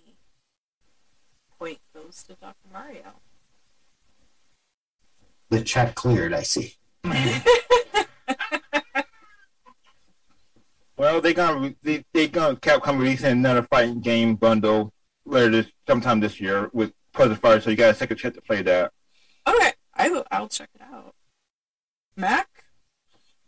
point 1.58 1.80
goes 1.92 2.22
to 2.28 2.34
Dr. 2.34 2.54
Mario. 2.72 3.20
The 5.50 5.62
check 5.62 5.94
cleared, 5.94 6.32
I 6.32 6.42
see. 6.42 6.76
Well, 10.98 11.20
they 11.20 11.32
gonna 11.32 11.74
they 11.84 12.04
they 12.12 12.26
gonna 12.26 12.56
Capcom 12.56 12.98
releasing 12.98 13.30
another 13.30 13.62
fighting 13.62 14.00
game 14.00 14.34
bundle 14.34 14.92
later 15.24 15.50
this 15.50 15.66
sometime 15.86 16.18
this 16.18 16.40
year 16.40 16.70
with 16.72 16.92
Puzzle 17.12 17.36
Fighter, 17.36 17.60
so 17.60 17.70
you 17.70 17.76
got 17.76 17.90
a 17.90 17.94
second 17.94 18.16
chance 18.16 18.34
to 18.34 18.42
play 18.42 18.62
that. 18.62 18.90
Okay, 19.46 19.72
I 19.98 20.08
will, 20.08 20.24
I'll 20.30 20.48
check 20.48 20.70
it 20.74 20.80
out. 20.82 21.14
Mac? 22.16 22.48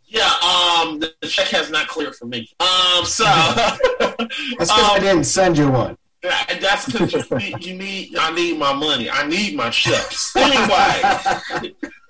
Yeah, 0.05 0.25
um, 0.25 0.99
the, 0.99 1.13
the 1.21 1.27
check 1.27 1.47
has 1.47 1.71
not 1.71 1.87
cleared 1.87 2.15
for 2.15 2.25
me. 2.25 2.49
Um, 2.59 3.05
so 3.05 3.23
That's 3.99 4.25
because 4.49 4.69
I 4.69 4.95
Um, 4.97 5.01
didn't 5.01 5.23
send 5.23 5.57
you 5.57 5.69
one. 5.71 5.97
Yeah, 6.23 6.59
that's 6.59 6.85
because 6.85 7.13
you 7.31 7.37
need, 7.37 7.65
you 7.65 7.73
need. 7.75 8.15
I 8.15 8.31
need 8.35 8.59
my 8.59 8.73
money. 8.73 9.09
I 9.09 9.25
need 9.27 9.55
my 9.55 9.71
chips. 9.71 10.35
Anyway, 10.35 11.73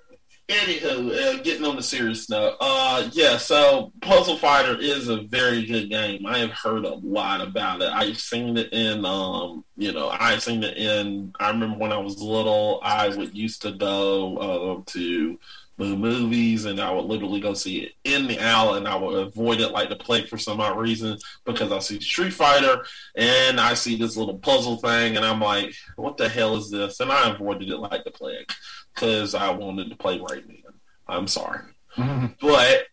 anywho, 0.51 1.11
uh, 1.11 1.41
getting 1.41 1.65
on 1.65 1.75
the 1.75 1.81
serious 1.81 2.29
note. 2.29 2.55
Uh, 2.59 3.09
yeah. 3.13 3.37
So, 3.37 3.91
Puzzle 4.01 4.37
Fighter 4.37 4.77
is 4.79 5.07
a 5.07 5.21
very 5.23 5.65
good 5.65 5.89
game. 5.89 6.25
I 6.25 6.39
have 6.39 6.51
heard 6.51 6.85
a 6.85 6.95
lot 6.95 7.41
about 7.41 7.81
it. 7.81 7.89
I've 7.91 8.19
seen 8.19 8.57
it 8.57 8.71
in, 8.73 9.05
um, 9.05 9.63
you 9.77 9.91
know, 9.91 10.09
I've 10.09 10.43
seen 10.43 10.63
it 10.63 10.77
in. 10.77 11.33
I 11.39 11.49
remember 11.49 11.77
when 11.77 11.91
I 11.91 11.97
was 11.97 12.21
little, 12.21 12.79
I 12.83 13.09
would 13.09 13.35
used 13.35 13.61
to 13.63 13.71
go 13.71 14.37
uh, 14.37 14.91
to 14.91 15.39
movies, 15.89 16.65
and 16.65 16.79
I 16.79 16.91
would 16.91 17.05
literally 17.05 17.39
go 17.39 17.53
see 17.53 17.79
it 17.79 17.93
in 18.03 18.27
the 18.27 18.39
aisle, 18.39 18.75
and 18.75 18.87
I 18.87 18.95
would 18.95 19.27
avoid 19.27 19.59
it 19.59 19.71
like 19.71 19.89
the 19.89 19.95
plague 19.95 20.27
for 20.27 20.37
some 20.37 20.59
odd 20.59 20.77
reason 20.77 21.17
because 21.45 21.71
I 21.71 21.79
see 21.79 21.99
Street 21.99 22.33
Fighter 22.33 22.85
and 23.15 23.59
I 23.59 23.73
see 23.73 23.95
this 23.95 24.17
little 24.17 24.37
puzzle 24.37 24.77
thing, 24.77 25.17
and 25.17 25.25
I'm 25.25 25.39
like, 25.39 25.73
what 25.95 26.17
the 26.17 26.29
hell 26.29 26.55
is 26.55 26.69
this? 26.69 26.99
And 26.99 27.11
I 27.11 27.31
avoided 27.31 27.69
it 27.69 27.77
like 27.77 28.03
the 28.03 28.11
plague 28.11 28.51
because 28.93 29.35
I 29.35 29.49
wanted 29.51 29.89
to 29.89 29.95
play 29.95 30.19
Rayman. 30.19 30.63
I'm 31.07 31.27
sorry. 31.27 31.61
But 32.41 32.85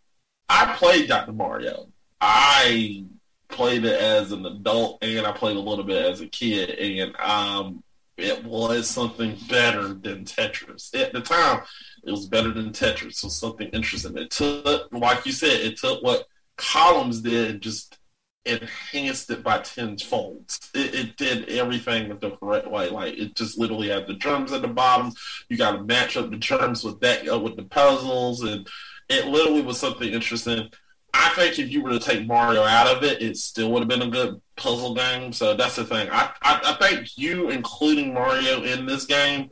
I 0.48 0.74
played 0.76 1.08
Dr. 1.08 1.32
Mario. 1.32 1.88
I 2.20 3.04
played 3.48 3.84
it 3.84 4.00
as 4.00 4.32
an 4.32 4.44
adult 4.44 5.02
and 5.02 5.26
I 5.26 5.32
played 5.32 5.56
a 5.56 5.60
little 5.60 5.84
bit 5.84 6.04
as 6.04 6.20
a 6.20 6.26
kid, 6.26 6.70
and 6.70 7.16
um, 7.16 7.82
it 8.16 8.44
was 8.44 8.88
something 8.88 9.38
better 9.48 9.94
than 9.94 10.24
Tetris. 10.24 10.94
At 10.94 11.12
the 11.12 11.20
time, 11.20 11.62
it 12.04 12.10
was 12.10 12.26
better 12.26 12.52
than 12.52 12.70
Tetris. 12.70 13.14
So 13.14 13.28
something 13.28 13.68
interesting. 13.68 14.16
It 14.16 14.30
took, 14.30 14.92
like 14.92 15.26
you 15.26 15.32
said, 15.32 15.60
it 15.60 15.78
took 15.78 16.02
what 16.02 16.26
Columns 16.56 17.20
did 17.20 17.50
and 17.50 17.60
just 17.60 17.98
enhanced 18.44 19.30
it 19.30 19.42
by 19.42 19.58
tenfold. 19.58 20.50
It, 20.74 20.94
it 20.94 21.16
did 21.16 21.48
everything 21.50 22.08
with 22.08 22.20
the 22.20 22.30
correct 22.30 22.70
way. 22.70 22.88
Like 22.88 23.14
it 23.14 23.34
just 23.34 23.58
literally 23.58 23.88
had 23.88 24.06
the 24.06 24.14
germs 24.14 24.52
at 24.52 24.62
the 24.62 24.68
bottom. 24.68 25.12
You 25.48 25.56
got 25.56 25.72
to 25.72 25.84
match 25.84 26.16
up 26.16 26.30
the 26.30 26.36
germs 26.36 26.84
with 26.84 27.00
that 27.00 27.28
uh, 27.28 27.38
with 27.38 27.56
the 27.56 27.64
puzzles, 27.64 28.42
and 28.42 28.66
it 29.08 29.26
literally 29.26 29.62
was 29.62 29.78
something 29.78 30.10
interesting. 30.10 30.70
I 31.14 31.30
think 31.30 31.58
if 31.58 31.70
you 31.70 31.82
were 31.82 31.90
to 31.90 31.98
take 31.98 32.26
Mario 32.26 32.62
out 32.62 32.86
of 32.86 33.02
it, 33.02 33.22
it 33.22 33.36
still 33.36 33.72
would 33.72 33.80
have 33.80 33.88
been 33.88 34.02
a 34.02 34.10
good 34.10 34.40
puzzle 34.56 34.94
game. 34.94 35.32
So 35.32 35.54
that's 35.54 35.76
the 35.76 35.84
thing. 35.84 36.08
I, 36.10 36.30
I, 36.42 36.60
I 36.64 36.88
think 36.88 37.16
you 37.16 37.50
including 37.50 38.12
Mario 38.12 38.62
in 38.62 38.86
this 38.86 39.06
game 39.06 39.50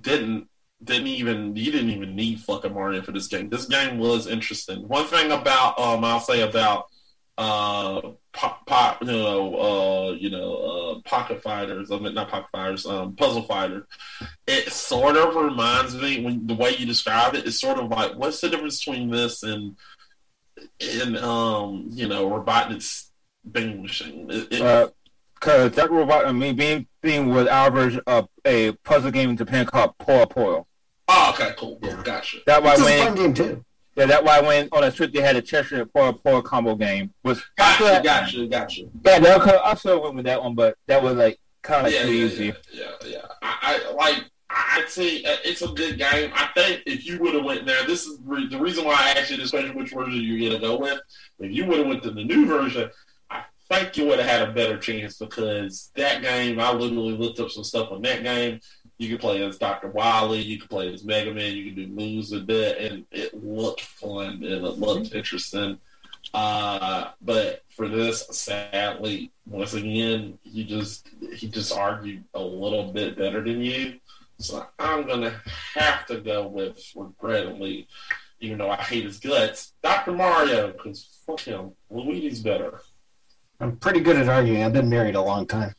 didn't 0.00 0.47
didn't 0.82 1.08
even 1.08 1.56
you 1.56 1.72
didn't 1.72 1.90
even 1.90 2.14
need 2.14 2.40
fucking 2.40 2.72
Mario 2.72 3.02
for 3.02 3.12
this 3.12 3.26
game. 3.26 3.48
This 3.48 3.66
game 3.66 3.98
was 3.98 4.26
interesting. 4.26 4.86
One 4.86 5.06
thing 5.06 5.32
about 5.32 5.78
um 5.78 6.04
I'll 6.04 6.20
say 6.20 6.42
about 6.42 6.86
uh 7.36 8.00
pop, 8.32 8.66
pop 8.66 9.00
you 9.00 9.06
know 9.06 9.54
uh 9.56 10.12
you 10.12 10.30
know 10.30 10.54
uh 10.54 11.08
pocket 11.08 11.42
fighters 11.42 11.90
I 11.90 11.98
mean 11.98 12.14
not 12.14 12.28
pocket 12.28 12.48
fighters 12.50 12.86
um 12.86 13.14
puzzle 13.16 13.42
fighter. 13.42 13.86
it 14.46 14.72
sort 14.72 15.16
of 15.16 15.36
reminds 15.36 15.94
me 15.94 16.24
when 16.24 16.46
the 16.46 16.54
way 16.54 16.74
you 16.76 16.86
describe 16.86 17.34
it 17.34 17.46
it's 17.46 17.60
sort 17.60 17.78
of 17.78 17.88
like 17.90 18.16
what's 18.16 18.40
the 18.40 18.48
difference 18.48 18.84
between 18.84 19.10
this 19.10 19.44
and 19.44 19.76
and 20.80 21.16
um 21.18 21.86
you 21.92 22.08
know 22.08 22.28
Robotnik's 22.28 23.12
machine 23.54 24.28
it, 24.30 24.48
it, 24.52 24.94
Because 25.40 25.72
that 25.72 25.90
robot, 25.90 26.26
I 26.26 26.32
mean, 26.32 26.56
being 26.56 26.86
being 27.02 27.28
was 27.28 27.46
average 27.46 27.84
version 27.94 28.02
of 28.06 28.28
a 28.44 28.72
puzzle 28.72 29.10
game 29.10 29.30
in 29.30 29.36
Japan 29.36 29.66
called 29.66 29.96
Puyo 29.98 30.26
Puyo. 30.30 30.64
oh 31.08 31.30
okay 31.34 31.54
cool 31.56 31.76
gotcha 32.02 32.38
That 32.46 32.62
why 32.62 32.72
It's 32.72 32.80
a 32.82 32.84
when 32.84 33.06
fun 33.06 33.14
game 33.16 33.34
too. 33.34 33.64
yeah, 33.96 34.06
that 34.06 34.24
why 34.24 34.40
when 34.40 34.68
on 34.72 34.80
that 34.82 34.94
trip 34.96 35.12
they 35.12 35.20
had 35.20 35.36
a 35.36 35.42
Cheshire 35.42 35.84
Puyo 35.86 36.20
Puyo 36.20 36.42
combo 36.42 36.74
game 36.74 37.12
was 37.22 37.40
gotcha 37.56 38.00
gotcha 38.02 38.46
gotcha 38.48 38.82
Yeah, 39.04 39.18
that, 39.20 39.40
could- 39.42 39.54
I 39.54 39.74
still 39.74 40.02
went 40.02 40.16
with 40.16 40.24
that 40.26 40.42
one, 40.42 40.54
but 40.54 40.76
that 40.88 41.02
was 41.02 41.14
like 41.16 41.38
kind 41.62 41.86
of 41.86 41.92
yeah, 41.92 42.02
too 42.02 42.12
yeah, 42.12 42.26
easy. 42.26 42.44
Yeah, 42.72 42.82
yeah, 43.04 43.08
yeah. 43.08 43.26
I, 43.42 43.80
I 43.88 43.92
like. 43.92 44.24
I'd 44.50 44.88
say 44.88 45.22
uh, 45.24 45.36
it's 45.44 45.60
a 45.60 45.68
good 45.68 45.98
game. 45.98 46.30
I 46.34 46.48
think 46.54 46.82
if 46.86 47.04
you 47.04 47.18
would 47.18 47.34
have 47.34 47.44
went 47.44 47.66
there, 47.66 47.84
this 47.84 48.06
is 48.06 48.18
re- 48.24 48.48
the 48.48 48.58
reason 48.58 48.84
why 48.86 48.94
I 48.94 49.20
asked 49.20 49.30
you 49.30 49.36
this 49.36 49.50
question: 49.50 49.76
which 49.76 49.90
version 49.92 50.14
you're 50.14 50.48
gonna 50.50 50.60
go 50.60 50.78
with? 50.78 50.98
If 51.38 51.52
you 51.52 51.66
would 51.66 51.78
have 51.78 51.86
went 51.86 52.02
to 52.04 52.10
the 52.10 52.24
new 52.24 52.46
version, 52.46 52.84
I 52.84 52.90
think 53.70 53.96
you 53.96 54.06
would 54.06 54.18
have 54.18 54.28
had 54.28 54.48
a 54.48 54.52
better 54.52 54.78
chance 54.78 55.18
because 55.18 55.90
that 55.94 56.22
game. 56.22 56.60
I 56.60 56.72
literally 56.72 57.16
looked 57.16 57.40
up 57.40 57.50
some 57.50 57.64
stuff 57.64 57.92
on 57.92 58.02
that 58.02 58.22
game. 58.22 58.60
You 58.98 59.10
could 59.10 59.20
play 59.20 59.42
as 59.44 59.58
Doctor 59.58 59.88
Wily, 59.88 60.40
you 60.40 60.58
could 60.58 60.70
play 60.70 60.92
as 60.92 61.04
Mega 61.04 61.32
Man, 61.32 61.54
you 61.54 61.66
could 61.66 61.76
do 61.76 61.86
moves 61.86 62.32
a 62.32 62.40
bit, 62.40 62.78
and 62.78 63.04
it 63.12 63.32
looked 63.32 63.82
fun 63.82 64.42
and 64.42 64.44
it 64.44 64.60
looked 64.60 65.14
interesting. 65.14 65.78
Uh, 66.34 67.12
but 67.22 67.62
for 67.68 67.88
this, 67.88 68.26
sadly, 68.30 69.32
once 69.46 69.74
again, 69.74 70.38
he 70.42 70.64
just 70.64 71.08
he 71.34 71.48
just 71.48 71.72
argued 71.72 72.24
a 72.34 72.40
little 72.40 72.92
bit 72.92 73.16
better 73.16 73.42
than 73.42 73.62
you. 73.62 73.98
So 74.38 74.66
I'm 74.78 75.06
gonna 75.06 75.40
have 75.74 76.06
to 76.06 76.20
go 76.20 76.46
with 76.46 76.80
regrettably, 76.94 77.88
even 78.40 78.58
though 78.58 78.70
I 78.70 78.82
hate 78.82 79.04
his 79.04 79.20
guts, 79.20 79.72
Dr. 79.82 80.12
Mario, 80.12 80.72
because 80.72 81.22
fuck 81.26 81.40
him, 81.40 81.72
Luigi's 81.90 82.40
better. 82.40 82.80
I'm 83.60 83.76
pretty 83.76 84.00
good 84.00 84.16
at 84.16 84.28
arguing. 84.28 84.62
I've 84.62 84.72
been 84.72 84.88
married 84.88 85.14
a 85.14 85.22
long 85.22 85.46
time. 85.46 85.74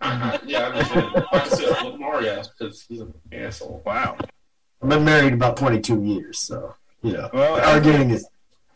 I, 0.00 0.08
I, 0.42 0.46
yeah, 0.46 0.68
I 0.68 0.82
just, 0.82 0.94
like 0.94 1.34
I 1.34 1.48
said, 1.48 1.84
with 1.90 2.00
Mario 2.00 2.42
because 2.58 2.82
he's 2.88 3.00
an 3.00 3.12
asshole. 3.32 3.82
Wow. 3.84 4.16
I've 4.82 4.88
been 4.88 5.04
married 5.04 5.32
about 5.32 5.56
22 5.56 6.02
years, 6.04 6.38
so 6.40 6.74
you 7.02 7.12
know, 7.12 7.30
Well, 7.32 7.60
arguing 7.60 8.10
is 8.10 8.26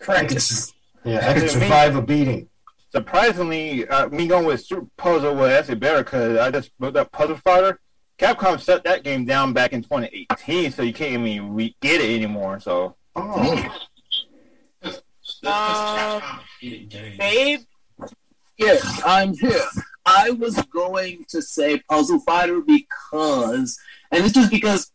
practice. 0.00 0.72
Yeah, 1.04 1.18
I 1.28 1.34
can 1.34 1.42
Me- 1.42 1.48
survive 1.48 1.96
a 1.96 2.02
beating. 2.02 2.48
Surprisingly, 2.90 3.86
uh, 3.88 4.08
me 4.08 4.26
going 4.26 4.46
with 4.46 4.64
Super 4.64 4.86
Puzzle 4.96 5.34
was 5.34 5.50
actually 5.52 5.74
better 5.76 6.02
because 6.02 6.38
I 6.38 6.50
just 6.50 6.70
looked 6.78 6.96
up 6.96 7.12
Puzzle 7.12 7.36
Fighter. 7.36 7.78
Capcom 8.18 8.58
shut 8.62 8.82
that 8.84 9.04
game 9.04 9.24
down 9.26 9.52
back 9.52 9.72
in 9.72 9.82
2018, 9.82 10.72
so 10.72 10.82
you 10.82 10.92
can't 10.92 11.24
even 11.26 11.54
re- 11.54 11.76
get 11.80 12.00
it 12.00 12.14
anymore. 12.16 12.58
So 12.60 12.96
Oh, 13.14 13.76
This, 14.82 15.02
this, 15.22 15.40
Uh, 15.44 16.20
Capcom. 16.20 17.18
Babe? 17.18 17.60
Yes, 18.58 19.00
I'm 19.06 19.34
here. 19.34 19.60
I 20.04 20.30
was 20.30 20.56
going 20.64 21.24
to 21.28 21.40
say 21.40 21.80
Puzzle 21.88 22.18
Fighter 22.20 22.60
because, 22.60 23.78
and 24.10 24.24
it's 24.24 24.34
just 24.34 24.50
because 24.50 24.90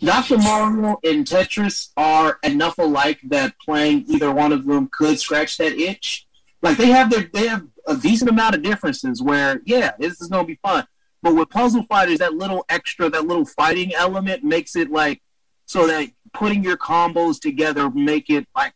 Dr. 0.00 0.38
Mario 0.38 0.98
and 1.04 1.24
Tetris 1.24 1.90
are 1.96 2.38
enough 2.42 2.78
alike 2.78 3.20
that 3.28 3.54
playing 3.60 4.06
either 4.08 4.32
one 4.32 4.52
of 4.52 4.66
them 4.66 4.88
could 4.90 5.20
scratch 5.20 5.56
that 5.58 5.74
itch. 5.74 6.26
Like 6.62 6.76
they 6.76 6.88
have 6.88 7.10
their 7.10 7.30
they 7.32 7.46
have 7.46 7.64
a 7.86 7.96
decent 7.96 8.30
amount 8.30 8.56
of 8.56 8.62
differences 8.62 9.22
where 9.22 9.60
yeah, 9.64 9.92
this 9.98 10.20
is 10.20 10.28
gonna 10.28 10.46
be 10.46 10.58
fun. 10.62 10.86
But 11.22 11.36
with 11.36 11.50
Puzzle 11.50 11.84
Fighters, 11.84 12.18
that 12.18 12.34
little 12.34 12.64
extra, 12.68 13.08
that 13.10 13.26
little 13.26 13.44
fighting 13.44 13.94
element 13.94 14.42
makes 14.42 14.74
it 14.74 14.90
like 14.90 15.22
so 15.66 15.86
that 15.86 16.08
putting 16.32 16.64
your 16.64 16.76
combos 16.76 17.40
together 17.40 17.88
make 17.90 18.28
it 18.28 18.46
like 18.56 18.72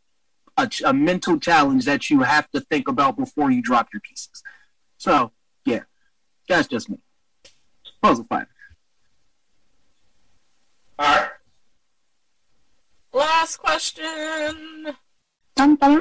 a, 0.57 0.71
a 0.85 0.93
mental 0.93 1.39
challenge 1.39 1.85
that 1.85 2.11
you 2.11 2.23
have 2.23 2.51
to 2.51 2.61
think 2.61 2.89
about 2.89 3.17
before 3.17 3.51
you 3.51 3.63
drop 3.63 3.89
your 3.93 4.01
pieces. 4.01 4.43
So, 4.99 5.33
yeah, 5.65 5.83
that's 6.49 6.69
just 6.69 6.89
me. 6.89 6.99
Puzzle 8.03 8.25
fighter. 8.25 8.49
All 10.99 11.07
right. 11.07 11.31
Last 13.13 13.57
question. 13.59 14.05
Dun, 15.55 15.77
dun, 15.77 16.01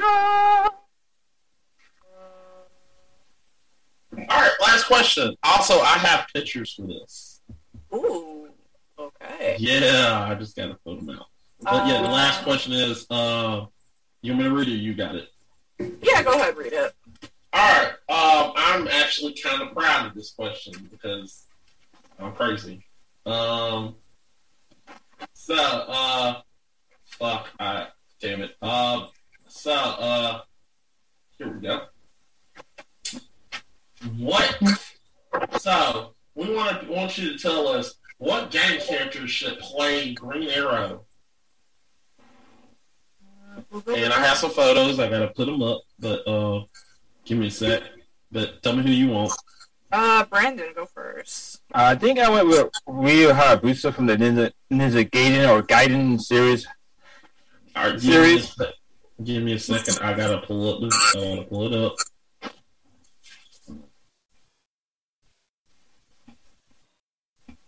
All 4.18 4.40
right, 4.40 4.50
last 4.62 4.86
question. 4.86 5.36
Also, 5.42 5.78
I 5.80 5.98
have 5.98 6.26
pictures 6.34 6.72
for 6.72 6.86
this. 6.86 7.42
Ooh. 7.94 8.48
Okay. 8.98 9.56
Yeah, 9.58 10.26
I 10.30 10.34
just 10.34 10.56
gotta 10.56 10.74
put 10.84 10.98
them 10.98 11.10
out. 11.10 11.26
But 11.60 11.86
yeah, 11.86 12.00
the 12.00 12.08
last 12.08 12.40
Uh, 12.40 12.44
question 12.44 12.72
is, 12.72 13.06
uh, 13.10 13.66
you 14.26 14.32
want 14.32 14.44
me 14.44 14.48
to 14.48 14.54
read 14.56 14.68
it? 14.68 14.82
You 14.82 14.94
got 14.94 15.14
it. 15.14 15.28
Yeah, 16.02 16.22
go 16.22 16.32
ahead, 16.32 16.56
read 16.56 16.72
it. 16.72 16.94
All 17.52 17.72
right. 17.72 17.88
Um, 18.08 18.52
I'm 18.56 18.88
actually 18.88 19.34
kind 19.34 19.62
of 19.62 19.72
proud 19.72 20.06
of 20.06 20.14
this 20.14 20.32
question 20.32 20.88
because 20.90 21.44
I'm 22.18 22.32
crazy. 22.32 22.84
Um, 23.24 23.94
so, 25.32 25.54
uh, 25.54 26.40
fuck, 27.04 27.48
I, 27.60 27.88
damn 28.20 28.42
it. 28.42 28.56
Um, 28.60 29.08
so, 29.46 29.72
uh, 29.72 30.40
here 31.38 31.48
we 31.48 31.60
go. 31.60 31.82
What? 34.18 34.58
So, 35.58 36.14
we 36.34 36.54
want 36.54 36.88
want 36.88 37.16
you 37.16 37.32
to 37.32 37.38
tell 37.38 37.68
us 37.68 37.94
what 38.18 38.50
game 38.50 38.80
character 38.80 39.26
should 39.28 39.58
play 39.58 40.14
Green 40.14 40.48
Arrow. 40.48 41.05
And 43.56 44.12
I 44.12 44.24
have 44.26 44.36
some 44.36 44.50
photos. 44.50 44.98
I 44.98 45.08
gotta 45.08 45.28
put 45.28 45.46
them 45.46 45.62
up, 45.62 45.82
but 45.98 46.26
uh, 46.26 46.64
give 47.24 47.38
me 47.38 47.48
a 47.48 47.50
sec. 47.50 47.82
But 48.30 48.62
tell 48.62 48.76
me 48.76 48.82
who 48.82 48.90
you 48.90 49.08
want. 49.08 49.32
Uh, 49.90 50.24
Brandon, 50.24 50.72
go 50.74 50.84
first. 50.84 51.62
I 51.72 51.94
think 51.94 52.18
I 52.18 52.28
went 52.28 52.48
with 52.48 52.68
Ryu 52.86 53.28
Hayabusa 53.28 53.94
from 53.94 54.06
the 54.06 54.16
Ninja 54.16 54.52
Ninja 54.70 55.08
Gaiden 55.08 55.48
or 55.48 55.62
Gaiden 55.62 56.20
series. 56.20 56.66
All 57.74 57.90
right, 57.90 58.00
give 58.00 58.22
me, 58.22 58.42
give 59.22 59.42
me 59.42 59.52
a 59.54 59.58
second. 59.58 59.98
I 60.00 60.14
gotta 60.14 60.46
pull 60.46 60.74
up. 60.74 60.80
This, 60.80 61.14
I 61.16 61.36
gotta 61.36 61.42
pull 61.48 61.72
it 61.72 61.78
up. 61.78 61.94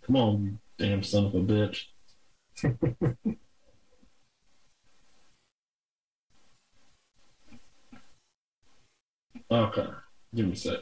Come 0.03 0.17
on, 0.17 0.45
you 0.45 0.59
damn 0.79 1.03
son 1.03 1.27
of 1.27 1.35
a 1.35 1.41
bitch. 1.41 1.85
okay, 9.51 9.87
give 10.35 10.47
me 10.47 10.53
a 10.53 10.57
sec. 10.57 10.79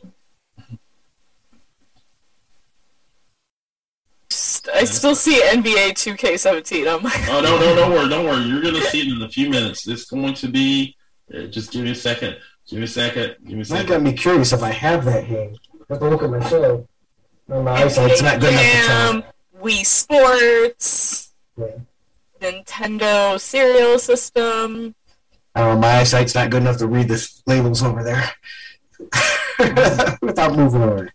I 4.75 4.85
still 4.85 5.15
see 5.15 5.41
NBA 5.41 5.93
2K17 5.93 6.93
on 6.97 7.03
my. 7.03 7.13
Oh 7.31 7.41
no, 7.41 7.59
no, 7.59 7.75
don't 7.77 7.93
worry, 7.93 8.09
don't 8.09 8.25
worry. 8.25 8.43
You're 8.45 8.61
gonna 8.63 8.81
see 8.91 9.01
it 9.09 9.17
in 9.17 9.23
a 9.23 9.29
few 9.29 9.49
minutes. 9.49 9.87
It's 9.87 10.05
going 10.07 10.35
to 10.35 10.49
be. 10.49 10.97
uh, 11.33 11.43
Just 11.47 11.71
give 11.73 11.85
me 11.85 11.93
a 11.93 11.95
second. 11.95 12.37
Give 12.69 12.79
me 12.81 12.85
a 12.85 12.89
second. 12.89 13.37
Give 13.45 13.55
me 13.55 13.61
a 13.61 13.65
second. 13.65 13.87
That 13.87 13.89
got 13.89 13.95
second. 13.95 14.05
me 14.05 14.13
curious 14.15 14.53
if 14.53 14.63
I 14.63 14.71
have 14.73 15.05
that 15.05 15.29
game. 15.29 15.55
I 15.89 15.93
have 15.95 16.01
to 16.01 16.09
look 16.09 16.23
at 16.25 16.31
my 16.31 16.49
show. 16.49 16.87
No, 17.49 17.63
my 17.63 17.71
eyesight's 17.73 18.23
not 18.23 18.41
good 18.41 18.51
enough 18.51 18.63
to 18.63 18.69
Jam, 18.89 19.23
tell. 19.23 19.33
Wii 19.63 19.87
Sports, 19.87 21.33
Yeah. 21.57 21.67
Nintendo 22.41 23.39
Cereal 23.41 23.99
System. 24.01 24.97
I 25.57 25.61
don't 25.61 25.75
know, 25.77 25.81
my 25.81 26.01
eyesight's 26.01 26.35
not 26.35 26.51
good 26.51 26.61
enough 26.61 26.77
to 26.77 26.87
read 26.87 27.09
the 27.09 27.41
labels 27.47 27.83
over 27.83 28.05
there 28.05 28.31
without 30.21 30.55
moving 30.55 30.83
over. 30.83 31.11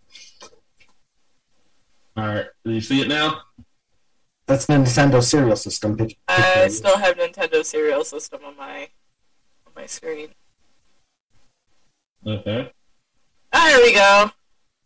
All 2.18 2.26
right, 2.26 2.46
do 2.66 2.72
you 2.72 2.82
see 2.82 3.02
it 3.02 3.08
now? 3.08 3.42
That's 4.48 4.66
the 4.66 4.74
Nintendo 4.74 5.22
cereal 5.22 5.56
system. 5.56 5.96
Pic- 5.96 6.18
I 6.28 6.68
still 6.70 6.98
have 6.98 7.18
Nintendo 7.18 7.64
Cereal 7.64 8.04
System 8.04 8.42
on 8.44 8.58
my 8.58 8.90
on 9.68 9.74
my 9.76 9.86
screen. 9.86 10.30
Okay. 12.26 12.72
There 13.54 13.78
we 13.80 13.94
go. 13.94 14.32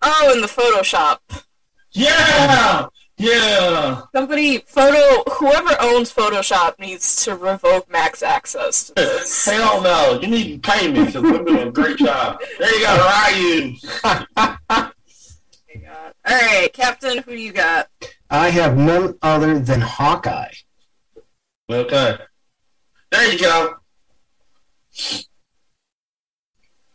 Oh, 0.01 0.31
in 0.35 0.41
the 0.41 0.47
Photoshop. 0.47 1.19
Yeah, 1.91 2.87
yeah. 3.17 4.01
Somebody, 4.13 4.57
photo, 4.59 5.23
whoever 5.31 5.75
owns 5.81 6.13
Photoshop 6.13 6.77
needs 6.79 7.23
to 7.25 7.35
revoke 7.35 7.89
max 7.89 8.21
access 8.23 8.87
to 8.87 8.93
this. 8.95 9.45
Hell 9.49 9.81
no! 9.81 10.19
You 10.21 10.27
need 10.27 10.61
to 10.63 10.69
pay 10.71 10.87
me 10.91 11.05
because 11.05 11.15
I'm 11.15 11.45
doing 11.45 11.67
a 11.67 11.71
great 11.71 11.97
job. 11.97 12.39
There 12.59 12.73
you 12.79 12.85
go, 12.85 12.95
Ryu. 13.31 13.75
Oh 14.03 14.25
my 14.67 14.91
All 16.27 16.33
right, 16.41 16.69
Captain, 16.73 17.19
who 17.19 17.33
you 17.33 17.51
got? 17.53 17.87
I 18.29 18.49
have 18.49 18.75
none 18.77 19.15
other 19.21 19.59
than 19.59 19.79
Hawkeye. 19.81 20.51
Okay. 21.69 22.17
There 23.11 23.31
you 23.31 23.39
go. 23.39 23.75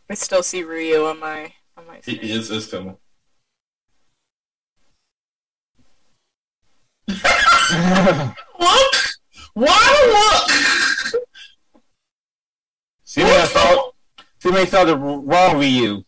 I 0.09 0.13
still 0.15 0.43
see 0.43 0.63
Ryu 0.63 1.05
on 1.05 1.19
my 1.19 1.53
on 1.77 1.87
my 1.87 1.97
It 1.97 2.03
screen. 2.03 2.19
is. 2.21 2.51
It's 2.51 2.67
coming. 2.67 2.97
Look! 8.59 8.95
Why 9.53 10.43
look? 11.13 11.21
See 13.03 13.23
me, 13.23 13.29
I 13.31 13.45
saw. 13.45 13.91
See 14.39 14.51
me, 14.51 14.57
I 14.59 14.65
saw 14.65 14.85
the 14.85 14.97
wrong 14.97 15.59
Ryu. 15.59 16.03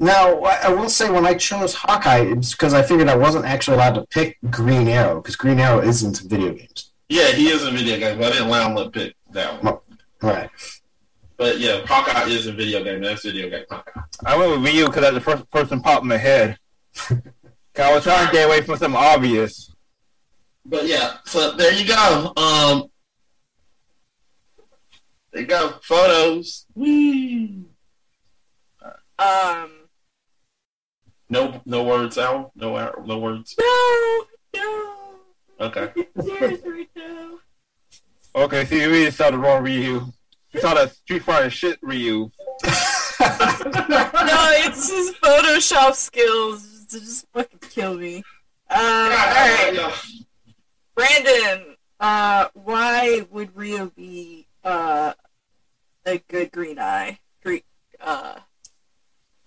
Now, 0.00 0.40
I 0.42 0.56
I 0.64 0.68
will 0.70 0.88
say 0.88 1.10
when 1.10 1.24
I 1.26 1.34
chose 1.34 1.74
Hawkeye, 1.74 2.24
it's 2.32 2.52
because 2.52 2.74
I 2.74 2.82
figured 2.82 3.08
I 3.08 3.16
wasn't 3.16 3.44
actually 3.44 3.76
allowed 3.76 3.94
to 3.94 4.06
pick 4.06 4.38
Green 4.50 4.88
Arrow 4.88 5.20
because 5.20 5.36
Green 5.36 5.60
Arrow 5.60 5.80
isn't 5.80 6.20
video 6.22 6.52
games. 6.52 6.90
Yeah, 7.08 7.28
he 7.28 7.48
is 7.50 7.62
a 7.64 7.70
video 7.70 7.98
game, 7.98 8.18
but 8.18 8.28
I 8.28 8.30
didn't 8.32 8.48
allow 8.48 8.68
him 8.70 8.76
to 8.76 8.90
pick 8.90 9.14
that 9.30 9.62
one. 9.62 9.78
Right. 10.20 10.50
But 11.36 11.60
yeah, 11.60 11.84
Hawkeye 11.86 12.28
is 12.28 12.46
a 12.46 12.52
video 12.52 12.82
game. 12.82 13.00
That's 13.02 13.22
video 13.24 13.48
game 13.48 13.64
Hawkeye. 13.70 14.00
I 14.26 14.36
went 14.36 14.50
with 14.50 14.64
Ryu 14.72 14.86
because 14.86 15.02
that's 15.02 15.14
the 15.14 15.20
first 15.20 15.48
person 15.50 15.80
popped 15.80 16.02
in 16.02 16.08
my 16.08 16.16
head. 16.16 16.58
'Cause 17.74 17.86
I 17.86 17.94
was 17.94 18.02
trying 18.04 18.26
to 18.26 18.32
get 18.32 18.46
away 18.46 18.60
from 18.62 18.76
something 18.76 19.00
obvious. 19.00 19.71
But 20.64 20.86
yeah, 20.86 21.16
so 21.24 21.52
there 21.52 21.72
you 21.72 21.86
go. 21.86 22.32
Um, 22.36 22.84
there 25.32 25.42
you 25.42 25.48
go. 25.48 25.74
Photos. 25.82 26.66
Whee. 26.74 27.64
Um, 29.18 29.70
No, 31.28 31.60
no 31.64 31.82
words 31.84 32.18
out. 32.18 32.52
No, 32.54 32.92
no 33.04 33.18
words. 33.18 33.54
no, 33.58 34.24
no, 34.54 34.94
Okay. 35.60 35.92
tears 36.22 36.60
right 36.64 36.88
now. 36.96 37.38
Okay, 38.34 38.64
see, 38.64 38.78
we 38.78 38.86
really 38.86 39.10
saw 39.10 39.30
the 39.30 39.38
wrong 39.38 39.62
Ryu. 39.62 40.06
You 40.52 40.60
saw 40.60 40.74
that 40.74 40.92
Street 40.94 41.22
Fighter 41.22 41.50
shit 41.50 41.78
Ryu. 41.82 42.30
No, 42.64 42.70
it's 43.20 44.90
his 44.90 45.12
Photoshop 45.22 45.94
skills 45.94 46.86
to 46.90 46.98
just 47.00 47.26
fucking 47.32 47.58
kill 47.70 47.94
me. 47.94 48.16
Um, 48.16 48.24
all 48.80 49.08
right, 49.10 49.92
Brandon. 50.94 51.76
Uh, 52.00 52.48
why 52.54 53.24
would 53.30 53.56
Ryu 53.56 53.90
be 53.94 54.46
uh 54.64 55.12
a 56.04 56.18
good 56.28 56.50
green 56.52 56.78
eye? 56.78 57.18
Green 57.42 57.62
uh, 58.00 58.38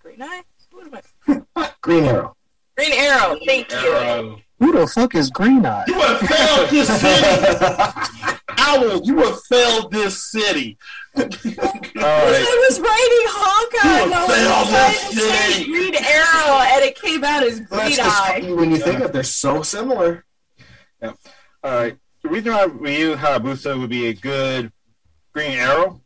green 0.00 0.22
eye. 0.22 0.42
What 0.72 0.86
am 0.86 1.44
I? 1.56 1.70
Green 1.80 2.04
Arrow. 2.04 2.36
Green 2.76 2.92
arrow. 2.92 3.38
Thank 3.46 3.70
you. 3.72 4.36
Who 4.58 4.72
the 4.72 4.86
fuck 4.86 5.14
is 5.14 5.30
Green 5.30 5.64
Eye? 5.64 5.84
You 5.88 5.94
have 5.94 6.20
failed 6.20 6.70
this 6.70 7.00
city. 7.00 8.38
Owl, 8.58 9.00
you 9.04 9.16
have 9.18 9.42
failed 9.44 9.90
this 9.92 10.30
city. 10.30 10.76
Because 11.16 11.56
Alright. 11.56 12.44
I 12.44 12.66
was 12.68 12.78
writing 12.78 13.26
Hawkeye 13.32 14.02
and 14.04 14.12
I 14.14 14.20
You 14.20 14.26
was 14.26 14.36
failed 14.36 14.68
trying 14.68 14.92
this 14.92 15.10
to 15.10 15.20
say 15.20 15.52
city. 15.52 15.64
Green 15.72 15.94
Arrow, 15.94 16.58
and 16.60 16.84
it 16.84 17.00
came 17.00 17.24
out 17.24 17.42
as 17.42 17.60
Green 17.60 17.98
Eye. 18.00 18.52
when 18.54 18.70
you 18.70 18.76
think 18.76 19.00
of 19.00 19.06
it, 19.06 19.12
they're 19.14 19.22
so 19.22 19.62
similar. 19.62 20.26
Alright. 21.66 21.98
The 22.22 22.28
reason 22.28 22.52
why 22.52 22.66
we 22.66 23.02
Ryu 23.02 23.16
Hayabusa 23.16 23.76
would 23.76 23.90
be 23.90 24.06
a 24.06 24.14
good 24.14 24.70
Green 25.34 25.58
Arrow, 25.58 26.00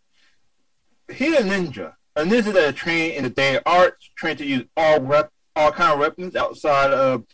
he's 1.13 1.39
a 1.39 1.43
ninja. 1.43 1.93
A 2.17 2.23
ninja 2.23 2.51
that 2.55 2.71
is 2.71 2.75
trained 2.75 3.17
in 3.17 3.25
the 3.25 3.29
day 3.29 3.57
of 3.57 3.63
arts, 3.67 4.09
trained 4.17 4.39
to 4.39 4.47
use 4.47 4.65
all 4.75 5.03
rep, 5.03 5.31
all 5.55 5.71
kind 5.71 5.93
of 5.93 5.99
weapons 5.99 6.35
outside 6.35 6.93
of 6.93 7.25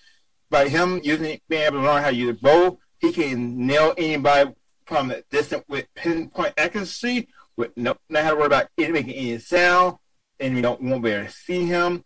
by 0.50 0.66
him 0.66 1.00
using 1.04 1.40
being 1.48 1.62
able 1.62 1.78
to 1.78 1.84
learn 1.84 2.02
how 2.02 2.10
to 2.10 2.16
use 2.16 2.30
a 2.30 2.42
bow, 2.42 2.80
he 2.98 3.12
can 3.12 3.64
nail 3.64 3.94
anybody 3.96 4.50
from 4.86 5.12
a 5.12 5.22
distance 5.30 5.62
with 5.68 5.86
pinpoint 5.94 6.52
accuracy, 6.56 7.28
with 7.56 7.76
no 7.76 7.96
not 8.10 8.24
have 8.24 8.32
to 8.32 8.38
worry 8.38 8.46
about 8.46 8.68
it 8.76 8.90
making 8.90 9.14
any 9.14 9.38
sound, 9.38 9.98
and 10.40 10.56
you 10.56 10.62
don't 10.62 10.82
won't 10.82 11.04
be 11.04 11.10
able 11.12 11.26
to 11.26 11.32
see 11.32 11.64
him. 11.64 12.04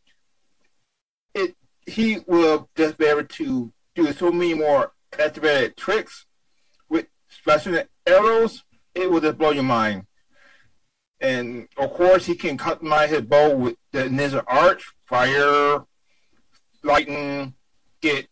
It 1.33 1.57
he 1.87 2.19
will 2.27 2.69
just 2.77 2.99
be 2.99 3.07
able 3.07 3.25
to 3.25 3.73
do 3.95 4.13
so 4.13 4.31
many 4.31 4.53
more 4.53 4.93
activated 5.19 5.77
tricks 5.77 6.27
with 6.89 7.07
special 7.29 7.83
arrows. 8.07 8.65
It 8.95 9.11
will 9.11 9.21
just 9.21 9.39
blow 9.39 9.51
your 9.51 9.63
mind. 9.63 10.07
And 11.21 11.69
of 11.77 11.93
course, 11.93 12.27
he 12.27 12.35
can 12.35 12.57
customize 12.57 13.09
his 13.09 13.23
bow 13.23 13.55
with 13.55 13.77
the 13.93 14.05
ninja 14.05 14.43
arch, 14.47 14.93
fire, 15.07 15.85
lightning, 16.83 17.55
get 18.01 18.27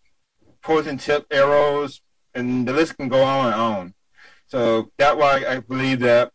poison 0.62 0.98
tip 0.98 1.26
arrows, 1.30 2.00
and 2.34 2.66
the 2.66 2.72
list 2.72 2.96
can 2.96 3.08
go 3.08 3.22
on 3.22 3.46
and 3.46 3.54
on. 3.54 3.94
So 4.46 4.90
that's 4.96 5.16
why 5.16 5.44
I 5.46 5.60
believe 5.60 6.00
that 6.00 6.32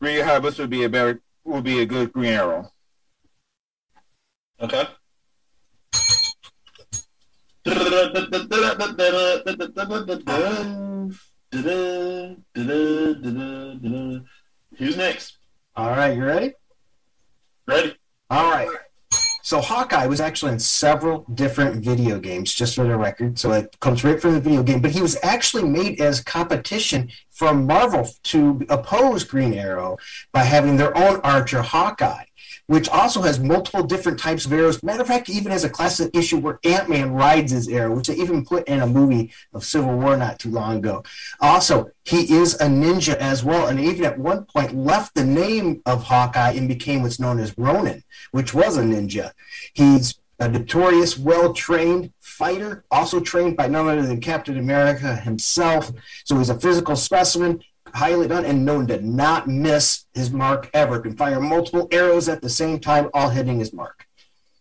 Ryu 0.00 0.22
Hayabusa 0.22 0.60
would 0.60 0.70
be 0.70 0.84
a 0.84 0.88
better, 0.88 1.20
would 1.44 1.64
be 1.64 1.80
a 1.80 1.86
good 1.86 2.12
green 2.12 2.32
arrow. 2.32 2.72
Okay. 4.60 4.86
Who's 14.78 14.96
next? 14.96 15.38
All 15.76 15.90
right, 15.90 16.16
you 16.16 16.24
ready? 16.24 16.54
Ready? 17.66 17.94
All 18.30 18.50
right. 18.50 18.68
So 19.44 19.60
Hawkeye 19.60 20.06
was 20.06 20.20
actually 20.20 20.52
in 20.52 20.58
several 20.58 21.24
different 21.34 21.84
video 21.84 22.18
games, 22.18 22.54
just 22.54 22.74
for 22.76 22.84
the 22.84 22.96
record. 22.96 23.38
So 23.38 23.52
it 23.52 23.78
comes 23.80 24.02
right 24.02 24.20
from 24.20 24.34
the 24.34 24.40
video 24.40 24.62
game. 24.62 24.80
But 24.80 24.92
he 24.92 25.02
was 25.02 25.18
actually 25.22 25.64
made 25.64 26.00
as 26.00 26.20
competition 26.20 27.10
from 27.30 27.66
Marvel 27.66 28.08
to 28.24 28.64
oppose 28.70 29.24
Green 29.24 29.52
Arrow 29.52 29.98
by 30.32 30.44
having 30.44 30.76
their 30.76 30.96
own 30.96 31.20
Archer 31.22 31.62
Hawkeye. 31.62 32.24
Which 32.66 32.88
also 32.88 33.22
has 33.22 33.40
multiple 33.40 33.82
different 33.82 34.18
types 34.18 34.46
of 34.46 34.52
arrows. 34.52 34.82
Matter 34.82 35.02
of 35.02 35.08
fact, 35.08 35.28
even 35.28 35.52
has 35.52 35.64
a 35.64 35.70
classic 35.70 36.14
issue 36.14 36.38
where 36.38 36.58
Ant 36.64 36.88
Man 36.88 37.12
rides 37.12 37.52
his 37.52 37.68
arrow, 37.68 37.94
which 37.94 38.08
they 38.08 38.16
even 38.16 38.44
put 38.44 38.66
in 38.68 38.80
a 38.80 38.86
movie 38.86 39.32
of 39.52 39.64
Civil 39.64 39.96
War 39.98 40.16
not 40.16 40.38
too 40.38 40.50
long 40.50 40.78
ago. 40.78 41.02
Also, 41.40 41.90
he 42.04 42.32
is 42.34 42.54
a 42.54 42.66
ninja 42.66 43.14
as 43.16 43.44
well, 43.44 43.66
and 43.66 43.78
even 43.80 44.04
at 44.04 44.18
one 44.18 44.44
point 44.44 44.74
left 44.74 45.14
the 45.14 45.24
name 45.24 45.82
of 45.86 46.04
Hawkeye 46.04 46.52
and 46.52 46.68
became 46.68 47.02
what's 47.02 47.20
known 47.20 47.38
as 47.38 47.56
Ronin, 47.58 48.02
which 48.30 48.54
was 48.54 48.76
a 48.76 48.82
ninja. 48.82 49.32
He's 49.74 50.18
a 50.38 50.48
notorious, 50.48 51.16
well 51.16 51.52
trained 51.52 52.12
fighter, 52.20 52.84
also 52.90 53.20
trained 53.20 53.56
by 53.56 53.68
none 53.68 53.88
other 53.88 54.02
than 54.02 54.20
Captain 54.20 54.58
America 54.58 55.14
himself. 55.14 55.92
So 56.24 56.38
he's 56.38 56.50
a 56.50 56.58
physical 56.58 56.96
specimen, 56.96 57.62
highly 57.94 58.28
done, 58.28 58.44
and 58.44 58.64
known 58.64 58.86
to 58.88 59.00
not 59.00 59.48
miss 59.48 60.04
his 60.14 60.30
mark 60.30 60.70
ever. 60.72 61.00
Can 61.00 61.16
fire 61.16 61.40
multiple 61.40 61.88
arrows 61.90 62.28
at 62.28 62.42
the 62.42 62.48
same 62.48 62.80
time, 62.80 63.10
all 63.14 63.30
hitting 63.30 63.58
his 63.58 63.72
mark, 63.72 64.06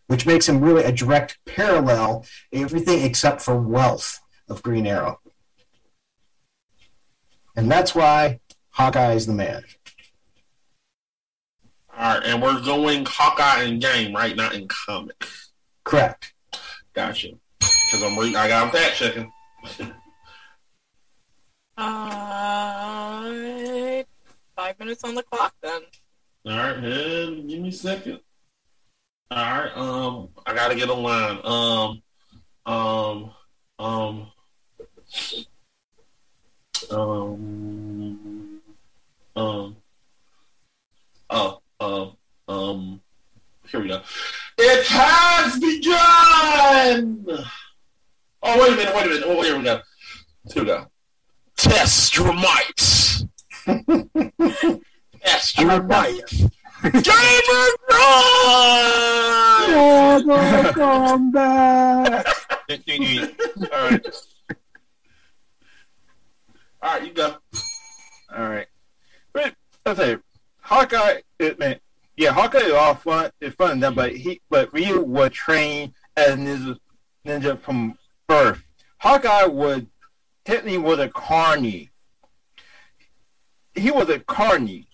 which 0.07 0.25
makes 0.25 0.47
him 0.47 0.61
really 0.61 0.83
a 0.83 0.91
direct 0.91 1.39
parallel, 1.45 2.25
everything 2.51 3.03
except 3.03 3.41
for 3.41 3.59
wealth 3.59 4.19
of 4.49 4.63
Green 4.63 4.87
Arrow. 4.87 5.19
And 7.55 7.69
that's 7.71 7.93
why 7.93 8.39
Hawkeye 8.71 9.13
is 9.13 9.25
the 9.25 9.33
man. 9.33 9.63
All 11.97 12.15
right, 12.15 12.25
and 12.25 12.41
we're 12.41 12.61
going 12.61 13.05
Hawkeye 13.05 13.63
in 13.63 13.79
game, 13.79 14.15
right? 14.15 14.35
Not 14.35 14.53
in 14.53 14.67
comic. 14.67 15.27
Correct. 15.83 16.33
Gotcha. 16.93 17.29
Because 17.59 18.03
I'm 18.03 18.17
reading, 18.17 18.37
I 18.37 18.47
got 18.47 18.71
that 18.73 18.93
checking. 18.93 19.31
Uh, 21.83 23.23
five 24.55 24.77
minutes 24.77 25.03
on 25.03 25.15
the 25.15 25.23
clock 25.23 25.55
then. 25.63 25.81
All 26.45 26.55
right, 26.55 26.77
and 26.77 27.49
give 27.49 27.59
me 27.59 27.69
a 27.69 27.71
second. 27.71 28.19
All 29.31 29.37
right, 29.37 29.75
um, 29.75 30.29
I 30.45 30.53
gotta 30.53 30.75
get 30.75 30.89
a 30.89 30.93
line. 30.93 31.39
Um, 31.43 32.03
um, 32.67 33.31
um, 33.79 34.31
um, 36.91 38.61
um, 39.35 39.75
oh, 41.31 41.61
um, 41.79 42.15
um, 42.47 43.01
here 43.69 43.79
we 43.81 43.87
go. 43.87 44.03
It 44.59 44.85
has 44.85 45.59
begun. 45.59 47.25
Oh, 48.43 48.61
wait 48.61 48.73
a 48.73 48.75
minute, 48.75 48.93
wait 48.95 49.05
a 49.07 49.09
minute. 49.09 49.23
Oh, 49.25 49.41
here 49.41 49.57
we 49.57 49.63
go. 49.63 49.81
Here 50.53 50.61
we 50.61 50.67
go. 50.67 50.90
Test 51.71 52.17
your 52.17 52.33
might. 52.33 53.23
Test 55.23 55.57
your 55.57 55.81
might. 55.83 56.29
Gamer 56.83 57.67
Grind! 57.87 58.03
come 60.75 61.31
back. 61.31 62.27
All 62.69 62.77
right. 63.71 64.05
All 66.81 66.93
right, 66.93 67.05
you 67.05 67.13
go. 67.13 67.37
All 68.35 68.49
right. 68.49 68.67
But 69.31 69.55
I 69.85 69.93
say, 69.93 70.17
Hawkeye, 70.59 71.21
it, 71.39 71.57
man, 71.57 71.79
yeah, 72.17 72.33
Hawkeye 72.33 72.59
is 72.59 72.73
all 72.73 72.95
fun. 72.95 73.31
It's 73.39 73.55
fun 73.55 73.81
and 73.81 73.95
but 73.95 74.13
he, 74.13 74.41
but 74.49 74.73
Ryu 74.73 74.99
was 75.01 75.31
trained 75.31 75.93
as 76.17 76.33
a 76.33 76.37
ninja, 76.37 76.77
ninja 77.25 77.57
from 77.61 77.97
birth. 78.27 78.61
Hawkeye 78.97 79.45
would 79.45 79.87
technically 80.45 80.77
was 80.77 80.99
a 80.99 81.09
carny. 81.09 81.89
He 83.73 83.91
was 83.91 84.09
a 84.09 84.19
carny, 84.19 84.87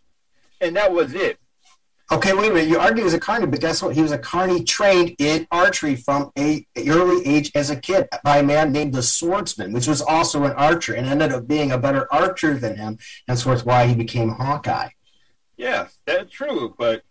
and 0.62 0.76
that 0.76 0.92
was 0.92 1.14
it. 1.14 1.40
Okay, 2.10 2.32
wait 2.32 2.52
a 2.52 2.54
minute. 2.54 2.70
You 2.70 2.80
argue 2.80 3.00
he 3.00 3.04
was 3.04 3.14
a 3.14 3.20
carny, 3.20 3.48
but 3.48 3.60
guess 3.60 3.82
what? 3.82 3.94
He 3.94 4.02
was 4.02 4.14
a 4.14 4.18
carny 4.18 4.64
trained 4.64 5.16
in 5.20 5.46
archery 5.52 5.98
from 5.98 6.32
a 6.38 6.66
early 6.88 7.26
age 7.28 7.52
as 7.54 7.70
a 7.70 7.76
kid 7.76 8.08
by 8.24 8.38
a 8.38 8.44
man 8.44 8.72
named 8.72 8.94
the 8.94 9.04
Swordsman, 9.04 9.74
which 9.74 9.88
was 9.88 10.02
also 10.02 10.46
an 10.46 10.54
archer 10.54 10.94
and 10.94 11.06
ended 11.06 11.34
up 11.34 11.48
being 11.48 11.74
a 11.74 11.78
better 11.78 12.08
archer 12.14 12.54
than 12.54 12.78
him. 12.78 12.98
Henceforth, 13.28 13.66
why 13.66 13.88
he 13.88 13.96
became 13.96 14.30
Hawkeye. 14.30 14.90
Yes, 15.58 15.98
that's 16.06 16.32
true. 16.32 16.76
But 16.78 17.04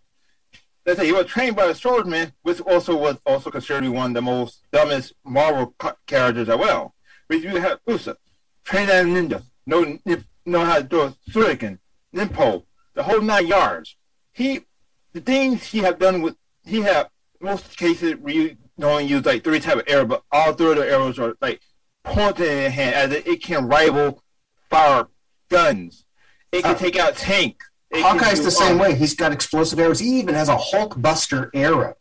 let's 0.87 0.99
say 0.99 1.07
he 1.07 1.13
was 1.13 1.27
trained 1.27 1.57
by 1.57 1.67
a 1.67 1.75
swordsman, 1.75 2.33
which 2.41 2.61
also 2.63 2.97
was 2.97 3.19
also 3.27 3.51
considered 3.51 3.87
one 3.91 4.13
of 4.13 4.15
the 4.15 4.23
most 4.23 4.63
dumbest 4.73 5.13
Marvel 5.25 5.75
characters 6.07 6.49
as 6.49 6.57
well. 6.57 6.95
But 7.29 7.43
you 7.43 7.51
have 7.57 7.81
Usa, 7.87 8.17
trained 8.67 8.91
as 8.91 9.07
a 9.07 9.09
ninja, 9.09 9.43
know 9.67 9.99
know 10.45 10.65
how 10.65 10.77
to 10.77 10.83
do 10.85 11.01
a 11.01 11.15
shuriken, 11.31 11.79
ninpo, 12.15 12.65
the 12.95 13.03
whole 13.03 13.21
nine 13.23 13.47
yards. 13.47 13.97
He, 14.33 14.61
the 15.13 15.21
things 15.21 15.65
he 15.65 15.79
have 15.79 15.99
done 15.99 16.21
with 16.23 16.37
he 16.65 16.83
have 16.83 17.09
most 17.41 17.77
cases 17.77 18.17
we 18.17 18.57
only 18.83 19.05
use 19.05 19.25
like 19.25 19.43
three 19.45 19.61
type 19.61 19.77
of 19.79 19.85
arrow, 19.87 20.05
but 20.05 20.23
all 20.31 20.53
three 20.53 20.73
of 20.73 20.77
the 20.77 20.91
arrows 20.91 21.19
are 21.19 21.37
like 21.41 21.61
pointed 22.05 22.49
in 22.49 22.65
the 22.65 22.71
hand 22.71 22.95
as 22.95 23.13
it, 23.13 23.27
it 23.27 23.43
can 23.43 23.67
rival 23.67 24.23
fire 24.69 25.07
guns. 25.49 26.05
It 26.53 26.63
can 26.63 26.75
Uh, 26.75 26.79
take 26.79 26.97
out 26.99 27.17
tank. 27.17 27.63
It 27.91 28.03
Hawkeye's 28.03 28.45
the 28.45 28.51
same 28.51 28.79
way. 28.79 28.95
He's 28.95 29.15
got 29.15 29.33
explosive 29.33 29.79
arrows. 29.79 30.01
He 30.01 30.19
even 30.19 30.35
has 30.35 30.49
a 30.49 30.57
Hulk 30.57 31.01
Buster 31.01 31.51
arrow 31.55 31.95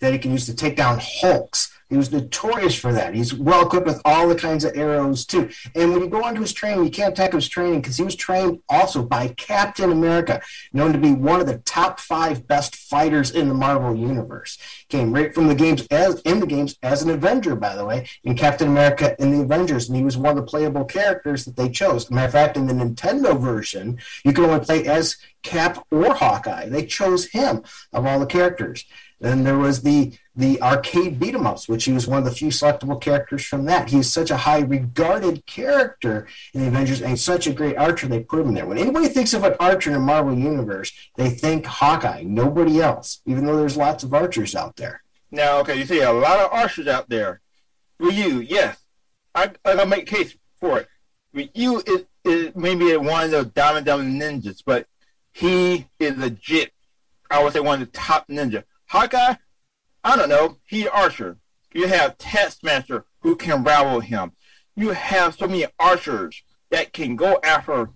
that 0.00 0.12
he 0.12 0.18
can 0.18 0.32
use 0.32 0.46
to 0.46 0.54
take 0.54 0.76
down 0.76 1.00
Hulks. 1.00 1.70
He 1.88 1.96
was 1.96 2.12
notorious 2.12 2.74
for 2.74 2.92
that. 2.92 3.14
He's 3.14 3.32
well 3.32 3.66
equipped 3.66 3.86
with 3.86 4.02
all 4.04 4.28
the 4.28 4.34
kinds 4.34 4.64
of 4.64 4.76
arrows 4.76 5.24
too. 5.24 5.48
And 5.74 5.92
when 5.92 6.02
you 6.02 6.08
go 6.08 6.22
onto 6.22 6.42
his 6.42 6.52
training, 6.52 6.84
you 6.84 6.90
can't 6.90 7.12
attack 7.12 7.32
his 7.32 7.48
training 7.48 7.80
because 7.80 7.96
he 7.96 8.04
was 8.04 8.14
trained 8.14 8.60
also 8.68 9.02
by 9.02 9.28
Captain 9.28 9.90
America, 9.90 10.42
known 10.72 10.92
to 10.92 10.98
be 10.98 11.12
one 11.12 11.40
of 11.40 11.46
the 11.46 11.58
top 11.58 11.98
five 11.98 12.46
best 12.46 12.76
fighters 12.76 13.30
in 13.30 13.48
the 13.48 13.54
Marvel 13.54 13.96
universe. 13.96 14.58
Came 14.88 15.12
right 15.12 15.34
from 15.34 15.48
the 15.48 15.54
games 15.54 15.86
as 15.90 16.20
in 16.22 16.40
the 16.40 16.46
games 16.46 16.76
as 16.82 17.02
an 17.02 17.10
Avenger, 17.10 17.56
by 17.56 17.74
the 17.74 17.86
way, 17.86 18.06
in 18.22 18.36
Captain 18.36 18.68
America 18.68 19.16
in 19.18 19.30
the 19.30 19.42
Avengers, 19.42 19.88
and 19.88 19.96
he 19.96 20.04
was 20.04 20.16
one 20.16 20.36
of 20.36 20.36
the 20.36 20.50
playable 20.50 20.84
characters 20.84 21.44
that 21.46 21.56
they 21.56 21.70
chose. 21.70 22.10
Matter 22.10 22.26
of 22.26 22.32
fact, 22.32 22.56
in 22.56 22.66
the 22.66 22.74
Nintendo 22.74 23.38
version, 23.40 23.98
you 24.24 24.32
can 24.32 24.44
only 24.44 24.64
play 24.64 24.86
as 24.86 25.16
Cap 25.42 25.86
or 25.90 26.14
Hawkeye. 26.14 26.68
They 26.68 26.84
chose 26.84 27.26
him 27.26 27.62
of 27.92 28.06
all 28.06 28.18
the 28.18 28.26
characters. 28.26 28.84
Then 29.20 29.44
there 29.44 29.58
was 29.58 29.82
the 29.82 30.16
the 30.38 30.62
arcade 30.62 31.18
beat 31.18 31.34
'em 31.34 31.48
ups, 31.48 31.68
which 31.68 31.84
he 31.84 31.92
was 31.92 32.06
one 32.06 32.20
of 32.20 32.24
the 32.24 32.30
few 32.30 32.46
selectable 32.46 33.00
characters 33.00 33.44
from 33.44 33.64
that. 33.64 33.90
He's 33.90 34.10
such 34.10 34.30
a 34.30 34.36
high 34.36 34.60
regarded 34.60 35.44
character 35.46 36.28
in 36.54 36.60
the 36.60 36.68
Avengers 36.68 37.02
and 37.02 37.18
such 37.18 37.48
a 37.48 37.52
great 37.52 37.76
archer. 37.76 38.06
They 38.06 38.20
put 38.20 38.40
him 38.40 38.54
there. 38.54 38.64
When 38.64 38.78
anybody 38.78 39.08
thinks 39.08 39.34
of 39.34 39.42
an 39.42 39.56
archer 39.58 39.90
in 39.90 39.94
the 39.94 40.00
Marvel 40.00 40.38
universe, 40.38 40.92
they 41.16 41.28
think 41.28 41.66
Hawkeye. 41.66 42.22
Nobody 42.22 42.80
else, 42.80 43.20
even 43.26 43.46
though 43.46 43.56
there's 43.56 43.76
lots 43.76 44.04
of 44.04 44.14
archers 44.14 44.54
out 44.54 44.76
there. 44.76 45.02
Now, 45.32 45.58
okay, 45.58 45.76
you 45.76 45.84
see 45.84 46.02
a 46.02 46.12
lot 46.12 46.38
of 46.38 46.52
archers 46.52 46.86
out 46.86 47.08
there. 47.08 47.40
Ryu, 47.98 48.38
yes, 48.38 48.78
I 49.34 49.50
I 49.64 49.74
gonna 49.74 49.86
make 49.86 50.10
a 50.10 50.16
case 50.16 50.36
for 50.60 50.78
it. 50.78 50.88
Ryu 51.32 51.82
is, 51.84 52.04
is 52.24 52.52
maybe 52.54 52.96
one 52.96 53.24
of 53.24 53.30
the 53.32 53.44
diamond 53.44 53.86
diamond 53.86 54.22
ninjas, 54.22 54.62
but 54.64 54.86
he 55.32 55.88
is 55.98 56.16
legit. 56.16 56.72
I 57.28 57.42
would 57.42 57.54
say 57.54 57.60
one 57.60 57.82
of 57.82 57.90
the 57.90 57.98
top 57.98 58.28
ninja. 58.28 58.62
Hawkeye, 58.86 59.34
I 60.04 60.16
don't 60.16 60.28
know. 60.28 60.58
He's 60.64 60.86
archer. 60.86 61.38
You 61.72 61.88
have 61.88 62.18
Taskmaster 62.18 63.04
who 63.20 63.36
can 63.36 63.64
rival 63.64 64.00
him. 64.00 64.32
You 64.76 64.90
have 64.90 65.34
so 65.34 65.46
many 65.46 65.66
archers 65.78 66.42
that 66.70 66.92
can 66.92 67.16
go 67.16 67.38
after, 67.42 67.90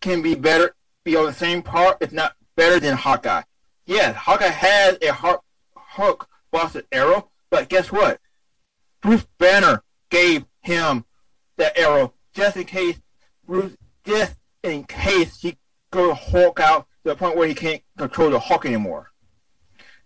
can 0.00 0.22
be 0.22 0.34
better, 0.34 0.74
be 1.04 1.16
on 1.16 1.26
the 1.26 1.32
same 1.32 1.62
par, 1.62 1.96
if 2.00 2.12
not 2.12 2.34
better 2.56 2.78
than 2.78 2.96
Hawkeye. 2.96 3.42
Yes, 3.86 4.14
Hawkeye 4.16 4.48
has 4.48 4.98
a 5.02 5.12
Hulk, 5.12 5.42
Hulk 5.74 6.28
busted 6.50 6.86
arrow, 6.92 7.30
but 7.50 7.68
guess 7.68 7.90
what? 7.90 8.20
Bruce 9.00 9.26
Banner 9.38 9.82
gave 10.10 10.44
him 10.60 11.04
that 11.56 11.78
arrow 11.78 12.14
just 12.34 12.56
in 12.56 12.64
case 12.64 13.00
Bruce, 13.46 13.76
just 14.04 14.34
in 14.62 14.84
case 14.84 15.40
he 15.40 15.56
go 15.90 16.14
Hulk 16.14 16.60
out 16.60 16.86
to 17.02 17.10
the 17.10 17.16
point 17.16 17.36
where 17.36 17.48
he 17.48 17.54
can't 17.54 17.82
control 17.96 18.30
the 18.30 18.38
Hulk 18.38 18.66
anymore. 18.66 19.10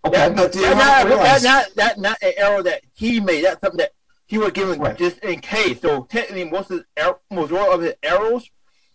Okay, 0.04 0.16
That, 0.16 0.36
that, 0.36 0.54
not, 0.54 1.08
that, 1.08 1.42
not, 1.42 1.74
that 1.76 1.98
not 1.98 2.22
an 2.22 2.32
arrow 2.36 2.62
that 2.62 2.82
he 2.92 3.20
made. 3.20 3.44
That's 3.44 3.60
something 3.60 3.78
that 3.78 3.92
he 4.26 4.38
was 4.38 4.50
given 4.52 4.80
Right. 4.80 4.96
just 4.96 5.18
in 5.18 5.40
case. 5.40 5.80
So 5.80 6.04
technically, 6.04 6.44
most 6.44 6.70
of 6.70 6.78
the 6.78 7.02
er, 7.02 7.08
ar- 7.08 7.20
most 7.30 7.52
of 7.52 7.80
his 7.82 7.94
arrows 8.02 8.50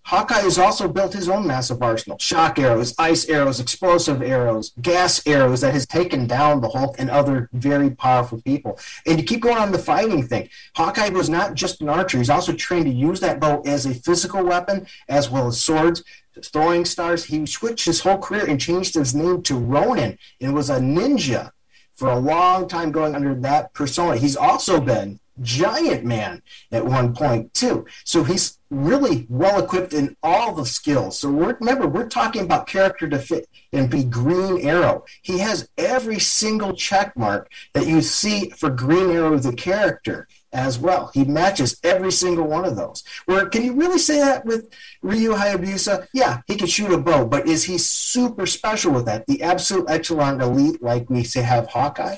Hawkeye 0.08 0.40
has 0.40 0.58
also 0.58 0.88
built 0.88 1.12
his 1.12 1.28
own 1.28 1.46
massive 1.46 1.82
arsenal 1.82 2.18
shock 2.18 2.58
arrows, 2.60 2.96
ice 2.98 3.28
arrows, 3.28 3.60
explosive 3.60 4.22
arrows, 4.22 4.72
gas 4.82 5.22
arrows 5.28 5.60
that 5.60 5.74
has 5.74 5.86
taken 5.86 6.26
down 6.28 6.62
the 6.62 6.70
Hulk 6.70 6.96
and 6.98 7.10
other 7.10 7.50
very 7.52 7.90
powerful 7.90 8.42
people. 8.42 8.80
And 9.06 9.18
to 9.20 9.24
keep 9.26 9.42
going 9.42 9.58
on 9.58 9.74
the 9.74 9.78
fighting 9.80 10.26
thing, 10.26 10.48
Hawkeye 10.78 11.10
was 11.10 11.30
not 11.30 11.56
just 11.56 11.82
an 11.82 11.90
archer, 11.90 12.20
he's 12.20 12.30
also 12.30 12.54
trained 12.54 12.86
to 12.86 12.92
use 12.92 13.20
that 13.20 13.42
bow 13.42 13.62
as 13.66 13.86
a 13.86 13.94
physical 13.94 14.46
weapon 14.46 14.88
as 15.10 15.30
well 15.30 15.46
as 15.48 15.62
swords. 15.62 16.06
Throwing 16.45 16.85
stars, 16.85 17.26
he 17.26 17.45
switched 17.45 17.85
his 17.85 18.01
whole 18.01 18.18
career 18.18 18.45
and 18.45 18.59
changed 18.59 18.95
his 18.95 19.14
name 19.14 19.41
to 19.43 19.55
Ronin 19.55 20.18
and 20.41 20.53
was 20.53 20.69
a 20.69 20.80
ninja 20.80 21.51
for 21.93 22.09
a 22.09 22.19
long 22.19 22.68
time 22.68 22.91
going 22.91 23.15
under 23.15 23.34
that 23.35 23.73
persona. 23.73 24.18
He's 24.18 24.38
also 24.38 24.80
been 24.80 25.19
giant 25.41 26.03
man 26.03 26.41
at 26.72 26.85
one 26.85 27.14
point 27.14 27.53
too. 27.53 27.85
So 28.03 28.23
he's 28.23 28.59
really 28.69 29.26
well 29.30 29.64
equipped 29.64 29.93
in 29.93 30.15
all 30.22 30.53
the 30.53 30.65
skills. 30.65 31.19
So 31.19 31.30
we're, 31.30 31.57
remember, 31.59 31.88
we're 31.88 32.09
talking 32.09 32.43
about 32.43 32.68
character 32.68 33.07
to 33.07 33.19
fit 33.19 33.47
and 33.72 33.89
be 33.89 34.03
Green 34.03 34.65
Arrow. 34.65 35.05
He 35.22 35.39
has 35.39 35.69
every 35.77 36.19
single 36.19 36.73
check 36.73 37.15
mark 37.18 37.51
that 37.73 37.88
you 37.88 38.01
see 38.01 38.49
for 38.51 38.69
Green 38.69 39.11
Arrow 39.11 39.38
the 39.38 39.53
character 39.53 40.27
as 40.53 40.80
well. 40.80 41.11
He 41.14 41.26
matches 41.26 41.80
every 41.84 42.11
single 42.11 42.48
one 42.48 42.65
of 42.65 42.76
those. 42.76 43.03
Where 43.26 43.48
can 43.48 43.64
you 43.64 43.74
really 43.74 43.99
say 43.99 44.19
that 44.19 44.45
with 44.45 44.74
Ryu 45.02 45.34
Hayabusa? 45.34 46.07
Yeah, 46.14 46.41
he 46.48 46.56
can 46.56 46.68
shoot 46.68 46.91
a 46.91 46.98
bow, 46.98 47.26
but 47.26 47.48
is 47.48 47.64
he 47.65 47.78
super 47.78 48.45
special 48.45 48.94
with 48.94 49.06
that? 49.06 49.28
The 49.28 49.44
absolute 49.44 49.90
echelon 49.90 50.41
elite, 50.41 50.82
like 50.82 51.10
we 51.10 51.24
say 51.24 51.41
have 51.41 51.68
Hawkeye. 51.68 52.18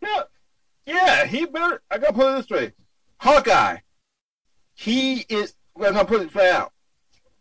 Yeah, 0.00 0.22
yeah, 0.86 1.26
he 1.26 1.46
better. 1.46 1.82
I 1.90 1.98
gotta 1.98 2.12
put 2.12 2.32
it 2.32 2.36
this 2.36 2.50
way: 2.50 2.72
Hawkeye, 3.18 3.78
he 4.74 5.26
is. 5.28 5.54
I'm 5.76 5.94
gonna 5.94 6.04
put 6.04 6.22
it 6.22 6.30
flat 6.30 6.54
out. 6.54 6.72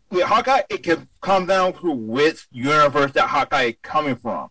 With 0.09 0.23
Hawkeye, 0.23 0.61
it 0.69 0.84
can 0.84 1.07
come 1.22 1.45
down 1.45 1.73
to 1.73 1.91
which 1.91 2.47
universe 2.51 3.11
that 3.14 3.27
Hawkeye 3.27 3.64
is 3.64 3.76
coming 3.81 4.15
from. 4.15 4.49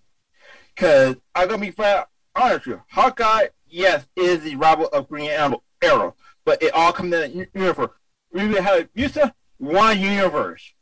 Cause 0.76 1.16
I'm 1.34 1.48
gonna 1.48 1.60
be 1.60 1.70
flat 1.70 2.08
honest 2.36 2.66
with 2.66 2.76
you. 2.76 2.82
Hawkeye, 2.90 3.48
yes, 3.76 4.06
is 4.16 4.42
the 4.42 4.56
rival 4.56 4.86
of 4.86 5.08
Green 5.08 5.30
Arrow, 5.30 6.14
but 6.44 6.62
it 6.62 6.72
all 6.72 6.92
comes 6.92 7.14
in 7.14 7.32
to 7.32 7.46
universe. 7.54 7.90
We 8.32 8.40
have 8.54 8.92
Yusa, 8.94 9.32
one 9.58 10.00
universe, 10.00 10.72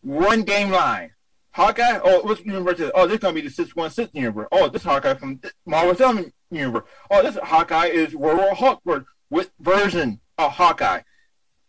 one 0.00 0.42
game 0.42 0.70
line. 0.70 1.12
Hawkeye, 1.50 2.00
oh, 2.02 2.26
which 2.26 2.40
universe 2.40 2.80
is? 2.80 2.90
Oh, 2.94 3.06
this 3.06 3.16
is 3.16 3.20
gonna 3.20 3.34
be 3.34 3.42
the 3.42 3.50
six 3.50 3.76
one 3.76 3.90
six 3.90 4.10
universe. 4.14 4.48
Oh, 4.50 4.68
this 4.68 4.82
Hawkeye 4.82 5.14
from 5.14 5.40
Marvel 5.66 5.94
Seven 5.94 6.32
universe. 6.50 6.84
Oh, 7.10 7.22
this 7.22 7.36
Hawkeye 7.36 7.86
is 7.86 8.14
World 8.14 8.38
War 8.38 8.54
Hulk 8.54 9.06
with 9.28 9.50
version 9.60 10.20
of 10.38 10.52
Hawkeye. 10.52 11.02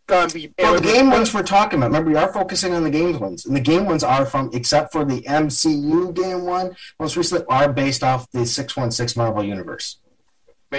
Gonna 0.06 0.32
be 0.32 0.52
well, 0.58 0.74
the 0.74 0.80
game 0.80 1.10
ones 1.10 1.32
we're 1.32 1.42
talking 1.42 1.78
about. 1.78 1.86
Remember, 1.86 2.10
we 2.10 2.16
are 2.16 2.32
focusing 2.32 2.72
on 2.72 2.82
the 2.82 2.90
game 2.90 3.18
ones, 3.18 3.44
and 3.44 3.54
the 3.54 3.60
game 3.60 3.84
ones 3.84 4.02
are 4.02 4.24
from, 4.24 4.50
except 4.54 4.92
for 4.92 5.04
the 5.04 5.20
MCU 5.22 6.14
game 6.14 6.44
one, 6.44 6.74
most 6.98 7.16
recently 7.16 7.44
are 7.48 7.70
based 7.70 8.02
off 8.02 8.30
the 8.30 8.46
six 8.46 8.76
one 8.76 8.90
six 8.90 9.16
Marvel 9.16 9.44
universe. 9.44 9.98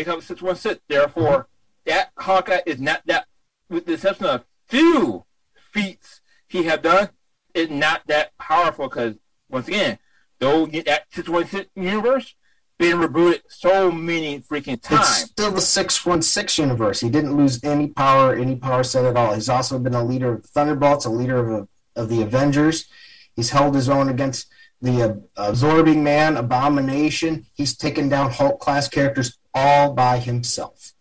Six 0.03 0.41
one 0.41 0.55
six. 0.55 0.79
Therefore, 0.87 1.47
that 1.85 2.11
Hawkeye 2.17 2.61
is 2.65 2.79
not 2.79 3.01
that, 3.05 3.27
with 3.69 3.85
the 3.85 3.93
exception 3.93 4.25
of 4.25 4.45
few 4.67 5.25
feats 5.55 6.21
he 6.47 6.63
have 6.63 6.81
done, 6.81 7.09
is 7.53 7.69
not 7.69 8.01
that 8.07 8.37
powerful. 8.37 8.87
Because 8.87 9.15
once 9.49 9.67
again, 9.67 9.99
though 10.39 10.65
that 10.65 11.05
six 11.11 11.29
one 11.29 11.47
six 11.47 11.69
universe 11.75 12.35
been 12.77 12.97
rebooted 12.97 13.41
so 13.47 13.91
many 13.91 14.39
freaking 14.39 14.81
times. 14.81 15.21
It's 15.21 15.31
still 15.31 15.51
the 15.51 15.61
616 15.61 16.63
universe. 16.63 16.99
He 16.99 17.09
didn't 17.09 17.37
lose 17.37 17.63
any 17.63 17.87
power, 17.87 18.35
any 18.35 18.55
power 18.55 18.83
set 18.83 19.05
at 19.05 19.15
all. 19.15 19.33
He's 19.33 19.49
also 19.49 19.79
been 19.79 19.93
a 19.93 20.03
leader 20.03 20.33
of 20.33 20.45
Thunderbolts, 20.45 21.05
a 21.05 21.09
leader 21.09 21.53
of, 21.53 21.69
of 21.95 22.09
the 22.09 22.21
Avengers. 22.21 22.87
He's 23.35 23.51
held 23.51 23.75
his 23.75 23.89
own 23.89 24.09
against 24.09 24.47
the 24.81 25.23
Absorbing 25.35 26.03
Man, 26.03 26.37
Abomination. 26.37 27.45
He's 27.53 27.75
taken 27.75 28.09
down 28.09 28.31
Hulk 28.31 28.59
class 28.59 28.87
characters 28.87 29.37
all 29.53 29.93
by 29.93 30.19
himself. 30.19 30.93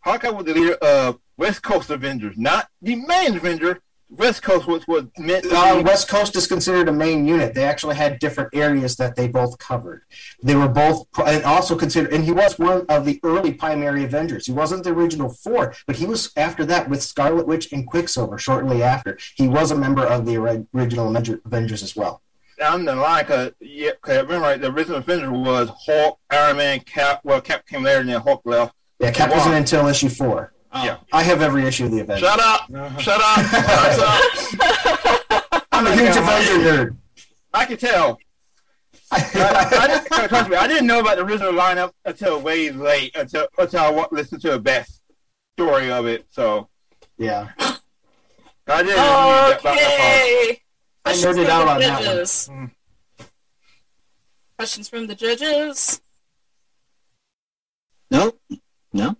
Hawkeye 0.00 0.30
was 0.30 0.46
the 0.46 0.54
leader 0.54 0.74
of 0.74 1.18
West 1.36 1.62
Coast 1.62 1.90
Avengers, 1.90 2.36
not 2.36 2.68
the 2.82 2.96
main 2.96 3.36
Avenger, 3.36 3.80
West 4.10 4.42
Coast 4.42 4.66
was, 4.66 4.86
was 4.88 5.04
meant. 5.18 5.46
Uh, 5.46 5.82
West 5.84 6.08
Coast 6.08 6.34
is 6.34 6.46
considered 6.46 6.88
a 6.88 6.92
main 6.92 7.26
unit. 7.26 7.54
They 7.54 7.64
actually 7.64 7.94
had 7.94 8.18
different 8.18 8.50
areas 8.52 8.96
that 8.96 9.14
they 9.14 9.28
both 9.28 9.56
covered. 9.58 10.02
They 10.42 10.56
were 10.56 10.68
both, 10.68 11.06
and 11.24 11.44
also 11.44 11.76
considered, 11.76 12.12
and 12.12 12.24
he 12.24 12.32
was 12.32 12.58
one 12.58 12.84
of 12.88 13.04
the 13.04 13.20
early 13.22 13.54
primary 13.54 14.04
Avengers. 14.04 14.46
He 14.46 14.52
wasn't 14.52 14.82
the 14.82 14.90
original 14.90 15.28
four, 15.28 15.74
but 15.86 15.96
he 15.96 16.06
was 16.06 16.32
after 16.36 16.64
that 16.66 16.90
with 16.90 17.02
Scarlet 17.02 17.46
Witch 17.46 17.72
and 17.72 17.86
Quicksilver. 17.86 18.36
Shortly 18.36 18.82
after, 18.82 19.16
he 19.36 19.46
was 19.46 19.70
a 19.70 19.76
member 19.76 20.04
of 20.04 20.26
the 20.26 20.36
original 20.74 21.16
Avengers 21.16 21.82
as 21.82 21.94
well. 21.94 22.20
Down 22.60 22.84
the 22.84 22.94
line, 22.94 23.24
cause 23.24 23.52
yeah, 23.58 23.92
cause 24.02 24.18
I 24.18 24.20
remember 24.20 24.46
right, 24.46 24.60
the 24.60 24.70
original 24.70 24.98
Avenger 24.98 25.32
was 25.32 25.70
Hulk, 25.86 26.18
Iron 26.30 26.58
Man, 26.58 26.80
Cap. 26.80 27.22
Well, 27.24 27.40
Cap 27.40 27.66
came 27.66 27.82
later, 27.82 28.00
and 28.00 28.10
then 28.10 28.20
Hulk 28.20 28.42
left. 28.44 28.74
Yeah, 28.98 29.10
Cap 29.12 29.30
wasn't 29.30 29.54
until 29.54 29.86
issue 29.86 30.10
four. 30.10 30.52
Oh. 30.70 30.84
Yeah. 30.84 30.98
I 31.10 31.22
have 31.22 31.40
every 31.40 31.64
issue 31.64 31.86
of 31.86 31.92
the 31.92 32.00
Avengers. 32.00 32.28
Shut 32.28 32.38
up! 32.38 32.68
Uh-huh. 32.70 32.98
Shut 32.98 33.18
up! 33.18 33.38
I'm 35.72 35.86
a 35.86 35.96
huge 35.96 36.14
Avenger 36.14 36.58
nerd. 36.58 36.96
I 37.54 37.64
can 37.64 37.78
tell. 37.78 38.18
I, 39.10 39.68
I, 39.80 39.86
didn't, 39.88 40.28
trust 40.28 40.50
me, 40.50 40.56
I 40.56 40.68
didn't 40.68 40.86
know 40.86 41.00
about 41.00 41.16
the 41.16 41.24
original 41.24 41.54
lineup 41.54 41.92
until 42.04 42.42
way 42.42 42.70
late, 42.70 43.16
until 43.16 43.48
until 43.56 43.80
I 43.80 44.06
listened 44.12 44.42
to 44.42 44.50
the 44.50 44.60
best 44.60 45.00
story 45.56 45.90
of 45.90 46.06
it. 46.06 46.26
So, 46.28 46.68
yeah. 47.16 47.48
I 48.68 48.82
didn't. 48.82 49.66
Okay. 49.66 50.60
I 51.04 51.12
nerded 51.12 51.46
out 51.46 51.68
on 51.68 51.80
judges. 51.80 52.46
that 52.46 52.52
one. 52.52 52.58
Mm-hmm. 52.66 53.24
Questions 54.58 54.88
from 54.88 55.06
the 55.06 55.14
judges? 55.14 56.00
No. 58.10 58.32
No. 58.92 59.16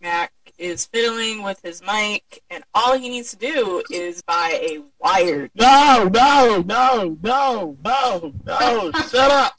Mac 0.00 0.32
is 0.58 0.86
fiddling 0.86 1.42
with 1.42 1.60
his 1.62 1.82
mic, 1.82 2.42
and 2.50 2.62
all 2.74 2.96
he 2.96 3.08
needs 3.08 3.30
to 3.32 3.36
do 3.36 3.82
is 3.90 4.22
buy 4.22 4.58
a 4.62 4.80
wired. 5.00 5.50
No, 5.54 6.08
no, 6.12 6.62
no, 6.64 7.16
no, 7.22 7.76
no, 7.84 8.32
no! 8.44 8.92
shut 8.92 9.30
up. 9.30 9.54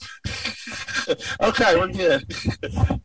okay, 1.42 1.76
we're 1.76 1.88
good. 1.88 3.02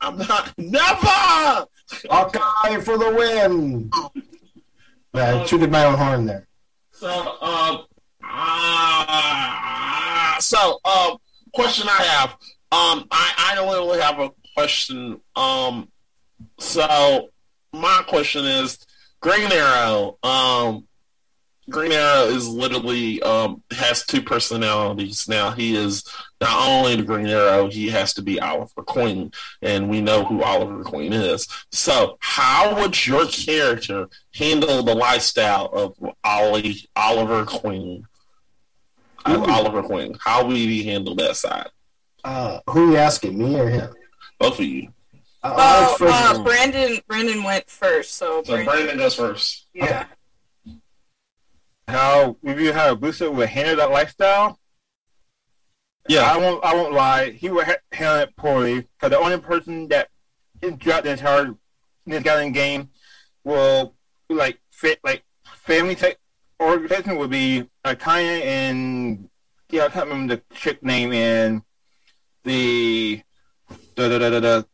I'm 0.00 0.18
not. 0.18 0.52
Never. 0.58 1.66
Okay, 2.10 2.80
for 2.80 2.98
the 2.98 3.14
win. 3.16 3.90
Yeah, 5.14 5.42
I 5.42 5.44
tooted 5.44 5.70
my 5.70 5.84
own 5.84 5.94
horn 5.94 6.26
there. 6.26 6.48
So, 7.02 7.42
um, 7.42 7.84
uh, 8.24 10.38
so, 10.38 10.78
um, 10.84 11.16
question 11.52 11.88
I 11.88 12.00
have. 12.00 12.30
Um, 12.70 13.08
I 13.10 13.32
I 13.38 13.54
don't 13.56 13.68
really 13.68 14.00
have 14.00 14.20
a 14.20 14.30
question. 14.54 15.20
Um, 15.34 15.88
so 16.60 17.30
my 17.72 18.04
question 18.06 18.44
is, 18.44 18.78
Green 19.20 19.50
Arrow. 19.50 20.16
Um, 20.22 20.86
Green 21.68 21.90
Arrow 21.90 22.26
is 22.26 22.46
literally 22.46 23.20
um, 23.22 23.64
has 23.72 24.06
two 24.06 24.22
personalities 24.22 25.28
now. 25.28 25.50
He 25.50 25.74
is 25.74 26.04
not 26.42 26.68
only 26.68 26.96
the 26.96 27.04
Green 27.04 27.28
Arrow, 27.28 27.70
he 27.70 27.88
has 27.90 28.12
to 28.14 28.22
be 28.22 28.40
Oliver 28.40 28.82
Queen, 28.82 29.30
and 29.62 29.88
we 29.88 30.00
know 30.00 30.24
who 30.24 30.42
Oliver 30.42 30.82
Queen 30.82 31.12
is. 31.12 31.46
So, 31.70 32.16
how 32.20 32.80
would 32.80 33.06
your 33.06 33.26
character 33.26 34.08
handle 34.34 34.82
the 34.82 34.94
lifestyle 34.94 35.66
of 35.66 35.96
Ollie, 36.24 36.88
Oliver 36.96 37.44
Queen? 37.44 38.06
Oliver 39.24 39.84
Queen. 39.84 40.16
How 40.18 40.44
would 40.44 40.56
he 40.56 40.82
handle 40.82 41.14
that 41.14 41.36
side? 41.36 41.68
Uh, 42.24 42.58
who 42.68 42.88
are 42.88 42.90
you 42.92 42.96
asking, 42.96 43.38
me 43.38 43.58
or 43.58 43.68
him? 43.68 43.94
Both 44.40 44.58
of 44.58 44.64
you. 44.64 44.88
Uh, 45.44 45.94
oh, 46.00 46.06
uh, 46.08 46.42
Brandon. 46.42 47.00
Brandon 47.06 47.44
went 47.44 47.70
first, 47.70 48.14
so. 48.14 48.42
So 48.42 48.52
Brandon, 48.52 48.66
Brandon 48.66 48.98
goes 48.98 49.14
first. 49.14 49.68
Yeah. 49.72 50.06
How 51.86 52.36
would 52.42 52.58
you 52.58 52.72
Hayabusa 52.72 53.32
would 53.32 53.48
handle 53.48 53.76
that 53.76 53.92
lifestyle? 53.92 54.58
Yeah, 56.08 56.22
I 56.22 56.36
won't. 56.36 56.64
I 56.64 56.74
won't 56.74 56.92
lie. 56.92 57.30
He 57.30 57.48
would 57.48 57.66
ha- 57.66 57.76
handle 57.92 58.22
it 58.22 58.36
poorly 58.36 58.80
because 58.80 59.10
the 59.10 59.18
only 59.18 59.38
person 59.38 59.88
that 59.88 60.08
throughout 60.60 61.04
the 61.04 61.10
entire 61.10 61.54
this 62.06 62.22
guy 62.22 62.48
game 62.50 62.90
will 63.44 63.94
like 64.28 64.58
fit 64.70 64.98
like 65.04 65.22
family 65.44 65.94
type 65.94 66.18
organization 66.60 67.16
would 67.16 67.30
be 67.30 67.68
uh, 67.84 67.94
Kanye 67.94 68.42
and 68.42 69.28
yeah 69.70 69.84
I 69.84 69.88
can't 69.88 70.08
remember 70.08 70.36
the 70.36 70.42
chick 70.54 70.82
name 70.82 71.12
and 71.12 71.62
the 72.44 73.22
the 73.96 74.08
the 74.08 74.18
the, 74.18 74.40
the 74.40 74.66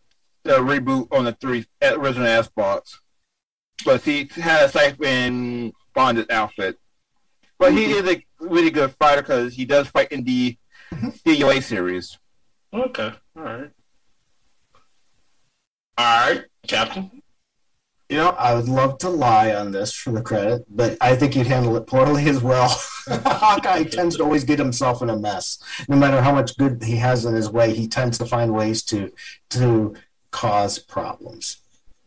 the 0.44 0.54
reboot 0.58 1.08
on 1.12 1.24
the 1.24 1.32
three 1.32 1.66
original 1.82 2.26
Xbox. 2.26 2.94
But 3.84 4.02
he 4.02 4.28
has 4.36 4.74
like 4.74 5.00
in 5.00 5.72
Bond's 5.94 6.24
outfit. 6.30 6.78
But 7.58 7.72
he 7.72 7.86
is 7.86 8.08
a 8.08 8.24
really 8.40 8.70
good 8.70 8.92
fighter 8.92 9.22
because 9.22 9.54
he 9.54 9.64
does 9.64 9.88
fight 9.88 10.12
in 10.12 10.24
the 10.24 10.56
DOA 11.26 11.62
series. 11.62 12.18
Okay, 12.72 13.12
all 13.36 13.42
right, 13.42 13.70
all 15.96 16.34
right, 16.34 16.44
Captain. 16.66 17.22
You 18.08 18.16
know, 18.16 18.30
I 18.30 18.54
would 18.54 18.68
love 18.68 18.96
to 18.98 19.10
lie 19.10 19.54
on 19.54 19.70
this 19.70 19.92
for 19.92 20.12
the 20.12 20.22
credit, 20.22 20.64
but 20.70 20.96
I 20.98 21.14
think 21.14 21.36
you'd 21.36 21.46
handle 21.46 21.76
it 21.76 21.86
poorly 21.86 22.26
as 22.26 22.42
well. 22.42 22.68
Hawkeye 23.08 23.84
tends 23.84 24.16
to 24.16 24.22
always 24.22 24.44
get 24.44 24.58
himself 24.58 25.02
in 25.02 25.10
a 25.10 25.16
mess. 25.18 25.62
No 25.88 25.96
matter 25.96 26.22
how 26.22 26.32
much 26.32 26.56
good 26.56 26.82
he 26.82 26.96
has 26.96 27.26
in 27.26 27.34
his 27.34 27.50
way, 27.50 27.74
he 27.74 27.86
tends 27.86 28.16
to 28.18 28.24
find 28.24 28.54
ways 28.54 28.82
to 28.84 29.12
to 29.50 29.94
cause 30.30 30.78
problems. 30.78 31.58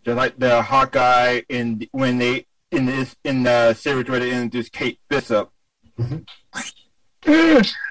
Just 0.03 0.17
like 0.17 0.39
the 0.39 0.63
Hawkeye 0.63 1.41
in 1.49 1.87
when 1.91 2.17
they 2.17 2.47
in 2.71 2.87
this 2.87 3.15
in 3.23 3.43
the 3.43 3.75
series 3.75 4.09
where 4.09 4.19
they 4.19 4.31
introduced 4.31 4.71
Kate 4.71 4.99
Bishop. 5.07 5.51
Mm-hmm. 5.99 7.61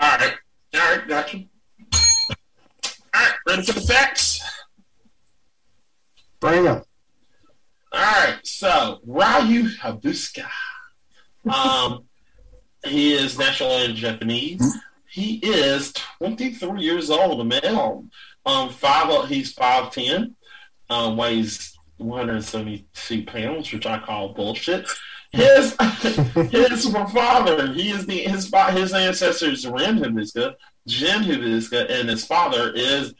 all 0.00 0.18
right, 0.18 0.34
all 0.74 0.80
right, 0.80 1.08
gotcha. 1.08 1.38
All 1.38 1.44
right, 3.14 3.32
ready 3.48 3.62
for 3.62 3.72
the 3.72 3.80
facts? 3.80 4.40
Bring 6.40 6.64
him. 6.64 6.82
All 7.92 8.00
right, 8.00 8.38
so 8.44 9.00
Ryu 9.06 9.70
Hayabusa. 9.80 10.46
Um, 11.48 12.04
he 12.84 13.14
is 13.14 13.38
nationally 13.38 13.92
Japanese. 13.94 14.76
He 15.08 15.36
is 15.36 15.92
23 16.18 16.82
years 16.82 17.10
old, 17.10 17.40
a 17.40 17.44
male. 17.44 18.04
Um, 18.44 18.68
five. 18.70 19.28
He's 19.28 19.52
five 19.52 19.90
ten. 19.92 20.36
Um, 20.90 21.16
weighs 21.16 21.76
172 21.96 23.24
pounds, 23.24 23.72
which 23.72 23.86
I 23.86 23.98
call 23.98 24.34
bullshit. 24.34 24.86
His 25.36 25.76
his 26.50 26.88
father, 27.12 27.72
he 27.72 27.90
is 27.90 28.06
the 28.06 28.20
his 28.20 28.52
his 28.70 28.92
ancestors 28.92 29.66
Ren 29.66 29.98
Hayabusa, 29.98 30.54
Jin 30.86 31.22
Hayabusa, 31.22 31.90
and 31.90 32.08
his 32.08 32.24
father 32.24 32.72
is. 32.74 33.14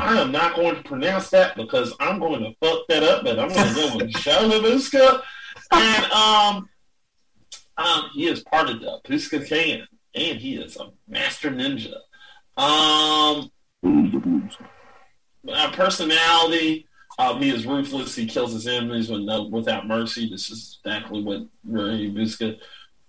I 0.00 0.20
am 0.20 0.32
not 0.32 0.56
going 0.56 0.74
to 0.74 0.82
pronounce 0.82 1.30
that 1.30 1.56
because 1.56 1.94
I'm 2.00 2.18
going 2.18 2.40
to 2.42 2.52
fuck 2.60 2.80
that 2.88 3.04
up, 3.04 3.22
but 3.22 3.38
I'm 3.38 3.48
going 3.48 3.68
to 3.68 3.74
go 3.74 3.96
with 3.96 4.10
Joe. 4.10 5.20
And 5.70 6.04
um, 6.10 6.68
um, 7.76 8.10
he 8.12 8.26
is 8.26 8.42
part 8.42 8.70
of 8.70 8.80
the 8.80 8.98
Hayabusa 9.04 9.46
clan, 9.46 9.86
and 10.16 10.38
he 10.38 10.56
is 10.56 10.76
a 10.76 10.90
master 11.06 11.50
ninja. 11.50 11.94
Um, 12.56 13.52
uh, 15.48 15.70
personality. 15.72 16.88
He 17.18 17.50
is 17.50 17.66
ruthless. 17.66 18.14
He 18.14 18.26
kills 18.26 18.52
his 18.52 18.66
enemies 18.66 19.08
with 19.08 19.22
no, 19.22 19.44
without 19.44 19.86
mercy. 19.86 20.28
This 20.28 20.50
is 20.50 20.78
exactly 20.84 21.22
what 21.22 21.46
Ray 21.64 22.10
Busca. 22.10 22.58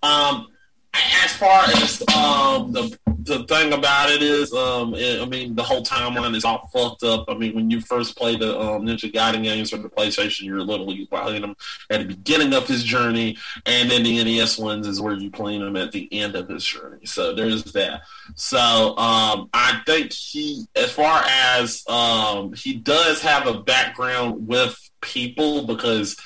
Um, 0.02 0.48
as 0.94 1.32
far 1.36 1.64
as 1.64 2.02
um, 2.14 2.72
the 2.72 2.96
the 3.26 3.44
thing 3.44 3.72
about 3.72 4.10
it 4.10 4.22
is, 4.22 4.52
um, 4.52 4.94
it, 4.94 5.20
I 5.20 5.26
mean, 5.26 5.54
the 5.54 5.62
whole 5.62 5.82
timeline 5.82 6.34
is 6.34 6.44
all 6.44 6.68
fucked 6.72 7.02
up. 7.02 7.26
I 7.28 7.34
mean, 7.34 7.54
when 7.54 7.70
you 7.70 7.80
first 7.80 8.16
play 8.16 8.36
the 8.36 8.58
um, 8.58 8.86
Ninja 8.86 9.12
Gaiden 9.12 9.42
games 9.42 9.70
for 9.70 9.76
the 9.76 9.88
PlayStation, 9.88 10.42
you're 10.42 10.62
literally 10.62 11.06
playing 11.06 11.42
them 11.42 11.56
at 11.90 12.00
the 12.00 12.06
beginning 12.06 12.54
of 12.54 12.66
his 12.66 12.84
journey, 12.84 13.36
and 13.66 13.90
then 13.90 14.02
the 14.02 14.22
NES 14.22 14.58
ones 14.58 14.86
is 14.86 15.00
where 15.00 15.14
you 15.14 15.30
play 15.30 15.56
him 15.56 15.76
at 15.76 15.92
the 15.92 16.08
end 16.12 16.34
of 16.36 16.48
his 16.48 16.64
journey. 16.64 17.04
So 17.04 17.34
there's 17.34 17.64
that. 17.72 18.02
So 18.34 18.96
um, 18.96 19.50
I 19.52 19.82
think 19.84 20.12
he, 20.12 20.66
as 20.74 20.92
far 20.92 21.22
as 21.26 21.84
um, 21.88 22.52
he 22.52 22.74
does 22.74 23.20
have 23.22 23.46
a 23.46 23.60
background 23.60 24.46
with 24.46 24.78
people 25.00 25.66
because 25.66 26.16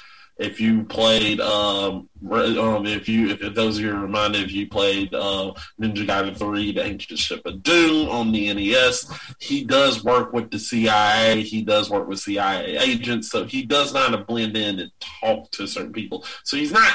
if 0.41 0.61
you 0.61 0.85
played 0.85 1.41
um, 1.41 2.09
um 2.33 2.87
if 2.87 3.09
you 3.09 3.29
if 3.29 3.55
those 3.55 3.77
of 3.77 3.85
you 3.85 3.95
are 3.95 4.01
reminded 4.01 4.43
if 4.43 4.53
you 4.53 4.69
played 4.69 5.12
uh, 5.15 5.53
Ninja 5.81 6.07
Gaiden 6.07 6.37
3 6.37 6.73
the 6.73 6.85
Ancient 6.85 7.19
Ship 7.19 7.43
of 7.45 7.62
Doom 7.62 8.09
on 8.09 8.33
the 8.33 8.53
NES 8.53 9.12
he 9.39 9.65
does 9.65 10.03
work 10.03 10.33
with 10.33 10.51
the 10.51 10.59
CIA 10.59 11.43
he 11.43 11.62
does 11.62 11.91
work 11.91 12.09
with 12.09 12.21
CIA 12.21 12.79
agents 12.79 13.31
so 13.31 13.45
he 13.45 13.62
does 13.65 13.93
not 13.93 14.11
blend 14.27 14.57
in 14.57 14.81
and 14.81 14.91
talk 15.01 15.51
to 15.53 15.67
certain 15.67 15.93
people. 15.93 16.25
So 16.45 16.57
he's 16.57 16.73
not 16.73 16.93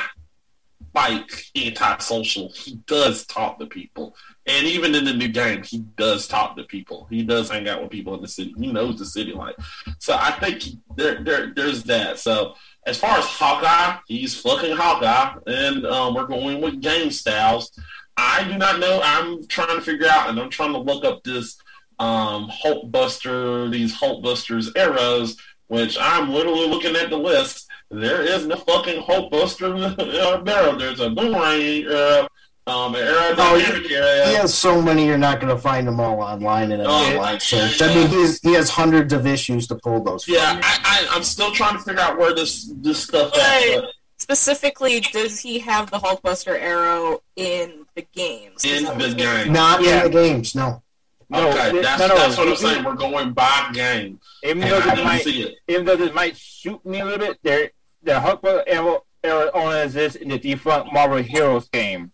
like 0.93 1.29
antisocial. 1.57 2.51
He 2.53 2.75
does 2.87 3.25
talk 3.25 3.59
to 3.59 3.65
people. 3.65 4.15
And 4.47 4.65
even 4.65 4.95
in 4.95 5.03
the 5.03 5.13
new 5.13 5.27
game 5.27 5.63
he 5.63 5.79
does 5.97 6.27
talk 6.27 6.55
to 6.55 6.63
people. 6.63 7.07
He 7.09 7.23
does 7.23 7.49
hang 7.49 7.67
out 7.67 7.81
with 7.81 7.91
people 7.91 8.15
in 8.15 8.21
the 8.21 8.27
city. 8.27 8.53
He 8.57 8.71
knows 8.71 8.97
the 8.97 9.05
city 9.05 9.33
life. 9.33 9.55
So 9.99 10.15
I 10.17 10.31
think 10.31 10.61
he, 10.61 10.79
there, 10.95 11.23
there 11.23 11.53
there's 11.53 11.83
that. 11.83 12.19
So 12.19 12.55
as 12.85 12.97
far 12.97 13.17
as 13.17 13.25
Hawkeye, 13.25 13.97
he's 14.07 14.39
fucking 14.39 14.75
Hawkeye, 14.75 15.39
and 15.47 15.85
um, 15.85 16.13
we're 16.13 16.27
going 16.27 16.61
with 16.61 16.81
game 16.81 17.09
styles. 17.09 17.71
I 18.17 18.43
do 18.47 18.57
not 18.57 18.79
know. 18.79 19.01
I'm 19.03 19.45
trying 19.47 19.75
to 19.75 19.81
figure 19.81 20.07
out, 20.07 20.29
and 20.29 20.39
I'm 20.39 20.49
trying 20.49 20.73
to 20.73 20.79
look 20.79 21.03
up 21.03 21.23
this 21.23 21.57
um, 21.99 22.49
Hulk 22.51 22.91
Buster, 22.91 23.69
these 23.69 23.93
Hulk 23.93 24.23
Busters 24.23 24.71
arrows, 24.75 25.37
which 25.67 25.97
I'm 25.99 26.29
literally 26.29 26.67
looking 26.67 26.95
at 26.95 27.09
the 27.09 27.17
list. 27.17 27.67
There 27.89 28.21
is 28.21 28.45
no 28.45 28.55
fucking 28.55 29.01
Hulk 29.01 29.31
Buster 29.31 29.75
arrow. 29.75 30.75
There's 30.77 30.99
a 30.99 31.09
boomerang 31.09 31.85
arrow, 31.85 32.27
um, 32.67 32.95
an 32.95 33.01
aerodynamic 33.01 33.35
Oh, 33.37 33.95
arrow. 33.95 34.29
He 34.29 34.35
has 34.35 34.53
so 34.53 34.81
many, 34.81 35.05
you're 35.05 35.17
not 35.17 35.39
going 35.39 35.55
to 35.55 35.61
find 35.61 35.87
them 35.87 35.99
all 35.99 36.19
online 36.21 36.71
and 36.71 36.81
Oh, 36.81 36.89
online. 36.89 37.39
So 37.39 37.57
I 37.57 37.93
mean, 37.93 38.07
he's, 38.07 38.41
he 38.41 38.53
has 38.53 38.69
hundreds 38.69 39.13
of 39.13 39.27
issues 39.27 39.67
to 39.67 39.75
pull 39.75 40.03
those. 40.03 40.23
From. 40.25 40.35
Yeah, 40.35 40.59
I, 40.63 41.07
I, 41.11 41.15
I'm 41.15 41.23
still 41.23 41.51
trying 41.51 41.77
to 41.77 41.83
figure 41.83 42.01
out 42.01 42.17
where 42.17 42.33
this 42.33 42.71
this 42.77 43.03
stuff 43.03 43.35
at. 43.37 43.75
But- 43.81 43.91
Specifically, 44.17 45.01
does 45.01 45.41
he 45.41 45.59
have 45.59 45.91
the 45.91 45.97
Hulkbuster 45.99 46.57
arrow 46.59 47.21
in 47.35 47.85
the 47.95 48.07
games? 48.13 48.63
In 48.65 48.85
the 48.97 49.13
game. 49.13 49.51
Not 49.53 49.83
Yeah. 49.83 49.97
in 49.97 50.03
the 50.05 50.09
games, 50.09 50.55
no. 50.55 50.81
No, 51.29 51.49
okay, 51.49 51.77
it- 51.77 51.83
that's, 51.83 51.99
no, 51.99 52.07
no, 52.07 52.15
that's 52.15 52.37
what 52.37 52.47
I'm 52.47 52.55
saying. 52.55 52.83
We're 52.85 52.93
going 52.95 53.33
by 53.33 53.69
game. 53.73 54.19
Even 54.43 54.61
though 54.67 54.77
I 54.79 54.95
this 54.95 55.03
might, 55.03 55.21
see 55.23 55.41
it. 55.43 55.55
even 55.67 55.85
though 55.85 55.97
this 55.97 56.13
might 56.13 56.37
shoot 56.37 56.83
me 56.85 57.01
a 57.01 57.05
little 57.05 57.19
bit, 57.19 57.39
there 57.43 57.69
the 58.03 58.19
Hulk 58.19 58.39
arrow 58.67 59.03
arrow 59.23 59.51
only 59.53 59.81
exists 59.81 60.15
in 60.15 60.29
the 60.29 60.39
defunct 60.39 60.93
Marvel 60.93 61.17
Heroes 61.17 61.67
game. 61.69 62.11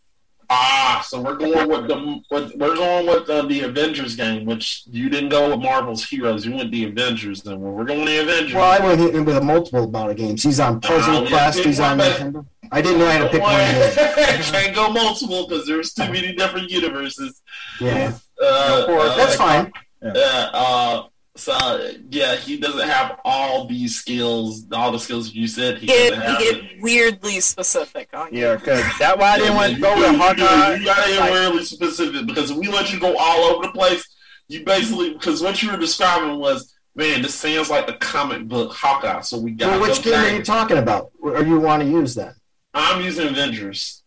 Ah, 0.53 1.01
so 1.07 1.21
we're 1.21 1.37
going 1.37 1.69
with 1.69 1.87
the 1.87 2.21
with, 2.29 2.53
we're 2.57 2.75
going 2.75 3.07
with 3.07 3.29
uh, 3.29 3.43
the 3.43 3.61
Avengers 3.61 4.17
game, 4.17 4.45
which 4.45 4.83
you 4.91 5.09
didn't 5.09 5.29
go 5.29 5.49
with 5.49 5.59
Marvel's 5.59 6.03
Heroes. 6.05 6.45
You 6.45 6.53
went 6.55 6.71
the 6.71 6.83
Avengers. 6.83 7.41
Then 7.41 7.61
we're 7.61 7.85
going 7.85 8.03
the 8.03 8.21
Avengers. 8.21 8.53
Well, 8.55 8.65
I 8.69 8.85
went 8.85 8.99
in 9.15 9.23
with 9.23 9.37
a 9.37 9.41
multiple 9.41 9.85
amount 9.85 10.11
of 10.11 10.17
games. 10.17 10.43
He's 10.43 10.59
on 10.59 10.81
Puzzle 10.81 11.15
Oh, 11.15 11.23
yeah, 11.23 11.29
Quest. 11.29 11.59
He's 11.59 11.79
on 11.79 11.99
Nintendo. 11.99 12.45
I 12.69 12.81
didn't 12.81 12.99
know 12.99 13.07
I 13.07 13.11
had 13.13 13.23
to 13.23 13.29
pick 13.29 13.41
one. 13.41 14.41
Can't 14.51 14.75
go 14.75 14.91
multiple 14.91 15.47
because 15.47 15.65
there's 15.65 15.93
too 15.93 16.11
many 16.11 16.33
different 16.35 16.69
universes. 16.69 17.41
Yeah, 17.79 18.13
Uh, 18.41 18.85
uh, 18.89 19.15
that's 19.17 19.35
fine. 19.35 19.71
Uh, 20.03 20.09
uh, 20.17 21.03
so 21.35 21.91
yeah, 22.09 22.35
he 22.35 22.57
doesn't 22.57 22.87
have 22.89 23.19
all 23.23 23.65
these 23.67 23.95
skills, 23.95 24.65
all 24.71 24.91
the 24.91 24.99
skills 24.99 25.33
you 25.33 25.47
said. 25.47 25.77
He 25.77 25.87
Get, 25.87 26.09
doesn't 26.09 26.23
have 26.25 26.39
get 26.39 26.81
weirdly 26.81 27.39
specific 27.39 28.09
on 28.13 28.33
you. 28.33 28.41
Yeah, 28.41 28.55
because 28.55 28.83
that's 28.99 29.17
why 29.17 29.31
I 29.31 29.37
didn't 29.39 29.55
want 29.55 29.75
to 29.75 29.79
go 29.81 29.95
with 29.95 30.15
Hawkeye. 30.19 30.75
You 30.75 30.85
got 30.85 31.05
to 31.05 31.19
Like, 31.19 31.29
get 31.31 31.49
really 31.49 31.63
specific 31.63 32.25
because 32.25 32.51
if 32.51 32.57
we 32.57 32.67
let 32.67 32.91
you 32.91 32.99
go 32.99 33.15
all 33.17 33.43
over 33.45 33.67
the 33.67 33.71
place, 33.71 34.03
you 34.49 34.65
basically 34.65 35.13
because 35.13 35.41
what 35.41 35.61
you 35.63 35.71
were 35.71 35.77
describing 35.77 36.37
was, 36.37 36.75
man, 36.95 37.21
this 37.21 37.33
sounds 37.35 37.69
like 37.69 37.87
the 37.87 37.93
comic 37.93 38.47
book 38.47 38.73
Hawkeye. 38.73 39.21
So 39.21 39.39
we 39.39 39.51
got. 39.51 39.79
Well, 39.79 39.89
which 39.89 40.03
game 40.03 40.13
are 40.13 40.29
you 40.37 40.43
talking 40.43 40.77
about? 40.77 41.11
Or 41.21 41.41
you 41.43 41.59
want 41.59 41.81
to 41.83 41.87
use 41.89 42.13
that? 42.15 42.33
I'm 42.73 43.01
using 43.03 43.27
Avengers. 43.27 44.03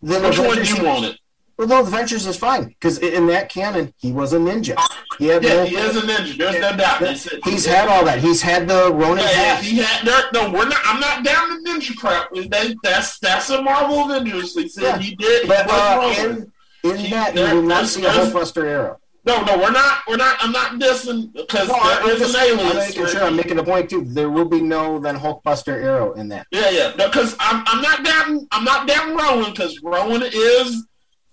Then 0.00 0.22
Which 0.22 0.38
one 0.38 0.50
Avengers- 0.52 0.68
do 0.74 0.80
you 0.82 0.86
want 0.88 1.04
it? 1.06 1.18
Well, 1.58 1.66
no, 1.66 1.80
Adventures 1.80 2.24
is 2.24 2.36
fine 2.36 2.66
because 2.68 2.98
in 2.98 3.26
that 3.26 3.48
canon, 3.48 3.92
he 3.96 4.12
was 4.12 4.32
a 4.32 4.38
ninja. 4.38 4.76
He 5.18 5.26
had 5.26 5.42
Yeah, 5.42 5.54
no- 5.54 5.64
he 5.64 5.74
is 5.76 5.96
a 5.96 6.00
ninja. 6.02 6.38
There's 6.38 6.60
no 6.60 6.76
doubt. 6.76 7.02
He's 7.44 7.64
had 7.66 7.88
all 7.88 8.04
that. 8.04 8.20
He's 8.20 8.40
had 8.40 8.68
the 8.68 8.92
Ronin 8.92 9.24
Yeah, 9.24 9.56
he 9.60 9.78
had. 9.78 10.04
No, 10.32 10.50
we're 10.52 10.68
not. 10.68 10.78
I'm 10.84 11.00
not 11.00 11.24
down 11.24 11.48
to 11.48 11.68
ninja 11.68 11.96
crap. 11.96 12.28
That, 12.32 12.76
that's 12.84 13.18
that's 13.18 13.50
a 13.50 13.60
Marvel 13.60 14.04
Avengers. 14.04 14.54
They 14.54 14.68
said 14.68 14.82
Yeah. 14.84 14.98
he 14.98 15.16
did. 15.16 15.42
He 15.42 15.48
But 15.48 15.66
uh, 15.68 16.14
in, 16.18 16.52
in 16.92 16.96
He- 16.96 17.10
that, 17.10 17.34
you 17.34 17.42
there- 17.44 17.54
will 17.56 17.62
not 17.62 17.86
see 17.88 18.04
a 18.04 18.10
Hulkbuster 18.10 18.64
arrow. 18.64 19.00
No, 19.26 19.42
no, 19.42 19.58
we're 19.58 19.72
not. 19.72 19.98
We're 20.06 20.16
not. 20.16 20.36
I'm 20.40 20.52
not 20.52 20.78
dissing 20.80 21.32
because 21.34 21.68
No, 21.68 21.74
I'm, 21.74 22.06
there 22.06 22.14
is 22.22 22.34
an 22.34 22.60
I'm 22.60 22.76
making 22.76 23.06
sure 23.08 23.24
I'm 23.24 23.34
making 23.36 23.58
a 23.58 23.64
point 23.64 23.90
too. 23.90 24.04
There 24.06 24.30
will 24.30 24.48
be 24.48 24.60
no 24.62 25.00
then 25.00 25.18
Hulkbuster 25.18 25.74
arrow 25.82 26.12
in 26.14 26.28
that. 26.28 26.46
Yeah, 26.52 26.70
yeah. 26.70 26.92
Because 26.96 27.34
I'm, 27.40 27.64
I'm 27.66 27.82
not 27.82 28.04
down. 28.04 28.46
I'm 28.52 28.62
not 28.64 28.86
down 28.86 29.16
Ronin 29.16 29.50
because 29.50 29.80
Ronin 29.82 30.22
is 30.32 30.86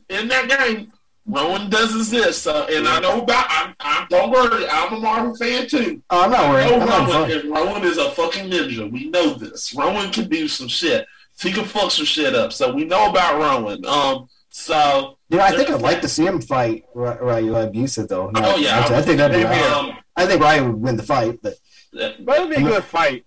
in 0.10 0.28
that 0.30 0.50
game. 0.50 0.92
Ronin 1.28 1.72
does 1.72 1.96
exist. 1.96 2.44
So, 2.44 2.68
and 2.70 2.88
I 2.88 3.00
know 3.00 3.22
about. 3.22 3.48
I'm, 3.50 3.76
I'm. 3.80 4.08
Don't 4.10 4.30
worry. 4.30 4.68
I'm 4.70 4.94
a 4.94 5.00
Marvel 5.00 5.36
fan 5.36 5.68
too. 5.68 6.02
Oh, 6.12 6.24
I'm 6.24 6.32
not 6.32 6.50
worried. 6.52 6.70
know 6.70 6.80
I'm 6.82 6.88
not 6.88 7.10
Ronin, 7.10 7.40
and 7.40 7.52
Ronin 7.52 7.84
is 7.84 7.98
a 7.98 8.12
fucking 8.12 8.50
ninja. 8.50 8.92
We 8.92 9.10
know 9.10 9.34
this. 9.34 9.74
Ronin 9.76 10.12
can 10.12 10.30
do 10.30 10.48
some 10.48 10.68
shit. 10.68 11.08
He 11.42 11.52
can 11.52 11.66
fuck 11.66 11.90
some 11.92 12.06
shit 12.06 12.36
up. 12.36 12.54
So 12.54 12.72
we 12.74 12.86
know 12.86 13.10
about 13.10 13.40
Rowan. 13.40 13.84
Um. 13.86 14.28
So. 14.50 15.18
You 15.30 15.38
know, 15.38 15.44
I 15.44 15.56
think 15.56 15.72
I'd 15.72 15.82
like 15.82 16.02
to 16.02 16.08
see 16.08 16.26
him 16.26 16.40
fight 16.40 16.86
Ry- 16.94 17.18
Ryu 17.18 17.52
Hayabusa 17.54 18.08
though. 18.08 18.32
Oh, 18.36 18.56
yeah. 18.58 18.86
I, 18.88 19.00
I 19.00 19.02
think 19.02 19.18
that'd 19.18 19.36
be. 19.36 19.42
Same 19.44 19.74
Um. 19.74 19.98
I 20.16 20.28
think 20.28 20.42
Ryu 20.44 20.64
would 20.66 20.76
win 20.76 20.96
the 20.96 21.04
fight, 21.04 21.40
but 21.42 21.56
But 21.92 22.38
it'd 22.38 22.50
be 22.52 22.56
a 22.58 22.62
good 22.62 22.84
fight. 22.84 23.26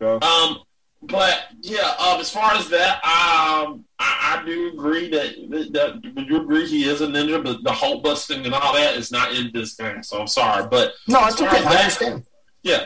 So, 0.00 0.20
Um, 0.20 0.58
but 1.02 1.46
yeah, 1.60 1.94
um, 1.98 2.20
as 2.20 2.30
far 2.30 2.52
as 2.52 2.68
that, 2.68 2.96
um, 3.04 3.84
I, 3.98 4.38
I 4.40 4.42
do 4.46 4.68
agree 4.72 5.10
that, 5.10 5.34
that, 5.50 5.72
that 5.72 6.14
would 6.14 6.28
you 6.28 6.40
agree 6.42 6.66
he 6.66 6.88
is 6.88 7.00
a 7.00 7.06
ninja, 7.06 7.42
but 7.42 7.62
the 7.64 7.72
Hulk 7.72 8.02
busting 8.04 8.44
and 8.44 8.54
all 8.54 8.72
that 8.74 8.94
is 8.96 9.10
not 9.10 9.34
in 9.34 9.50
this 9.52 9.74
game. 9.74 10.02
So 10.02 10.20
I'm 10.20 10.26
sorry, 10.28 10.66
but 10.70 10.92
no, 11.08 11.26
it's 11.26 11.40
okay. 11.40 11.56
as 11.58 11.66
I 11.66 11.68
that- 11.72 11.80
understand. 11.80 12.26
yeah, 12.62 12.84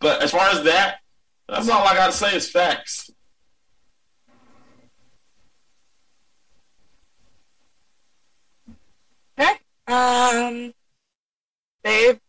but 0.00 0.22
as 0.22 0.30
far 0.30 0.48
as 0.50 0.62
that, 0.64 0.98
that's 1.48 1.68
all 1.68 1.86
I 1.86 1.94
got 1.94 2.06
to 2.06 2.12
say 2.12 2.36
is 2.36 2.48
facts. 2.50 3.10
Okay. 9.38 9.54
Um, 9.86 10.74
Dave, 11.84 12.20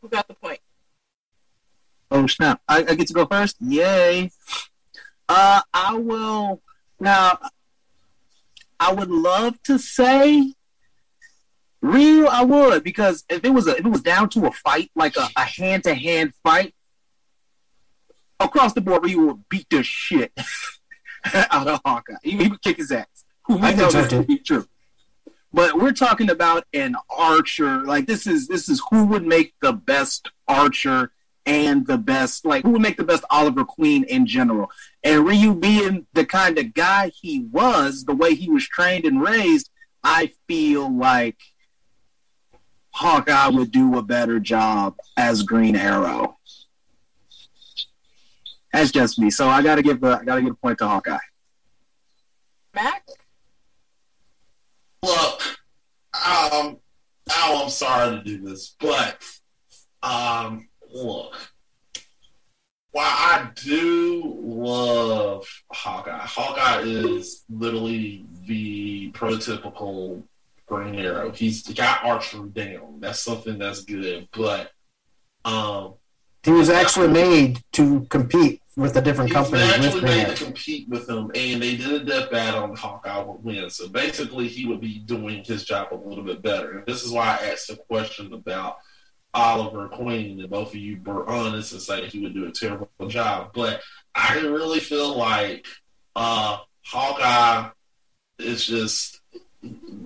who 0.00 0.08
got 0.08 0.26
the 0.28 0.34
point? 0.34 0.60
Oh 2.10 2.26
snap! 2.26 2.60
I, 2.68 2.78
I 2.78 2.94
get 2.94 3.08
to 3.08 3.14
go 3.14 3.26
first. 3.26 3.56
Yay! 3.60 4.30
Uh, 5.28 5.60
I 5.72 5.94
will 5.94 6.62
now. 7.00 7.38
I 8.78 8.92
would 8.92 9.10
love 9.10 9.62
to 9.64 9.78
say 9.78 10.52
Ryu. 11.80 12.26
I 12.26 12.44
would 12.44 12.84
because 12.84 13.24
if 13.28 13.44
it 13.44 13.50
was 13.50 13.66
a 13.66 13.76
if 13.76 13.86
it 13.86 13.88
was 13.88 14.02
down 14.02 14.28
to 14.30 14.46
a 14.46 14.52
fight, 14.52 14.90
like 14.94 15.16
a 15.16 15.40
hand 15.40 15.84
to 15.84 15.94
hand 15.94 16.32
fight, 16.42 16.74
across 18.40 18.72
the 18.72 18.80
board, 18.80 19.04
Ryu 19.04 19.26
would 19.26 19.48
beat 19.48 19.66
the 19.70 19.82
shit 19.82 20.32
out 21.34 21.66
of 21.66 21.80
Hawkeye. 21.84 22.14
He, 22.22 22.32
he 22.32 22.48
would 22.48 22.62
kick 22.62 22.76
his 22.76 22.92
ass. 22.92 23.06
Who 23.46 23.58
I 23.58 23.72
know 23.72 23.90
this 23.90 24.08
to 24.10 24.22
be 24.22 24.38
true. 24.38 24.66
But 25.52 25.80
we're 25.80 25.92
talking 25.92 26.28
about 26.28 26.64
an 26.72 26.96
archer. 27.10 27.80
Like 27.82 28.06
this 28.06 28.26
is 28.26 28.48
this 28.48 28.68
is 28.68 28.82
who 28.90 29.06
would 29.06 29.26
make 29.26 29.54
the 29.62 29.72
best 29.72 30.30
archer 30.46 31.12
and 31.46 31.86
the 31.86 31.96
best 31.96 32.44
like 32.44 32.64
who 32.64 32.72
would 32.72 32.82
make 32.82 32.96
the 32.96 33.04
best 33.04 33.24
Oliver 33.30 33.64
Queen 33.64 34.04
in 34.04 34.26
general. 34.26 34.70
And 35.02 35.24
Ryu 35.24 35.54
being 35.54 36.06
the 36.12 36.26
kind 36.26 36.58
of 36.58 36.74
guy 36.74 37.08
he 37.08 37.46
was, 37.50 38.04
the 38.04 38.14
way 38.14 38.34
he 38.34 38.50
was 38.50 38.66
trained 38.66 39.04
and 39.04 39.22
raised, 39.22 39.70
I 40.02 40.32
feel 40.48 40.94
like 40.94 41.38
Hawkeye 42.90 43.48
would 43.48 43.70
do 43.70 43.96
a 43.96 44.02
better 44.02 44.40
job 44.40 44.96
as 45.16 45.42
Green 45.42 45.76
Arrow. 45.76 46.36
That's 48.72 48.90
just 48.90 49.18
me. 49.18 49.30
So 49.30 49.48
I 49.48 49.62
gotta 49.62 49.82
give 49.82 50.00
the 50.00 50.18
I 50.20 50.24
gotta 50.24 50.42
give 50.42 50.50
a 50.50 50.54
point 50.54 50.78
to 50.78 50.88
Hawkeye. 50.88 51.18
Mac? 52.74 53.06
Look, 55.02 55.42
um, 56.12 56.78
oh, 57.30 57.62
I'm 57.62 57.70
sorry 57.70 58.16
to 58.16 58.24
do 58.24 58.42
this, 58.42 58.74
but 58.80 59.22
um, 60.02 60.68
look, 61.04 61.34
while 62.92 63.04
I 63.06 63.50
do 63.54 64.22
love 64.42 65.46
Hawkeye, 65.72 66.18
Hawkeye 66.26 66.82
is 66.82 67.44
literally 67.50 68.24
the 68.46 69.10
prototypical 69.12 70.22
Green 70.66 70.94
Arrow. 70.96 71.30
He's 71.30 71.62
got 71.62 72.04
archery 72.04 72.48
down. 72.50 73.00
That's 73.00 73.20
something 73.20 73.58
that's 73.58 73.84
good, 73.84 74.28
but 74.32 74.70
um, 75.44 75.94
He 76.42 76.50
was 76.50 76.70
actually 76.70 77.08
made 77.08 77.60
to 77.72 78.06
compete 78.08 78.62
with 78.76 78.96
a 78.96 79.00
different 79.02 79.30
company. 79.30 79.62
actually 79.62 79.94
with 79.94 80.02
made 80.04 80.24
Grant. 80.24 80.38
to 80.38 80.44
compete 80.44 80.88
with 80.88 81.08
him, 81.08 81.30
and 81.34 81.62
they 81.62 81.76
did 81.76 81.92
a 81.92 82.04
death 82.04 82.30
battle, 82.30 82.64
and 82.64 82.76
Hawkeye 82.78 83.22
would 83.22 83.44
win. 83.44 83.70
So 83.70 83.88
basically, 83.88 84.48
he 84.48 84.66
would 84.66 84.80
be 84.80 84.98
doing 85.00 85.44
his 85.44 85.64
job 85.64 85.88
a 85.92 85.96
little 85.96 86.24
bit 86.24 86.42
better. 86.42 86.78
And 86.78 86.86
this 86.86 87.04
is 87.04 87.12
why 87.12 87.38
I 87.40 87.50
asked 87.52 87.68
the 87.68 87.76
question 87.76 88.32
about 88.32 88.78
Oliver 89.36 89.88
Queen, 89.88 90.40
and 90.40 90.50
both 90.50 90.68
of 90.68 90.76
you 90.76 90.98
were 91.04 91.28
honest 91.28 91.72
and 91.72 91.82
say 91.82 92.06
he 92.06 92.20
would 92.20 92.32
do 92.32 92.46
a 92.46 92.50
terrible 92.50 92.88
job. 93.06 93.50
But 93.54 93.82
I 94.14 94.38
really 94.40 94.80
feel 94.80 95.16
like 95.16 95.66
uh, 96.16 96.58
Hawkeye 96.86 97.68
is 98.38 98.66
just 98.66 99.20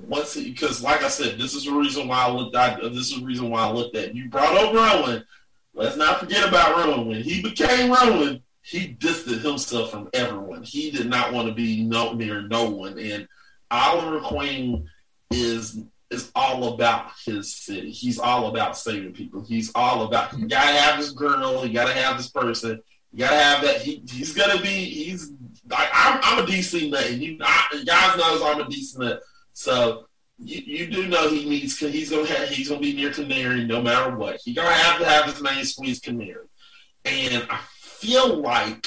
once 0.08 0.34
because, 0.34 0.82
like 0.82 1.04
I 1.04 1.08
said, 1.08 1.38
this 1.38 1.54
is 1.54 1.64
the 1.64 1.72
reason 1.72 2.08
why 2.08 2.24
I 2.24 2.30
looked. 2.30 2.56
I, 2.56 2.80
this 2.80 3.12
is 3.12 3.20
the 3.20 3.24
reason 3.24 3.50
why 3.50 3.62
I 3.62 3.70
looked 3.70 3.96
at 3.96 4.16
you. 4.16 4.28
Brought 4.28 4.56
up 4.56 4.74
Ronin. 4.74 5.24
Let's 5.74 5.96
not 5.96 6.18
forget 6.18 6.48
about 6.48 6.76
Ronin. 6.76 7.06
When 7.06 7.22
he 7.22 7.40
became 7.40 7.92
Ronin, 7.92 8.42
he 8.62 8.88
distanced 8.88 9.44
himself 9.44 9.92
from 9.92 10.10
everyone. 10.12 10.64
He 10.64 10.90
did 10.90 11.08
not 11.08 11.32
want 11.32 11.46
to 11.46 11.54
be 11.54 11.84
no 11.84 12.14
near 12.14 12.42
no 12.42 12.68
one. 12.68 12.98
And 12.98 13.28
Oliver 13.70 14.20
Queen 14.20 14.90
is 15.30 15.78
is 16.10 16.30
all 16.34 16.74
about 16.74 17.12
his 17.24 17.56
city. 17.56 17.90
He's 17.90 18.18
all 18.18 18.48
about 18.48 18.76
saving 18.76 19.12
people. 19.12 19.44
He's 19.44 19.70
all 19.74 20.04
about 20.04 20.36
you 20.36 20.48
gotta 20.48 20.76
have 20.76 20.98
this 20.98 21.12
girl, 21.12 21.64
you 21.64 21.72
gotta 21.72 21.92
have 21.92 22.16
this 22.16 22.30
person, 22.30 22.80
you 23.12 23.18
gotta 23.18 23.36
have 23.36 23.62
that. 23.64 23.80
He, 23.82 24.02
he's 24.08 24.34
gonna 24.34 24.60
be 24.60 24.68
he's 24.68 25.30
like 25.68 25.88
I'm, 25.92 26.20
I'm 26.22 26.44
a 26.44 26.46
DC 26.46 26.90
nut. 26.90 27.06
And 27.06 27.22
you, 27.22 27.38
guys 27.38 28.16
knows 28.16 28.42
I'm 28.42 28.60
a 28.60 28.64
DC 28.64 28.98
nut. 28.98 29.20
So 29.52 30.06
you, 30.38 30.60
you 30.64 30.86
do 30.90 31.06
know 31.06 31.28
he 31.28 31.48
needs 31.48 31.78
he's 31.78 32.10
gonna 32.10 32.26
have, 32.26 32.48
he's 32.48 32.68
gonna 32.68 32.80
be 32.80 32.92
near 32.92 33.12
Canary 33.12 33.64
no 33.64 33.80
matter 33.80 34.16
what. 34.16 34.40
He 34.44 34.52
gonna 34.52 34.72
have 34.72 34.98
to 35.00 35.04
have 35.06 35.26
his 35.26 35.42
name 35.42 35.64
squeeze 35.64 36.00
Canary. 36.00 36.46
And 37.04 37.46
I 37.48 37.60
feel 37.72 38.36
like 38.40 38.86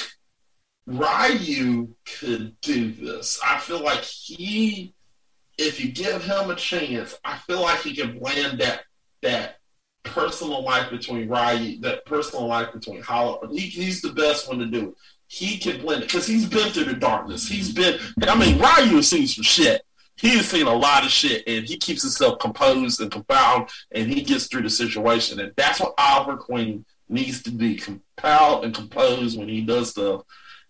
Ryu 0.86 1.94
could 2.18 2.60
do 2.60 2.92
this. 2.92 3.40
I 3.44 3.58
feel 3.58 3.82
like 3.82 4.02
he, 4.02 4.94
if 5.58 5.80
you 5.80 5.92
give 5.92 6.22
him 6.24 6.50
a 6.50 6.56
chance, 6.56 7.16
I 7.24 7.36
feel 7.38 7.62
like 7.62 7.80
he 7.80 7.94
can 7.94 8.18
blend 8.18 8.60
that 8.60 8.82
that 9.22 9.56
personal 10.02 10.62
life 10.62 10.90
between 10.90 11.28
Ryu, 11.28 11.80
that 11.80 12.04
personal 12.04 12.46
life 12.46 12.72
between 12.72 13.02
Hollow. 13.02 13.40
He, 13.50 13.60
he's 13.60 14.02
the 14.02 14.12
best 14.12 14.48
one 14.48 14.58
to 14.58 14.66
do 14.66 14.88
it. 14.88 14.94
He 15.26 15.58
can 15.58 15.80
blend 15.80 16.02
it 16.02 16.06
because 16.06 16.26
he's 16.26 16.46
been 16.46 16.70
through 16.70 16.84
the 16.84 16.94
darkness. 16.94 17.48
He's 17.48 17.72
been. 17.72 17.98
I 18.22 18.38
mean, 18.38 18.58
Ryu 18.58 18.96
has 18.96 19.08
seen 19.08 19.26
some 19.26 19.42
shit. 19.42 19.82
He 20.16 20.36
has 20.36 20.48
seen 20.48 20.66
a 20.66 20.74
lot 20.74 21.04
of 21.04 21.10
shit, 21.10 21.42
and 21.46 21.66
he 21.66 21.76
keeps 21.76 22.02
himself 22.02 22.38
composed 22.38 23.00
and 23.00 23.10
compound, 23.10 23.68
and 23.90 24.08
he 24.08 24.22
gets 24.22 24.46
through 24.46 24.62
the 24.62 24.70
situation. 24.70 25.40
And 25.40 25.52
that's 25.56 25.80
what 25.80 25.94
Oliver 25.98 26.36
Queen 26.36 26.84
needs 27.08 27.42
to 27.44 27.50
be: 27.50 27.74
compelled 27.74 28.64
and 28.64 28.74
composed 28.74 29.38
when 29.38 29.48
he 29.48 29.62
does 29.62 29.90
stuff. 29.90 30.22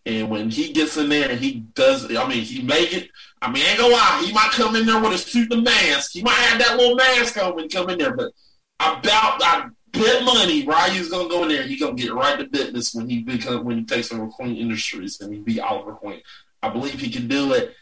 And 0.07 0.29
when 0.29 0.51
he 0.51 0.73
gets 0.73 0.97
in 0.97 1.09
there 1.09 1.31
and 1.31 1.41
he 1.41 1.61
does, 1.75 2.05
I 2.15 2.29
mean, 2.29 2.43
he 2.43 2.63
make 2.63 2.93
it. 2.93 3.11
I 3.41 3.51
mean, 3.51 3.65
ain't 3.67 3.79
gonna 3.79 3.93
lie, 3.93 4.23
he 4.25 4.33
might 4.33 4.51
come 4.53 4.77
in 4.77 4.87
there 4.87 5.01
with 5.01 5.13
a 5.13 5.19
suit 5.19 5.53
and 5.53 5.65
mask. 5.65 6.13
He 6.13 6.23
might 6.23 6.33
have 6.35 6.59
that 6.59 6.77
little 6.77 6.97
mask 6.97 7.43
on 7.43 7.55
when 7.55 7.65
he 7.65 7.69
come 7.71 7.89
in 7.91 7.99
there, 7.99 8.15
but 8.15 8.33
I 8.81 9.01
doubt, 9.01 9.41
I 9.43 9.69
bet 9.93 10.25
money 10.25 10.67
Ryu's 10.67 11.09
gonna 11.09 11.29
go 11.29 11.43
in 11.43 11.49
there. 11.49 11.63
He 11.63 11.79
gonna 11.79 11.95
get 11.95 12.13
right 12.13 12.39
to 12.39 12.45
business 12.47 12.95
when 12.95 13.09
he 13.09 13.23
become 13.23 13.65
when 13.65 13.79
he 13.79 13.85
takes 13.85 14.13
over 14.13 14.27
Queen 14.27 14.57
Industries 14.57 15.21
and 15.21 15.33
he 15.33 15.41
be 15.41 15.61
Oliver 15.61 15.93
Queen. 15.93 16.21
I 16.63 16.69
believe 16.71 17.01
he 17.01 17.11
can 17.11 17.29
do 17.29 17.53
it. 17.53 17.75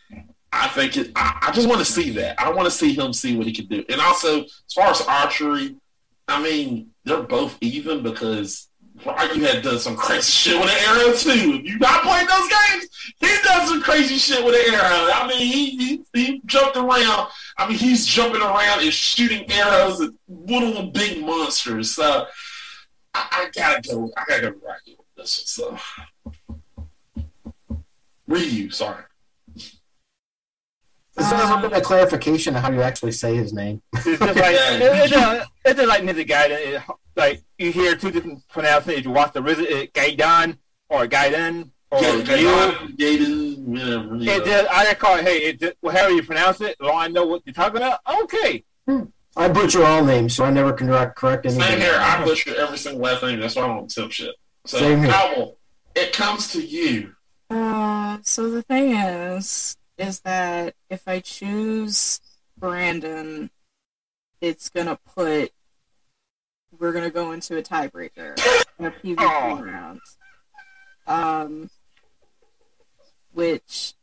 I 0.53 0.69
think 0.69 0.97
it. 0.97 1.13
I, 1.17 1.39
I 1.49 1.53
just 1.53 1.69
want 1.69 1.81
to 1.81 1.85
see 1.85 2.11
that. 2.11 2.41
I 2.41 2.53
want 2.53 2.67
to 2.67 2.71
see 2.71 2.95
him 2.95 3.13
see 3.13 3.37
what 3.37 3.47
he 3.47 3.53
can 3.53 3.67
do. 3.67 3.85
And 3.89 4.01
also, 4.01 4.43
as 4.45 4.73
far 4.75 4.89
as 4.89 5.01
archery, 5.03 5.77
I 6.29 6.43
mean, 6.43 6.91
they're 7.05 7.23
both 7.23 7.57
even 7.61 8.03
because 8.03 8.69
Ryu 9.07 9.45
had 9.45 9.63
done 9.63 9.79
some 9.79 9.97
crazy 9.97 10.31
shit 10.31 10.61
with 10.61 10.71
an 10.71 10.77
arrow 10.89 11.13
too. 11.15 11.55
If 11.61 11.65
you 11.65 11.79
not 11.79 12.03
playing 12.03 12.27
those 12.27 12.49
games, 12.49 13.15
he 13.21 13.29
done 13.45 13.67
some 13.67 13.83
crazy 13.83 14.17
shit 14.17 14.45
with 14.45 14.55
an 14.55 14.75
arrow. 14.75 15.11
I 15.13 15.27
mean, 15.27 15.39
he, 15.39 15.71
he 15.77 16.03
he 16.13 16.43
jumped 16.47 16.77
around. 16.77 17.29
I 17.59 17.69
mean, 17.69 17.79
he's 17.79 18.07
jumping 18.07 18.41
around 18.41 18.83
and 18.83 18.93
shooting 18.93 19.51
arrows 19.51 20.01
at 20.01 20.11
little 20.29 20.77
and 20.79 20.93
big 20.93 21.25
monsters. 21.25 21.95
So 21.95 22.27
I, 23.15 23.27
I 23.33 23.51
gotta 23.55 23.89
go. 23.89 24.11
I 24.17 24.25
gotta 24.29 24.43
go 24.43 24.49
Ryu 24.49 24.97
with 24.99 25.07
this 25.17 25.59
one. 25.59 25.79
So 25.79 27.77
Ryu, 28.27 28.71
sorry. 28.71 29.05
Is 31.19 31.29
there 31.29 31.41
um, 31.41 31.59
ever 31.59 31.69
been 31.69 31.79
a 31.79 31.83
clarification 31.83 32.57
of 32.57 32.63
how 32.63 32.71
you 32.71 32.81
actually 32.81 33.13
say 33.13 33.37
his 33.37 33.53
name? 33.53 33.83
It's 33.93 34.05
just 34.05 34.21
like 34.21 34.35
it's 34.37 35.11
just, 35.11 35.51
it's 35.65 35.79
just 35.79 35.89
like 35.89 36.03
Ninja 36.03 36.27
Gaiden. 36.27 36.83
It- 37.17 37.21
Like 37.21 37.43
you 37.59 37.73
hear 37.73 37.95
two 37.97 38.11
different 38.11 38.47
pronunciations. 38.49 39.05
You 39.07 39.13
watch 39.13 39.33
the 39.33 39.41
RZA, 39.41 39.83
uh, 39.83 39.87
Gaiden 39.93 40.59
or 40.89 41.07
Gaiden 41.07 41.71
or 41.91 41.99
Gaiden, 42.01 42.25
Gaiden. 42.25 42.97
Gaiden, 42.97 43.59
whatever. 43.59 44.17
you 44.17 44.31
It 44.31 44.45
just, 44.45 44.71
I 44.73 44.85
just 44.85 44.99
call 44.99 45.17
it. 45.17 45.25
Hey, 45.25 45.39
it 45.45 45.61
just, 45.61 45.75
well, 45.83 45.95
however 45.95 46.15
you 46.15 46.23
pronounce 46.23 46.61
it, 46.61 46.77
as 46.81 46.87
long 46.87 47.01
as 47.03 47.05
I 47.05 47.09
know 47.09 47.27
what 47.27 47.43
you're 47.45 47.53
talking 47.55 47.77
about. 47.77 48.01
Okay. 48.23 48.65
I 49.35 49.49
butcher 49.49 49.83
all 49.85 50.05
names, 50.05 50.35
so 50.35 50.45
I 50.45 50.51
never 50.51 50.73
can 50.75 50.89
correct, 50.89 51.17
correct 51.17 51.47
anything. 51.47 51.63
Same 51.63 51.81
here. 51.81 51.97
I 51.99 52.23
butcher 52.25 52.55
every 52.59 52.77
single 52.77 53.03
last 53.03 53.23
name. 53.23 53.41
That's 53.41 53.57
why 53.57 53.63
I 53.63 53.67
don't 53.69 53.89
tip 53.91 54.11
shit. 54.11 54.35
So, 54.67 54.79
Same 54.79 55.01
here. 55.03 55.11
Howell, 55.11 55.57
it 55.95 56.13
comes 56.13 56.53
to 56.53 56.61
you. 56.61 57.15
Uh, 57.49 58.19
so 58.23 58.51
the 58.51 58.63
thing 58.63 58.95
is, 58.95 59.77
is 59.99 60.21
that 60.21 60.75
if 60.91 61.07
I 61.09 61.21
choose 61.21 62.21
Brandon, 62.59 63.51
it's 64.41 64.69
gonna 64.69 64.99
put. 65.15 65.51
We're 66.83 66.91
gonna 66.91 67.11
go 67.11 67.31
into 67.31 67.57
a 67.59 67.63
tiebreaker, 67.63 68.37
a 68.81 68.91
PvP 68.91 69.17
Aw. 69.21 69.61
round. 69.61 70.01
Um, 71.07 71.71
which 73.33 73.95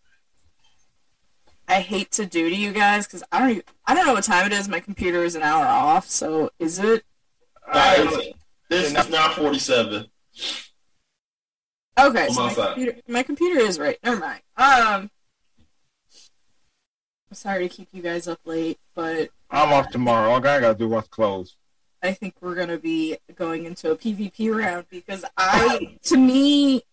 I 1.68 1.82
hate 1.82 2.10
to 2.12 2.26
do 2.26 2.50
to 2.50 2.56
you 2.56 2.72
guys 2.72 3.06
because 3.06 3.22
I 3.34 3.40
don't. 3.40 3.50
Even, 3.50 3.64
I 3.86 3.94
don't 3.94 4.06
know 4.06 4.14
what 4.14 4.24
time 4.24 4.46
it 4.46 4.54
is. 4.54 4.70
My 4.70 4.80
computer 4.80 5.26
is 5.26 5.36
an 5.36 5.42
hour 5.42 5.66
off. 5.66 6.08
So 6.10 6.52
is 6.58 6.80
it? 6.80 7.04
That 7.74 8.00
Uh, 8.00 8.12
is- 8.18 8.34
this 8.70 8.96
is 8.96 9.10
now 9.10 9.34
47. 9.34 10.10
Okay, 12.00 12.28
so 12.30 12.34
my 12.46 12.48
my 12.48 12.54
computer, 12.54 13.02
my 13.10 13.24
computer 13.24 13.60
is 13.60 13.78
right. 13.78 13.98
Never 14.06 14.22
mind. 14.22 14.42
Um, 14.56 15.12
I'm 17.30 17.34
sorry 17.34 17.68
to 17.68 17.76
keep 17.76 17.90
you 17.92 18.02
guys 18.02 18.30
up 18.30 18.40
late, 18.46 18.80
but 18.96 19.32
I'm 19.52 19.74
off 19.74 19.90
tomorrow. 19.90 20.30
All 20.30 20.38
I 20.38 20.40
gotta 20.40 20.76
do 20.76 20.88
was 20.88 21.10
close. 21.10 21.58
I 22.02 22.14
think 22.14 22.36
we're 22.42 22.56
gonna 22.56 22.78
be 22.78 23.18
going 23.36 23.66
into 23.66 23.92
a 23.92 23.96
PvP 23.96 24.56
round 24.56 24.86
because 24.90 25.26
I, 25.38 25.98
to 26.04 26.18
me, 26.18 26.84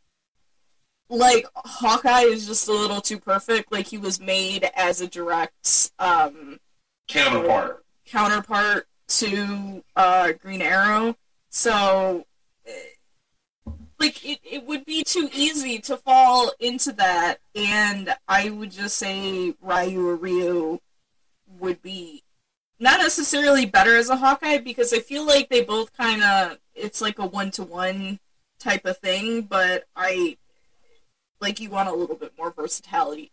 like 1.08 1.46
Hawkeye 1.54 2.22
is 2.22 2.46
just 2.46 2.68
a 2.68 2.72
little 2.72 3.00
too 3.00 3.18
perfect. 3.18 3.70
Like 3.70 3.86
he 3.86 3.98
was 3.98 4.20
made 4.20 4.68
as 4.74 5.00
a 5.00 5.06
direct 5.06 5.92
um, 5.98 6.58
Counterpart. 7.08 7.84
counterpart 8.04 8.88
to 9.08 9.84
uh, 9.94 10.32
Green 10.32 10.62
Arrow. 10.62 11.16
So, 11.50 12.26
like, 13.98 14.24
it, 14.24 14.40
it 14.42 14.66
would 14.66 14.84
be 14.84 15.04
too 15.04 15.30
easy 15.32 15.78
to 15.80 15.96
fall 15.96 16.52
into 16.60 16.92
that, 16.92 17.38
and 17.54 18.14
I 18.28 18.50
would 18.50 18.70
just 18.70 18.98
say 18.98 19.54
Ryu 19.62 20.06
or 20.06 20.16
Ryu 20.16 20.80
would 21.58 21.80
be 21.80 22.22
not 22.78 23.00
necessarily 23.00 23.66
better 23.66 23.96
as 23.96 24.10
a 24.10 24.16
Hawkeye 24.16 24.58
because 24.58 24.92
I 24.92 24.98
feel 25.00 25.26
like 25.26 25.48
they 25.48 25.62
both 25.62 25.96
kind 25.96 26.22
of 26.22 26.58
it's 26.74 27.00
like 27.00 27.18
a 27.18 27.26
one 27.26 27.50
to 27.52 27.62
one 27.62 28.18
type 28.58 28.84
of 28.84 28.98
thing, 28.98 29.42
but 29.42 29.84
I 29.96 30.36
like 31.40 31.60
you 31.60 31.70
want 31.70 31.88
a 31.88 31.92
little 31.94 32.16
bit 32.16 32.32
more 32.38 32.50
versatility 32.50 33.30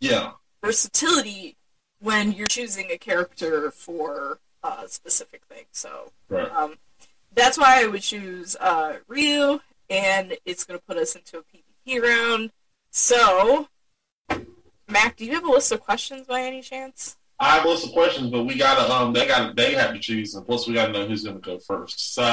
Yeah. 0.00 0.32
versatility 0.62 1.56
when 2.00 2.32
you're 2.32 2.48
choosing 2.48 2.90
a 2.90 2.98
character 2.98 3.70
for 3.70 4.38
a 4.62 4.88
specific 4.88 5.44
thing. 5.46 5.64
So 5.72 6.12
Right. 6.28 6.50
um, 6.50 6.78
that's 7.34 7.58
why 7.58 7.82
I 7.82 7.86
would 7.86 8.02
choose 8.02 8.56
uh, 8.56 8.98
Ryu, 9.08 9.60
and 9.90 10.36
it's 10.44 10.64
going 10.64 10.78
to 10.78 10.84
put 10.86 10.96
us 10.96 11.16
into 11.16 11.38
a 11.38 11.42
PvP 11.42 12.00
round. 12.02 12.50
So, 12.90 13.68
Mac, 14.88 15.16
do 15.16 15.24
you 15.24 15.32
have 15.34 15.44
a 15.44 15.50
list 15.50 15.72
of 15.72 15.80
questions 15.80 16.26
by 16.26 16.42
any 16.42 16.62
chance? 16.62 17.16
I 17.40 17.56
have 17.56 17.64
a 17.64 17.68
list 17.68 17.86
of 17.86 17.92
questions, 17.92 18.30
but 18.30 18.44
we 18.44 18.56
gotta 18.56 18.92
um 18.92 19.12
they 19.12 19.26
gotta 19.26 19.54
they 19.54 19.74
have 19.74 19.92
to 19.92 19.98
choose, 19.98 20.34
and 20.34 20.46
plus 20.46 20.66
we 20.66 20.74
gotta 20.74 20.92
know 20.92 21.06
who's 21.06 21.24
gonna 21.24 21.40
go 21.40 21.58
first. 21.58 22.14
So 22.14 22.24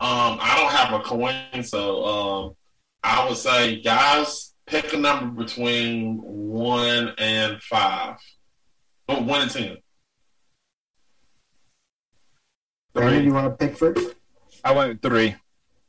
um 0.00 0.38
I 0.40 0.56
don't 0.56 0.72
have 0.72 1.00
a 1.00 1.02
coin, 1.02 1.62
so 1.62 2.04
um 2.04 2.56
I 3.02 3.26
would 3.26 3.38
say 3.38 3.80
guys 3.80 4.54
pick 4.66 4.92
a 4.92 4.98
number 4.98 5.42
between 5.44 6.18
one 6.22 7.14
and 7.18 7.60
five. 7.62 8.16
Oh, 9.08 9.22
one 9.22 9.42
and 9.42 9.50
ten. 9.50 9.76
Brandon, 12.92 13.24
you 13.24 13.32
want 13.32 13.58
to 13.58 13.66
pick 13.66 13.76
first? 13.76 14.14
I 14.64 14.72
went 14.72 15.00
three. 15.00 15.36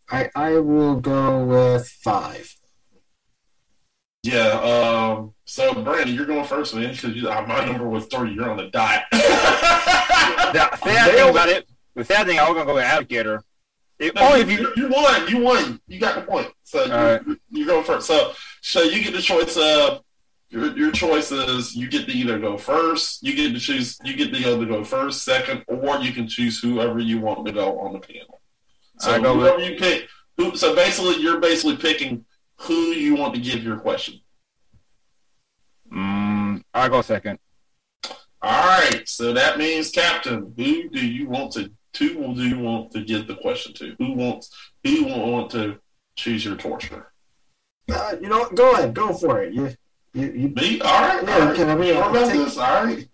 I, 0.10 0.30
I 0.36 0.60
will 0.60 1.00
go 1.00 1.44
with 1.44 1.88
five. 1.88 2.56
Yeah. 4.24 4.50
Um. 4.60 5.34
So 5.46 5.74
Brandon, 5.74 6.14
you're 6.14 6.26
going 6.26 6.46
first, 6.46 6.76
man, 6.76 6.92
because 6.92 7.16
my 7.48 7.66
number 7.66 7.88
was 7.88 8.06
three. 8.08 8.34
You're 8.34 8.50
on 8.50 8.58
the 8.58 8.70
dot. 8.70 9.04
The 10.52 10.78
sad 10.78 11.12
thing 11.12 11.30
about 11.30 11.50
it, 11.50 11.70
the 11.96 12.04
sad 12.04 12.26
thing, 12.26 12.40
I 12.40 12.44
was 12.50 12.54
gonna 12.56 12.66
go 12.66 12.74
with 12.76 12.84
alligator. 12.84 13.44
If, 14.00 14.16
No, 14.16 14.22
only 14.34 14.40
you, 14.40 14.70
if 14.70 14.78
you. 14.78 14.84
you 14.86 14.90
won. 14.90 15.28
You 15.28 15.38
won. 15.40 15.82
You 15.88 16.00
got 16.00 16.16
the 16.16 16.22
point. 16.22 16.52
So 16.64 16.86
you, 16.86 16.92
right. 16.92 17.22
you 17.52 17.66
go 17.68 17.84
first. 17.84 18.08
So 18.08 18.34
so 18.62 18.82
you 18.82 19.04
get 19.04 19.14
the 19.14 19.22
choice 19.22 19.58
of 19.58 20.02
your 20.50 20.76
your 20.76 20.92
choice 20.92 21.32
is 21.32 21.76
you 21.76 21.88
get 21.90 22.08
to 22.08 22.12
either 22.14 22.40
go 22.40 22.58
first, 22.58 23.22
you 23.22 23.36
get 23.36 23.54
to 23.54 23.60
choose 23.60 24.00
you 24.04 24.16
get 24.16 24.34
to 24.34 24.40
either 24.40 24.66
go 24.66 24.84
first, 24.84 25.24
second, 25.24 25.64
or 25.68 25.98
you 26.00 26.14
can 26.14 26.28
choose 26.28 26.60
whoever 26.60 27.00
you 27.00 27.20
want 27.20 27.46
to 27.46 27.52
go 27.52 27.80
on 27.80 27.94
the 27.94 28.00
panel. 28.00 28.42
So 29.00 29.12
I 29.12 29.20
go 29.20 29.38
with- 29.38 29.46
whoever 29.46 29.62
you 29.62 29.78
pick 29.78 30.08
who 30.38 30.56
so 30.56 30.74
basically 30.74 31.18
you're 31.22 31.40
basically 31.40 31.78
picking 31.78 32.26
who 32.62 32.74
you 32.74 33.16
want 33.16 33.34
to 33.36 33.42
give 33.42 33.64
your 33.64 33.78
question. 33.78 34.20
Mm, 35.94 36.64
I 36.74 36.90
go 36.90 37.02
second. 37.02 37.40
All 38.42 38.68
right, 38.68 39.04
so 39.08 39.34
that 39.34 39.58
means 39.58 39.90
Captain, 39.92 40.54
who 40.56 40.90
do 40.90 41.06
you 41.06 41.28
want 41.28 41.52
to 41.54 41.72
who 41.98 42.34
do 42.36 42.48
you 42.48 42.60
want 42.60 42.92
to 42.92 43.02
give 43.04 43.28
the 43.28 43.36
question 43.36 43.74
to? 43.74 43.96
Who 44.00 44.14
wants 44.14 44.50
who 44.84 45.06
want 45.06 45.50
to 45.52 45.80
choose 46.16 46.46
your 46.46 46.56
torture? 46.56 47.12
Uh, 47.92 48.16
you 48.22 48.30
know 48.30 48.40
what? 48.40 48.56
Go 48.56 48.72
ahead. 48.74 48.94
Go 48.94 49.14
for 49.14 49.42
it. 49.42 49.54
You, 49.54 49.74
you, 50.14 50.32
you 50.32 50.48
Me? 50.50 50.80
All 50.82 51.02
right. 51.02 51.24
Yeah, 51.28 51.34
all 51.34 51.46
right. 51.48 51.56
can 51.56 51.70
I 51.70 51.76
be- 51.76 51.88
Sure 51.88 52.04
about 52.10 52.28
take- 52.30 52.46
this? 52.46 52.58
All 52.58 52.84
right. 52.86 53.08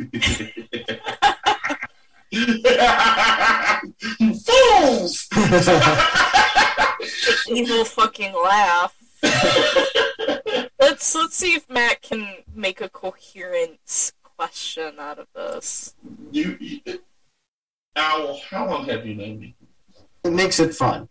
you 2.31 2.61
fools! 4.45 5.27
Evil 7.47 7.85
fucking 7.85 8.33
laugh. 8.33 8.93
let's 10.79 11.15
let's 11.15 11.35
see 11.35 11.55
if 11.55 11.69
Matt 11.69 12.01
can 12.01 12.43
make 12.53 12.81
a 12.81 12.89
coherent 12.89 14.13
question 14.23 14.95
out 14.99 15.19
of 15.19 15.27
this. 15.35 15.95
you, 16.31 16.57
you, 16.59 16.79
Owl, 17.95 18.39
how 18.49 18.67
long 18.69 18.85
have 18.85 19.05
you 19.05 19.15
known 19.15 19.39
me? 19.39 19.55
it 20.23 20.33
makes 20.33 20.59
it 20.59 20.75
fun. 20.75 21.07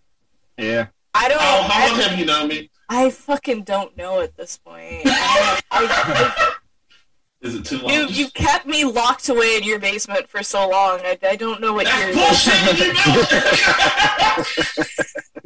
Yeah. 0.59 0.89
I 1.15 1.29
don't. 1.29 1.41
Owl, 1.41 1.63
how 1.63 1.89
long 1.89 2.01
I, 2.01 2.03
have 2.03 2.19
you 2.19 2.27
known 2.27 2.49
me? 2.49 2.71
I 2.89 3.11
fucking 3.11 3.63
don't 3.63 3.97
know 3.97 4.21
at 4.21 4.37
this 4.37 4.59
point. 4.59 5.03
I, 5.07 5.61
I, 5.71 6.55
Is 7.45 7.55
it 7.55 7.65
too 7.65 7.79
long? 7.79 7.93
you 7.93 8.07
you 8.09 8.29
kept 8.31 8.67
me 8.67 8.85
locked 8.85 9.29
away 9.29 9.57
in 9.57 9.63
your 9.65 9.79
basement 9.79 10.29
for 10.29 10.43
so 10.43 10.69
long. 10.69 10.99
I, 11.05 11.17
I 11.23 11.37
don't 11.37 11.61
know 11.61 11.73
what 11.75 11.85
That's 11.85 12.01
you're. 12.01 12.15
bullshit. 12.15 12.79
You 12.79 12.93
know. 12.95 13.01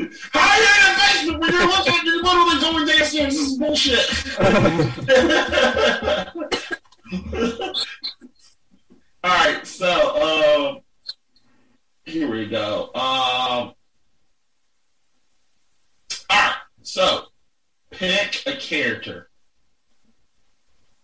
How 0.32 0.48
are 0.48 0.58
you 0.62 0.68
in 0.78 0.82
the 0.86 0.94
basement 1.02 1.38
when 1.40 1.50
you're 1.52 1.66
looking? 1.66 2.00
You're 2.04 2.22
literally 2.22 2.58
going 2.60 2.86
downstairs. 2.86 3.34
This 3.34 3.42
is 3.42 3.58
bullshit. 3.58 4.06
All 9.24 9.30
right, 9.34 9.66
so 9.66 10.76
um, 10.76 10.80
here 12.04 12.30
we 12.30 12.46
go. 12.46 12.84
Um, 12.94 12.94
all 12.94 13.74
right, 16.30 16.54
so 16.82 17.24
pick 17.90 18.42
a 18.46 18.54
character, 18.56 19.27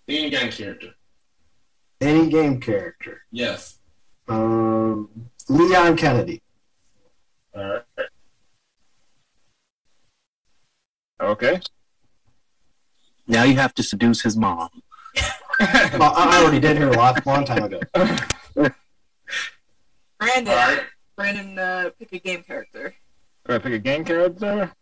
any 0.09 0.31
game 0.31 0.51
character. 0.51 0.94
Any 2.01 2.28
game 2.28 2.60
character. 2.60 3.22
Yes. 3.31 3.78
Um, 4.28 5.31
Leon 5.48 5.97
Kennedy. 5.97 6.43
All 7.55 7.64
right. 7.64 7.82
Okay. 11.20 11.60
Now 13.26 13.44
you 13.44 13.55
have 13.55 13.74
to 13.74 13.82
seduce 13.82 14.22
his 14.22 14.36
mom. 14.36 14.68
Well, 15.60 16.12
I 16.16 16.36
I 16.36 16.43
already 16.43 16.59
did 16.59 16.76
here 16.76 16.89
a 16.89 16.97
lot, 16.97 17.24
long 17.24 17.44
time 17.44 17.62
ago. 17.62 17.78
Brandon. 17.94 20.48
All 20.48 20.56
right. 20.56 20.82
Brandon, 21.16 21.56
uh, 21.56 21.90
pick 21.97 22.12
a 22.12 22.18
game 22.18 22.43
character. 22.43 22.93
Gonna 23.47 23.60
pick 23.60 23.72
a 23.72 23.78
game 23.78 24.05
character. 24.05 24.72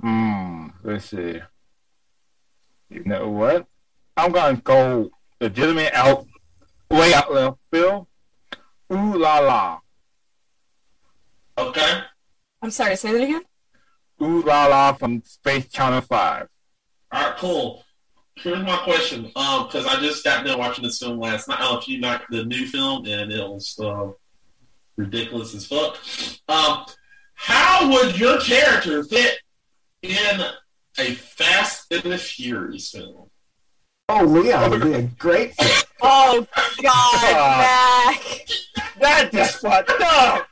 Hmm. 0.00 0.68
Let's 0.82 1.10
see. 1.10 1.42
You 2.88 3.04
know 3.04 3.28
what? 3.28 3.66
I'm 4.16 4.32
gonna 4.32 4.56
go 4.58 5.10
legitimate 5.40 5.92
out, 5.92 6.26
way 6.90 7.12
out 7.14 7.32
left 7.32 7.58
field. 7.72 8.06
Ulala. 8.90 9.80
Okay. 11.58 12.00
I'm 12.62 12.70
sorry. 12.70 12.96
Say 12.96 13.12
that 13.12 13.22
again. 13.22 13.42
Ulala 14.20 14.98
from 14.98 15.22
Space 15.24 15.68
Channel 15.68 16.00
Five. 16.00 16.48
All 17.12 17.22
right, 17.22 17.36
cool. 17.38 17.84
Here's 18.36 18.62
my 18.64 18.76
question. 18.78 19.30
Um, 19.36 19.66
because 19.66 19.86
I 19.86 20.00
just 20.00 20.24
got 20.24 20.44
done 20.44 20.58
watching 20.58 20.84
this 20.84 20.98
film 20.98 21.18
last 21.18 21.48
night. 21.48 21.58
Oh, 21.60 21.78
if 21.78 21.88
you 21.88 22.00
not 22.00 22.22
the 22.30 22.44
new 22.44 22.66
film, 22.66 23.06
and 23.06 23.30
it 23.30 23.48
was 23.48 23.78
uh, 23.78 24.10
ridiculous 24.96 25.54
as 25.54 25.66
fuck. 25.66 25.98
Um, 26.48 26.84
how 27.34 27.90
would 27.90 28.18
your 28.18 28.40
character 28.40 29.04
fit 29.04 29.38
in 30.02 30.40
a 30.98 31.14
Fast 31.14 31.92
and 31.92 32.02
the 32.02 32.18
Furious 32.18 32.90
film? 32.90 33.23
Oh, 34.10 34.24
Leon 34.24 34.70
would 34.70 34.82
be 34.82 34.92
a 34.92 35.02
great 35.02 35.54
fit. 35.54 35.86
Oh 36.02 36.46
God, 36.82 37.58
Mac. 38.12 38.20
That 39.00 39.30
just 39.32 39.62
fucked 39.62 39.90
up. 40.02 40.46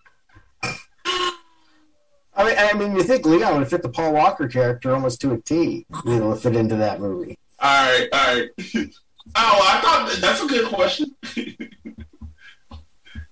I 2.35 2.45
mean, 2.45 2.55
I 2.57 2.73
mean, 2.73 2.97
you 2.97 3.03
think 3.03 3.27
Leon 3.27 3.59
would 3.59 3.69
fit 3.69 3.83
the 3.83 3.91
Paul 3.91 4.15
Walker 4.15 4.49
character 4.49 4.95
almost 4.95 5.21
to 5.21 5.33
a 5.33 5.39
T. 5.39 5.85
You 6.07 6.19
know, 6.19 6.35
fit 6.35 6.57
into 6.57 6.77
that 6.77 6.99
movie. 7.01 7.39
All 7.59 7.69
right, 7.69 8.09
all 8.13 8.37
right. 8.37 8.49
Oh, 9.37 9.61
I 9.63 9.81
thought 9.81 10.09
that, 10.09 10.21
that's 10.21 10.43
a 10.43 10.47
good 10.49 10.67
question. 10.73 11.15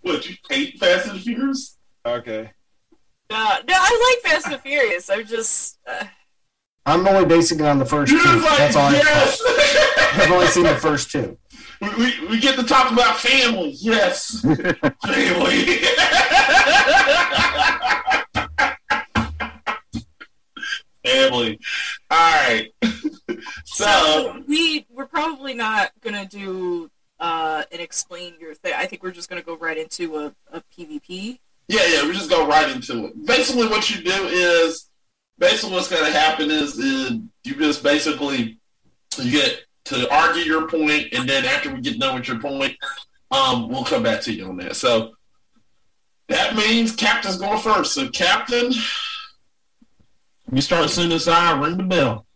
what 0.02 0.26
you 0.28 0.36
hate 0.48 0.78
Fast 0.78 1.08
and 1.08 1.20
Furious? 1.20 1.76
Okay. 2.06 2.52
Uh, 3.28 3.58
no, 3.66 3.74
I 3.76 4.18
like 4.22 4.32
Fast 4.32 4.46
and 4.46 4.60
Furious. 4.62 5.10
I'm 5.10 5.26
just. 5.26 5.78
Uh, 5.84 6.04
I'm 6.86 7.06
only 7.06 7.26
basing 7.26 7.60
it 7.60 7.66
on 7.66 7.78
the 7.78 7.84
first 7.84 8.10
You're 8.12 8.22
two. 8.22 8.40
like 8.40 8.58
That's 8.58 8.76
all. 8.76 8.86
I've, 8.86 8.94
yes. 8.94 9.42
I've 10.14 10.30
only 10.30 10.46
seen 10.46 10.64
the 10.64 10.74
first 10.76 11.10
two. 11.10 11.38
we, 11.80 11.88
we, 11.96 12.26
we 12.28 12.40
get 12.40 12.56
to 12.58 12.64
talk 12.64 12.90
about 12.90 13.16
family. 13.18 13.70
Yes, 13.78 14.40
family. 15.06 15.80
family. 21.04 21.58
All 22.10 22.18
right. 22.48 22.68
so 23.64 23.84
So 23.84 24.42
we 24.46 24.86
we're 24.90 25.06
probably 25.06 25.54
not 25.54 25.92
gonna 26.00 26.26
do 26.26 26.90
uh, 27.18 27.62
and 27.70 27.80
explain 27.80 28.34
your 28.40 28.54
thing. 28.54 28.74
I 28.76 28.86
think 28.86 29.02
we're 29.02 29.10
just 29.12 29.28
gonna 29.28 29.42
go 29.42 29.56
right 29.56 29.76
into 29.78 30.16
a, 30.16 30.34
a 30.52 30.62
PvP. 30.76 31.38
yeah, 31.68 31.80
yeah, 31.86 32.02
we 32.06 32.12
just 32.12 32.30
go 32.30 32.46
right 32.46 32.70
into 32.70 33.06
it. 33.06 33.26
Basically, 33.26 33.68
what 33.68 33.90
you 33.90 34.02
do 34.02 34.26
is 34.26 34.89
basically 35.40 35.74
what's 35.74 35.88
going 35.88 36.04
to 36.04 36.16
happen 36.16 36.50
is, 36.50 36.78
is 36.78 37.12
you 37.42 37.54
just 37.56 37.82
basically 37.82 38.60
you 39.18 39.30
get 39.32 39.64
to 39.86 40.08
argue 40.14 40.42
your 40.42 40.68
point, 40.68 41.08
and 41.12 41.28
then 41.28 41.44
after 41.44 41.74
we 41.74 41.80
get 41.80 41.98
done 41.98 42.14
with 42.14 42.28
your 42.28 42.38
point, 42.38 42.76
um, 43.32 43.68
we'll 43.68 43.84
come 43.84 44.04
back 44.04 44.20
to 44.22 44.32
you 44.32 44.46
on 44.46 44.56
that. 44.58 44.76
So 44.76 45.14
that 46.28 46.54
means 46.54 46.94
Captain's 46.94 47.38
going 47.38 47.58
first. 47.58 47.94
So 47.94 48.08
Captain, 48.10 48.72
you 50.52 50.60
start 50.60 50.84
as 50.84 50.94
soon 50.94 51.10
as 51.10 51.26
I 51.26 51.58
ring 51.58 51.76
the 51.76 51.82
bell. 51.82 52.26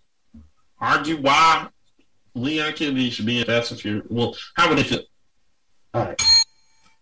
Argue 0.81 1.21
why 1.21 1.69
Leon 2.35 2.73
Kennedy 2.73 3.11
should 3.11 3.27
be 3.27 3.39
in 3.39 3.45
Fast 3.45 3.71
and 3.71 3.81
Furious. 3.81 4.07
Well, 4.11 4.37
how 4.57 4.69
would 4.69 4.79
it 4.79 4.87
feel? 4.87 5.03
All 5.93 6.05
right. 6.05 6.23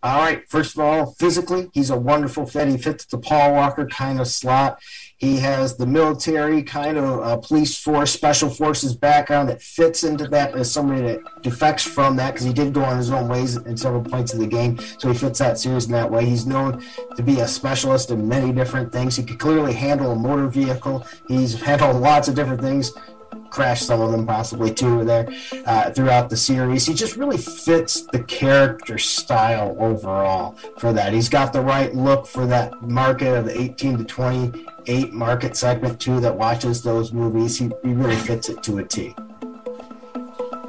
All 0.03 0.21
right. 0.21 0.49
First 0.49 0.75
of 0.75 0.81
all, 0.81 1.13
physically, 1.19 1.71
he's 1.73 1.91
a 1.91 1.97
wonderful 1.97 2.45
fit. 2.45 2.69
He 2.69 2.77
fits 2.77 3.07
the 3.07 3.19
Paul 3.19 3.55
Walker 3.55 3.87
kind 3.87 4.21
of 4.21 4.27
slot. 4.29 4.79
He 5.23 5.37
has 5.37 5.77
the 5.77 5.87
military 5.87 6.65
kind 6.65 6.99
of 6.99 7.21
uh, 7.21 7.37
police 7.37 7.79
force, 7.79 8.11
special 8.11 8.51
forces 8.51 8.93
background 8.93 9.51
that 9.51 9.63
fits 9.63 10.03
into 10.03 10.27
that 10.27 10.57
as 10.57 10.73
somebody 10.73 11.01
that 11.03 11.43
defects 11.43 11.85
from 11.85 12.17
that 12.17 12.33
because 12.33 12.45
he 12.45 12.53
did 12.53 12.75
go 12.75 12.83
on 12.83 12.97
his 12.97 13.13
own 13.13 13.29
ways 13.29 13.57
in 13.57 13.77
several 13.77 14.03
points 14.03 14.35
of 14.35 14.41
the 14.41 14.49
game. 14.49 14.81
So 14.99 15.13
he 15.13 15.17
fits 15.17 15.39
that 15.39 15.61
series 15.61 15.87
in 15.87 15.93
that 15.93 16.11
way. 16.11 16.25
He's 16.25 16.45
known 16.45 16.85
to 17.15 17.23
be 17.23 17.39
a 17.39 17.47
specialist 17.47 18.11
in 18.11 18.27
many 18.27 18.53
different 18.53 18.91
things. 18.91 19.15
He 19.15 19.23
could 19.23 19.39
clearly 19.39 19.75
handle 19.75 20.11
a 20.11 20.17
motor 20.17 20.49
vehicle. 20.49 21.07
He's 21.29 21.55
handled 21.63 22.03
lots 22.03 22.27
of 22.27 22.35
different 22.35 22.61
things 22.61 22.93
crash 23.51 23.83
some 23.83 24.01
of 24.01 24.11
them 24.11 24.27
possibly 24.27 24.73
too 24.73 25.05
there 25.05 25.29
uh, 25.67 25.91
throughout 25.91 26.31
the 26.31 26.37
series. 26.37 26.87
He 26.87 26.95
just 26.95 27.17
really 27.17 27.39
fits 27.39 28.03
the 28.07 28.23
character 28.25 28.99
style 28.99 29.77
overall 29.79 30.57
for 30.79 30.93
that. 30.93 31.13
He's 31.13 31.29
got 31.29 31.53
the 31.53 31.61
right 31.61 31.95
look 31.95 32.27
for 32.27 32.47
that 32.47 32.83
market 32.83 33.37
of 33.37 33.45
the 33.45 33.61
18 33.61 33.99
to 33.99 34.05
28 34.05 35.13
market 35.13 35.57
segment 35.57 36.01
too 36.01 36.21
that 36.21 36.37
watches 36.37 36.83
those 36.83 37.13
movies. 37.13 37.59
He, 37.59 37.71
he 37.83 37.93
really 37.93 38.17
fits 38.17 38.49
it 38.49 38.63
to 38.65 38.79
a 38.79 38.85
T. 38.85 39.15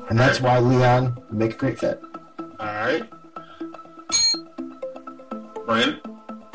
And 0.10 0.20
that's 0.20 0.42
why 0.42 0.60
Leon 0.60 1.16
would 1.16 1.34
make 1.34 1.54
a 1.54 1.58
great 1.58 1.80
fit. 1.80 2.02
All 2.60 2.68
right. 2.68 3.10
Brandon? 5.66 6.02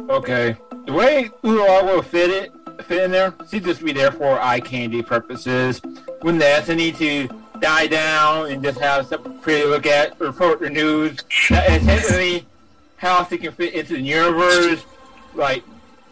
Okay. 0.09 0.57
The 0.87 0.93
way 0.93 1.31
will 1.43 2.03
fit 2.03 2.31
it, 2.31 2.53
fit 2.85 3.05
in 3.05 3.11
there, 3.11 3.35
she'd 3.51 3.65
just 3.65 3.85
be 3.85 3.93
there 3.93 4.13
for 4.13 4.41
eye 4.41 4.61
candy 4.61 5.03
purposes. 5.03 5.81
When 6.23 6.39
there's 6.39 6.69
a 6.69 6.75
need 6.75 6.97
to 6.97 7.29
die 7.61 7.87
down 7.87 8.51
and 8.51 8.63
just 8.63 8.79
have 8.81 9.07
something 9.07 9.39
pretty 9.41 9.63
to 9.63 9.69
look 9.69 9.87
at, 9.87 10.19
report 10.21 10.61
the 10.61 10.71
news, 10.71 11.25
that 11.51 11.71
essentially 11.71 12.47
how 12.97 13.25
she 13.25 13.39
can 13.39 13.53
fit 13.53 13.75
into 13.75 13.95
the 13.95 14.01
universe, 14.01 14.85
like 15.35 15.65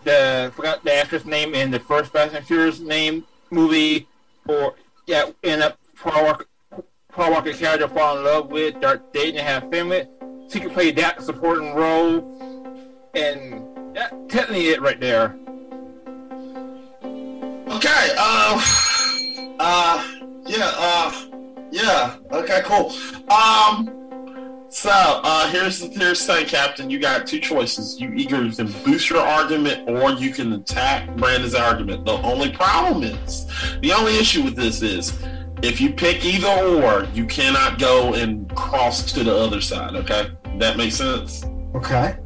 the 0.04 0.52
forgot 0.54 0.82
the 0.84 0.94
actress 0.94 1.24
name 1.24 1.54
in 1.54 1.70
the 1.70 1.80
first 1.80 2.12
Fast 2.12 2.34
and 2.34 2.46
Furious 2.46 2.80
name 2.80 3.24
movie, 3.50 4.06
or 4.48 4.74
yeah, 5.06 5.30
end 5.42 5.62
up 5.62 5.78
Paul 5.96 6.24
Walker, 6.24 6.46
Paul 7.08 7.32
Walker 7.32 7.52
character 7.52 7.88
fall 7.88 8.18
in 8.18 8.24
love 8.24 8.50
with, 8.50 8.76
start 8.76 9.12
dating, 9.12 9.38
and 9.38 9.46
have 9.46 9.70
family. 9.70 10.06
She 10.48 10.60
could 10.60 10.72
play 10.72 10.92
that 10.92 11.22
supporting 11.22 11.74
role, 11.74 12.18
and 13.14 13.96
that 13.96 14.28
technically 14.28 14.68
it 14.68 14.80
right 14.80 15.00
there. 15.00 15.36
Okay. 17.66 18.14
Uh, 18.18 19.56
uh, 19.58 20.08
yeah. 20.46 20.72
Uh, 20.76 21.12
yeah. 21.70 22.16
Okay. 22.32 22.62
Cool. 22.64 22.92
Um. 23.30 23.92
So 24.68 24.90
uh, 24.92 25.48
here's 25.50 25.80
here's 25.96 26.26
the 26.26 26.34
thing, 26.34 26.46
Captain. 26.46 26.90
You 26.90 26.98
got 26.98 27.26
two 27.26 27.40
choices. 27.40 28.00
You 28.00 28.12
either 28.12 28.50
can 28.50 28.70
boost 28.84 29.08
your 29.08 29.20
argument 29.20 29.88
or 29.88 30.12
you 30.12 30.32
can 30.32 30.52
attack 30.52 31.08
Brandon's 31.16 31.54
argument. 31.54 32.04
The 32.04 32.12
only 32.12 32.50
problem 32.50 33.02
is, 33.02 33.46
the 33.80 33.92
only 33.92 34.18
issue 34.18 34.42
with 34.42 34.54
this 34.54 34.82
is, 34.82 35.18
if 35.62 35.80
you 35.80 35.92
pick 35.92 36.24
either 36.24 36.48
or, 36.48 37.04
you 37.14 37.24
cannot 37.26 37.78
go 37.78 38.14
and 38.14 38.54
cross 38.54 39.10
to 39.12 39.24
the 39.24 39.34
other 39.34 39.60
side. 39.60 39.94
Okay, 39.96 40.30
that 40.58 40.76
makes 40.76 40.96
sense. 40.96 41.44
Okay. 41.74 42.18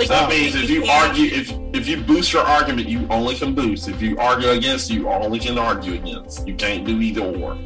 Like, 0.00 0.08
So 0.08 0.14
that 0.14 0.30
means 0.30 0.54
if 0.54 0.70
you 0.70 0.84
argue, 0.86 1.26
if 1.30 1.52
if 1.74 1.86
you 1.86 2.02
boost 2.02 2.32
your 2.32 2.42
argument, 2.42 2.88
you 2.88 3.06
only 3.10 3.34
can 3.34 3.54
boost. 3.54 3.86
If 3.88 4.00
you 4.00 4.18
argue 4.18 4.48
against, 4.50 4.90
you 4.90 5.08
only 5.08 5.38
can 5.38 5.58
argue 5.58 5.94
against. 5.94 6.46
You 6.48 6.54
can't 6.54 6.86
do 6.86 7.00
either 7.00 7.20
or. 7.20 7.56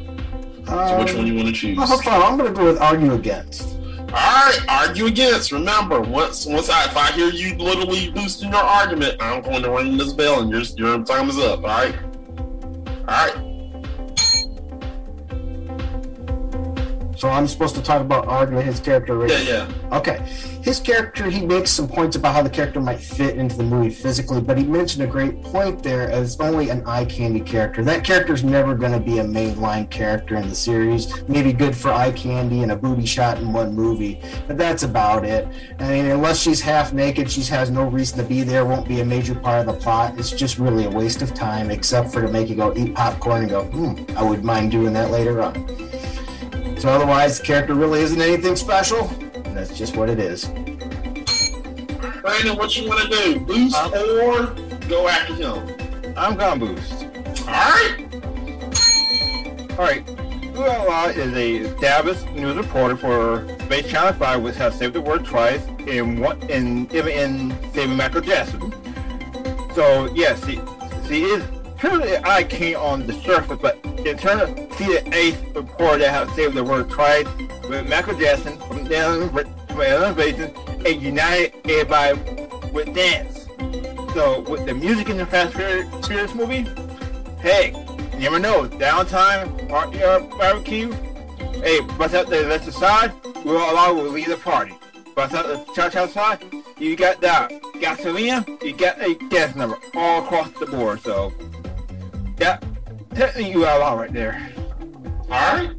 So 0.67 0.99
which 0.99 1.11
Um, 1.11 1.17
one 1.17 1.27
you 1.27 1.35
want 1.35 1.47
to 1.47 1.53
choose? 1.53 1.77
well, 1.77 1.87
hold 1.87 2.05
on, 2.07 2.21
I'm 2.23 2.37
going 2.37 2.53
to 2.53 2.59
go 2.59 2.65
with 2.65 2.81
argue 2.81 3.13
against. 3.13 3.69
All 3.99 4.05
right, 4.11 4.59
argue 4.67 5.05
against. 5.05 5.51
Remember, 5.51 6.01
once 6.01 6.45
once 6.45 6.69
I 6.69 6.85
if 6.85 6.97
I 6.97 7.11
hear 7.13 7.29
you 7.29 7.55
literally 7.55 8.11
boosting 8.11 8.49
your 8.51 8.61
argument, 8.63 9.15
I'm 9.21 9.41
going 9.41 9.63
to 9.63 9.71
ring 9.71 9.95
this 9.97 10.11
bell 10.13 10.41
and 10.41 10.51
your 10.51 10.61
your 10.77 11.03
time 11.05 11.29
is 11.29 11.37
up. 11.37 11.59
All 11.59 11.69
right, 11.69 11.95
all 13.07 13.27
right. 13.27 13.35
So 17.25 17.31
I'm 17.31 17.47
supposed 17.47 17.73
to 17.73 17.81
talk 17.81 18.01
about 18.01 18.27
arguing 18.27 18.63
his 18.63 18.79
character 18.79 19.17
right 19.17 19.31
Yeah, 19.31 19.65
yeah. 19.65 19.97
Okay. 19.97 20.19
His 20.61 20.79
character, 20.79 21.27
he 21.27 21.43
makes 21.43 21.71
some 21.71 21.87
points 21.87 22.15
about 22.15 22.35
how 22.35 22.43
the 22.43 22.51
character 22.51 22.79
might 22.79 22.99
fit 22.99 23.37
into 23.37 23.57
the 23.57 23.63
movie 23.63 23.89
physically, 23.89 24.41
but 24.41 24.59
he 24.59 24.63
mentioned 24.63 25.03
a 25.03 25.07
great 25.07 25.41
point 25.41 25.81
there 25.81 26.07
as 26.07 26.39
only 26.39 26.69
an 26.69 26.85
eye 26.85 27.05
candy 27.05 27.39
character. 27.39 27.83
That 27.83 28.03
character's 28.03 28.43
never 28.43 28.75
going 28.75 28.91
to 28.91 28.99
be 28.99 29.17
a 29.17 29.23
mainline 29.23 29.89
character 29.89 30.35
in 30.35 30.49
the 30.49 30.53
series. 30.53 31.27
Maybe 31.27 31.51
good 31.51 31.75
for 31.75 31.91
eye 31.91 32.11
candy 32.11 32.61
and 32.61 32.71
a 32.71 32.75
booty 32.75 33.07
shot 33.07 33.39
in 33.39 33.51
one 33.51 33.73
movie, 33.73 34.21
but 34.45 34.55
that's 34.55 34.83
about 34.83 35.25
it. 35.25 35.47
I 35.79 35.89
mean, 35.89 36.05
unless 36.05 36.39
she's 36.39 36.61
half 36.61 36.93
naked, 36.93 37.31
she 37.31 37.41
has 37.41 37.71
no 37.71 37.85
reason 37.87 38.19
to 38.19 38.23
be 38.23 38.43
there, 38.43 38.65
won't 38.65 38.87
be 38.87 39.01
a 39.01 39.05
major 39.05 39.33
part 39.33 39.67
of 39.67 39.73
the 39.73 39.81
plot. 39.81 40.13
It's 40.19 40.29
just 40.29 40.59
really 40.59 40.85
a 40.85 40.91
waste 40.91 41.23
of 41.23 41.33
time, 41.33 41.71
except 41.71 42.13
for 42.13 42.21
to 42.21 42.27
make 42.27 42.49
you 42.49 42.55
go 42.55 42.71
eat 42.75 42.93
popcorn 42.93 43.41
and 43.41 43.49
go, 43.49 43.63
hmm, 43.63 44.15
I 44.15 44.21
would 44.21 44.43
mind 44.43 44.69
doing 44.69 44.93
that 44.93 45.09
later 45.09 45.41
on. 45.41 45.65
So 46.85 46.91
otherwise, 46.91 47.39
the 47.39 47.45
character 47.47 47.73
really 47.73 48.01
isn't 48.01 48.21
anything 48.21 48.55
special. 48.55 49.09
and 49.09 49.57
That's 49.57 49.75
just 49.75 49.97
what 49.97 50.07
it 50.07 50.19
is. 50.19 50.45
Brandon, 52.21 52.55
what 52.57 52.77
you 52.77 52.87
want 52.87 53.01
to 53.01 53.09
do? 53.09 53.39
Boost 53.39 53.75
uh, 53.75 54.21
or 54.21 54.45
go 54.87 55.07
after 55.07 55.33
him? 55.33 56.13
I'm 56.15 56.37
gonna 56.37 56.59
boost. 56.59 57.05
All 57.41 57.53
right. 57.53 58.05
All 59.71 59.77
right. 59.77 60.07
Ula 60.53 60.85
uh, 60.87 61.07
is 61.15 61.33
a 61.33 61.55
established 61.73 62.29
news 62.33 62.55
reporter 62.55 62.95
for 62.95 63.47
Space 63.61 63.89
Channel 63.89 64.13
5, 64.13 64.43
which 64.43 64.55
has 64.57 64.77
saved 64.77 64.93
the 64.93 65.01
world 65.01 65.25
twice 65.25 65.65
in 65.87 66.19
one 66.19 66.39
in 66.51 66.87
even 66.93 67.07
in 67.07 67.73
saving 67.73 67.97
Michael 67.97 68.21
Jackson. 68.21 68.61
So 69.73 70.13
yes, 70.13 70.45
she, 70.45 70.61
she 71.07 71.23
is 71.23 71.43
eye 72.25 72.43
keen 72.43 72.75
on 72.75 73.05
the 73.05 73.13
surface, 73.21 73.59
but 73.61 73.83
in 73.85 74.17
of 74.41 74.49
she 74.77 74.85
the 74.85 75.09
ace 75.13 75.37
reporter 75.53 75.99
that 75.99 76.27
has 76.27 76.35
saved 76.35 76.55
the 76.55 76.63
world 76.63 76.89
twice 76.89 77.27
with 77.69 77.87
Michael 77.89 78.17
Jackson 78.17 78.57
from 78.57 78.83
the 78.85 80.07
invasion 80.07 80.53
and 80.85 81.01
united 81.01 81.53
everybody 81.65 82.13
with 82.71 82.93
dance. 82.93 83.47
So 84.13 84.41
with 84.41 84.65
the 84.65 84.73
music 84.73 85.09
in 85.09 85.17
the 85.17 85.25
Fast 85.25 85.53
Furious 86.05 86.33
movie, 86.33 86.65
hey, 87.41 87.73
you 88.13 88.19
never 88.19 88.39
know. 88.39 88.67
Downtime, 88.67 89.67
party, 89.67 90.01
uh, 90.03 90.19
barbecue. 90.19 90.91
Hey, 91.61 91.81
bust 91.97 92.15
out 92.15 92.29
the 92.29 92.43
left 92.43 92.71
side. 92.71 93.11
We'll 93.43 93.57
allow 93.57 93.93
will 93.93 94.09
lead 94.09 94.27
the 94.27 94.37
party. 94.37 94.73
Bust 95.15 95.33
out 95.33 95.45
the 95.47 95.73
church 95.73 95.95
outside. 95.95 96.43
You 96.77 96.95
got 96.95 97.21
that 97.21 97.51
gasolina. 97.75 98.45
You 98.63 98.73
got 98.75 99.01
a 99.01 99.15
gas 99.29 99.55
number 99.55 99.77
all 99.93 100.23
across 100.23 100.49
the 100.51 100.65
board. 100.65 101.01
So 101.01 101.33
that 102.37 102.63
technically 103.13 103.51
you 103.51 103.61
got 103.61 103.93
a 103.93 103.97
right 103.97 104.11
there. 104.13 104.51
All 105.23 105.29
right. 105.29 105.77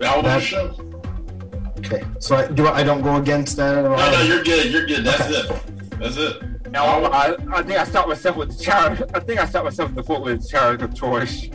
That 0.00 0.22
was 0.22 0.24
the 0.24 0.40
show. 0.40 0.76
Okay, 1.78 2.02
so 2.18 2.36
I, 2.36 2.46
do 2.48 2.66
I, 2.66 2.78
I 2.78 2.82
don't 2.82 3.02
go 3.02 3.16
against 3.16 3.56
that 3.56 3.76
at 3.78 3.84
all? 3.84 3.96
No, 3.96 4.10
no, 4.10 4.22
you're 4.22 4.42
good. 4.42 4.72
You're 4.72 4.86
good. 4.86 5.04
That's 5.04 5.20
Okay. 5.30 5.54
it. 5.54 5.90
That's 5.98 6.16
it. 6.16 6.70
Now 6.70 7.04
I, 7.04 7.36
I 7.52 7.62
think 7.62 7.78
I 7.78 7.84
stopped 7.84 8.08
myself 8.08 8.36
with 8.36 8.56
the 8.56 8.64
charity. 8.64 9.04
I 9.14 9.20
think 9.20 9.38
I 9.40 9.44
stopped 9.46 9.66
myself 9.66 9.90
in 9.90 9.94
the 9.96 10.02
foot 10.02 10.22
with 10.22 10.48
charity 10.48 10.84
of 10.84 10.94
choice. 10.94 11.48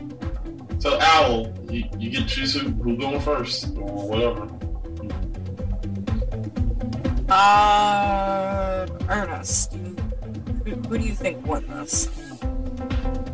So, 0.78 0.98
Owl, 1.02 1.54
you, 1.70 1.84
you 1.98 2.10
get 2.10 2.22
to 2.22 2.26
choose 2.28 2.54
who, 2.54 2.70
who 2.70 2.96
going 2.96 3.20
first 3.20 3.76
or 3.78 4.08
whatever. 4.08 4.48
Uh, 7.30 8.88
Ernest, 9.10 9.74
who, 9.74 10.76
who 10.76 10.98
do 10.98 11.04
you 11.04 11.14
think 11.14 11.46
won 11.46 11.66
this? 11.68 12.08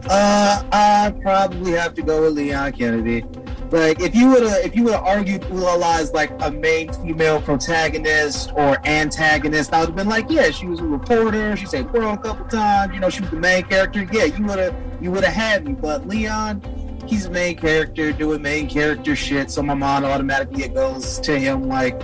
Uh, 0.07 0.63
I 0.71 1.13
probably 1.21 1.71
have 1.71 1.93
to 1.95 2.01
go 2.01 2.21
with 2.21 2.33
Leon 2.33 2.73
Kennedy. 2.73 3.23
Like, 3.71 3.99
if 3.99 4.15
you 4.15 4.29
would 4.29 4.43
have, 4.43 4.63
if 4.63 4.75
you 4.75 4.83
would 4.83 4.93
have 4.93 5.03
argued 5.03 5.41
Ulala 5.43 5.99
as 5.99 6.13
like 6.13 6.31
a 6.41 6.51
main 6.51 6.93
female 6.93 7.41
protagonist 7.41 8.51
or 8.55 8.77
antagonist, 8.87 9.73
I 9.73 9.79
would 9.79 9.87
have 9.87 9.95
been 9.95 10.07
like, 10.07 10.29
yeah, 10.29 10.51
she 10.51 10.67
was 10.67 10.79
a 10.79 10.83
reporter. 10.83 11.57
She 11.57 11.65
said 11.65 11.91
"girl" 11.91 12.13
a 12.13 12.17
couple 12.17 12.45
times. 12.45 12.93
You 12.93 12.99
know, 12.99 13.09
she 13.09 13.21
was 13.21 13.31
the 13.31 13.39
main 13.39 13.63
character. 13.63 14.07
Yeah, 14.11 14.25
you 14.25 14.45
would 14.45 14.59
have, 14.59 14.75
you 15.01 15.11
would 15.11 15.23
have 15.23 15.33
had 15.33 15.65
me. 15.65 15.73
But 15.73 16.07
Leon, 16.07 16.61
he's 17.07 17.25
a 17.25 17.31
main 17.31 17.57
character 17.57 18.13
doing 18.13 18.43
main 18.43 18.69
character 18.69 19.15
shit. 19.15 19.49
So 19.49 19.63
my 19.63 19.73
mind 19.73 20.05
automatically 20.05 20.63
it 20.63 20.75
goes 20.75 21.19
to 21.21 21.39
him 21.39 21.63
like 21.63 21.99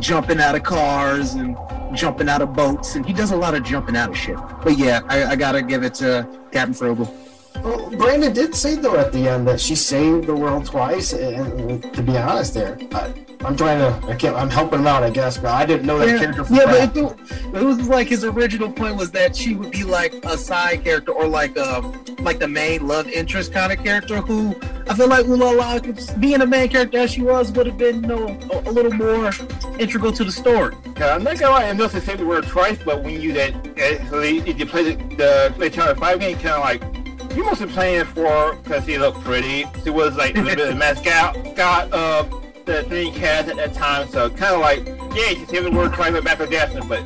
jumping 0.00 0.40
out 0.40 0.56
of 0.56 0.64
cars 0.64 1.34
and 1.34 1.56
jumping 1.94 2.28
out 2.28 2.42
of 2.42 2.52
boats, 2.54 2.96
and 2.96 3.06
he 3.06 3.12
does 3.12 3.30
a 3.30 3.36
lot 3.36 3.54
of 3.54 3.62
jumping 3.62 3.96
out 3.96 4.10
of 4.10 4.16
shit. 4.16 4.36
But 4.62 4.76
yeah, 4.76 5.00
I, 5.08 5.24
I 5.24 5.36
gotta 5.36 5.62
give 5.62 5.84
it 5.84 5.94
to 5.94 6.28
Captain 6.52 6.74
Frobel. 6.74 7.19
Well, 7.62 7.90
Brandon 7.90 8.32
did 8.32 8.54
say 8.54 8.76
though 8.76 8.96
at 8.96 9.12
the 9.12 9.28
end 9.28 9.46
that 9.48 9.60
she 9.60 9.74
saved 9.74 10.26
the 10.26 10.34
world 10.34 10.66
twice, 10.66 11.12
and, 11.12 11.60
and 11.60 11.94
to 11.94 12.02
be 12.02 12.16
honest, 12.16 12.54
there, 12.54 12.78
uh, 12.92 13.12
I'm 13.42 13.56
trying 13.56 13.78
to. 13.78 14.06
I 14.06 14.14
can't. 14.16 14.36
I'm 14.36 14.50
helping 14.50 14.80
him 14.80 14.86
out, 14.86 15.02
I 15.02 15.08
guess, 15.08 15.38
but 15.38 15.50
I 15.52 15.64
didn't 15.64 15.86
know 15.86 15.98
that 15.98 16.08
yeah, 16.08 16.18
character. 16.18 16.44
Yeah, 16.50 16.66
that. 16.66 16.94
but 16.94 17.54
it, 17.54 17.62
it 17.62 17.64
was 17.64 17.88
like 17.88 18.08
his 18.08 18.22
original 18.22 18.70
point 18.70 18.96
was 18.96 19.10
that 19.12 19.34
she 19.34 19.54
would 19.54 19.70
be 19.70 19.82
like 19.82 20.12
a 20.26 20.36
side 20.36 20.84
character 20.84 21.12
or 21.12 21.26
like 21.26 21.56
a 21.56 21.80
like 22.20 22.38
the 22.38 22.48
main 22.48 22.86
love 22.86 23.08
interest 23.08 23.52
kind 23.52 23.72
of 23.72 23.82
character. 23.82 24.20
Who 24.20 24.54
I 24.88 24.94
feel 24.94 25.08
like 25.08 25.24
Ulala 25.24 26.20
being 26.20 26.42
a 26.42 26.46
main 26.46 26.68
character 26.68 26.98
as 26.98 27.12
she 27.12 27.22
was 27.22 27.50
would 27.52 27.66
have 27.66 27.78
been 27.78 28.02
you 28.02 28.08
know, 28.08 28.38
a, 28.52 28.68
a 28.68 28.72
little 28.72 28.92
more 28.92 29.30
integral 29.78 30.12
to 30.12 30.24
the 30.24 30.32
story. 30.32 30.76
Yeah, 30.98 31.14
I'm 31.14 31.24
not 31.24 31.38
gonna 31.38 31.52
lie, 31.52 31.68
I 31.68 31.72
know 31.72 31.88
to 31.88 32.00
say 32.00 32.16
the 32.16 32.26
word 32.26 32.46
twice, 32.46 32.78
but 32.84 33.02
when 33.02 33.22
you 33.22 33.32
that 33.34 33.54
actually 33.78 34.38
if 34.40 34.58
you 34.58 34.66
play 34.66 34.82
the 34.82 35.16
the 35.16 35.52
play 35.54 35.70
Channel 35.70 35.94
Five 35.94 36.20
game, 36.20 36.36
kind 36.36 36.56
of 36.56 36.60
like 36.60 36.99
you 37.34 37.44
must 37.44 37.60
have 37.60 37.70
planned 37.70 38.08
it 38.08 38.12
for 38.12 38.56
because 38.56 38.84
he 38.84 38.98
looked 38.98 39.20
pretty. 39.20 39.64
He 39.84 39.90
was 39.90 40.16
like 40.16 40.36
a 40.36 40.42
little 40.42 40.56
bit 40.56 40.68
of 40.68 40.74
a 40.74 40.78
mascot 40.78 41.56
got 41.56 41.92
uh 41.92 42.24
the 42.64 42.82
three 42.84 43.10
cats 43.10 43.48
at 43.48 43.56
that 43.56 43.74
time, 43.74 44.08
so 44.08 44.28
kind 44.30 44.54
of 44.54 44.60
like 44.60 44.86
yeah, 45.16 45.30
you 45.30 45.46
say 45.46 45.60
the 45.60 45.70
word 45.70 45.92
twice 45.92 46.12
with 46.12 46.24
Michael 46.24 46.46
Jackson, 46.46 46.86
but 46.88 47.02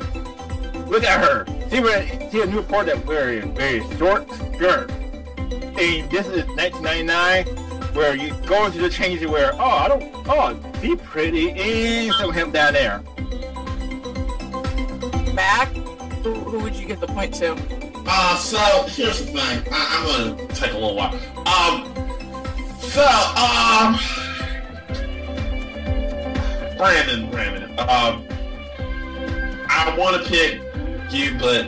look 0.87 1.03
at 1.03 1.23
her. 1.23 1.45
See 1.69 1.79
where 1.79 2.07
see 2.29 2.41
a 2.41 2.45
new 2.45 2.57
report 2.57 2.87
that 2.87 2.97
very 3.05 3.39
very 3.39 3.79
short 3.97 4.31
skirt. 4.31 4.91
And 5.77 6.09
this 6.09 6.27
is 6.27 6.45
1999 6.47 7.45
where 7.95 8.15
you 8.15 8.33
go 8.45 8.65
into 8.65 8.79
the 8.79 8.89
change 8.89 9.25
where 9.25 9.53
oh 9.55 9.59
I 9.59 9.87
don't 9.87 10.03
oh 10.27 10.59
see 10.81 10.95
pretty 10.95 11.51
and 11.51 12.13
some 12.13 12.33
him 12.33 12.51
down 12.51 12.73
there. 12.73 13.01
Mac, 15.33 15.67
who, 16.23 16.33
who 16.33 16.59
would 16.59 16.75
you 16.75 16.85
give 16.87 16.99
the 16.99 17.07
point 17.07 17.33
to? 17.35 17.84
Uh, 18.07 18.37
so 18.37 18.57
here's 18.87 19.19
the 19.19 19.25
thing. 19.25 19.67
I, 19.71 20.27
I'm 20.27 20.35
gonna 20.35 20.47
take 20.53 20.71
a 20.71 20.77
little 20.77 20.95
while. 20.95 21.13
Um, 21.47 21.85
so 22.79 23.03
um, 23.35 23.97
Brandon, 26.77 27.29
Brandon. 27.31 27.63
Um, 27.79 28.27
I 29.67 29.95
want 29.97 30.21
to 30.23 30.29
pick 30.29 30.61
you, 31.11 31.37
but 31.39 31.67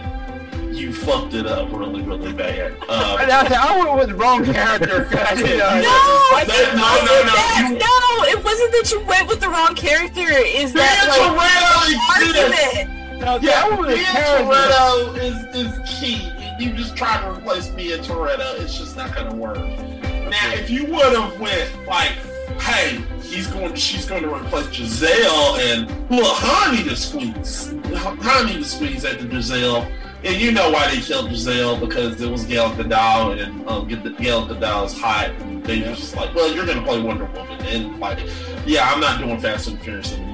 you 0.73 0.93
fucked 0.93 1.33
it 1.33 1.47
up 1.47 1.71
really, 1.71 2.01
really 2.01 2.33
bad. 2.33 2.71
Um, 2.87 3.19
And 3.19 3.31
I 3.31 3.43
said, 3.47 3.53
I 3.57 3.77
went 3.83 3.97
with 3.97 4.09
the 4.09 4.15
wrong 4.15 4.45
character. 4.45 5.07
I 5.11 5.35
did, 5.35 5.57
No, 5.57 5.65
that- 5.65 6.45
didn't 6.47 6.75
no, 6.75 6.83
no, 6.83 7.23
no, 7.23 7.33
that. 7.33 7.71
No, 7.71 8.23
it 8.29 8.43
wasn't 8.43 8.71
that 8.73 8.91
you 8.91 9.03
went 9.05 9.27
with 9.27 9.39
the 9.41 9.49
wrong 9.49 9.73
character. 9.75 10.21
Is 10.29 10.73
that 10.73 11.07
Dan 11.07 11.35
like 11.35 11.49
Toretto 11.49 12.45
exists. 12.45 12.83
argument? 12.85 12.96
No, 13.19 13.39
Yeah, 13.41 13.63
I 13.63 13.69
went 13.69 13.81
with 13.81 13.89
the 13.89 13.95
Mia. 13.95 14.05
Toretto 14.05 15.17
is, 15.17 15.55
is 15.55 15.99
key. 15.99 16.31
You 16.59 16.73
just 16.73 16.95
try 16.95 17.21
to 17.21 17.31
replace 17.31 17.71
Mia 17.73 17.97
Toretto, 17.99 18.59
it's 18.59 18.77
just 18.77 18.95
not 18.97 19.13
gonna 19.15 19.35
work. 19.35 19.57
Now, 19.57 20.53
if 20.53 20.69
you 20.69 20.85
would 20.85 21.17
have 21.17 21.39
went 21.39 21.85
like, 21.85 22.11
hey, 22.59 23.01
he's 23.21 23.47
going, 23.47 23.75
she's 23.75 24.05
going 24.05 24.23
to 24.23 24.33
replace 24.33 24.73
Giselle, 24.73 25.55
and 25.57 25.87
look, 26.09 26.35
Han 26.37 26.75
need 26.75 26.85
to 26.85 26.95
squeeze, 26.95 27.73
Han 27.93 28.45
need 28.47 28.57
to 28.57 28.65
squeeze 28.65 29.05
at 29.05 29.19
the 29.19 29.29
Giselle. 29.29 29.89
And 30.23 30.41
you 30.41 30.51
know 30.51 30.71
why 30.71 30.93
they 30.93 30.99
killed 30.99 31.29
Giselle 31.29 31.79
because 31.79 32.19
it 32.19 32.29
was 32.29 32.43
Gal 32.43 32.71
Gadot, 32.71 33.41
and 33.41 33.67
um, 33.69 33.87
Gal 33.87 34.47
Gadot's 34.47 34.99
hot, 34.99 35.29
and 35.41 35.63
they 35.63 35.81
were 35.81 35.95
just 35.95 36.15
like, 36.15 36.33
well, 36.33 36.53
you're 36.53 36.65
gonna 36.65 36.81
play 36.81 36.99
Wonder 36.99 37.25
Woman, 37.25 37.61
and 37.67 37.99
like, 37.99 38.19
yeah, 38.65 38.91
I'm 38.91 38.99
not 38.99 39.19
doing 39.21 39.39
Fast 39.39 39.67
and 39.67 39.79
Furious 39.79 40.13
anymore. 40.13 40.26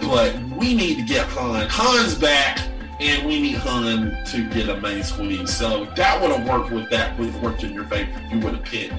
But 0.00 0.38
we 0.56 0.74
need 0.74 0.96
to 0.96 1.02
get 1.02 1.26
Han. 1.28 1.68
Han's 1.68 2.14
back, 2.14 2.60
and 3.00 3.26
we 3.26 3.40
need 3.40 3.56
Han 3.56 4.16
to 4.26 4.48
get 4.50 4.68
a 4.68 4.80
main 4.80 5.02
squeeze. 5.02 5.54
So 5.54 5.86
that 5.96 6.20
would 6.20 6.30
have 6.30 6.48
worked 6.48 6.70
with 6.70 6.90
that. 6.90 7.18
Would 7.18 7.30
have 7.30 7.42
worked 7.42 7.64
in 7.64 7.72
your 7.72 7.84
favor. 7.84 8.10
You 8.30 8.40
would 8.40 8.54
have 8.54 8.64
picked 8.64 8.94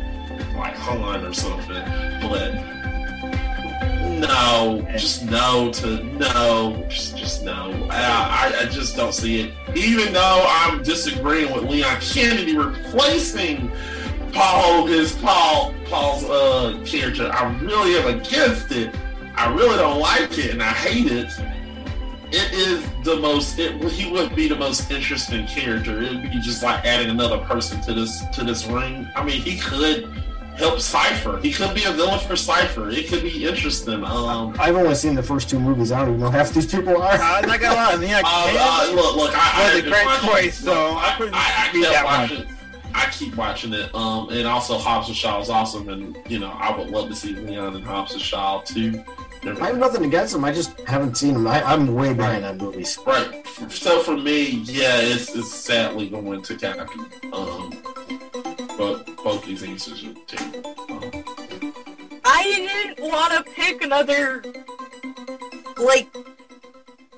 like 0.55 0.75
Han 0.75 1.25
or 1.25 1.33
something. 1.33 1.83
But 2.21 2.53
no, 4.19 4.85
just 4.91 5.25
no 5.25 5.71
to 5.73 6.03
no, 6.03 6.85
just 6.89 7.17
just 7.17 7.43
no. 7.43 7.87
I, 7.89 8.51
I 8.53 8.61
I 8.61 8.65
just 8.65 8.95
don't 8.95 9.13
see 9.13 9.41
it. 9.41 9.53
Even 9.75 10.13
though 10.13 10.45
I'm 10.47 10.83
disagreeing 10.83 11.53
with 11.53 11.63
Leon 11.63 11.97
Kennedy 12.01 12.57
replacing 12.57 13.71
Paul 14.33 14.87
is 14.87 15.13
Paul 15.13 15.73
Paul's 15.85 16.23
uh 16.25 16.81
character. 16.85 17.31
I 17.31 17.51
really 17.59 17.97
am 17.97 18.19
against 18.19 18.71
it. 18.71 18.93
I 19.39 19.53
really 19.53 19.77
don't 19.77 20.01
like 20.01 20.37
it, 20.37 20.51
and 20.51 20.61
I 20.61 20.73
hate 20.73 21.09
it. 21.09 21.31
It 22.27 22.53
is 22.53 22.85
the 23.05 23.15
most. 23.15 23.57
It, 23.57 23.81
he 23.89 24.11
would 24.11 24.35
be 24.35 24.49
the 24.49 24.55
most 24.57 24.91
interesting 24.91 25.47
character. 25.47 26.01
It 26.01 26.11
would 26.13 26.23
be 26.23 26.41
just 26.41 26.61
like 26.61 26.83
adding 26.83 27.09
another 27.09 27.37
person 27.45 27.79
to 27.83 27.93
this 27.93 28.25
to 28.33 28.43
this 28.43 28.67
ring. 28.67 29.07
I 29.15 29.23
mean, 29.23 29.41
he 29.41 29.57
could 29.57 30.13
help 30.57 30.81
Cipher. 30.81 31.39
He 31.39 31.53
could 31.53 31.73
be 31.73 31.85
a 31.85 31.91
villain 31.91 32.19
for 32.19 32.35
Cipher. 32.35 32.89
It 32.89 33.07
could 33.07 33.23
be 33.23 33.47
interesting. 33.47 34.03
Um, 34.03 34.55
I've 34.59 34.75
only 34.75 34.93
seen 34.93 35.15
the 35.15 35.23
first 35.23 35.49
two 35.49 35.57
movies. 35.57 35.93
I 35.93 35.99
don't 35.99 36.09
even 36.09 36.19
know 36.19 36.29
half 36.31 36.51
these 36.51 36.65
people 36.65 37.01
are. 37.01 37.13
I'm 37.13 37.47
not 37.47 37.61
gonna 37.61 37.75
lie, 37.75 37.95
Leon 37.95 38.21
uh, 38.25 38.53
uh, 38.59 38.91
look, 38.93 39.15
look, 39.15 39.31
I, 39.33 39.53
I 39.53 39.75
was 39.75 39.83
a 39.85 39.89
great 39.89 40.31
choice, 40.31 40.57
so 40.57 40.71
look, 40.71 40.97
I 40.97 41.15
couldn't 41.17 41.33
I, 41.33 41.39
I 41.39 41.71
beat 41.71 41.83
kept 41.83 41.93
that 41.93 42.05
one. 42.05 42.19
watching. 42.29 42.55
I 42.93 43.09
keep 43.11 43.35
watching 43.37 43.73
it, 43.73 43.95
um, 43.95 44.29
and 44.31 44.45
also 44.45 44.77
Hobbs 44.77 45.07
and 45.07 45.15
Shaw 45.15 45.39
is 45.39 45.49
awesome, 45.49 45.87
and 45.87 46.17
you 46.27 46.39
know 46.39 46.49
I 46.49 46.77
would 46.77 46.89
love 46.89 47.07
to 47.07 47.15
see 47.15 47.33
Leon 47.33 47.77
and 47.77 47.85
Hobbs 47.85 48.11
and 48.11 48.21
Shaw 48.21 48.61
too. 48.61 49.03
I 49.43 49.67
have 49.67 49.77
nothing 49.77 50.05
against 50.05 50.33
them. 50.33 50.43
I 50.43 50.51
just 50.51 50.79
haven't 50.81 51.15
seen 51.17 51.33
them. 51.33 51.47
I, 51.47 51.63
I'm 51.63 51.93
way 51.95 52.13
behind 52.13 52.43
on 52.45 52.57
movies. 52.57 52.97
Right. 53.05 53.45
So 53.69 54.01
for 54.01 54.17
me, 54.17 54.49
yeah, 54.65 54.97
it's, 54.99 55.33
it's 55.35 55.53
sadly 55.53 56.09
going 56.09 56.41
to 56.41 56.55
kind 56.57 56.81
of, 56.81 56.89
Um, 57.33 57.73
but 58.77 59.05
both 59.23 59.45
these 59.45 59.63
answers 59.63 60.03
are 60.03 60.13
two. 60.27 60.63
Um, 60.89 61.73
I 62.25 62.43
didn't 62.43 63.09
want 63.11 63.33
to 63.45 63.51
pick 63.51 63.81
another 63.83 64.43
like 65.77 66.09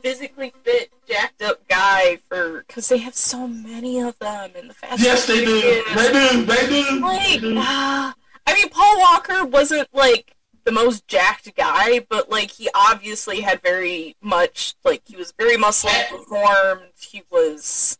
physically 0.02 0.53
fit, 0.64 0.91
jacked 1.07 1.41
up 1.41 1.68
guy 1.68 2.18
for 2.30 2.64
because 2.68 2.88
they 2.89 2.98
have 2.99 3.15
so 3.15 3.48
many 3.48 3.99
of 3.99 4.18
them 4.19 4.52
in 4.56 4.68
the 4.68 4.73
Fast. 4.73 5.02
yes, 5.02 5.27
and 5.30 5.39
they 5.39 5.45
do. 5.45 5.61
They 5.95 6.11
do. 6.11 6.45
They 6.45 6.68
do. 6.68 6.84
They 6.95 6.99
Like, 6.99 7.41
do. 7.41 7.56
ah, 7.57 8.14
I 8.48 8.53
mean, 8.53 8.69
Paul 8.69 8.99
Walker 8.99 9.45
wasn't 9.45 9.88
like 9.93 10.35
the 10.63 10.71
most 10.71 11.07
jacked 11.07 11.55
guy, 11.55 12.05
but 12.09 12.29
like 12.29 12.51
he 12.51 12.69
obviously 12.75 13.41
had 13.41 13.61
very 13.61 14.15
much 14.21 14.75
like 14.83 15.01
he 15.05 15.15
was 15.15 15.33
very 15.38 15.57
muscle 15.57 15.89
performed. 16.09 16.91
He 16.99 17.23
was, 17.31 17.97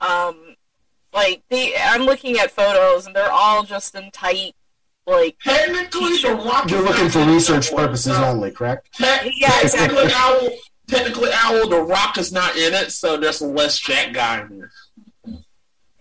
um, 0.00 0.56
like 1.12 1.42
they. 1.48 1.74
I'm 1.78 2.02
looking 2.02 2.38
at 2.38 2.50
photos 2.50 3.06
and 3.06 3.14
they're 3.14 3.30
all 3.30 3.62
just 3.64 3.94
in 3.94 4.10
tight, 4.10 4.54
like 5.06 5.36
Technically, 5.44 6.16
the 6.18 6.34
Rock. 6.34 6.70
You're 6.70 6.82
looking 6.82 7.08
for 7.08 7.24
research 7.24 7.70
one. 7.70 7.84
purposes 7.86 8.18
No. 8.18 8.24
only, 8.24 8.50
correct? 8.50 8.94
Te- 8.96 9.04
Yeah, 9.36 9.60
exactly. 9.62 9.96
Technically, 10.08 10.12
Owl. 10.14 10.48
Technically, 10.88 11.30
Owl. 11.32 11.68
The 11.68 11.80
Rock 11.82 12.18
is 12.18 12.32
not 12.32 12.56
in 12.56 12.74
it, 12.74 12.90
so 12.92 13.16
there's 13.16 13.40
a 13.40 13.46
less 13.46 13.78
Jack 13.78 14.12
guy 14.12 14.40
in 14.42 14.58
there. 14.58 14.70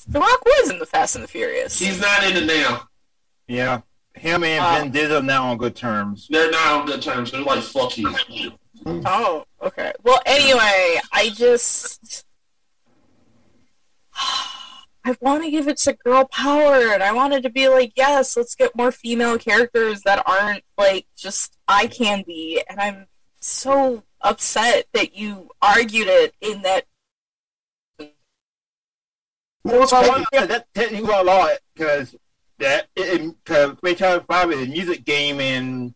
The 0.09 0.19
Rock 0.21 0.45
was 0.45 0.69
in 0.69 0.79
the 0.79 0.85
Fast 0.85 1.15
and 1.15 1.23
the 1.25 1.27
Furious. 1.27 1.77
He's 1.79 1.99
not 1.99 2.23
in 2.23 2.37
it 2.37 2.45
now. 2.45 2.87
Yeah, 3.47 3.81
him 4.13 4.43
and 4.43 4.63
Uh, 4.63 4.79
Vin 4.79 4.91
Diesel 4.91 5.21
now 5.23 5.45
on 5.45 5.57
good 5.57 5.75
terms. 5.75 6.27
They're 6.29 6.51
not 6.51 6.81
on 6.81 6.85
good 6.85 7.01
terms. 7.01 7.31
They're 7.31 7.41
like, 7.41 7.63
fuck 7.63 7.97
you. 7.97 8.13
Oh, 8.85 9.45
okay. 9.61 9.93
Well, 10.03 10.21
anyway, 10.25 10.99
I 11.11 11.29
just 11.33 12.25
I 15.07 15.15
want 15.21 15.43
to 15.43 15.51
give 15.51 15.67
it 15.67 15.77
to 15.77 15.93
girl 15.93 16.25
power, 16.25 16.93
and 16.93 17.01
I 17.01 17.13
wanted 17.13 17.43
to 17.43 17.49
be 17.49 17.69
like, 17.69 17.93
yes, 17.95 18.35
let's 18.35 18.55
get 18.55 18.75
more 18.75 18.91
female 18.91 19.37
characters 19.37 20.01
that 20.01 20.21
aren't 20.27 20.63
like 20.77 21.07
just 21.15 21.57
eye 21.67 21.87
candy. 21.87 22.61
And 22.69 22.79
I'm 22.79 23.07
so 23.39 24.03
upset 24.21 24.87
that 24.93 25.15
you 25.15 25.49
argued 25.61 26.07
it 26.07 26.33
in 26.41 26.61
that. 26.63 26.85
Well, 29.63 29.83
it's 29.83 29.91
So 29.91 29.97
I 29.97 30.07
want 30.07 30.25
to 30.33 30.47
that 30.47 30.67
technically 30.73 31.13
a 31.13 31.23
lot 31.23 31.51
because 31.73 32.15
that 32.59 32.87
because 32.95 33.75
Raytown 33.81 34.25
Five 34.27 34.51
is 34.51 34.67
a 34.67 34.71
music 34.71 35.05
game 35.05 35.39
and 35.39 35.93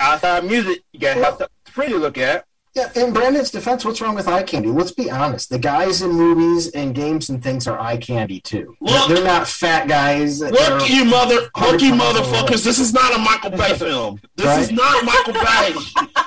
outside 0.00 0.44
music 0.44 0.82
you 0.92 1.00
gotta 1.00 1.22
have 1.22 1.36
something 1.36 1.48
free 1.66 1.88
to 1.88 1.98
look 1.98 2.18
at. 2.18 2.44
Yeah, 2.76 2.90
in 2.94 3.14
Brandon's 3.14 3.50
defense, 3.50 3.86
what's 3.86 4.02
wrong 4.02 4.14
with 4.14 4.28
eye 4.28 4.42
candy? 4.42 4.68
Let's 4.68 4.90
be 4.90 5.10
honest. 5.10 5.48
The 5.48 5.58
guys 5.58 6.02
in 6.02 6.10
movies 6.10 6.68
and 6.72 6.94
games 6.94 7.30
and 7.30 7.42
things 7.42 7.66
are 7.66 7.80
eye 7.80 7.96
candy 7.96 8.38
too. 8.38 8.76
Look- 8.80 9.08
they're 9.08 9.24
not 9.24 9.48
fat 9.48 9.88
guys. 9.88 10.40
that 10.40 10.52
Look, 10.52 10.86
you 10.90 11.06
mother, 11.06 11.48
look, 11.58 11.80
you 11.80 11.92
motherfuckers! 11.92 12.62
This 12.62 12.78
is 12.78 12.92
not 12.92 13.14
a 13.14 13.18
Michael 13.18 13.52
Bay 13.52 13.72
film. 13.78 14.20
This 14.36 14.58
is 14.58 14.66
Right. 14.68 14.76
not 14.76 15.04
Michael 15.06 15.32
Bay. 15.32 15.74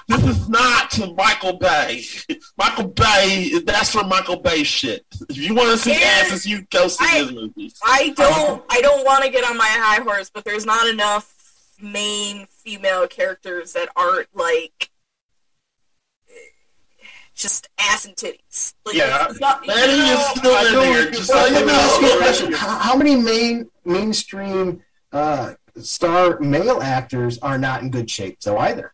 this 0.07 0.23
is 0.25 0.49
not 0.49 0.97
Michael 1.15 1.53
Bay. 1.53 2.03
Michael 2.57 2.87
Bay, 2.87 3.59
that's 3.63 3.91
for 3.91 4.03
Michael 4.03 4.37
Bay 4.37 4.63
shit. 4.63 5.05
If 5.29 5.37
you 5.37 5.53
want 5.53 5.69
to 5.69 5.77
see 5.77 5.93
And 5.93 6.01
asses, 6.03 6.47
you 6.47 6.63
go 6.71 6.87
see 6.87 7.05
I- 7.05 7.19
his 7.25 7.31
movies. 7.31 7.75
I 7.85 8.09
don't. 8.17 8.63
I 8.71 8.81
don't 8.81 9.05
want 9.05 9.23
to 9.23 9.29
get 9.29 9.43
on 9.43 9.55
my 9.55 9.67
high 9.67 10.01
horse, 10.01 10.31
but 10.33 10.45
there's 10.45 10.65
not 10.65 10.87
enough 10.87 11.31
main 11.79 12.47
female 12.63 13.07
characters 13.07 13.73
that 13.73 13.89
aren't 13.95 14.27
like 14.35 14.89
just 17.39 17.69
ass 17.79 18.05
and 18.05 18.15
titties. 18.15 18.73
Like, 18.85 18.95
Yeah. 18.95 19.27
it's 19.29 19.39
not, 19.39 19.65
you 19.65 19.73
know, 19.73 19.75
is 19.75 20.25
still 20.37 20.53
I 20.55 20.65
in 20.67 20.73
know 20.73 20.81
there, 20.81 21.05
just 21.11 21.13
you're 21.13 21.23
so 21.23 21.33
Well, 21.35 21.47
you 21.47 21.53
let 21.55 21.65
me 21.65 21.71
ask 21.71 22.01
you 22.01 22.07
a 22.07 22.09
know. 22.11 22.17
question. 22.17 22.51
How 22.53 22.77
how 22.79 22.95
many 22.97 23.15
main 23.15 23.69
mainstream 23.85 24.81
uh, 25.13 25.53
star 25.81 26.37
male 26.41 26.81
actors 26.81 27.39
are 27.39 27.57
not 27.57 27.81
in 27.81 27.89
good 27.91 28.11
shape, 28.11 28.39
though 28.41 28.57
either. 28.57 28.93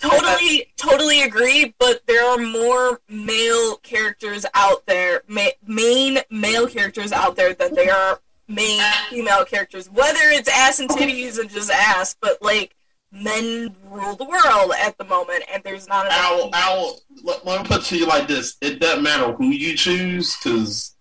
Totally, 0.00 0.66
totally 0.76 1.22
agree. 1.22 1.74
But 1.78 2.02
there 2.06 2.24
are 2.28 2.38
more 2.38 3.00
male 3.08 3.76
characters 3.76 4.44
out 4.54 4.84
there, 4.86 5.22
ma- 5.28 5.56
main 5.64 6.18
male 6.28 6.66
characters 6.66 7.12
out 7.12 7.36
there 7.36 7.54
than 7.54 7.74
there 7.74 7.94
are 7.94 8.20
main 8.48 8.82
female 9.10 9.44
characters. 9.44 9.88
Whether 9.88 10.18
it's 10.24 10.48
ass 10.48 10.80
and 10.80 10.90
titties 10.90 11.38
and 11.38 11.48
just 11.48 11.70
ass, 11.70 12.16
but 12.20 12.42
like 12.42 12.74
men 13.12 13.74
rule 13.84 14.16
the 14.16 14.24
world 14.24 14.72
at 14.78 14.96
the 14.98 15.04
moment, 15.04 15.44
and 15.52 15.62
there's 15.62 15.86
not 15.86 16.06
enough. 16.06 16.18
Owl, 16.18 16.50
owl. 16.52 17.00
Let, 17.22 17.46
let 17.46 17.62
me 17.62 17.68
put 17.68 17.82
it 17.82 17.84
to 17.86 17.98
you 17.98 18.06
like 18.06 18.26
this: 18.26 18.56
It 18.60 18.80
doesn't 18.80 19.02
matter 19.02 19.32
who 19.32 19.46
you 19.46 19.76
choose, 19.76 20.34
because 20.36 20.96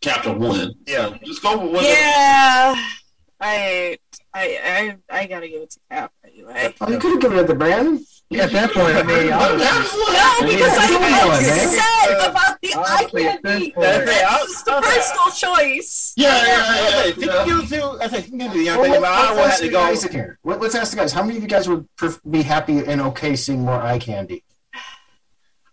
Captain 0.00 0.38
win. 0.38 0.74
Yeah. 0.86 1.08
So 1.08 1.18
just 1.24 1.42
go 1.42 1.58
with 1.58 1.72
what. 1.72 1.84
Yeah, 1.84 2.74
I, 3.40 3.98
I, 4.34 4.38
I, 4.64 4.96
I 5.10 5.26
gotta 5.26 5.48
give 5.48 5.62
it 5.62 5.70
to 5.70 5.80
Cap 5.90 6.12
anyway. 6.24 6.74
Oh, 6.80 6.90
you 6.90 6.98
could 6.98 7.12
have 7.12 7.20
given 7.20 7.38
it 7.38 7.46
to 7.46 7.54
Brandon. 7.54 8.04
Yeah, 8.28 8.42
at 8.44 8.52
that 8.52 8.72
point, 8.72 8.96
I 8.96 9.02
mean, 9.04 9.32
honestly, 9.32 9.62
No, 9.62 10.50
because 10.50 10.58
Yeah, 10.58 10.82
I'm 10.82 10.88
come 10.88 11.02
on, 11.02 11.42
man. 11.42 11.68
upset 11.68 12.30
about 12.30 12.60
the 12.60 12.74
eye 12.74 12.96
Honestly, 12.98 13.26
at 13.28 13.42
this 13.42 13.52
candy. 13.52 13.70
point- 13.70 13.84
That's 13.86 14.10
it. 14.10 14.24
I'll- 14.26 14.42
It's 14.44 14.52
just 14.52 14.66
a 14.66 14.72
I'll- 14.72 14.82
personal 14.82 15.54
choice. 15.54 16.12
Yeah, 16.16 16.36
yeah, 16.36 16.46
yeah. 16.46 17.02
Hey, 17.02 17.14
yeah, 17.18 17.26
yeah. 17.26 17.44
you 17.46 17.66
two, 17.68 17.98
I 18.00 18.08
said, 18.08 18.26
you 18.26 18.38
do 18.38 18.48
the 18.48 18.58
young 18.64 18.80
Well, 18.80 18.92
thing, 18.92 19.00
let's, 19.00 19.14
I 19.16 19.30
will 19.30 19.36
let's 19.36 19.38
have 19.38 19.46
ask 19.52 19.58
to 19.58 19.64
the 19.66 19.70
go. 19.70 19.78
guys 19.78 20.04
in 20.04 20.12
here. 20.12 20.38
Let, 20.42 20.62
us 20.62 20.74
ask 20.74 20.90
the 20.90 20.96
guys. 20.96 21.12
How 21.12 21.22
many 21.22 21.36
of 21.36 21.42
you 21.44 21.48
guys 21.48 21.68
would 21.68 21.86
pref- 21.96 22.20
be 22.28 22.42
happy 22.42 22.78
and 22.84 23.00
okay 23.00 23.36
seeing 23.36 23.64
more 23.64 23.80
eye 23.80 23.98
candy? 24.00 24.42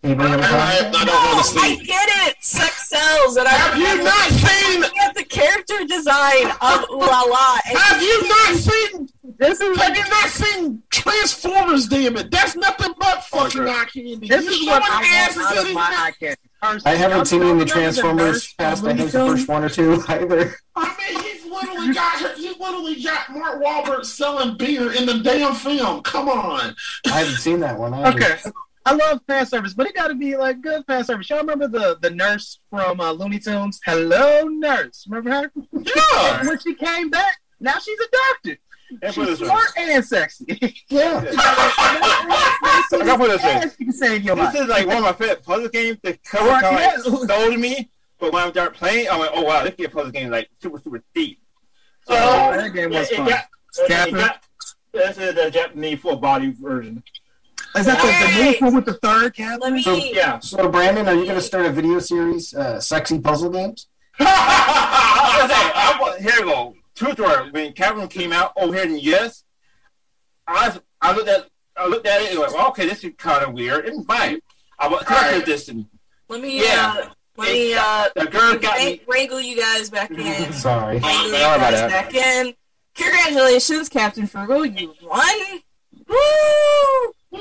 Anybody 0.04 0.30
have 0.32 0.40
a 0.42 0.44
I, 0.44 0.48
I 0.48 0.76
comment? 0.82 0.94
don't 0.94 1.06
No, 1.06 1.14
want 1.14 1.46
to 1.46 1.60
I 1.60 1.76
get 1.76 2.10
it. 2.28 2.36
Sex 2.44 2.90
sells, 2.90 3.38
and 3.38 3.48
I 3.48 3.52
Have 3.52 3.78
you 3.78 4.04
not 4.04 4.30
seen? 4.32 4.82
looking 4.82 5.00
at 5.00 5.16
the 5.16 5.24
character 5.24 5.86
design 5.86 6.48
of 6.48 6.88
Ulala. 6.90 7.60
And 7.70 7.78
Have 7.78 8.02
you 8.02 8.28
not 8.28 8.56
seen? 8.58 9.10
this 9.40 9.62
is 9.62 9.78
Have 9.80 9.96
you 9.96 10.04
not 10.10 10.28
seen 10.30 10.84
Transformers? 10.92 11.88
Damn 11.88 12.18
it! 12.18 12.30
That's 12.32 12.56
nothing 12.58 12.94
but 13.00 13.24
fucking 13.24 13.62
Okay. 13.62 13.72
eye 13.72 13.86
candy. 13.86 14.28
this 14.28 14.44
You 14.44 14.52
is 14.52 14.66
what 14.68 14.84
I 14.86 15.04
asses 15.26 15.38
want 15.38 15.58
out 15.58 15.68
of 15.68 15.74
my 15.74 15.82
eye 15.82 16.12
candy. 16.20 16.38
I 16.86 16.96
haven't 16.96 17.26
seen 17.26 17.44
any 17.44 17.60
the 17.60 17.66
Transformers 17.66 18.54
past. 18.56 18.84
I 18.86 18.96
think 18.96 19.12
the 19.12 19.20
first 19.20 19.48
one 19.48 19.64
or 19.64 19.70
two 19.70 20.04
either. 20.10 20.56
I 20.76 20.96
mean, 21.14 21.24
he's 21.24 21.46
literally 21.46 21.94
got 21.94 22.36
he's 22.38 22.58
literally 22.60 23.02
got 23.02 23.30
Mark 23.32 23.62
Wahlberg 23.64 24.06
selling 24.06 24.58
beer 24.58 24.92
in 24.92 25.06
the 25.06 25.20
damn 25.20 25.56
film. 25.56 26.02
Come 26.04 26.28
on. 26.28 26.76
I 27.06 27.10
haven't 27.10 27.36
seen 27.38 27.62
that 27.62 27.78
one. 27.80 27.94
Either. 27.94 28.18
Okay. 28.18 28.38
I 28.86 28.94
love 28.94 29.22
fan 29.28 29.46
service, 29.46 29.74
but 29.74 29.88
it 29.88 29.96
got 29.96 30.10
to 30.10 30.16
be 30.16 30.36
like 30.36 30.62
good 30.62 30.86
fan 30.86 31.04
service. 31.06 31.30
Y'all 31.30 31.40
remember 31.40 31.68
the 31.68 31.98
the 32.02 32.10
nurse 32.10 32.60
from 32.70 33.00
uh, 33.00 33.12
Looney 33.12 33.40
Tunes? 33.40 33.80
Hello, 33.86 34.44
nurse. 34.44 35.06
Remember 35.10 35.30
her? 35.32 35.52
Yeah. 35.72 36.44
When 36.48 36.60
she 36.60 36.74
came 36.76 37.10
back, 37.10 37.38
now 37.60 37.74
she's 37.80 38.00
a 38.00 38.08
doctor. 38.12 38.58
Let's 39.02 39.16
put 39.16 39.24
it 39.24 39.30
She's 39.30 39.40
this 39.40 39.42
way. 39.42 39.48
smart 39.48 39.70
and 39.78 40.06
sexy. 40.06 40.46
Yeah. 40.90 41.24
I 41.36 42.86
got 43.06 43.20
put 43.20 43.30
it 43.30 43.42
this 43.42 43.44
way. 43.44 43.52
And 43.62 43.72
she 43.78 43.84
can 43.86 43.94
save 43.94 44.24
your 44.24 44.36
life. 44.36 44.54
This 44.54 44.62
is 44.64 44.68
like 44.68 44.86
one 44.86 44.98
of 44.98 45.04
my 45.04 45.14
favorite 45.14 45.44
puzzle 45.44 45.70
games. 45.70 45.98
The 46.04 46.18
cover 46.26 46.50
Right, 46.50 46.62
kind 46.62 46.76
of 46.76 47.06
like 47.14 47.30
yeah. 47.30 47.38
stole 47.38 47.58
me, 47.58 47.90
but 48.20 48.32
when 48.34 48.44
I 48.44 48.50
started 48.52 48.76
playing, 48.78 49.08
I 49.10 49.18
went, 49.18 49.32
"Oh 49.34 49.42
wow, 49.44 49.64
this 49.64 49.76
game 49.76 49.90
puzzle 49.90 50.12
game 50.12 50.26
is 50.28 50.32
like 50.32 50.50
super 50.62 50.80
super 50.80 51.04
deep." 51.16 51.40
So 52.08 52.14
Oh, 52.16 52.52
that 52.58 52.74
game 52.74 52.90
was 52.92 53.10
it, 53.10 53.14
it 53.14 53.18
fun. 53.18 53.30
got, 53.30 53.46
it 53.78 53.88
Captain? 53.88 54.16
got, 54.16 54.44
this 54.94 55.18
is 55.18 55.36
the 55.36 55.50
Japanese 55.50 56.00
full 56.00 56.18
body 56.18 56.52
version. 56.52 57.02
Is 57.76 57.86
that 57.88 57.98
the, 58.02 58.08
the 58.08 58.12
Hey! 58.12 58.52
new 58.60 58.66
one 58.68 58.76
with 58.76 58.86
the 58.86 58.94
third 58.94 59.24
let 59.24 59.36
Catherine? 59.36 59.74
me. 59.74 59.82
So- 59.82 59.96
Yeah. 59.96 60.40
So, 60.40 60.68
Brandon, 60.70 61.08
are 61.08 61.14
you 61.16 61.24
going 61.24 61.36
to 61.36 61.42
start 61.42 61.66
a 61.66 61.72
video 61.72 62.00
series, 62.00 62.54
uh, 62.54 62.80
sexy 62.80 63.20
puzzle 63.20 63.50
games? 63.50 63.88
I 64.20 65.40
was 65.42 65.50
like, 65.52 65.76
I 65.76 65.98
was, 66.00 66.20
here 66.22 66.46
we 66.46 66.52
go. 66.52 66.76
True 66.96 67.14
story. 67.14 67.50
When 67.52 67.74
Catherine 67.74 68.08
came 68.08 68.32
out 68.32 68.54
over 68.56 68.74
here 68.76 68.84
in 68.84 68.94
the 68.94 69.02
US, 69.16 69.44
I 70.48 70.78
I 71.02 71.14
looked 71.16 71.28
at 71.30 71.48
I 71.76 71.88
looked 71.88 72.06
at 72.06 72.22
it 72.22 72.30
and 72.32 72.40
went, 72.40 72.54
well, 72.54 72.68
okay, 72.68 72.86
this 72.88 73.04
is 73.04 73.14
kind 73.18 73.44
of 73.44 73.54
weird. 73.54 73.88
It's 73.88 74.06
fine. 74.06 74.40
I 74.78 74.88
was 74.88 75.04
Alright. 75.04 75.44
this 75.46 75.70
and 75.70 75.88
Let 76.30 76.42
me. 76.42 76.62
Yeah. 76.62 76.96
Uh, 77.00 77.10
let 77.38 77.52
me. 77.52 77.74
Uh, 77.74 78.10
the 78.16 78.26
girl 78.28 78.56
got 78.60 78.78
me. 78.78 78.86
wrangle- 78.86 79.06
wrangle 79.08 79.42
you 79.42 79.60
guys 79.60 79.90
back 79.90 80.12
in. 80.12 80.54
Sorry. 80.54 81.00
Wrangle 81.00 81.26
you 81.32 81.38
Sorry 81.38 81.56
about 81.56 81.72
guys 81.72 81.80
that. 81.80 81.90
back 81.90 82.14
in. 82.14 82.54
Congratulations, 82.94 83.90
Captain 83.90 84.28
Frugal. 84.28 84.64
You 84.68 84.94
won. 85.02 85.36
Woo! 86.08 87.14
We 87.34 87.40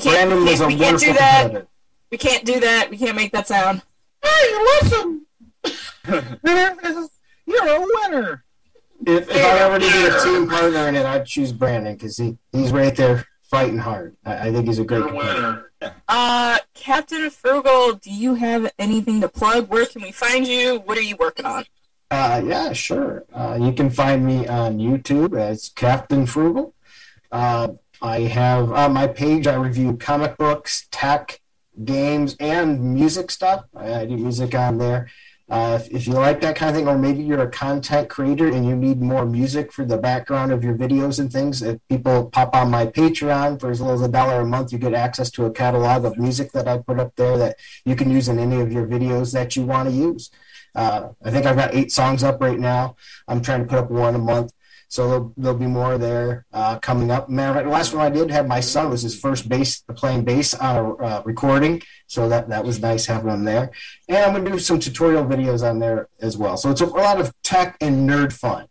can't, 0.00 0.04
Brandon 0.04 0.38
we 0.38 0.44
was 0.44 0.60
a 0.60 0.66
can't, 0.66 0.68
we 0.68 0.78
can't 0.78 0.80
wonderful 0.80 0.98
do 0.98 1.12
that. 1.18 1.42
competitor. 1.42 1.68
We 2.10 2.18
can't 2.18 2.44
do 2.44 2.60
that. 2.60 2.90
We 2.90 2.96
can't 2.96 3.16
make 3.16 3.32
that 3.32 3.48
sound. 3.48 3.82
Hey, 4.22 4.54
listen. 4.82 5.26
You're 7.46 7.68
a 7.68 7.80
winner. 7.80 8.44
If, 9.06 9.28
if 9.28 9.36
I 9.36 9.58
ever 9.58 9.78
needed 9.78 10.12
a 10.12 10.24
team 10.24 10.48
partner 10.48 10.88
in 10.88 10.96
it, 10.96 11.04
I'd 11.04 11.26
choose 11.26 11.52
Brandon 11.52 11.94
because 11.94 12.16
he, 12.16 12.38
he's 12.52 12.72
right 12.72 12.94
there 12.96 13.26
fighting 13.42 13.78
hard. 13.78 14.16
I, 14.24 14.48
I 14.48 14.52
think 14.52 14.66
he's 14.66 14.78
a 14.78 14.84
great 14.84 14.98
You're 14.98 15.08
a 15.08 15.12
competitor. 15.12 15.70
winner. 15.80 15.94
Uh, 16.08 16.58
Captain 16.74 17.28
Frugal, 17.30 17.94
do 17.94 18.10
you 18.10 18.34
have 18.34 18.72
anything 18.78 19.20
to 19.20 19.28
plug? 19.28 19.68
Where 19.68 19.84
can 19.86 20.02
we 20.02 20.12
find 20.12 20.46
you? 20.46 20.78
What 20.80 20.96
are 20.96 21.02
you 21.02 21.16
working 21.16 21.44
on? 21.44 21.64
Uh, 22.10 22.42
yeah, 22.44 22.72
sure. 22.72 23.24
Uh, 23.32 23.58
you 23.60 23.72
can 23.72 23.90
find 23.90 24.24
me 24.24 24.46
on 24.46 24.78
YouTube 24.78 25.38
as 25.38 25.70
Captain 25.70 26.26
Frugal. 26.26 26.74
Uh, 27.32 27.68
I 28.00 28.20
have 28.20 28.70
on 28.70 28.92
my 28.92 29.06
page, 29.06 29.46
I 29.46 29.54
review 29.54 29.96
comic 29.96 30.36
books, 30.36 30.86
tech, 30.90 31.40
games, 31.84 32.36
and 32.38 32.94
music 32.94 33.30
stuff. 33.30 33.64
I, 33.74 33.94
I 33.94 34.06
do 34.06 34.16
music 34.16 34.54
on 34.54 34.78
there. 34.78 35.08
Uh, 35.48 35.78
if, 35.80 35.90
if 35.90 36.06
you 36.06 36.14
like 36.14 36.40
that 36.40 36.56
kind 36.56 36.70
of 36.70 36.76
thing, 36.76 36.88
or 36.88 36.96
maybe 36.96 37.22
you're 37.22 37.42
a 37.42 37.50
content 37.50 38.08
creator 38.08 38.48
and 38.48 38.66
you 38.66 38.74
need 38.74 39.00
more 39.00 39.26
music 39.26 39.72
for 39.72 39.84
the 39.84 39.98
background 39.98 40.52
of 40.52 40.64
your 40.64 40.74
videos 40.74 41.18
and 41.20 41.30
things, 41.30 41.60
if 41.60 41.78
people 41.88 42.30
pop 42.30 42.54
on 42.54 42.70
my 42.70 42.86
Patreon 42.86 43.60
for 43.60 43.70
as 43.70 43.80
little 43.80 43.94
as 43.94 44.00
a 44.00 44.08
dollar 44.08 44.40
a 44.40 44.46
month, 44.46 44.72
you 44.72 44.78
get 44.78 44.94
access 44.94 45.30
to 45.32 45.44
a 45.44 45.50
catalog 45.50 46.06
of 46.06 46.16
music 46.16 46.52
that 46.52 46.66
I 46.66 46.78
put 46.78 46.98
up 46.98 47.14
there 47.16 47.36
that 47.36 47.58
you 47.84 47.94
can 47.94 48.10
use 48.10 48.28
in 48.28 48.38
any 48.38 48.60
of 48.60 48.72
your 48.72 48.86
videos 48.86 49.34
that 49.34 49.54
you 49.54 49.64
want 49.64 49.88
to 49.88 49.94
use. 49.94 50.30
Uh, 50.74 51.10
I 51.24 51.30
think 51.30 51.46
I've 51.46 51.56
got 51.56 51.74
eight 51.74 51.92
songs 51.92 52.22
up 52.22 52.40
right 52.40 52.58
now. 52.58 52.96
I'm 53.28 53.40
trying 53.40 53.60
to 53.60 53.66
put 53.66 53.78
up 53.78 53.90
one 53.90 54.14
a 54.14 54.18
month. 54.18 54.52
So 54.88 55.08
there'll, 55.08 55.34
there'll 55.36 55.58
be 55.58 55.66
more 55.66 55.98
there 55.98 56.46
uh, 56.52 56.78
coming 56.78 57.10
up. 57.10 57.28
Matter 57.28 57.50
of 57.50 57.56
fact, 57.56 57.66
the 57.66 57.72
last 57.72 57.94
one 57.94 58.04
I 58.04 58.10
did 58.10 58.30
have 58.30 58.46
my 58.46 58.60
son 58.60 58.90
was 58.90 59.02
his 59.02 59.18
first 59.18 59.48
bass 59.48 59.82
playing 59.96 60.24
bass 60.24 60.54
on 60.54 60.76
a 60.76 60.94
uh, 60.94 61.22
recording, 61.24 61.82
so 62.06 62.28
that 62.28 62.48
that 62.50 62.64
was 62.64 62.80
nice 62.80 63.06
having 63.06 63.30
him 63.30 63.44
there. 63.44 63.72
And 64.08 64.18
I'm 64.18 64.32
gonna 64.32 64.50
do 64.50 64.58
some 64.60 64.78
tutorial 64.78 65.24
videos 65.24 65.68
on 65.68 65.80
there 65.80 66.08
as 66.20 66.36
well. 66.36 66.56
So 66.56 66.70
it's 66.70 66.80
a, 66.80 66.86
a 66.86 66.86
lot 66.86 67.20
of 67.20 67.34
tech 67.42 67.76
and 67.80 68.08
nerd 68.08 68.32
fun. 68.32 68.66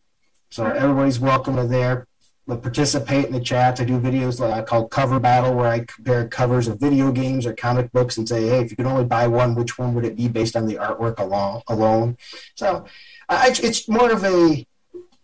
So 0.49 0.65
everybody's 0.65 1.19
welcome 1.19 1.57
to 1.57 1.67
there. 1.67 2.07
But 2.45 2.61
participate 2.61 3.25
in 3.25 3.31
the 3.31 3.39
chats. 3.39 3.79
I 3.79 3.85
do 3.85 3.97
videos 3.99 4.39
like 4.39 4.65
call 4.65 4.87
Cover 4.87 5.17
Battle, 5.19 5.55
where 5.55 5.69
I 5.69 5.79
compare 5.85 6.27
covers 6.27 6.67
of 6.67 6.77
video 6.77 7.09
games 7.11 7.45
or 7.45 7.53
comic 7.53 7.91
books 7.93 8.17
and 8.17 8.27
say, 8.27 8.47
hey, 8.47 8.59
if 8.59 8.69
you 8.69 8.75
could 8.75 8.85
only 8.85 9.05
buy 9.05 9.27
one, 9.27 9.55
which 9.55 9.77
one 9.77 9.93
would 9.93 10.03
it 10.03 10.17
be 10.17 10.27
based 10.27 10.57
on 10.57 10.65
the 10.65 10.75
artwork 10.75 11.19
alone? 11.19 12.17
So 12.55 12.85
I, 13.29 13.55
it's 13.63 13.87
more 13.87 14.11
of 14.11 14.25
a 14.25 14.67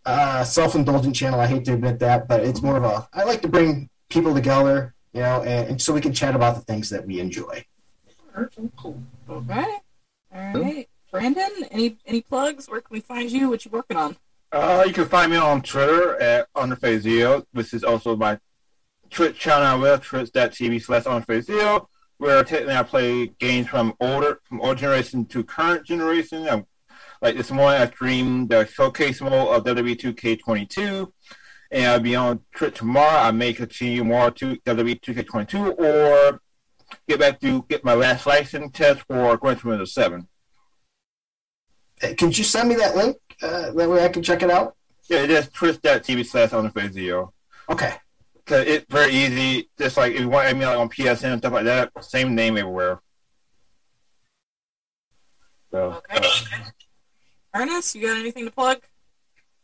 uh, 0.06 0.44
self-indulgent 0.46 1.14
channel. 1.14 1.42
I 1.42 1.48
hate 1.48 1.66
to 1.66 1.74
admit 1.74 2.00
that, 2.00 2.28
but 2.28 2.40
it's 2.42 2.62
more 2.62 2.78
of 2.78 2.86
a. 2.86 3.10
I 3.14 3.26
like 3.26 3.42
to 3.42 3.50
bring 3.50 3.90
people 4.10 4.34
together, 4.34 4.96
you 5.12 5.22
know, 5.22 5.44
and, 5.44 5.72
and 5.72 5.82
so 5.82 5.94
we 5.94 6.00
can 6.00 6.14
chat 6.14 6.36
about 6.36 6.56
the 6.56 6.62
things 6.62 6.90
that 6.90 7.06
we 7.06 7.20
enjoy. 7.20 7.66
Okay. 8.38 8.70
All 9.28 9.42
right. 10.32 10.88
Brandon, 11.12 11.66
any 11.72 11.98
any 12.06 12.22
plugs? 12.22 12.70
Where 12.70 12.82
can 12.82 12.94
we 12.94 13.02
find 13.02 13.30
you? 13.32 13.50
What 13.50 13.66
you 13.66 13.72
working 13.72 13.98
on? 13.98 14.16
Uh, 14.52 14.84
you 14.88 14.94
can 14.94 15.06
find 15.06 15.32
me 15.32 15.38
on 15.38 15.62
Twitter 15.62 16.20
at 16.20 16.52
UnderfaceZero, 16.56 17.46
which 17.52 17.74
is 17.74 17.84
also 17.84 18.16
my 18.16 18.40
Twitch 19.12 19.40
channel 19.40 19.76
as 19.76 19.82
well, 19.82 20.00
twitch.tv 20.00 20.82
slash 20.82 21.04
UnderfaceZero, 21.04 21.86
where 22.18 22.44
technically 22.44 22.76
I 22.76 22.84
play 22.84 23.28
games 23.28 23.68
from 23.68 23.94
older, 24.00 24.40
from 24.46 24.62
old 24.62 24.80
generation 24.80 25.26
to 25.26 25.44
current 25.44 25.86
generation. 25.86 26.48
I'm, 26.50 26.66
like 27.22 27.38
this 27.38 27.52
morning, 27.52 27.82
I 27.82 27.88
streamed 27.88 28.50
the 28.50 28.66
showcase 28.66 29.22
mode 29.22 29.34
of 29.34 29.64
WWE 29.66 29.96
2K22, 30.00 31.12
and 31.72 31.86
I'll 31.86 32.00
be 32.00 32.16
on 32.16 32.40
Twitch 32.56 32.78
tomorrow. 32.78 33.20
I 33.20 33.32
may 33.32 33.54
continue 33.54 34.04
more 34.04 34.32
to 34.32 34.56
WWE 34.66 35.00
2K22 35.02 35.78
or 35.78 36.42
get 37.08 37.20
back 37.20 37.40
to 37.42 37.64
get 37.70 37.84
my 37.84 37.94
last 37.94 38.26
license 38.26 38.72
test 38.74 39.02
for 39.02 39.38
Gran 39.38 39.58
Turismo 39.58 39.88
7. 39.88 40.28
Uh, 42.02 42.08
Could 42.18 42.36
you 42.36 42.44
send 42.44 42.70
me 42.70 42.76
that 42.76 42.96
link? 42.96 43.18
Uh, 43.42 43.72
that 43.72 43.90
way 43.90 44.04
I 44.04 44.10
can 44.10 44.24
check 44.24 44.44
it 44.44 44.50
out. 44.50 44.76
Yeah, 45.10 45.24
it 45.24 45.30
is 45.32 45.50
twitch.tv 45.50 46.26
slash 46.26 46.50
UnderfaceZero. 46.50 47.32
Okay. 47.70 47.94
Cause 48.46 48.66
it's 48.66 48.86
very 48.90 49.12
easy. 49.14 49.70
Just 49.78 49.96
like 49.98 50.14
if 50.14 50.22
you 50.22 50.30
want 50.30 50.58
me 50.58 50.66
like 50.66 50.78
on 50.78 50.90
PSN 50.90 51.34
and 51.34 51.42
stuff 51.42 51.54
like 51.54 51.66
that, 51.66 51.92
same 52.04 52.34
name 52.36 52.58
everywhere. 52.58 53.00
So, 55.72 56.02
Okay. 56.12 56.28
Ernest, 57.56 57.96
you 57.96 58.08
got 58.08 58.18
anything 58.18 58.46
to 58.46 58.52
plug? 58.52 58.80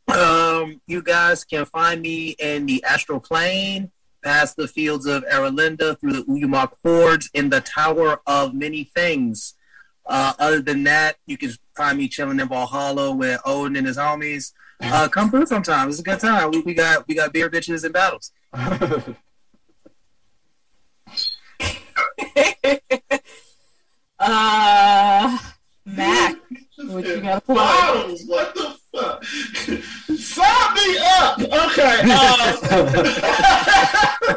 Um, 0.07 0.81
you 0.87 1.01
guys 1.01 1.43
can 1.43 1.65
find 1.65 2.01
me 2.01 2.35
in 2.39 2.67
the 2.67 2.83
astral 2.83 3.19
plane, 3.19 3.91
past 4.23 4.55
the 4.55 4.67
fields 4.67 5.07
of 5.07 5.23
Aralinda, 5.25 5.99
through 5.99 6.13
the 6.13 6.23
Uyumak 6.23 6.73
hordes, 6.83 7.29
in 7.33 7.49
the 7.49 7.61
Tower 7.61 8.21
of 8.27 8.53
Many 8.53 8.83
Things. 8.83 9.54
Uh, 10.05 10.33
other 10.37 10.61
than 10.61 10.83
that, 10.83 11.17
you 11.25 11.37
can 11.37 11.51
find 11.75 11.97
me 11.97 12.07
chilling 12.07 12.39
in 12.39 12.47
Valhalla 12.47 13.11
with 13.11 13.41
Odin 13.45 13.75
and 13.75 13.87
his 13.87 13.97
homies. 13.97 14.53
Uh, 14.81 15.07
come 15.07 15.31
through 15.31 15.45
sometime. 15.45 15.89
It's 15.89 15.99
a 15.99 16.03
good 16.03 16.19
time. 16.19 16.51
We, 16.51 16.61
we 16.61 16.73
got 16.73 17.07
we 17.07 17.15
got 17.15 17.33
beer 17.33 17.49
bitches 17.49 17.83
and 17.83 17.93
battles. 17.93 18.31
uh, 24.19 25.37
Mac, 25.85 26.35
what 26.77 27.05
you 27.05 27.21
got 27.21 27.35
to 27.35 27.41
play? 27.41 27.55
Bottles, 27.55 28.23
what 28.25 28.53
the 28.53 28.75
fuck? 28.93 29.23
Sign 29.23 30.73
me 30.73 30.97
up. 31.19 31.39
Okay. 31.39 32.01
Uh, 32.05 32.55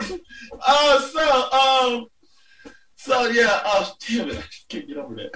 uh, 0.63 1.01
so, 1.01 1.51
um, 1.51 2.07
so 3.09 3.27
yeah. 3.29 3.61
Oh, 3.65 3.93
damn 4.07 4.29
it! 4.29 4.37
I 4.37 4.41
just 4.43 4.69
can't 4.69 4.87
get 4.87 4.99
over 4.99 5.15
that. 5.15 5.35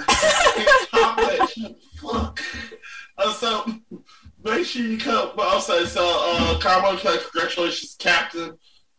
Fuck. 1.96 2.40
Uh, 3.16 3.32
so 3.32 3.64
make 4.44 4.66
sure 4.66 4.82
you 4.84 4.98
come. 4.98 5.30
But 5.34 5.46
also, 5.46 5.84
so 5.84 6.02
uh, 6.04 6.60
Carmo, 6.60 7.00
congratulations, 7.00 7.96
Captain. 7.98 8.50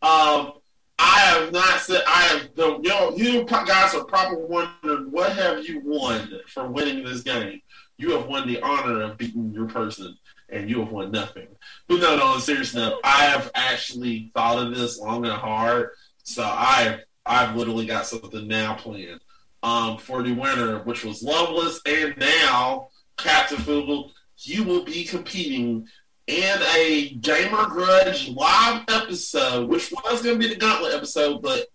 Um, 0.02 0.54
I 0.98 1.20
have 1.20 1.52
not 1.54 1.82
said 1.82 2.02
I 2.08 2.22
have. 2.24 2.56
The, 2.56 2.80
you 2.82 2.90
know, 2.90 3.16
you 3.16 3.46
guys 3.46 3.94
are 3.94 4.06
probably 4.06 4.44
wondering 4.44 5.12
what 5.12 5.34
have 5.34 5.66
you 5.68 5.82
won 5.86 6.42
for 6.48 6.68
winning 6.68 7.04
this 7.04 7.22
game. 7.22 7.62
You 7.98 8.12
have 8.14 8.26
won 8.26 8.48
the 8.48 8.60
honor 8.62 9.04
of 9.04 9.20
beating 9.20 9.52
your 9.52 9.68
person, 9.68 10.18
and 10.50 10.68
you 10.68 10.80
have 10.80 10.92
won 10.92 11.12
nothing. 11.12 11.48
But 11.88 12.00
no, 12.00 12.16
no, 12.16 12.36
a 12.38 12.42
serious 12.42 12.76
I 12.76 13.26
have 13.26 13.52
actually 13.54 14.32
thought 14.34 14.66
of 14.66 14.76
this 14.76 15.00
long 15.00 15.26
and 15.26 15.34
hard. 15.34 15.90
So 16.24 16.44
I 16.44 17.02
I've 17.26 17.56
literally 17.56 17.86
got 17.86 18.06
something 18.06 18.48
now 18.48 18.76
planned 18.76 19.22
um, 19.62 19.98
for 19.98 20.24
the 20.24 20.34
winner, 20.34 20.80
which 20.80 21.06
was 21.06 21.24
Loveless, 21.24 21.80
and 21.86 22.18
now 22.18 22.90
Captain 23.18 23.58
Frugal. 23.58 24.12
You 24.38 24.64
will 24.64 24.84
be 24.84 25.06
competing 25.06 25.88
in 26.28 26.62
a 26.76 27.10
Gamer 27.22 27.66
Grudge 27.68 28.30
live 28.30 28.84
episode, 28.90 29.70
which 29.70 29.92
was 29.92 30.22
going 30.22 30.40
to 30.40 30.48
be 30.48 30.54
the 30.54 30.60
Gauntlet 30.60 30.94
episode, 30.94 31.42
but 31.42 31.68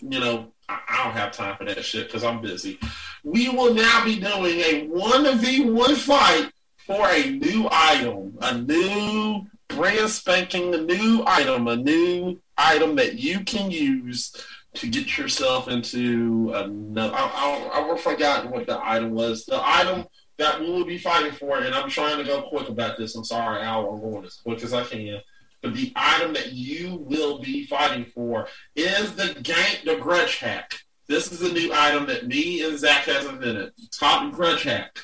you 0.00 0.20
know 0.20 0.52
I, 0.68 0.80
I 0.88 1.04
don't 1.04 1.12
have 1.12 1.32
time 1.32 1.56
for 1.56 1.64
that 1.64 1.84
shit 1.84 2.06
because 2.06 2.24
I'm 2.24 2.40
busy. 2.40 2.78
We 3.24 3.48
will 3.48 3.74
now 3.74 4.04
be 4.04 4.18
doing 4.18 4.60
a 4.60 4.86
one 4.88 5.38
v 5.38 5.70
one 5.70 5.94
fight 5.94 6.50
for 6.86 7.08
a 7.08 7.30
new 7.30 7.68
item, 7.70 8.36
a 8.40 8.58
new 8.58 9.46
brand 9.68 10.10
spanking 10.10 10.74
a 10.74 10.78
new 10.78 11.22
item, 11.26 11.68
a 11.68 11.76
new 11.76 12.40
item 12.58 12.96
that 12.96 13.18
you 13.18 13.40
can 13.44 13.70
use 13.70 14.34
to 14.74 14.88
get 14.88 15.18
yourself 15.18 15.68
into 15.68 16.52
another. 16.54 17.14
I, 17.14 17.70
I, 17.72 17.92
I 17.92 17.98
forgot 17.98 18.50
what 18.50 18.66
the 18.66 18.80
item 18.82 19.10
was. 19.10 19.44
The 19.44 19.60
item 19.62 20.06
that 20.38 20.60
we 20.60 20.70
will 20.70 20.84
be 20.84 20.98
fighting 20.98 21.32
for, 21.32 21.58
and 21.58 21.74
I'm 21.74 21.90
trying 21.90 22.18
to 22.18 22.24
go 22.24 22.42
quick 22.42 22.68
about 22.68 22.96
this. 22.96 23.14
I'm 23.14 23.24
sorry, 23.24 23.62
Al, 23.62 23.90
I'm 23.90 24.00
going 24.00 24.24
as 24.24 24.36
quick 24.36 24.62
as 24.62 24.72
I 24.72 24.84
can. 24.84 25.20
But 25.62 25.74
the 25.74 25.92
item 25.94 26.32
that 26.34 26.52
you 26.52 26.96
will 26.96 27.40
be 27.40 27.66
fighting 27.66 28.06
for 28.06 28.48
is 28.74 29.14
the 29.14 29.34
gank, 29.42 29.84
the 29.84 29.96
grudge 29.96 30.36
hack. 30.36 30.72
This 31.06 31.32
is 31.32 31.42
a 31.42 31.52
new 31.52 31.70
item 31.74 32.06
that 32.06 32.28
me 32.28 32.62
and 32.62 32.78
Zach 32.78 33.04
has 33.04 33.26
invented. 33.26 33.72
Top 33.90 34.32
grudge 34.32 34.62
hack. 34.62 34.98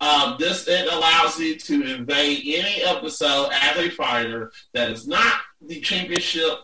Um, 0.00 0.36
this 0.38 0.66
it 0.68 0.92
allows 0.92 1.38
you 1.38 1.56
to 1.56 1.94
invade 1.94 2.42
any 2.44 2.82
episode 2.82 3.50
as 3.52 3.76
a 3.78 3.88
fighter 3.88 4.52
that 4.74 4.90
is 4.90 5.06
not 5.06 5.40
the 5.62 5.80
championship 5.80 6.58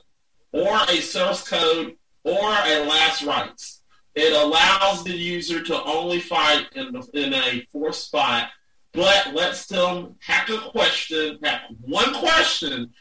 or 0.52 0.76
a 0.88 0.96
source 0.96 1.48
code 1.48 1.94
or 2.24 2.38
a 2.38 2.84
last 2.86 3.22
rights. 3.24 3.82
It 4.14 4.32
allows 4.32 5.04
the 5.04 5.16
user 5.16 5.62
to 5.62 5.82
only 5.84 6.20
fight 6.20 6.66
in, 6.74 6.92
the, 6.92 7.08
in 7.14 7.32
a 7.32 7.66
fourth 7.72 7.94
spot, 7.94 8.48
but 8.92 9.34
lets 9.34 9.66
them 9.66 10.16
hack 10.20 10.50
a 10.50 10.58
question, 10.58 11.38
hack 11.42 11.62
one 11.80 12.12
question 12.14 12.92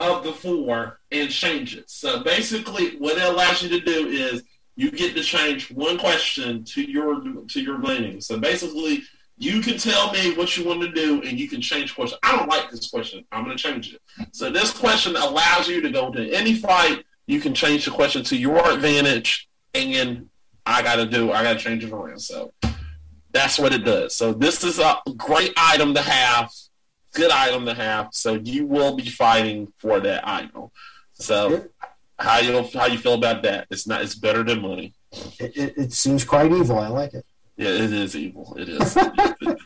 of 0.00 0.24
the 0.24 0.32
four 0.32 1.00
and 1.12 1.30
change 1.30 1.76
it. 1.76 1.88
So 1.88 2.22
basically, 2.22 2.96
what 2.96 3.16
it 3.16 3.22
allows 3.22 3.62
you 3.62 3.68
to 3.68 3.80
do 3.80 4.08
is 4.08 4.42
you 4.76 4.90
get 4.90 5.14
to 5.14 5.22
change 5.22 5.70
one 5.70 5.98
question 5.98 6.64
to 6.64 6.82
your 6.82 7.20
to 7.20 7.60
your 7.60 7.78
leaning. 7.78 8.20
So 8.20 8.38
basically, 8.38 9.02
you 9.36 9.60
can 9.60 9.78
tell 9.78 10.10
me 10.12 10.34
what 10.34 10.56
you 10.56 10.66
want 10.66 10.80
to 10.80 10.90
do, 10.90 11.22
and 11.22 11.38
you 11.38 11.48
can 11.48 11.60
change 11.60 11.94
question. 11.94 12.18
I 12.22 12.36
don't 12.36 12.48
like 12.48 12.70
this 12.70 12.90
question. 12.90 13.24
I'm 13.30 13.44
going 13.44 13.56
to 13.56 13.62
change 13.62 13.94
it. 13.94 14.00
So 14.32 14.50
this 14.50 14.72
question 14.76 15.16
allows 15.16 15.68
you 15.68 15.80
to 15.82 15.90
go 15.90 16.10
to 16.10 16.32
any 16.32 16.54
fight. 16.54 17.04
You 17.30 17.40
can 17.40 17.54
change 17.54 17.84
the 17.84 17.92
question 17.92 18.24
to 18.24 18.36
your 18.36 18.68
advantage, 18.70 19.48
and 19.72 20.28
I 20.66 20.82
got 20.82 20.96
to 20.96 21.06
do. 21.06 21.30
I 21.30 21.44
got 21.44 21.52
to 21.52 21.58
change 21.60 21.84
it 21.84 21.92
around. 21.92 22.18
So 22.18 22.52
that's 23.30 23.56
what 23.56 23.72
it 23.72 23.84
does. 23.84 24.16
So 24.16 24.32
this 24.32 24.64
is 24.64 24.80
a 24.80 24.98
great 25.16 25.52
item 25.56 25.94
to 25.94 26.02
have. 26.02 26.50
Good 27.14 27.30
item 27.30 27.66
to 27.66 27.74
have. 27.74 28.08
So 28.10 28.34
you 28.34 28.66
will 28.66 28.96
be 28.96 29.08
fighting 29.08 29.72
for 29.78 30.00
that 30.00 30.26
item. 30.26 30.70
So 31.12 31.68
how 32.18 32.38
you 32.38 32.68
how 32.74 32.86
you 32.86 32.98
feel 32.98 33.14
about 33.14 33.44
that? 33.44 33.68
It's 33.70 33.86
not. 33.86 34.02
It's 34.02 34.16
better 34.16 34.42
than 34.42 34.60
money. 34.60 34.94
It, 35.38 35.56
it, 35.56 35.74
it 35.76 35.92
seems 35.92 36.24
quite 36.24 36.50
evil. 36.50 36.80
I 36.80 36.88
like 36.88 37.14
it. 37.14 37.24
Yeah, 37.60 37.72
it 37.72 37.92
is 37.92 38.16
evil. 38.16 38.56
It 38.58 38.70
is. 38.70 38.96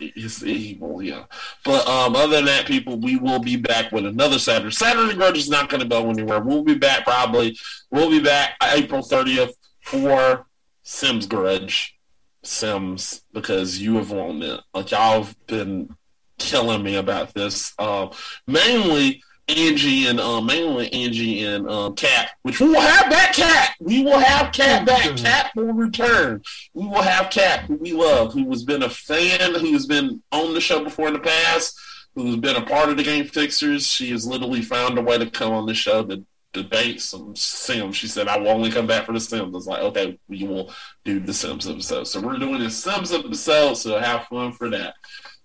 it's 0.00 0.42
evil, 0.42 1.00
yeah. 1.00 1.26
But 1.64 1.86
um, 1.86 2.16
other 2.16 2.36
than 2.36 2.46
that, 2.46 2.66
people, 2.66 2.98
we 2.98 3.14
will 3.14 3.38
be 3.38 3.54
back 3.54 3.92
with 3.92 4.04
another 4.04 4.40
Saturday. 4.40 4.72
Saturday 4.72 5.14
Grudge 5.14 5.38
is 5.38 5.48
not 5.48 5.68
going 5.68 5.80
to 5.80 5.88
go 5.88 6.10
anywhere. 6.10 6.40
We'll 6.40 6.64
be 6.64 6.74
back 6.74 7.04
probably. 7.04 7.56
We'll 7.92 8.10
be 8.10 8.18
back 8.18 8.56
April 8.64 9.00
30th 9.00 9.52
for 9.80 10.44
Sims 10.82 11.28
Grudge. 11.28 11.96
Sims, 12.42 13.22
because 13.32 13.78
you 13.78 13.94
have 13.94 14.10
won 14.10 14.42
it. 14.42 14.60
Like, 14.74 14.90
y'all 14.90 15.22
have 15.22 15.46
been 15.46 15.94
killing 16.36 16.82
me 16.82 16.96
about 16.96 17.32
this. 17.32 17.74
Uh, 17.78 18.08
mainly 18.48 19.22
Angie 19.48 20.06
and 20.06 20.18
uh, 20.18 20.40
mainly 20.40 20.92
Angie 20.92 21.44
and 21.44 21.68
uh, 21.68 21.90
Cat, 21.90 22.30
which 22.42 22.60
we 22.60 22.68
will 22.68 22.80
have 22.80 23.10
that 23.10 23.32
Cat. 23.34 23.74
We 23.78 24.02
will 24.02 24.18
have 24.18 24.52
Cat 24.52 24.86
back. 24.86 25.16
Cat 25.16 25.50
will 25.54 25.72
return. 25.74 26.42
We 26.72 26.86
will 26.86 27.02
have 27.02 27.30
Cat, 27.30 27.60
who 27.64 27.76
we 27.76 27.92
love, 27.92 28.32
who 28.32 28.48
has 28.50 28.64
been 28.64 28.82
a 28.82 28.88
fan, 28.90 29.54
who 29.54 29.72
has 29.72 29.86
been 29.86 30.22
on 30.32 30.54
the 30.54 30.60
show 30.60 30.82
before 30.82 31.08
in 31.08 31.14
the 31.14 31.20
past, 31.20 31.78
who 32.14 32.26
has 32.26 32.36
been 32.36 32.56
a 32.56 32.64
part 32.64 32.88
of 32.88 32.96
the 32.96 33.02
Game 33.02 33.26
Fixers. 33.26 33.86
She 33.86 34.10
has 34.12 34.26
literally 34.26 34.62
found 34.62 34.96
a 34.98 35.02
way 35.02 35.18
to 35.18 35.30
come 35.30 35.52
on 35.52 35.66
the 35.66 35.74
show 35.74 36.04
to 36.04 36.24
debate 36.54 37.02
some 37.02 37.36
Sims. 37.36 37.96
She 37.96 38.06
said, 38.06 38.28
"I 38.28 38.38
will 38.38 38.48
only 38.48 38.70
come 38.70 38.86
back 38.86 39.04
for 39.04 39.12
the 39.12 39.20
Sims." 39.20 39.42
I 39.42 39.56
was 39.56 39.66
like, 39.66 39.82
"Okay, 39.82 40.18
we 40.28 40.44
will 40.44 40.72
do 41.04 41.20
the 41.20 41.34
Sims 41.34 41.68
episode." 41.68 42.04
So 42.04 42.20
we're 42.20 42.38
doing 42.38 42.60
the 42.60 42.70
Sims 42.70 43.12
episode. 43.12 43.74
So 43.74 43.98
have 43.98 44.26
fun 44.28 44.52
for 44.52 44.70
that. 44.70 44.94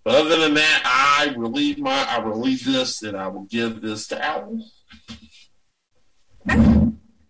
But 0.03 0.15
other 0.15 0.37
than 0.37 0.53
that, 0.55 0.81
I 0.85 1.33
relieve 1.35 1.79
my 1.79 2.05
I 2.09 2.19
relieve 2.19 2.65
this 2.65 3.01
and 3.03 3.17
I 3.17 3.27
will 3.27 3.43
give 3.43 3.81
this 3.81 4.07
to 4.07 4.25
Owl. 4.25 4.65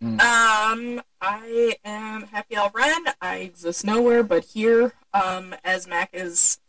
Um, 0.02 1.02
I 1.22 1.76
am 1.84 2.24
happy 2.24 2.56
I'll 2.56 2.72
run. 2.74 3.06
I 3.22 3.38
exist 3.38 3.86
nowhere 3.86 4.24
but 4.24 4.46
here. 4.46 4.94
Um, 5.14 5.56
as 5.64 5.88
Mac 5.88 6.12
is 6.14 6.60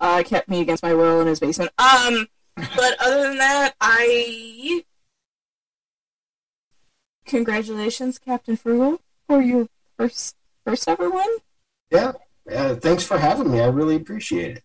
uh, 0.00 0.22
kept 0.24 0.48
me 0.48 0.60
against 0.60 0.82
my 0.82 0.94
will 0.94 1.20
in 1.20 1.26
his 1.26 1.40
basement. 1.40 1.72
Um, 1.78 2.28
but 2.54 2.96
other 3.00 3.22
than 3.22 3.38
that, 3.38 3.74
I 3.80 4.84
congratulations, 7.26 8.18
Captain 8.18 8.56
Frugal, 8.56 9.00
for 9.26 9.42
your 9.42 9.68
first 9.96 10.36
first 10.64 10.88
ever 10.88 11.10
win. 11.10 11.38
Yeah. 11.90 12.12
Uh, 12.50 12.76
thanks 12.76 13.02
for 13.02 13.18
having 13.18 13.50
me. 13.50 13.60
I 13.60 13.66
really 13.66 13.96
appreciate 13.96 14.58
it. 14.58 14.62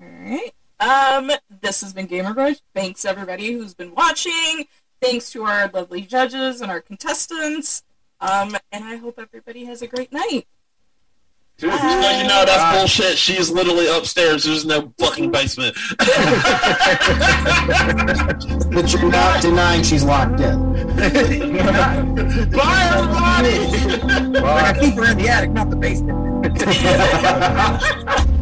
All 0.00 0.08
right. 0.08 0.52
Um, 0.80 1.30
this 1.60 1.82
has 1.82 1.92
been 1.92 2.06
Gamer 2.06 2.32
Grudge. 2.32 2.60
Thanks 2.74 3.04
everybody 3.04 3.52
who's 3.52 3.74
been 3.74 3.94
watching. 3.94 4.66
Thanks 5.02 5.30
to 5.32 5.44
our 5.44 5.68
lovely 5.68 6.02
judges 6.02 6.60
and 6.60 6.70
our 6.70 6.80
contestants. 6.80 7.82
Um, 8.20 8.56
and 8.72 8.84
I 8.84 8.96
hope 8.96 9.18
everybody 9.18 9.64
has 9.66 9.82
a 9.82 9.86
great 9.86 10.12
night. 10.12 10.46
Dude, 11.58 11.72
just 11.72 12.22
you 12.22 12.28
know 12.28 12.44
that's 12.46 12.78
bullshit. 12.78 13.18
She's 13.18 13.50
literally 13.50 13.86
upstairs. 13.86 14.44
There's 14.44 14.64
no 14.64 14.92
fucking 14.98 15.30
basement. 15.30 15.76
But 18.72 18.92
you're 18.92 19.10
not 19.10 19.42
denying 19.42 19.82
she's 19.82 20.04
locked 20.04 20.40
in. 20.40 20.72
Bye, 20.96 21.96
everybody. 22.94 23.58
I 24.38 24.76
keep 24.80 24.94
her 24.94 25.10
in 25.10 25.18
the 25.18 25.28
attic, 25.28 25.50
not 25.50 25.70
the 25.70 25.76
basement. 25.76 26.16